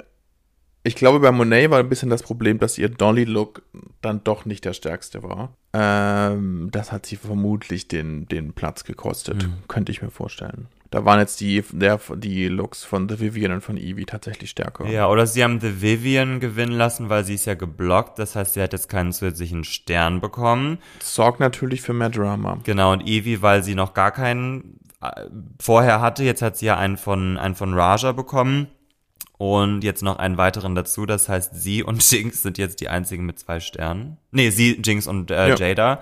ich 0.88 0.96
glaube, 0.96 1.20
bei 1.20 1.32
Monet 1.32 1.70
war 1.70 1.80
ein 1.80 1.90
bisschen 1.90 2.10
das 2.10 2.24
Problem, 2.24 2.60
dass 2.60 2.78
ihr 2.78 2.88
Dolly-Look 2.88 3.62
dann 4.02 4.24
doch 4.24 4.46
nicht 4.46 4.64
der 4.64 4.72
stärkste 4.72 5.22
war. 5.22 5.54
Ähm, 5.74 6.70
das 6.72 6.94
hat 6.94 7.06
sie 7.06 7.18
vermutlich 7.18 7.90
den, 7.90 8.26
den 8.28 8.54
Platz 8.54 8.86
gekostet, 8.86 9.44
mhm. 9.44 9.54
könnte 9.68 9.92
ich 9.92 10.02
mir 10.02 10.12
vorstellen. 10.12 10.68
Da 10.90 11.04
waren 11.04 11.20
jetzt 11.20 11.42
die, 11.42 11.62
der, 11.74 12.00
die 12.16 12.48
Looks 12.48 12.86
von 12.86 13.10
The 13.10 13.20
Vivian 13.20 13.52
und 13.52 13.62
von 13.62 13.76
Evie 13.76 14.06
tatsächlich 14.06 14.50
stärker. 14.52 14.88
Ja, 14.88 15.10
oder 15.10 15.28
sie 15.28 15.44
haben 15.44 15.60
The 15.60 15.82
Vivian 15.82 16.40
gewinnen 16.40 16.72
lassen, 16.72 17.10
weil 17.10 17.26
sie 17.26 17.34
ist 17.34 17.44
ja 17.44 17.56
geblockt. 17.56 18.18
Das 18.18 18.38
heißt, 18.38 18.54
sie 18.54 18.62
hat 18.62 18.72
jetzt 18.72 18.88
keinen 18.88 19.12
zusätzlichen 19.12 19.66
Stern 19.66 20.22
bekommen. 20.22 20.78
Sorgt 21.02 21.42
natürlich 21.42 21.82
für 21.82 21.92
mehr 21.92 22.10
Drama. 22.10 22.60
Genau, 22.64 22.94
und 22.94 23.02
Evie, 23.02 23.42
weil 23.42 23.64
sie 23.64 23.76
noch 23.76 23.94
gar 23.94 24.12
keinen 24.12 24.80
äh, 25.02 25.26
vorher 25.60 26.00
hatte. 26.00 26.24
Jetzt 26.24 26.42
hat 26.42 26.56
sie 26.56 26.68
ja 26.68 26.78
einen 26.78 26.96
von, 26.96 27.38
einen 27.38 27.56
von 27.56 27.74
Raja 27.74 28.14
bekommen 28.14 28.68
und 29.38 29.84
jetzt 29.84 30.02
noch 30.02 30.18
einen 30.18 30.38
weiteren 30.38 30.76
dazu. 30.76 31.06
Das 31.06 31.30
heißt, 31.30 31.52
sie 31.56 31.84
und 31.84 32.04
Jinx 32.12 32.42
sind 32.42 32.58
jetzt 32.58 32.82
die 32.82 32.90
einzigen 32.90 33.26
mit 33.26 33.40
zwei 33.40 33.60
Sternen. 33.60 34.18
Nee, 34.32 34.50
sie, 34.50 34.82
Jinx 34.84 35.08
und 35.08 35.32
äh, 35.32 35.50
ja. 35.50 35.56
Jada. 35.56 36.02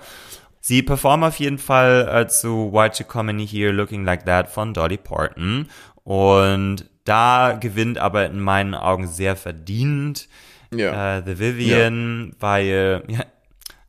Sie 0.60 0.82
performen 0.82 1.28
auf 1.28 1.38
jeden 1.38 1.58
Fall 1.58 2.08
äh, 2.12 2.26
zu 2.26 2.72
Why'd 2.72 2.98
You 2.98 3.04
Come 3.06 3.30
In 3.30 3.38
Here 3.38 3.70
Looking 3.70 4.04
Like 4.04 4.26
That 4.26 4.48
von 4.48 4.74
Dolly 4.74 4.96
Parton. 4.96 5.68
Und 6.02 6.86
da 7.04 7.52
gewinnt 7.52 7.98
aber 7.98 8.26
in 8.26 8.40
meinen 8.40 8.74
Augen 8.74 9.06
sehr 9.06 9.36
verdient 9.36 10.28
ja. 10.72 11.18
äh, 11.18 11.22
The 11.24 11.38
Vivian, 11.38 12.28
ja. 12.28 12.34
weil, 12.40 13.02
ja, 13.08 13.20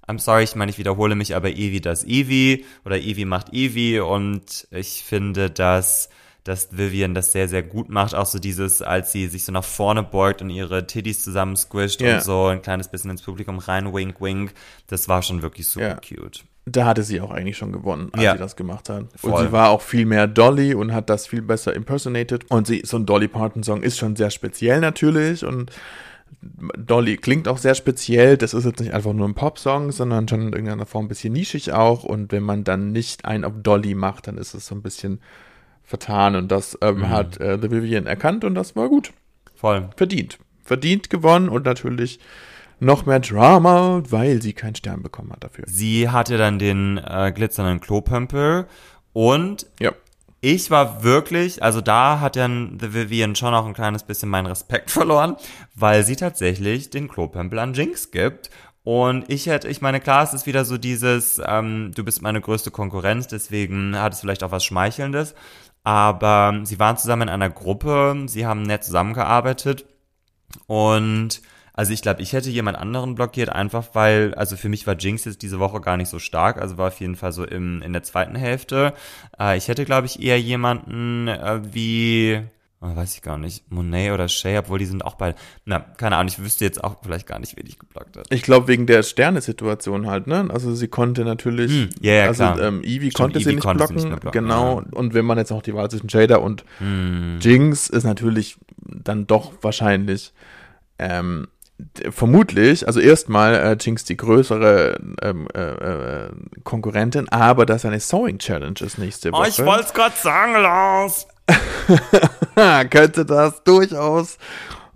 I'm 0.07 0.19
sorry, 0.19 0.43
ich 0.43 0.55
meine, 0.55 0.71
ich 0.71 0.77
wiederhole 0.77 1.15
mich, 1.15 1.35
aber 1.35 1.49
Evie 1.49 1.81
das 1.81 2.05
Evie 2.05 2.65
oder 2.85 2.97
Evie 2.97 3.25
macht 3.25 3.53
Evie 3.53 3.99
und 3.99 4.67
ich 4.71 5.03
finde, 5.03 5.49
dass 5.49 6.09
dass 6.47 6.69
Vivian 6.77 7.13
das 7.13 7.31
sehr, 7.31 7.47
sehr 7.49 7.63
gut 7.63 7.89
macht. 7.89 8.15
Auch 8.15 8.25
so 8.25 8.39
dieses, 8.39 8.81
als 8.81 9.11
sie 9.11 9.27
sich 9.27 9.43
so 9.43 9.51
nach 9.51 9.63
vorne 9.63 10.03
beugt 10.03 10.41
und 10.41 10.49
ihre 10.49 10.87
Titties 10.87 11.23
zusammen 11.23 11.57
squisht 11.57 12.01
yeah. 12.01 12.15
und 12.15 12.23
so 12.23 12.45
ein 12.45 12.61
kleines 12.61 12.87
bisschen 12.87 13.11
ins 13.11 13.21
Publikum 13.21 13.59
rein, 13.59 13.93
wink, 13.93 14.21
wink. 14.21 14.53
Das 14.87 15.09
war 15.09 15.21
schon 15.21 15.41
wirklich 15.41 15.67
super 15.67 15.85
yeah. 15.85 15.99
cute. 15.99 16.45
Da 16.65 16.85
hatte 16.85 17.03
sie 17.03 17.21
auch 17.21 17.31
eigentlich 17.31 17.57
schon 17.57 17.71
gewonnen, 17.71 18.09
als 18.13 18.23
ja. 18.23 18.33
sie 18.33 18.39
das 18.39 18.55
gemacht 18.55 18.89
hat. 18.89 19.05
Voll. 19.15 19.31
Und 19.31 19.45
sie 19.45 19.51
war 19.51 19.69
auch 19.69 19.81
viel 19.81 20.05
mehr 20.05 20.27
Dolly 20.27 20.73
und 20.73 20.93
hat 20.93 21.09
das 21.09 21.27
viel 21.27 21.41
besser 21.41 21.73
impersonated. 21.73 22.49
Und 22.49 22.67
sie, 22.67 22.81
so 22.85 22.97
ein 22.97 23.05
Dolly 23.05 23.27
Parton 23.27 23.63
Song 23.63 23.83
ist 23.83 23.97
schon 23.97 24.15
sehr 24.15 24.29
speziell 24.29 24.79
natürlich 24.79 25.45
und 25.45 25.71
Dolly 26.41 27.17
klingt 27.17 27.47
auch 27.47 27.57
sehr 27.57 27.75
speziell. 27.75 28.37
Das 28.37 28.53
ist 28.53 28.65
jetzt 28.65 28.79
nicht 28.79 28.93
einfach 28.93 29.13
nur 29.13 29.27
ein 29.27 29.33
Pop-Song, 29.33 29.91
sondern 29.91 30.27
schon 30.27 30.41
in 30.41 30.53
irgendeiner 30.53 30.85
Form 30.85 31.05
ein 31.05 31.09
bisschen 31.09 31.33
nischig 31.33 31.71
auch. 31.73 32.03
Und 32.03 32.31
wenn 32.31 32.43
man 32.43 32.63
dann 32.63 32.91
nicht 32.91 33.25
einen 33.25 33.43
auf 33.43 33.53
Dolly 33.61 33.95
macht, 33.95 34.27
dann 34.27 34.37
ist 34.37 34.53
es 34.53 34.67
so 34.67 34.75
ein 34.75 34.81
bisschen 34.81 35.19
vertan 35.87 36.35
und 36.35 36.51
das 36.51 36.77
ähm, 36.81 36.97
mhm. 36.97 37.09
hat 37.09 37.39
äh, 37.39 37.57
The 37.59 37.71
Vivian 37.71 38.05
erkannt 38.05 38.43
und 38.43 38.53
das 38.53 38.75
war 38.75 38.89
gut. 38.89 39.13
Voll. 39.55 39.89
Verdient. 39.95 40.37
Verdient 40.63 41.09
gewonnen 41.09 41.47
und 41.47 41.65
natürlich 41.65 42.19
noch 42.79 43.05
mehr 43.05 43.21
Drama, 43.21 44.03
weil 44.09 44.41
sie 44.41 44.53
keinen 44.53 44.75
Stern 44.75 45.01
bekommen 45.01 45.31
hat 45.31 45.43
dafür. 45.43 45.63
Sie 45.67 46.09
hatte 46.09 46.37
dann 46.37 46.59
den 46.59 46.97
äh, 46.97 47.31
glitzernden 47.33 47.79
Klopömpel 47.79 48.67
und 49.13 49.65
ja. 49.79 49.93
ich 50.41 50.69
war 50.69 51.03
wirklich, 51.03 51.63
also 51.63 51.79
da 51.79 52.19
hat 52.19 52.35
dann 52.35 52.77
The 52.79 52.93
Vivian 52.93 53.35
schon 53.35 53.53
auch 53.53 53.65
ein 53.65 53.73
kleines 53.73 54.03
bisschen 54.03 54.29
meinen 54.29 54.47
Respekt 54.47 54.91
verloren, 54.91 55.37
weil 55.73 56.03
sie 56.03 56.17
tatsächlich 56.17 56.89
den 56.89 57.07
Klopömpel 57.07 57.59
an 57.59 57.73
Jinx 57.73 58.11
gibt 58.11 58.49
und 58.83 59.29
ich 59.29 59.47
hätte, 59.47 59.67
ich 59.67 59.81
meine, 59.81 59.99
klar, 59.99 60.23
es 60.23 60.33
ist 60.33 60.45
wieder 60.45 60.63
so 60.63 60.77
dieses, 60.77 61.41
ähm, 61.45 61.91
du 61.93 62.05
bist 62.05 62.21
meine 62.21 62.39
größte 62.39 62.71
Konkurrenz, 62.71 63.27
deswegen 63.27 63.99
hat 63.99 64.13
es 64.13 64.21
vielleicht 64.21 64.43
auch 64.43 64.51
was 64.51 64.63
Schmeichelndes. 64.63 65.35
Aber 65.87 66.59
sie 66.63 66.79
waren 66.79 66.97
zusammen 66.97 67.29
in 67.29 67.33
einer 67.33 67.49
Gruppe, 67.49 68.25
sie 68.25 68.45
haben 68.45 68.63
nett 68.63 68.83
zusammengearbeitet 68.83 69.85
und 70.65 71.41
also 71.71 71.93
ich 71.93 72.01
glaube, 72.01 72.21
ich 72.21 72.33
hätte 72.33 72.49
jemand 72.49 72.77
anderen 72.77 73.15
blockiert, 73.15 73.47
einfach 73.47 73.85
weil, 73.93 74.33
also 74.33 74.57
für 74.57 74.67
mich 74.67 74.85
war 74.85 74.97
Jinx 74.97 75.23
jetzt 75.23 75.41
diese 75.43 75.59
Woche 75.59 75.79
gar 75.79 75.95
nicht 75.95 76.09
so 76.09 76.19
stark, 76.19 76.61
also 76.61 76.77
war 76.77 76.89
auf 76.89 76.99
jeden 76.99 77.15
Fall 77.15 77.31
so 77.31 77.45
im, 77.45 77.81
in 77.83 77.93
der 77.93 78.03
zweiten 78.03 78.35
Hälfte. 78.35 78.95
Äh, 79.39 79.55
ich 79.55 79.69
hätte, 79.69 79.85
glaube 79.85 80.07
ich, 80.07 80.21
eher 80.21 80.37
jemanden 80.41 81.29
äh, 81.29 81.61
wie, 81.73 82.41
Oh, 82.79 82.95
weiß 82.95 83.15
ich 83.15 83.23
gar 83.23 83.39
nicht. 83.39 83.71
Monet 83.71 84.11
oder 84.11 84.27
Shay, 84.27 84.55
obwohl 84.59 84.77
die 84.77 84.85
sind 84.85 85.03
auch 85.03 85.15
beide. 85.15 85.35
Na, 85.65 85.79
keine 85.79 86.15
Ahnung, 86.15 86.27
ich 86.27 86.37
wüsste 86.37 86.63
jetzt 86.63 86.83
auch 86.83 86.97
vielleicht 87.01 87.25
gar 87.25 87.39
nicht, 87.39 87.57
wen 87.57 87.65
ich 87.65 87.79
geblockt 87.79 88.17
hat. 88.17 88.27
Ich 88.29 88.43
glaube, 88.43 88.67
wegen 88.67 88.85
der 88.85 89.01
Sternesituation 89.01 90.05
halt, 90.05 90.27
ne? 90.27 90.47
Also 90.51 90.75
sie 90.75 90.87
konnte 90.87 91.25
natürlich. 91.25 91.71
Hm, 91.71 91.89
ja, 92.01 92.13
ja, 92.13 92.25
also, 92.25 92.43
klar. 92.43 92.61
Ähm, 92.61 92.83
Evie 92.83 93.09
Stimmt, 93.09 93.13
konnte, 93.15 93.39
sie, 93.39 93.55
nicht 93.55 93.61
konnte 93.61 93.79
blocken, 93.79 93.99
sie 93.99 94.09
nicht 94.09 94.19
blocken. 94.19 94.43
Genau. 94.43 94.81
Ja. 94.81 94.85
Und 94.91 95.15
wenn 95.15 95.25
man 95.25 95.39
jetzt 95.39 95.51
auch 95.51 95.63
die 95.63 95.73
Wahl 95.73 95.89
zwischen 95.89 96.07
Jada 96.07 96.37
und 96.37 96.65
hm. 96.77 97.39
Jinx 97.41 97.89
ist 97.89 98.03
natürlich 98.03 98.57
dann 98.77 99.25
doch 99.25 99.53
wahrscheinlich. 99.61 100.33
Ähm, 100.99 101.47
vermutlich, 102.09 102.87
also 102.87 102.99
erstmal 102.99 103.55
äh, 103.55 103.77
Jinx 103.79 104.03
die 104.03 104.17
größere 104.17 104.99
ähm, 105.21 105.47
äh, 105.53 105.61
äh, 105.61 106.29
Konkurrentin, 106.63 107.29
aber 107.29 107.65
das 107.65 107.77
ist 107.77 107.85
eine 107.85 107.99
Sewing 107.99 108.39
Challenge 108.39 108.79
ist 108.81 108.97
nächste 108.97 109.31
Woche. 109.31 109.43
Oh, 109.43 109.47
ich 109.47 109.63
wollte 109.63 109.85
es 109.85 109.93
gerade 109.93 110.15
sagen, 110.15 110.53
Lars. 110.53 111.27
könnte 112.89 113.25
das 113.25 113.63
durchaus 113.63 114.37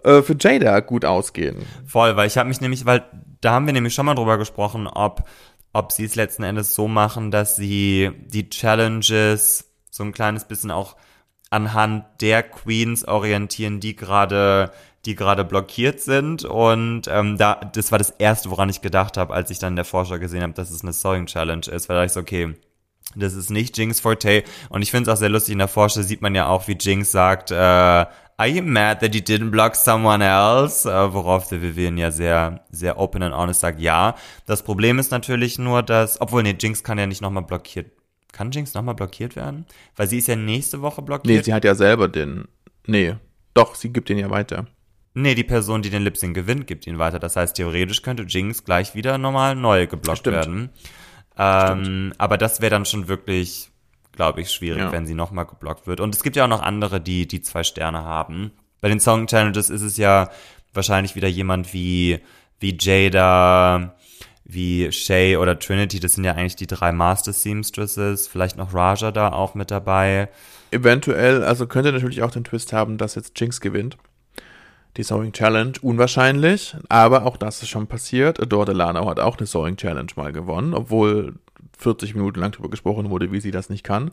äh, 0.03 0.21
für 0.21 0.35
Jada 0.39 0.79
gut 0.79 1.05
ausgehen. 1.05 1.65
Voll, 1.85 2.15
weil 2.15 2.27
ich 2.27 2.37
habe 2.37 2.49
mich 2.49 2.61
nämlich, 2.61 2.85
weil 2.85 3.03
da 3.41 3.53
haben 3.53 3.65
wir 3.65 3.73
nämlich 3.73 3.93
schon 3.93 4.05
mal 4.05 4.15
drüber 4.15 4.37
gesprochen, 4.37 4.87
ob, 4.87 5.27
ob 5.73 5.91
sie 5.91 6.05
es 6.05 6.15
letzten 6.15 6.43
Endes 6.43 6.75
so 6.75 6.87
machen, 6.87 7.31
dass 7.31 7.55
sie 7.55 8.11
die 8.25 8.49
Challenges 8.49 9.69
so 9.89 10.03
ein 10.03 10.11
kleines 10.11 10.45
bisschen 10.45 10.71
auch 10.71 10.95
anhand 11.49 12.05
der 12.21 12.43
Queens 12.43 13.05
orientieren, 13.07 13.79
die 13.79 13.95
gerade 13.95 14.71
die 15.05 15.15
gerade 15.15 15.43
blockiert 15.43 15.99
sind 15.99 16.45
und 16.45 17.07
ähm, 17.07 17.35
da 17.35 17.55
das 17.55 17.91
war 17.91 17.97
das 17.97 18.11
erste, 18.11 18.51
woran 18.51 18.69
ich 18.69 18.81
gedacht 18.81 19.17
habe, 19.17 19.33
als 19.33 19.49
ich 19.49 19.57
dann 19.57 19.73
in 19.73 19.77
der 19.77 19.85
Vorschau 19.85 20.19
gesehen 20.19 20.43
habe, 20.43 20.53
dass 20.53 20.69
es 20.69 20.83
eine 20.83 20.93
Sewing 20.93 21.25
Challenge 21.25 21.65
ist, 21.67 21.89
weil 21.89 21.97
da 21.97 22.03
ich 22.03 22.11
so 22.11 22.19
okay, 22.19 22.55
das 23.15 23.33
ist 23.33 23.49
nicht 23.49 23.77
Jinx 23.77 23.99
Forte. 23.99 24.43
Und 24.69 24.81
ich 24.81 24.91
finde 24.91 25.09
es 25.09 25.15
auch 25.15 25.19
sehr 25.19 25.29
lustig, 25.29 25.53
in 25.53 25.59
der 25.59 25.67
Forscher 25.67 26.03
sieht 26.03 26.21
man 26.21 26.35
ja 26.35 26.47
auch, 26.47 26.67
wie 26.67 26.77
Jinx 26.79 27.11
sagt, 27.11 27.51
äh, 27.51 27.55
Are 28.41 28.49
you 28.49 28.63
mad 28.63 29.01
that 29.01 29.13
you 29.13 29.21
didn't 29.21 29.51
block 29.51 29.75
someone 29.75 30.25
else? 30.25 30.89
Uh, 30.89 31.13
worauf 31.13 31.47
der 31.49 31.61
Vivian 31.61 31.99
ja 31.99 32.09
sehr, 32.09 32.65
sehr 32.71 32.97
open 32.97 33.21
and 33.21 33.35
honest 33.35 33.59
sagt, 33.59 33.79
ja. 33.79 34.15
Das 34.47 34.63
Problem 34.63 34.97
ist 34.97 35.11
natürlich 35.11 35.59
nur, 35.59 35.83
dass, 35.83 36.19
obwohl, 36.19 36.41
nee, 36.41 36.55
Jinx 36.59 36.83
kann 36.83 36.97
ja 36.97 37.05
nicht 37.05 37.21
nochmal 37.21 37.43
blockiert. 37.43 37.91
Kann 38.31 38.49
Jinx 38.49 38.73
nochmal 38.73 38.95
blockiert 38.95 39.35
werden? 39.35 39.67
Weil 39.95 40.07
sie 40.07 40.17
ist 40.17 40.27
ja 40.27 40.35
nächste 40.35 40.81
Woche 40.81 41.03
blockiert. 41.03 41.27
Nee, 41.27 41.43
sie 41.43 41.53
hat 41.53 41.63
ja 41.63 41.75
selber 41.75 42.07
den, 42.07 42.47
nee, 42.87 43.15
doch, 43.53 43.75
sie 43.75 43.93
gibt 43.93 44.09
den 44.09 44.17
ja 44.17 44.31
weiter. 44.31 44.65
Nee, 45.13 45.35
die 45.35 45.43
Person, 45.43 45.81
die 45.81 45.89
den 45.89 46.03
Lip 46.03 46.17
Sync 46.17 46.33
gewinnt, 46.33 46.67
gibt 46.67 46.87
ihn 46.87 46.97
weiter. 46.97 47.19
Das 47.19 47.35
heißt, 47.35 47.57
theoretisch 47.57 48.01
könnte 48.01 48.23
Jinx 48.23 48.63
gleich 48.63 48.95
wieder 48.95 49.17
normal 49.17 49.55
neu 49.55 49.85
geblockt 49.85 50.19
Stimmt. 50.19 50.37
werden. 50.37 50.69
Ähm, 51.41 52.13
aber 52.19 52.37
das 52.37 52.61
wäre 52.61 52.69
dann 52.69 52.85
schon 52.85 53.07
wirklich, 53.07 53.71
glaube 54.11 54.41
ich, 54.41 54.51
schwierig, 54.51 54.83
ja. 54.83 54.91
wenn 54.91 55.07
sie 55.07 55.15
nochmal 55.15 55.45
geblockt 55.45 55.87
wird. 55.87 55.99
Und 55.99 56.13
es 56.13 56.21
gibt 56.21 56.35
ja 56.35 56.43
auch 56.43 56.49
noch 56.49 56.61
andere, 56.61 57.01
die, 57.01 57.27
die 57.27 57.41
zwei 57.41 57.63
Sterne 57.63 58.03
haben. 58.03 58.51
Bei 58.79 58.89
den 58.89 58.99
Song 58.99 59.25
Challenges 59.25 59.71
ist 59.71 59.81
es 59.81 59.97
ja 59.97 60.29
wahrscheinlich 60.73 61.15
wieder 61.15 61.27
jemand 61.27 61.73
wie, 61.73 62.19
wie 62.59 62.77
Jada, 62.79 63.95
wie 64.43 64.91
Shay 64.91 65.37
oder 65.37 65.57
Trinity. 65.57 65.99
Das 65.99 66.13
sind 66.13 66.25
ja 66.25 66.33
eigentlich 66.33 66.57
die 66.57 66.67
drei 66.67 66.91
Master 66.91 67.33
Seamstresses. 67.33 68.27
Vielleicht 68.27 68.57
noch 68.57 68.73
Raja 68.73 69.11
da 69.11 69.31
auch 69.31 69.55
mit 69.55 69.71
dabei. 69.71 70.29
Eventuell, 70.69 71.43
also 71.43 71.65
könnte 71.65 71.91
natürlich 71.91 72.21
auch 72.21 72.31
den 72.31 72.43
Twist 72.43 72.71
haben, 72.71 72.97
dass 72.97 73.15
jetzt 73.15 73.39
Jinx 73.39 73.61
gewinnt 73.61 73.97
die 74.97 75.03
Sewing 75.03 75.31
Challenge 75.31 75.73
unwahrscheinlich, 75.81 76.75
aber 76.89 77.25
auch 77.25 77.37
das 77.37 77.61
ist 77.61 77.69
schon 77.69 77.87
passiert. 77.87 78.39
Adore 78.41 78.65
Delano 78.65 79.09
hat 79.09 79.19
auch 79.19 79.37
eine 79.37 79.47
Sewing 79.47 79.77
Challenge 79.77 80.11
mal 80.15 80.31
gewonnen, 80.33 80.73
obwohl 80.73 81.35
40 81.77 82.15
Minuten 82.15 82.39
lang 82.39 82.51
darüber 82.51 82.69
gesprochen 82.69 83.09
wurde, 83.09 83.31
wie 83.31 83.39
sie 83.39 83.51
das 83.51 83.69
nicht 83.69 83.83
kann. 83.83 84.11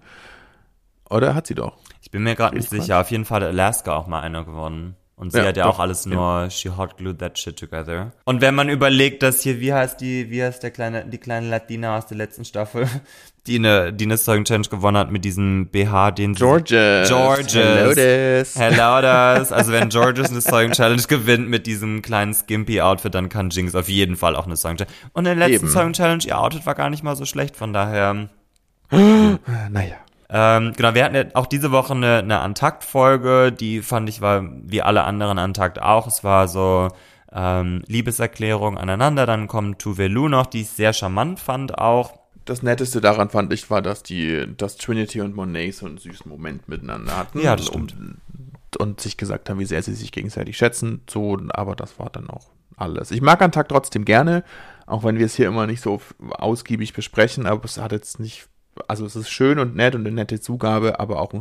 Oder 1.10 1.34
hat 1.34 1.46
sie 1.46 1.54
doch? 1.54 1.78
Ich 2.02 2.10
bin 2.10 2.22
mir 2.22 2.34
gerade 2.34 2.56
nicht 2.56 2.70
sicher. 2.70 3.00
Auf 3.00 3.10
jeden 3.10 3.24
Fall 3.24 3.42
hat 3.42 3.48
Alaska 3.48 3.96
auch 3.96 4.06
mal 4.06 4.20
einer 4.20 4.44
gewonnen. 4.44 4.94
Und 5.18 5.32
sie 5.32 5.38
ja, 5.38 5.46
hat 5.46 5.56
ja 5.56 5.64
doch, 5.64 5.74
auch 5.74 5.78
alles 5.80 6.06
nur, 6.06 6.20
ja. 6.20 6.50
she 6.50 6.70
hot 6.70 6.96
glued 6.96 7.18
that 7.18 7.36
shit 7.36 7.58
together. 7.58 8.12
Und 8.24 8.40
wenn 8.40 8.54
man 8.54 8.68
überlegt, 8.68 9.24
dass 9.24 9.40
hier, 9.40 9.58
wie 9.58 9.72
heißt 9.72 10.00
die, 10.00 10.30
wie 10.30 10.44
heißt 10.44 10.62
der 10.62 10.70
kleine, 10.70 11.06
die 11.06 11.18
kleine 11.18 11.48
Latina 11.48 11.98
aus 11.98 12.06
der 12.06 12.16
letzten 12.16 12.44
Staffel, 12.44 12.86
die 13.48 13.56
eine, 13.56 13.92
die 13.92 14.04
eine 14.04 14.16
Song 14.16 14.44
Challenge 14.44 14.68
gewonnen 14.68 14.96
hat 14.96 15.10
mit 15.10 15.24
diesem 15.24 15.66
BH, 15.66 16.12
den 16.12 16.34
Georges. 16.34 17.08
Georges. 17.08 17.52
Hello 17.52 17.94
this. 17.94 18.54
Hello 18.56 19.38
this. 19.40 19.50
Also 19.50 19.72
wenn 19.72 19.88
Georges 19.88 20.30
eine 20.30 20.40
Song 20.40 20.70
Challenge 20.70 21.02
gewinnt 21.08 21.48
mit 21.48 21.66
diesem 21.66 22.00
kleinen 22.00 22.32
skimpy 22.32 22.80
Outfit, 22.80 23.12
dann 23.12 23.28
kann 23.28 23.50
Jinx 23.50 23.74
auf 23.74 23.88
jeden 23.88 24.14
Fall 24.14 24.36
auch 24.36 24.46
eine 24.46 24.56
Song 24.56 24.76
Challenge. 24.76 24.96
Und 25.14 25.26
in 25.26 25.36
der 25.36 25.48
letzten 25.48 25.66
Eben. 25.66 25.74
Song 25.74 25.92
Challenge, 25.94 26.22
ihr 26.24 26.38
Outfit 26.38 26.64
war 26.64 26.76
gar 26.76 26.90
nicht 26.90 27.02
mal 27.02 27.16
so 27.16 27.24
schlecht, 27.24 27.56
von 27.56 27.72
daher. 27.72 28.28
naja. 28.90 29.96
Ähm, 30.30 30.72
genau, 30.76 30.94
wir 30.94 31.04
hatten 31.04 31.14
ja 31.14 31.24
auch 31.34 31.46
diese 31.46 31.70
Woche 31.72 31.94
eine, 31.94 32.18
eine 32.18 32.40
Antakt-Folge, 32.40 33.50
die 33.50 33.80
fand 33.80 34.08
ich 34.08 34.20
war 34.20 34.44
wie 34.64 34.82
alle 34.82 35.04
anderen 35.04 35.38
Antakt 35.38 35.80
auch. 35.80 36.06
Es 36.06 36.22
war 36.22 36.48
so 36.48 36.88
ähm, 37.32 37.82
Liebeserklärung 37.86 38.76
aneinander, 38.76 39.24
dann 39.26 39.48
kommt 39.48 39.78
Tuvelu 39.78 40.28
noch, 40.28 40.46
die 40.46 40.62
ich 40.62 40.70
sehr 40.70 40.92
charmant 40.92 41.40
fand 41.40 41.78
auch. 41.78 42.18
Das 42.44 42.62
Netteste 42.62 43.00
daran 43.00 43.30
fand 43.30 43.52
ich 43.52 43.70
war, 43.70 43.82
dass 43.82 44.02
die, 44.02 44.46
dass 44.56 44.76
Trinity 44.76 45.20
und 45.20 45.34
Monet 45.34 45.74
so 45.74 45.86
einen 45.86 45.98
süßen 45.98 46.30
Moment 46.30 46.68
miteinander 46.68 47.16
hatten. 47.16 47.40
Ja, 47.40 47.56
das 47.56 47.66
stimmt. 47.66 47.94
Und, 47.98 48.76
und 48.78 49.00
sich 49.00 49.16
gesagt 49.16 49.50
haben, 49.50 49.58
wie 49.58 49.66
sehr 49.66 49.82
sie 49.82 49.94
sich 49.94 50.12
gegenseitig 50.12 50.56
schätzen. 50.56 51.02
So, 51.08 51.38
aber 51.50 51.76
das 51.76 51.98
war 51.98 52.08
dann 52.10 52.30
auch 52.30 52.46
alles. 52.76 53.10
Ich 53.10 53.20
mag 53.20 53.42
Antakt 53.42 53.70
trotzdem 53.70 54.04
gerne, 54.04 54.44
auch 54.86 55.04
wenn 55.04 55.18
wir 55.18 55.26
es 55.26 55.34
hier 55.34 55.48
immer 55.48 55.66
nicht 55.66 55.82
so 55.82 56.00
ausgiebig 56.18 56.94
besprechen, 56.94 57.46
aber 57.46 57.64
es 57.64 57.78
hat 57.78 57.92
jetzt 57.92 58.18
nicht 58.18 58.48
also 58.86 59.06
es 59.06 59.16
ist 59.16 59.30
schön 59.30 59.58
und 59.58 59.74
nett 59.74 59.94
und 59.94 60.06
eine 60.06 60.14
nette 60.14 60.40
Zugabe, 60.40 61.00
aber 61.00 61.20
auch 61.20 61.32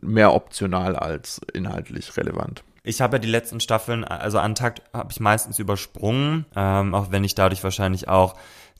mehr 0.00 0.32
optional 0.34 0.96
als 0.96 1.40
inhaltlich 1.52 2.16
relevant. 2.16 2.64
Ich 2.82 3.00
habe 3.00 3.16
ja 3.16 3.18
die 3.18 3.28
letzten 3.28 3.60
Staffeln, 3.60 4.04
also 4.04 4.38
Antakt 4.38 4.82
habe 4.94 5.12
ich 5.12 5.20
meistens 5.20 5.58
übersprungen, 5.58 6.46
ähm, 6.56 6.94
auch 6.94 7.10
wenn 7.10 7.24
ich 7.24 7.34
dadurch 7.34 7.62
wahrscheinlich 7.62 8.08
auch 8.08 8.36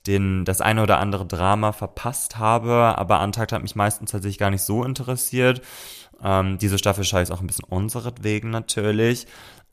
den, 0.06 0.46
das 0.46 0.62
eine 0.62 0.82
oder 0.82 0.98
andere 0.98 1.26
Drama 1.26 1.72
verpasst 1.72 2.38
habe, 2.38 2.72
aber 2.96 3.20
Antakt 3.20 3.52
hat 3.52 3.60
mich 3.60 3.76
meistens 3.76 4.12
tatsächlich 4.12 4.38
gar 4.38 4.50
nicht 4.50 4.62
so 4.62 4.82
interessiert. 4.84 5.60
Ähm, 6.22 6.56
diese 6.58 6.78
Staffel 6.78 7.04
schaue 7.04 7.22
ich 7.22 7.30
auch 7.30 7.40
ein 7.40 7.46
bisschen 7.46 7.66
unseretwegen 7.68 8.50
natürlich. 8.50 9.26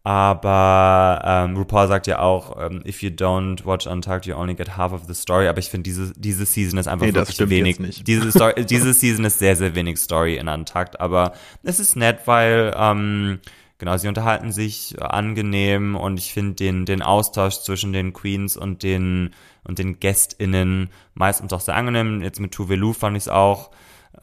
Aber 0.08 1.22
ähm, 1.26 1.58
RuPaul 1.58 1.90
sagt 1.90 2.08
ja 2.08 2.20
auch, 2.20 2.56
ähm, 2.58 2.82
if 2.86 3.04
you 3.04 3.10
don't 3.10 3.66
watch 3.66 3.86
Untucked, 3.88 4.26
you 4.26 4.38
only 4.38 4.56
get 4.56 4.78
half 4.78 4.94
of 4.94 5.02
the 5.06 5.14
story. 5.14 5.50
Aber 5.50 5.60
ich 5.60 5.70
finde, 5.70 5.84
diese, 5.84 6.14
diese 6.16 6.46
Season 6.46 6.80
ist 6.80 6.88
einfach 6.88 7.08
nee, 7.08 7.14
wirklich 7.14 7.38
wenig. 7.50 8.06
Diese, 8.06 8.32
Story, 8.32 8.66
diese 8.66 8.94
Season 8.94 9.26
ist 9.26 9.38
sehr, 9.40 9.58
sehr 9.58 9.76
wenig 9.76 10.00
Story 10.00 10.38
in 10.38 10.48
Untucked. 10.48 11.02
Aber 11.02 11.34
es 11.62 11.82
ist 11.82 11.98
nett, 11.98 12.20
weil 12.24 12.74
ähm, 12.78 13.40
genau, 13.80 13.98
sie 13.98 14.08
unterhalten 14.08 14.54
sich 14.54 14.96
angenehm 15.02 15.98
und 15.98 16.18
ich 16.20 16.32
finde 16.32 16.54
den, 16.54 16.86
den 16.86 17.02
Austausch 17.02 17.56
zwischen 17.56 17.92
den 17.92 18.14
Queens 18.14 18.56
und 18.56 18.84
den, 18.84 19.32
und 19.66 19.78
den 19.78 20.00
GästInnen 20.00 20.90
meistens 21.16 21.52
auch 21.52 21.60
sehr 21.60 21.76
angenehm. 21.76 22.22
Jetzt 22.22 22.40
mit 22.40 22.54
Tuvelu 22.54 22.94
fand 22.94 23.18
ich 23.18 23.24
es 23.24 23.28
auch. 23.28 23.72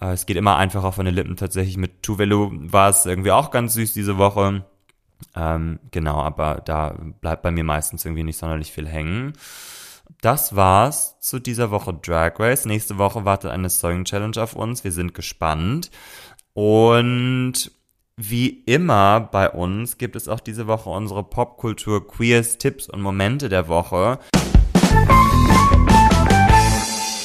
Äh, 0.00 0.12
es 0.12 0.24
geht 0.24 0.38
immer 0.38 0.56
einfacher 0.56 0.92
von 0.92 1.04
den 1.04 1.14
Lippen 1.14 1.36
tatsächlich. 1.36 1.76
Mit 1.76 2.02
Tuvelu 2.02 2.52
war 2.72 2.88
es 2.88 3.04
irgendwie 3.04 3.32
auch 3.32 3.50
ganz 3.50 3.74
süß 3.74 3.92
diese 3.92 4.16
Woche. 4.16 4.64
Ähm, 5.36 5.80
genau, 5.90 6.20
aber 6.20 6.62
da 6.64 6.96
bleibt 7.20 7.42
bei 7.42 7.50
mir 7.50 7.64
meistens 7.64 8.04
irgendwie 8.04 8.24
nicht 8.24 8.38
sonderlich 8.38 8.72
viel 8.72 8.88
hängen. 8.88 9.32
Das 10.20 10.54
war's 10.54 11.18
zu 11.20 11.38
dieser 11.38 11.70
Woche 11.70 11.94
Drag 11.94 12.38
Race. 12.38 12.64
Nächste 12.66 12.98
Woche 12.98 13.24
wartet 13.24 13.50
eine 13.50 13.68
Sewing 13.68 14.04
Challenge 14.04 14.36
auf 14.42 14.54
uns. 14.54 14.84
Wir 14.84 14.92
sind 14.92 15.14
gespannt. 15.14 15.90
Und 16.52 17.72
wie 18.16 18.48
immer 18.48 19.20
bei 19.20 19.50
uns 19.50 19.98
gibt 19.98 20.14
es 20.14 20.28
auch 20.28 20.40
diese 20.40 20.66
Woche 20.66 20.88
unsere 20.88 21.24
Popkultur 21.24 22.06
Queers 22.06 22.58
Tipps 22.58 22.88
und 22.88 23.02
Momente 23.02 23.48
der 23.48 23.66
Woche. 23.66 24.18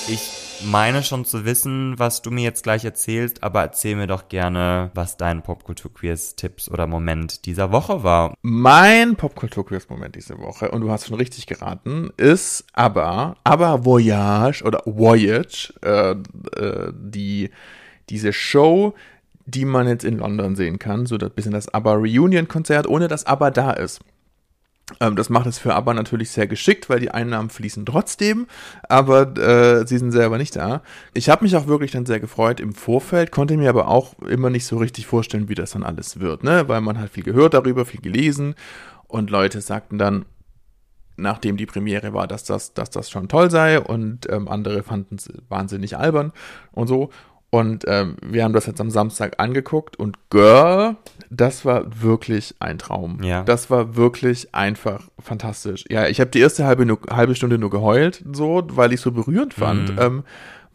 Ich 0.07 0.48
meine 0.63 1.03
schon 1.03 1.25
zu 1.25 1.45
wissen, 1.45 1.97
was 1.97 2.21
du 2.21 2.31
mir 2.31 2.43
jetzt 2.43 2.63
gleich 2.63 2.85
erzählst, 2.85 3.43
aber 3.43 3.61
erzähl 3.61 3.95
mir 3.95 4.07
doch 4.07 4.27
gerne, 4.29 4.91
was 4.93 5.17
dein 5.17 5.41
Popkultur-Quiz-Tipps 5.41 6.69
oder 6.69 6.87
Moment 6.87 7.45
dieser 7.45 7.71
Woche 7.71 8.03
war. 8.03 8.33
Mein 8.41 9.15
Popkultur-Quiz-Moment 9.15 10.15
diese 10.15 10.37
Woche, 10.39 10.71
und 10.71 10.81
du 10.81 10.91
hast 10.91 11.07
schon 11.07 11.17
richtig 11.17 11.47
geraten, 11.47 12.09
ist 12.17 12.65
aber, 12.73 13.37
aber 13.43 13.85
Voyage 13.85 14.63
oder 14.63 14.83
Voyage, 14.85 15.73
äh, 15.81 16.11
äh, 16.11 16.93
die, 16.93 17.49
diese 18.09 18.33
Show, 18.33 18.93
die 19.45 19.65
man 19.65 19.87
jetzt 19.87 20.03
in 20.03 20.17
London 20.17 20.55
sehen 20.55 20.79
kann, 20.79 21.05
so 21.05 21.15
ein 21.15 21.31
bisschen 21.31 21.53
das 21.53 21.73
ABBA 21.73 21.93
Reunion-Konzert, 21.93 22.87
ohne 22.87 23.07
dass 23.07 23.25
ABBA 23.25 23.51
da 23.51 23.71
ist. 23.71 24.01
Ähm, 24.99 25.15
das 25.15 25.29
macht 25.29 25.47
es 25.47 25.59
für 25.59 25.75
ABBA 25.75 25.93
natürlich 25.93 26.31
sehr 26.31 26.47
geschickt, 26.47 26.89
weil 26.89 26.99
die 26.99 27.11
Einnahmen 27.11 27.49
fließen 27.49 27.85
trotzdem, 27.85 28.47
aber 28.87 29.37
äh, 29.37 29.87
sie 29.87 29.97
sind 29.97 30.11
selber 30.11 30.37
nicht 30.37 30.55
da. 30.55 30.81
Ich 31.13 31.29
habe 31.29 31.43
mich 31.43 31.55
auch 31.55 31.67
wirklich 31.67 31.91
dann 31.91 32.05
sehr 32.05 32.19
gefreut 32.19 32.59
im 32.59 32.73
Vorfeld, 32.73 33.31
konnte 33.31 33.57
mir 33.57 33.69
aber 33.69 33.87
auch 33.87 34.17
immer 34.19 34.49
nicht 34.49 34.65
so 34.65 34.77
richtig 34.77 35.07
vorstellen, 35.07 35.49
wie 35.49 35.55
das 35.55 35.71
dann 35.71 35.83
alles 35.83 36.19
wird, 36.19 36.43
ne? 36.43 36.67
weil 36.67 36.81
man 36.81 36.99
hat 36.99 37.11
viel 37.11 37.23
gehört 37.23 37.53
darüber, 37.53 37.85
viel 37.85 38.01
gelesen 38.01 38.55
und 39.07 39.29
Leute 39.29 39.61
sagten 39.61 39.97
dann, 39.97 40.25
nachdem 41.17 41.57
die 41.57 41.65
Premiere 41.65 42.13
war, 42.13 42.27
dass 42.27 42.43
das, 42.43 42.73
dass 42.73 42.89
das 42.89 43.09
schon 43.09 43.27
toll 43.27 43.51
sei 43.51 43.79
und 43.79 44.29
ähm, 44.29 44.47
andere 44.47 44.83
fanden 44.83 45.15
es 45.15 45.29
wahnsinnig 45.49 45.97
albern 45.97 46.31
und 46.71 46.87
so. 46.87 47.09
Und 47.51 47.85
ähm, 47.87 48.15
wir 48.23 48.43
haben 48.43 48.53
das 48.53 48.67
jetzt 48.67 48.79
am 48.79 48.91
Samstag 48.91 49.39
angeguckt 49.39 49.97
und 49.97 50.17
Girl, 50.29 50.97
das 51.31 51.65
war 51.65 52.01
wirklich 52.01 52.55
ein 52.59 52.77
Traum. 52.77 53.23
Ja. 53.23 53.43
Das 53.43 53.71
war 53.71 53.95
wirklich 53.95 54.53
einfach 54.53 55.09
fantastisch. 55.17 55.85
Ja, 55.89 56.07
ich 56.07 56.19
habe 56.19 56.29
die 56.29 56.39
erste 56.39 56.65
halbe, 56.65 56.85
nur, 56.85 56.99
halbe 57.09 57.33
Stunde 57.33 57.57
nur 57.57 57.71
geheult, 57.71 58.23
so, 58.33 58.63
weil 58.69 58.93
ich 58.93 59.01
so 59.01 59.11
berührend 59.11 59.55
fand. 59.55 59.93
Mhm. 59.93 59.99
Ähm, 59.99 60.23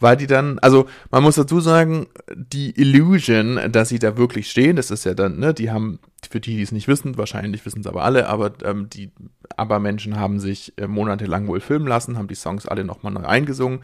weil 0.00 0.16
die 0.16 0.26
dann, 0.26 0.58
also 0.58 0.86
man 1.12 1.22
muss 1.22 1.36
dazu 1.36 1.60
sagen, 1.60 2.08
die 2.34 2.78
Illusion, 2.78 3.60
dass 3.70 3.88
sie 3.88 4.00
da 4.00 4.16
wirklich 4.16 4.50
stehen, 4.50 4.74
das 4.74 4.90
ist 4.90 5.04
ja 5.04 5.14
dann, 5.14 5.38
ne, 5.38 5.54
die 5.54 5.70
haben, 5.70 6.00
für 6.28 6.40
die, 6.40 6.56
die 6.56 6.62
es 6.62 6.72
nicht 6.72 6.88
wissen, 6.88 7.16
wahrscheinlich 7.16 7.64
wissen 7.64 7.80
es 7.80 7.86
aber 7.86 8.02
alle, 8.02 8.28
aber 8.28 8.52
ähm, 8.64 8.88
die 8.90 9.12
aber 9.56 9.78
Menschen 9.78 10.18
haben 10.18 10.40
sich 10.40 10.72
äh, 10.76 10.88
monatelang 10.88 11.46
wohl 11.46 11.60
filmen 11.60 11.86
lassen, 11.86 12.18
haben 12.18 12.28
die 12.28 12.34
Songs 12.34 12.66
alle 12.66 12.84
nochmal 12.84 13.12
neu 13.12 13.24
eingesungen 13.24 13.80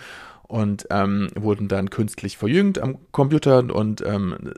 und 0.51 0.89
ähm, 0.91 1.29
wurden 1.37 1.69
dann 1.69 1.91
künstlich 1.91 2.37
verjüngt 2.37 2.81
am 2.81 2.99
Computer 3.13 3.59
und 3.73 4.05
ähm, 4.05 4.53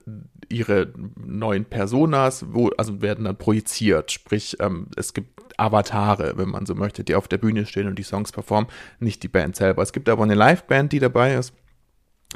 ihre 0.48 0.90
neuen 1.22 1.66
Personas 1.66 2.46
wo, 2.48 2.70
also 2.78 3.02
werden 3.02 3.26
dann 3.26 3.36
projiziert. 3.36 4.10
Sprich, 4.10 4.56
ähm, 4.60 4.86
es 4.96 5.12
gibt 5.12 5.42
Avatare, 5.58 6.32
wenn 6.36 6.48
man 6.48 6.64
so 6.64 6.74
möchte, 6.74 7.04
die 7.04 7.14
auf 7.14 7.28
der 7.28 7.36
Bühne 7.36 7.66
stehen 7.66 7.88
und 7.88 7.98
die 7.98 8.04
Songs 8.04 8.32
performen, 8.32 8.70
nicht 9.00 9.22
die 9.22 9.28
Band 9.28 9.54
selber. 9.54 9.82
Es 9.82 9.92
gibt 9.92 10.08
aber 10.08 10.22
eine 10.22 10.34
Liveband, 10.34 10.92
die 10.92 10.98
dabei 10.98 11.34
ist 11.34 11.52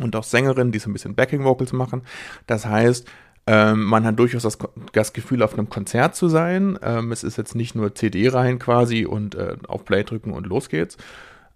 und 0.02 0.14
auch 0.16 0.24
Sängerinnen, 0.24 0.70
die 0.70 0.78
so 0.78 0.90
ein 0.90 0.92
bisschen 0.92 1.14
Backing 1.14 1.42
Vocals 1.42 1.72
machen. 1.72 2.02
Das 2.46 2.66
heißt, 2.66 3.08
ähm, 3.46 3.84
man 3.84 4.04
hat 4.04 4.18
durchaus 4.18 4.42
das, 4.42 4.58
das, 4.92 5.14
Gefühl, 5.14 5.42
auf 5.42 5.54
einem 5.54 5.70
Konzert 5.70 6.14
zu 6.14 6.28
sein. 6.28 6.78
Ähm, 6.82 7.10
es 7.10 7.24
ist 7.24 7.38
jetzt 7.38 7.54
nicht 7.54 7.74
nur 7.74 7.94
CD 7.94 8.28
rein 8.28 8.58
quasi 8.58 9.06
und 9.06 9.34
äh, 9.34 9.56
auf 9.66 9.86
Play 9.86 10.04
drücken 10.04 10.32
und 10.32 10.46
los 10.46 10.68
geht's, 10.68 10.98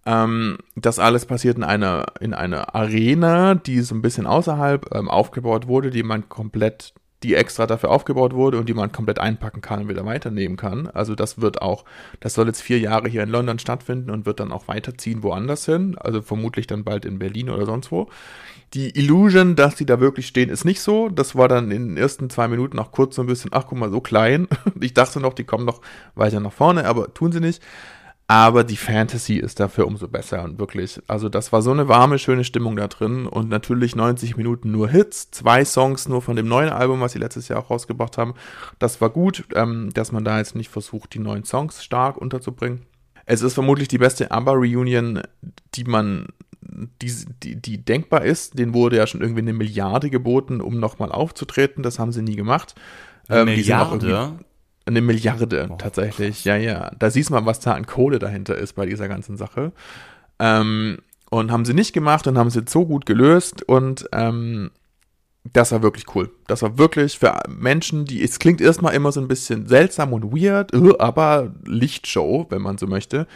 ähm, 0.06 0.58
das 0.76 0.98
alles 0.98 1.26
passiert 1.26 1.56
in 1.56 1.64
einer, 1.64 2.06
in 2.20 2.34
einer 2.34 2.74
Arena, 2.74 3.54
die 3.54 3.80
so 3.80 3.94
ein 3.94 4.02
bisschen 4.02 4.26
außerhalb 4.26 4.94
ähm, 4.94 5.08
aufgebaut 5.08 5.66
wurde, 5.66 5.90
die 5.90 6.02
man 6.02 6.28
komplett 6.28 6.94
die 7.22 7.34
extra 7.34 7.66
dafür 7.66 7.90
aufgebaut 7.90 8.32
wurde 8.32 8.58
und 8.58 8.68
die 8.68 8.74
man 8.74 8.92
komplett 8.92 9.18
einpacken 9.18 9.60
kann 9.60 9.80
und 9.80 9.88
wieder 9.88 10.06
weiternehmen 10.06 10.56
kann. 10.56 10.86
Also 10.86 11.14
das 11.14 11.40
wird 11.40 11.60
auch, 11.60 11.84
das 12.20 12.34
soll 12.34 12.46
jetzt 12.46 12.62
vier 12.62 12.78
Jahre 12.78 13.08
hier 13.08 13.22
in 13.22 13.28
London 13.28 13.58
stattfinden 13.58 14.10
und 14.10 14.24
wird 14.24 14.40
dann 14.40 14.52
auch 14.52 14.68
weiterziehen 14.68 15.22
woanders 15.22 15.66
hin. 15.66 15.96
Also 15.98 16.22
vermutlich 16.22 16.66
dann 16.66 16.84
bald 16.84 17.04
in 17.04 17.18
Berlin 17.18 17.50
oder 17.50 17.66
sonst 17.66 17.92
wo. 17.92 18.08
Die 18.72 18.96
Illusion, 18.96 19.56
dass 19.56 19.74
die 19.74 19.84
da 19.84 20.00
wirklich 20.00 20.28
stehen, 20.28 20.48
ist 20.48 20.64
nicht 20.64 20.80
so. 20.80 21.08
Das 21.10 21.36
war 21.36 21.48
dann 21.48 21.70
in 21.70 21.88
den 21.88 21.96
ersten 21.96 22.30
zwei 22.30 22.48
Minuten 22.48 22.78
auch 22.78 22.92
kurz 22.92 23.16
so 23.16 23.22
ein 23.22 23.26
bisschen, 23.26 23.50
ach 23.52 23.66
guck 23.66 23.78
mal, 23.78 23.90
so 23.90 24.00
klein. 24.00 24.48
Ich 24.80 24.94
dachte 24.94 25.20
noch, 25.20 25.34
die 25.34 25.44
kommen 25.44 25.66
noch 25.66 25.82
weiter 26.14 26.40
nach 26.40 26.52
vorne, 26.52 26.86
aber 26.86 27.12
tun 27.12 27.32
sie 27.32 27.40
nicht. 27.40 27.62
Aber 28.30 28.62
die 28.62 28.76
Fantasy 28.76 29.38
ist 29.38 29.58
dafür 29.58 29.88
umso 29.88 30.06
besser 30.06 30.44
und 30.44 30.60
wirklich, 30.60 31.02
also 31.08 31.28
das 31.28 31.50
war 31.50 31.62
so 31.62 31.72
eine 31.72 31.88
warme, 31.88 32.16
schöne 32.16 32.44
Stimmung 32.44 32.76
da 32.76 32.86
drin 32.86 33.26
und 33.26 33.48
natürlich 33.48 33.96
90 33.96 34.36
Minuten 34.36 34.70
nur 34.70 34.88
Hits, 34.88 35.32
zwei 35.32 35.64
Songs 35.64 36.08
nur 36.08 36.22
von 36.22 36.36
dem 36.36 36.46
neuen 36.46 36.68
Album, 36.68 37.00
was 37.00 37.10
sie 37.10 37.18
letztes 37.18 37.48
Jahr 37.48 37.58
auch 37.58 37.70
rausgebracht 37.70 38.18
haben. 38.18 38.34
Das 38.78 39.00
war 39.00 39.10
gut, 39.10 39.46
ähm, 39.56 39.90
dass 39.94 40.12
man 40.12 40.22
da 40.22 40.38
jetzt 40.38 40.54
nicht 40.54 40.68
versucht, 40.68 41.14
die 41.14 41.18
neuen 41.18 41.42
Songs 41.42 41.82
stark 41.82 42.18
unterzubringen. 42.18 42.86
Es 43.26 43.42
ist 43.42 43.54
vermutlich 43.54 43.88
die 43.88 43.98
beste 43.98 44.30
ABBA-Reunion, 44.30 45.22
die 45.74 45.84
man, 45.84 46.28
die, 47.02 47.12
die, 47.42 47.56
die 47.56 47.84
denkbar 47.84 48.22
ist. 48.22 48.56
Den 48.60 48.74
wurde 48.74 48.98
ja 48.98 49.08
schon 49.08 49.22
irgendwie 49.22 49.42
eine 49.42 49.54
Milliarde 49.54 50.08
geboten, 50.08 50.60
um 50.60 50.78
nochmal 50.78 51.10
aufzutreten. 51.10 51.82
Das 51.82 51.98
haben 51.98 52.12
sie 52.12 52.22
nie 52.22 52.36
gemacht. 52.36 52.76
Eine 53.26 53.40
ähm, 53.40 53.46
Milliarde? 53.46 54.38
Eine 54.86 55.00
Milliarde 55.02 55.68
oh, 55.70 55.76
tatsächlich, 55.76 56.36
krass. 56.36 56.44
ja, 56.44 56.56
ja. 56.56 56.90
Da 56.98 57.10
siehst 57.10 57.30
du 57.30 57.34
mal, 57.34 57.46
was 57.46 57.60
da 57.60 57.74
an 57.74 57.86
Kohle 57.86 58.18
dahinter 58.18 58.56
ist 58.56 58.74
bei 58.74 58.86
dieser 58.86 59.08
ganzen 59.08 59.36
Sache. 59.36 59.72
Ähm, 60.38 60.98
und 61.30 61.52
haben 61.52 61.64
sie 61.64 61.74
nicht 61.74 61.92
gemacht 61.92 62.26
und 62.26 62.36
haben 62.36 62.50
sie 62.50 62.62
so 62.66 62.86
gut 62.86 63.06
gelöst 63.06 63.62
und 63.62 64.08
ähm, 64.12 64.70
das 65.44 65.72
war 65.72 65.82
wirklich 65.82 66.04
cool. 66.14 66.30
Das 66.46 66.62
war 66.62 66.76
wirklich 66.76 67.18
für 67.18 67.40
Menschen, 67.48 68.04
die, 68.04 68.22
es 68.22 68.38
klingt 68.38 68.60
erstmal 68.60 68.94
immer 68.94 69.12
so 69.12 69.20
ein 69.20 69.28
bisschen 69.28 69.66
seltsam 69.68 70.12
und 70.12 70.32
weird, 70.32 70.74
äh, 70.74 70.98
aber 70.98 71.54
Lichtshow, 71.64 72.46
wenn 72.50 72.62
man 72.62 72.78
so 72.78 72.86
möchte. 72.86 73.26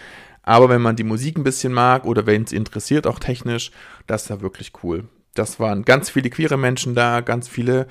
Aber 0.42 0.68
wenn 0.68 0.82
man 0.82 0.96
die 0.96 1.04
Musik 1.04 1.38
ein 1.38 1.44
bisschen 1.44 1.72
mag 1.72 2.04
oder 2.04 2.26
wenn 2.26 2.42
es 2.42 2.52
interessiert, 2.52 3.06
auch 3.06 3.18
technisch, 3.18 3.70
das 4.06 4.28
war 4.28 4.42
wirklich 4.42 4.72
cool. 4.82 5.04
Das 5.32 5.58
waren 5.58 5.84
ganz 5.84 6.10
viele 6.10 6.28
queere 6.30 6.58
Menschen 6.58 6.94
da, 6.94 7.22
ganz 7.22 7.48
viele 7.48 7.86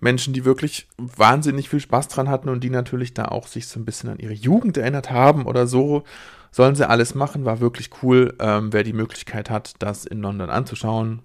Menschen, 0.00 0.32
die 0.32 0.44
wirklich 0.44 0.88
wahnsinnig 0.96 1.68
viel 1.68 1.80
Spaß 1.80 2.08
dran 2.08 2.28
hatten 2.28 2.48
und 2.48 2.62
die 2.62 2.70
natürlich 2.70 3.14
da 3.14 3.26
auch 3.26 3.46
sich 3.46 3.66
so 3.66 3.80
ein 3.80 3.84
bisschen 3.84 4.10
an 4.10 4.18
ihre 4.18 4.34
Jugend 4.34 4.76
erinnert 4.76 5.10
haben 5.10 5.46
oder 5.46 5.66
so. 5.66 6.04
Sollen 6.50 6.74
sie 6.74 6.88
alles 6.88 7.14
machen, 7.14 7.44
war 7.44 7.60
wirklich 7.60 7.90
cool. 8.02 8.34
Ähm, 8.38 8.72
wer 8.72 8.84
die 8.84 8.92
Möglichkeit 8.92 9.50
hat, 9.50 9.74
das 9.80 10.04
in 10.06 10.20
London 10.20 10.50
anzuschauen, 10.50 11.22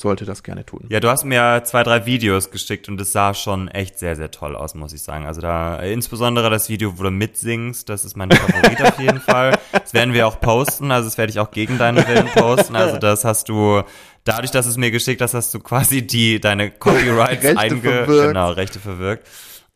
sollte 0.00 0.24
das 0.24 0.42
gerne 0.42 0.64
tun. 0.64 0.86
Ja, 0.88 0.98
du 0.98 1.08
hast 1.08 1.24
mir 1.24 1.62
zwei, 1.64 1.82
drei 1.82 2.06
Videos 2.06 2.50
geschickt 2.50 2.88
und 2.88 3.00
es 3.00 3.12
sah 3.12 3.34
schon 3.34 3.68
echt 3.68 3.98
sehr, 3.98 4.16
sehr 4.16 4.30
toll 4.30 4.56
aus, 4.56 4.74
muss 4.74 4.92
ich 4.92 5.02
sagen. 5.02 5.26
Also 5.26 5.40
da, 5.40 5.78
insbesondere 5.80 6.50
das 6.50 6.68
Video, 6.68 6.98
wo 6.98 7.02
du 7.02 7.10
mitsingst, 7.10 7.88
das 7.88 8.04
ist 8.04 8.16
mein 8.16 8.30
Favorit 8.30 8.82
auf 8.82 8.98
jeden 8.98 9.20
Fall. 9.20 9.58
Das 9.72 9.94
werden 9.94 10.14
wir 10.14 10.26
auch 10.26 10.40
posten, 10.40 10.90
also 10.90 11.08
das 11.08 11.18
werde 11.18 11.30
ich 11.30 11.38
auch 11.38 11.50
gegen 11.50 11.78
deinen 11.78 12.06
Willen 12.06 12.28
posten. 12.28 12.76
Also 12.76 12.98
das 12.98 13.24
hast 13.24 13.48
du, 13.48 13.82
dadurch, 14.24 14.50
dass 14.50 14.66
es 14.66 14.76
mir 14.76 14.90
geschickt 14.90 15.20
hast, 15.20 15.34
hast 15.34 15.52
du 15.52 15.60
quasi 15.60 16.06
die, 16.06 16.40
deine 16.40 16.70
Copyrights 16.70 17.44
Rechte 17.44 17.58
einge, 17.58 17.80
verwirkt. 17.80 18.28
genau, 18.28 18.50
Rechte 18.52 18.80
verwirkt. 18.80 19.28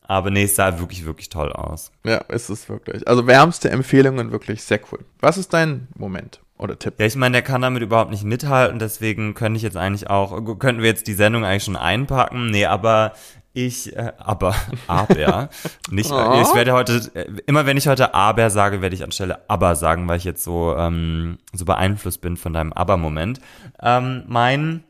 Aber 0.07 0.31
nee, 0.31 0.45
es 0.45 0.57
sah 0.57 0.79
wirklich, 0.79 1.05
wirklich 1.07 1.31
toll 1.31 1.53
aus. 1.53 1.91
Ja, 2.05 2.19
ist 2.19 2.51
es 2.51 2.69
wirklich. 2.69 3.09
Also 3.09 3.27
wärmste 3.27 3.71
Empfehlungen, 3.71 4.33
wirklich 4.33 4.63
sehr 4.63 4.81
cool. 4.93 5.01
Was 5.21 5.39
ist 5.39 5.53
dein 5.53 5.89
Moment? 5.97 6.41
Oder 6.57 6.79
Tipp. 6.79 6.95
Ja, 6.99 7.07
ich 7.07 7.17
meine, 7.17 7.33
der 7.33 7.43
kann 7.43 7.63
damit 7.63 7.83
überhaupt 7.83 8.11
nicht 8.11 8.25
mithalten, 8.25 8.79
deswegen 8.79 9.35
könnte 9.35 9.57
ich 9.57 9.63
jetzt 9.63 9.77
eigentlich 9.77 10.09
auch, 10.09 10.41
könnten 10.59 10.83
wir 10.83 10.89
jetzt 10.89 11.07
die 11.09 11.15
Sendung 11.15 11.45
eigentlich 11.45 11.65
schon 11.65 11.77
einpacken. 11.77 12.47
Nee, 12.47 12.67
aber 12.67 13.13
ich, 13.55 13.97
äh, 13.97 14.13
aber, 14.19 14.55
aber, 14.87 15.49
nicht, 15.91 16.11
oh. 16.13 16.43
ich 16.43 16.55
werde 16.55 16.73
heute, 16.73 17.11
äh, 17.15 17.27
immer 17.47 17.67
wenn 17.67 17.77
ich 17.77 17.89
heute 17.89 18.15
aber 18.15 18.51
sage, 18.51 18.83
werde 18.83 18.95
ich 18.95 19.03
anstelle 19.03 19.49
aber 19.49 19.77
sagen, 19.77 20.09
weil 20.09 20.19
ich 20.19 20.25
jetzt 20.25 20.45
so, 20.45 20.77
ähm, 20.77 21.39
so 21.53 21.65
beeinflusst 21.65 22.21
bin 22.21 22.37
von 22.37 22.53
deinem 22.53 22.73
aber-Moment. 22.73 23.41
Ähm, 23.81 24.25
mein 24.27 24.85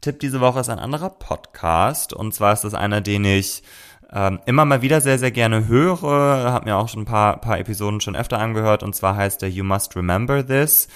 Tipp 0.00 0.18
diese 0.18 0.40
Woche 0.40 0.60
ist 0.60 0.68
ein 0.68 0.80
anderer 0.80 1.10
Podcast 1.10 2.12
und 2.12 2.34
zwar 2.34 2.52
ist 2.52 2.64
das 2.64 2.74
einer, 2.74 3.00
den 3.00 3.24
ich 3.24 3.62
ähm, 4.14 4.40
immer 4.46 4.64
mal 4.64 4.82
wieder 4.82 5.00
sehr, 5.00 5.18
sehr 5.18 5.30
gerne 5.30 5.66
höre. 5.68 6.52
Hab 6.52 6.64
mir 6.64 6.76
auch 6.76 6.88
schon 6.88 7.02
ein 7.02 7.06
paar, 7.06 7.40
paar 7.40 7.58
Episoden 7.58 8.00
schon 8.00 8.16
öfter 8.16 8.38
angehört 8.38 8.82
und 8.82 8.94
zwar 8.94 9.16
heißt 9.16 9.42
der 9.42 9.50
You 9.50 9.64
Must 9.64 9.96
Remember 9.96 10.46
This 10.46 10.88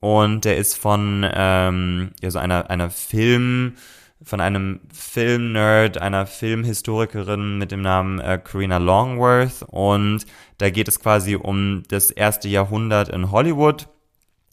und 0.00 0.44
der 0.44 0.56
ist 0.56 0.76
von 0.76 1.28
ähm, 1.32 2.10
ja, 2.20 2.30
so 2.30 2.38
einer, 2.38 2.70
einer 2.70 2.90
Film, 2.90 3.74
von 4.22 4.40
einem 4.40 4.80
Film-Nerd, 4.92 5.98
einer 5.98 6.26
Filmhistorikerin 6.26 7.58
mit 7.58 7.72
dem 7.72 7.82
Namen 7.82 8.20
äh, 8.20 8.40
Karina 8.42 8.78
Longworth 8.78 9.62
und 9.66 10.24
da 10.58 10.70
geht 10.70 10.88
es 10.88 11.00
quasi 11.00 11.36
um 11.36 11.82
das 11.88 12.10
erste 12.10 12.48
Jahrhundert 12.48 13.08
in 13.10 13.30
Hollywood 13.30 13.88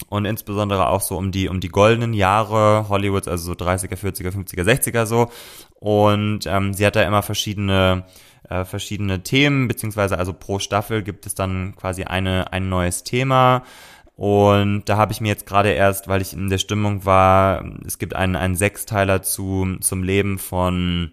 und 0.09 0.25
insbesondere 0.25 0.89
auch 0.89 1.01
so 1.01 1.17
um 1.17 1.31
die 1.31 1.47
um 1.47 1.59
die 1.59 1.69
goldenen 1.69 2.13
Jahre 2.13 2.89
Hollywoods, 2.89 3.27
also 3.27 3.45
so 3.45 3.53
30er, 3.53 3.95
40er, 3.95 4.31
50er, 4.31 4.63
60er 4.63 5.05
so. 5.05 5.29
Und 5.83 6.45
ähm, 6.45 6.73
sie 6.73 6.85
hat 6.85 6.95
da 6.95 7.03
immer 7.03 7.23
verschiedene 7.23 8.05
äh, 8.49 8.63
verschiedene 8.63 9.21
Themen, 9.21 9.67
beziehungsweise 9.67 10.17
also 10.17 10.31
pro 10.31 10.59
Staffel 10.59 11.03
gibt 11.03 11.25
es 11.25 11.35
dann 11.35 11.75
quasi 11.75 12.05
eine 12.05 12.53
ein 12.53 12.69
neues 12.69 13.03
Thema. 13.03 13.63
Und 14.15 14.83
da 14.85 14.95
habe 14.95 15.11
ich 15.11 15.19
mir 15.19 15.27
jetzt 15.27 15.45
gerade 15.45 15.71
erst, 15.71 16.07
weil 16.07 16.21
ich 16.21 16.31
in 16.31 16.49
der 16.49 16.57
Stimmung 16.57 17.03
war, 17.03 17.65
es 17.85 17.97
gibt 17.97 18.15
einen, 18.15 18.37
einen 18.37 18.55
Sechsteiler 18.55 19.23
zu, 19.23 19.75
zum 19.81 20.03
Leben 20.03 20.39
von, 20.39 21.11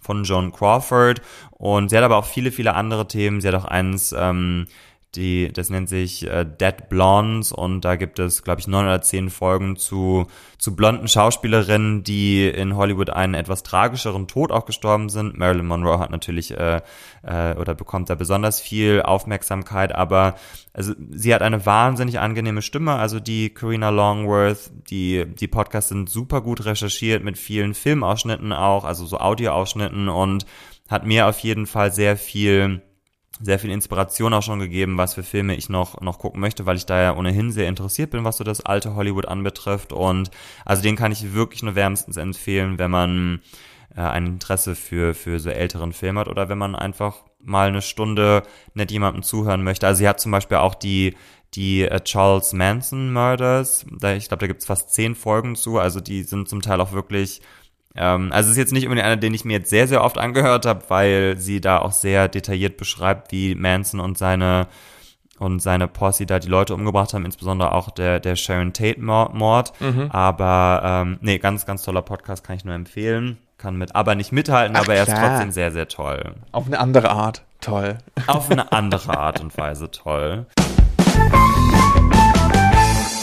von 0.00 0.24
Joan 0.24 0.52
Crawford. 0.52 1.20
Und 1.50 1.90
sie 1.90 1.96
hat 1.98 2.04
aber 2.04 2.16
auch 2.16 2.24
viele, 2.24 2.50
viele 2.50 2.74
andere 2.74 3.08
Themen. 3.08 3.42
Sie 3.42 3.48
hat 3.48 3.56
auch 3.56 3.66
eins, 3.66 4.14
ähm, 4.16 4.68
die, 5.14 5.50
das 5.52 5.70
nennt 5.70 5.88
sich 5.88 6.26
äh, 6.26 6.44
Dead 6.44 6.88
Blondes 6.90 7.50
und 7.50 7.84
da 7.84 7.96
gibt 7.96 8.18
es, 8.18 8.44
glaube 8.44 8.60
ich, 8.60 8.68
neun 8.68 8.84
oder 8.84 9.00
zehn 9.00 9.30
Folgen 9.30 9.76
zu, 9.76 10.26
zu 10.58 10.76
blonden 10.76 11.08
Schauspielerinnen, 11.08 12.02
die 12.02 12.46
in 12.46 12.76
Hollywood 12.76 13.08
einen 13.10 13.32
etwas 13.32 13.62
tragischeren 13.62 14.28
Tod 14.28 14.52
auch 14.52 14.66
gestorben 14.66 15.08
sind. 15.08 15.38
Marilyn 15.38 15.66
Monroe 15.66 15.98
hat 15.98 16.10
natürlich 16.10 16.50
äh, 16.50 16.82
äh, 17.22 17.54
oder 17.54 17.74
bekommt 17.74 18.10
da 18.10 18.16
besonders 18.16 18.60
viel 18.60 19.00
Aufmerksamkeit, 19.00 19.94
aber 19.94 20.34
also 20.74 20.92
sie 21.10 21.34
hat 21.34 21.40
eine 21.40 21.64
wahnsinnig 21.64 22.18
angenehme 22.18 22.60
Stimme, 22.60 22.92
also 22.92 23.18
die 23.18 23.48
Karina 23.48 23.88
Longworth, 23.88 24.70
die, 24.90 25.24
die 25.26 25.48
Podcasts 25.48 25.88
sind 25.88 26.10
super 26.10 26.42
gut 26.42 26.66
recherchiert 26.66 27.24
mit 27.24 27.38
vielen 27.38 27.72
Filmausschnitten 27.72 28.52
auch, 28.52 28.84
also 28.84 29.06
so 29.06 29.18
Audioausschnitten 29.18 30.10
und 30.10 30.44
hat 30.88 31.06
mir 31.06 31.26
auf 31.28 31.38
jeden 31.40 31.66
Fall 31.66 31.92
sehr 31.92 32.16
viel 32.16 32.82
sehr 33.40 33.58
viel 33.58 33.70
Inspiration 33.70 34.34
auch 34.34 34.42
schon 34.42 34.58
gegeben, 34.58 34.98
was 34.98 35.14
für 35.14 35.22
Filme 35.22 35.54
ich 35.54 35.68
noch, 35.68 36.00
noch 36.00 36.18
gucken 36.18 36.40
möchte, 36.40 36.66
weil 36.66 36.76
ich 36.76 36.86
da 36.86 37.00
ja 37.00 37.16
ohnehin 37.16 37.52
sehr 37.52 37.68
interessiert 37.68 38.10
bin, 38.10 38.24
was 38.24 38.36
so 38.36 38.44
das 38.44 38.64
alte 38.64 38.94
Hollywood 38.94 39.26
anbetrifft. 39.26 39.92
Und 39.92 40.30
also 40.64 40.82
den 40.82 40.96
kann 40.96 41.12
ich 41.12 41.34
wirklich 41.34 41.62
nur 41.62 41.74
wärmstens 41.74 42.16
empfehlen, 42.16 42.78
wenn 42.78 42.90
man 42.90 43.40
äh, 43.94 44.00
ein 44.00 44.26
Interesse 44.26 44.74
für, 44.74 45.14
für 45.14 45.38
so 45.40 45.50
älteren 45.50 45.92
Filme 45.92 46.20
hat 46.20 46.28
oder 46.28 46.48
wenn 46.48 46.58
man 46.58 46.74
einfach 46.74 47.16
mal 47.40 47.68
eine 47.68 47.82
Stunde 47.82 48.42
nicht 48.74 48.90
jemandem 48.90 49.22
zuhören 49.22 49.62
möchte. 49.62 49.86
Also 49.86 49.98
sie 49.98 50.08
hat 50.08 50.20
zum 50.20 50.32
Beispiel 50.32 50.58
auch 50.58 50.74
die, 50.74 51.14
die 51.54 51.82
äh, 51.82 52.00
Charles 52.00 52.52
Manson 52.52 53.12
Murders. 53.12 53.86
Da, 53.90 54.14
ich 54.14 54.28
glaube, 54.28 54.40
da 54.40 54.46
gibt's 54.46 54.66
fast 54.66 54.92
zehn 54.92 55.14
Folgen 55.14 55.56
zu. 55.56 55.78
Also 55.78 56.00
die 56.00 56.22
sind 56.24 56.48
zum 56.48 56.62
Teil 56.62 56.80
auch 56.80 56.92
wirklich 56.92 57.40
ähm, 57.94 58.30
also 58.32 58.48
es 58.48 58.52
ist 58.52 58.58
jetzt 58.58 58.72
nicht 58.72 58.84
unbedingt 58.84 59.06
einer, 59.06 59.16
den 59.16 59.34
ich 59.34 59.44
mir 59.44 59.58
jetzt 59.58 59.70
sehr, 59.70 59.88
sehr 59.88 60.04
oft 60.04 60.18
angehört 60.18 60.66
habe, 60.66 60.84
weil 60.88 61.36
sie 61.38 61.60
da 61.60 61.78
auch 61.78 61.92
sehr 61.92 62.28
detailliert 62.28 62.76
beschreibt, 62.76 63.32
wie 63.32 63.54
Manson 63.54 64.00
und 64.00 64.18
seine 64.18 64.68
und 65.38 65.60
seine 65.60 65.86
Posse 65.86 66.26
da 66.26 66.38
die 66.40 66.48
Leute 66.48 66.74
umgebracht 66.74 67.14
haben, 67.14 67.24
insbesondere 67.24 67.72
auch 67.72 67.90
der, 67.90 68.18
der 68.18 68.36
Sharon 68.36 68.72
Tate-Mord. 68.72 69.72
Mhm. 69.80 70.10
Aber 70.10 70.80
ähm, 70.84 71.18
nee, 71.20 71.38
ganz, 71.38 71.64
ganz 71.64 71.82
toller 71.82 72.02
Podcast, 72.02 72.44
kann 72.44 72.56
ich 72.56 72.64
nur 72.64 72.74
empfehlen. 72.74 73.38
Kann 73.56 73.76
mit 73.76 73.94
aber 73.94 74.14
nicht 74.14 74.32
mithalten, 74.32 74.76
Ach, 74.76 74.82
aber 74.82 74.94
er 74.94 75.02
ist 75.02 75.16
trotzdem 75.16 75.50
sehr, 75.50 75.70
sehr 75.72 75.88
toll. 75.88 76.34
Auf 76.52 76.66
eine 76.66 76.78
andere 76.78 77.10
Art 77.10 77.44
toll. 77.60 77.98
Auf 78.26 78.50
eine 78.50 78.72
andere 78.72 79.18
Art 79.18 79.40
und 79.40 79.56
Weise 79.56 79.90
toll. 79.90 80.46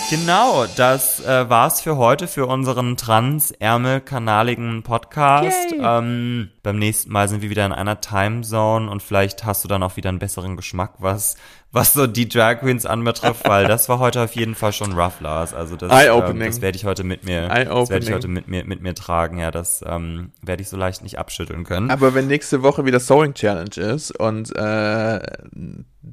Genau, 0.07 0.68
das 0.68 1.19
äh, 1.26 1.49
war's 1.49 1.82
für 1.82 1.98
heute 1.98 2.27
für 2.27 2.45
unseren 2.45 2.95
transärmelkanaligen 2.95 4.84
Podcast. 4.84 5.73
Ähm, 5.73 6.52
beim 6.61 6.77
nächsten 6.77 7.11
Mal 7.11 7.27
sind 7.27 7.41
wir 7.41 7.49
wieder 7.49 7.65
in 7.65 7.72
einer 7.72 8.02
Timezone 8.02 8.90
und 8.90 9.02
vielleicht 9.02 9.45
hast 9.45 9.64
du 9.64 9.68
dann 9.68 9.82
auch 9.82 9.98
wieder 9.98 10.10
einen 10.10 10.19
besseren 10.19 10.57
Geschmack, 10.57 10.94
was 10.99 11.38
was 11.76 11.91
so 11.91 12.07
die 12.07 12.30
Drag 12.30 12.61
Queens 12.61 12.85
anbetrifft, 12.85 13.47
weil 13.47 13.65
das 13.68 13.89
war 13.89 13.99
heute 13.99 14.22
auf 14.22 14.34
jeden 14.34 14.56
Fall 14.56 14.72
schon 14.72 14.93
rough, 14.93 15.19
Lars. 15.19 15.53
Also 15.53 15.76
das, 15.76 15.91
ähm, 15.91 16.39
das 16.39 16.61
werde 16.61 16.77
ich 16.77 16.85
heute 16.85 17.03
mit 17.03 17.26
mir, 17.26 17.49
das 17.49 17.89
werde 17.89 18.06
ich 18.06 18.14
heute 18.14 18.30
mit 18.30 18.47
mir 18.47 18.64
mit 18.64 18.81
mir 18.81 18.95
tragen. 18.95 19.39
Ja, 19.39 19.52
das 19.52 19.84
ähm, 19.85 20.31
werde 20.41 20.61
ich 20.61 20.69
so 20.69 20.77
leicht 20.77 21.03
nicht 21.03 21.19
abschütteln 21.19 21.65
können. 21.65 21.91
Aber 21.91 22.15
wenn 22.15 22.27
nächste 22.27 22.64
Woche 22.64 22.85
wieder 22.85 23.02
Sewing 23.02 23.34
Challenge 23.34 23.76
ist 23.76 24.18
und 24.18 24.56
äh, 24.56 25.19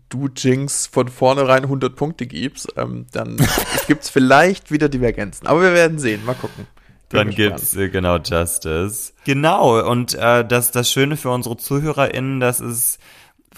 du 0.08 0.28
Jinx 0.36 0.88
von 0.88 1.06
vornherein 1.06 1.62
100 1.62 1.94
Punkte 1.94 2.26
gibst, 2.26 2.74
ähm, 2.76 3.06
dann 3.12 3.36
gibt's 3.86 4.10
vielleicht 4.10 4.72
wieder 4.72 4.88
Divergenzen. 4.88 5.46
Aber 5.46 5.62
wir 5.62 5.74
werden 5.74 6.00
sehen. 6.00 6.24
Mal 6.24 6.34
gucken. 6.34 6.66
dann 7.10 7.30
gibt's 7.30 7.76
äh, 7.76 7.88
genau 7.88 8.16
Justice. 8.16 9.12
Genau, 9.24 9.88
und 9.88 10.14
äh, 10.14 10.44
das, 10.44 10.72
das 10.72 10.90
Schöne 10.90 11.16
für 11.16 11.30
unsere 11.30 11.56
ZuhörerInnen, 11.56 12.40
das 12.40 12.58
ist 12.58 12.98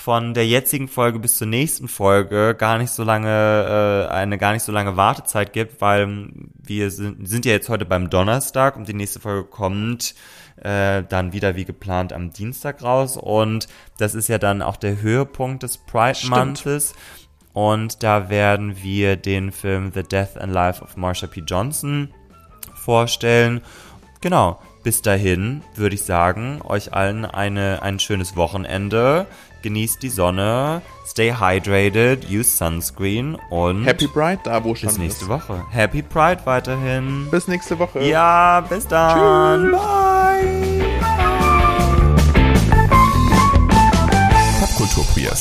von 0.05 0.35
der 0.35 0.47
jetzigen 0.47 0.87
Folge 0.87 1.19
bis 1.19 1.39
zur 1.39 1.47
nächsten 1.47 1.89
Folge 1.89 2.55
gar 2.59 2.77
nicht 2.77 2.91
so 2.91 3.05
lange, 3.05 4.07
äh, 4.07 4.13
eine 4.13 4.37
gar 4.37 4.53
nicht 4.53 4.63
so 4.63 4.71
lange 4.71 4.99
Wartezeit 4.99 5.55
gibt, 5.55 5.81
weil 5.81 6.29
wir 6.63 6.91
sind, 6.91 7.27
sind 7.27 7.47
ja 7.47 7.53
jetzt 7.53 7.71
heute 7.71 7.87
beim 7.87 8.11
Donnerstag 8.11 8.77
und 8.77 8.87
die 8.87 8.93
nächste 8.93 9.19
Folge 9.19 9.45
kommt 9.45 10.15
äh, 10.63 11.05
dann 11.09 11.33
wieder 11.33 11.57
wie 11.57 11.65
geplant 11.65 12.13
am 12.13 12.35
Dienstag 12.35 12.83
raus. 12.83 13.17
Und 13.17 13.67
das 13.97 14.15
ist 14.15 14.29
ja 14.29 14.37
dann 14.37 14.61
auch 14.61 14.77
der 14.77 15.01
Höhepunkt 15.01 15.63
des 15.63 15.79
Pride 15.79 16.19
Months. 16.29 16.95
Und 17.55 18.03
da 18.03 18.29
werden 18.29 18.83
wir 18.83 19.17
den 19.17 19.53
Film 19.53 19.91
The 19.95 20.03
Death 20.03 20.37
and 20.37 20.53
Life 20.53 20.85
of 20.85 20.99
Marsha 20.99 21.29
P. 21.29 21.41
Johnson 21.47 22.13
vorstellen. 22.75 23.63
Genau, 24.21 24.61
bis 24.83 25.01
dahin 25.01 25.63
würde 25.77 25.95
ich 25.95 26.03
sagen, 26.03 26.61
euch 26.63 26.93
allen 26.93 27.25
eine, 27.25 27.81
ein 27.81 27.99
schönes 27.99 28.37
Wochenende 28.37 29.27
genießt 29.65 30.03
die 30.03 30.11
Sonne, 30.11 30.83
stay 31.07 31.33
hydrated, 31.33 32.31
use 32.31 32.57
sunscreen 32.57 33.37
und 33.51 33.85
Happy 33.87 34.07
Pride, 34.07 34.41
da 34.45 34.63
wo 34.63 34.75
schon 34.75 34.91
Bis 34.91 34.99
nächste 34.99 35.25
ist. 35.25 35.29
Woche. 35.31 35.65
Happy 35.71 36.03
Pride 36.03 36.43
weiterhin. 36.45 37.29
Bis 37.31 37.49
nächste 37.49 37.79
Woche. 37.79 38.05
Ja, 38.05 38.61
bis 38.61 38.87
dann. 38.87 39.71
Tschüss. 39.71 39.81
Bye. 39.81 40.85
Popkultur 44.61 45.05
Queer. 45.15 45.33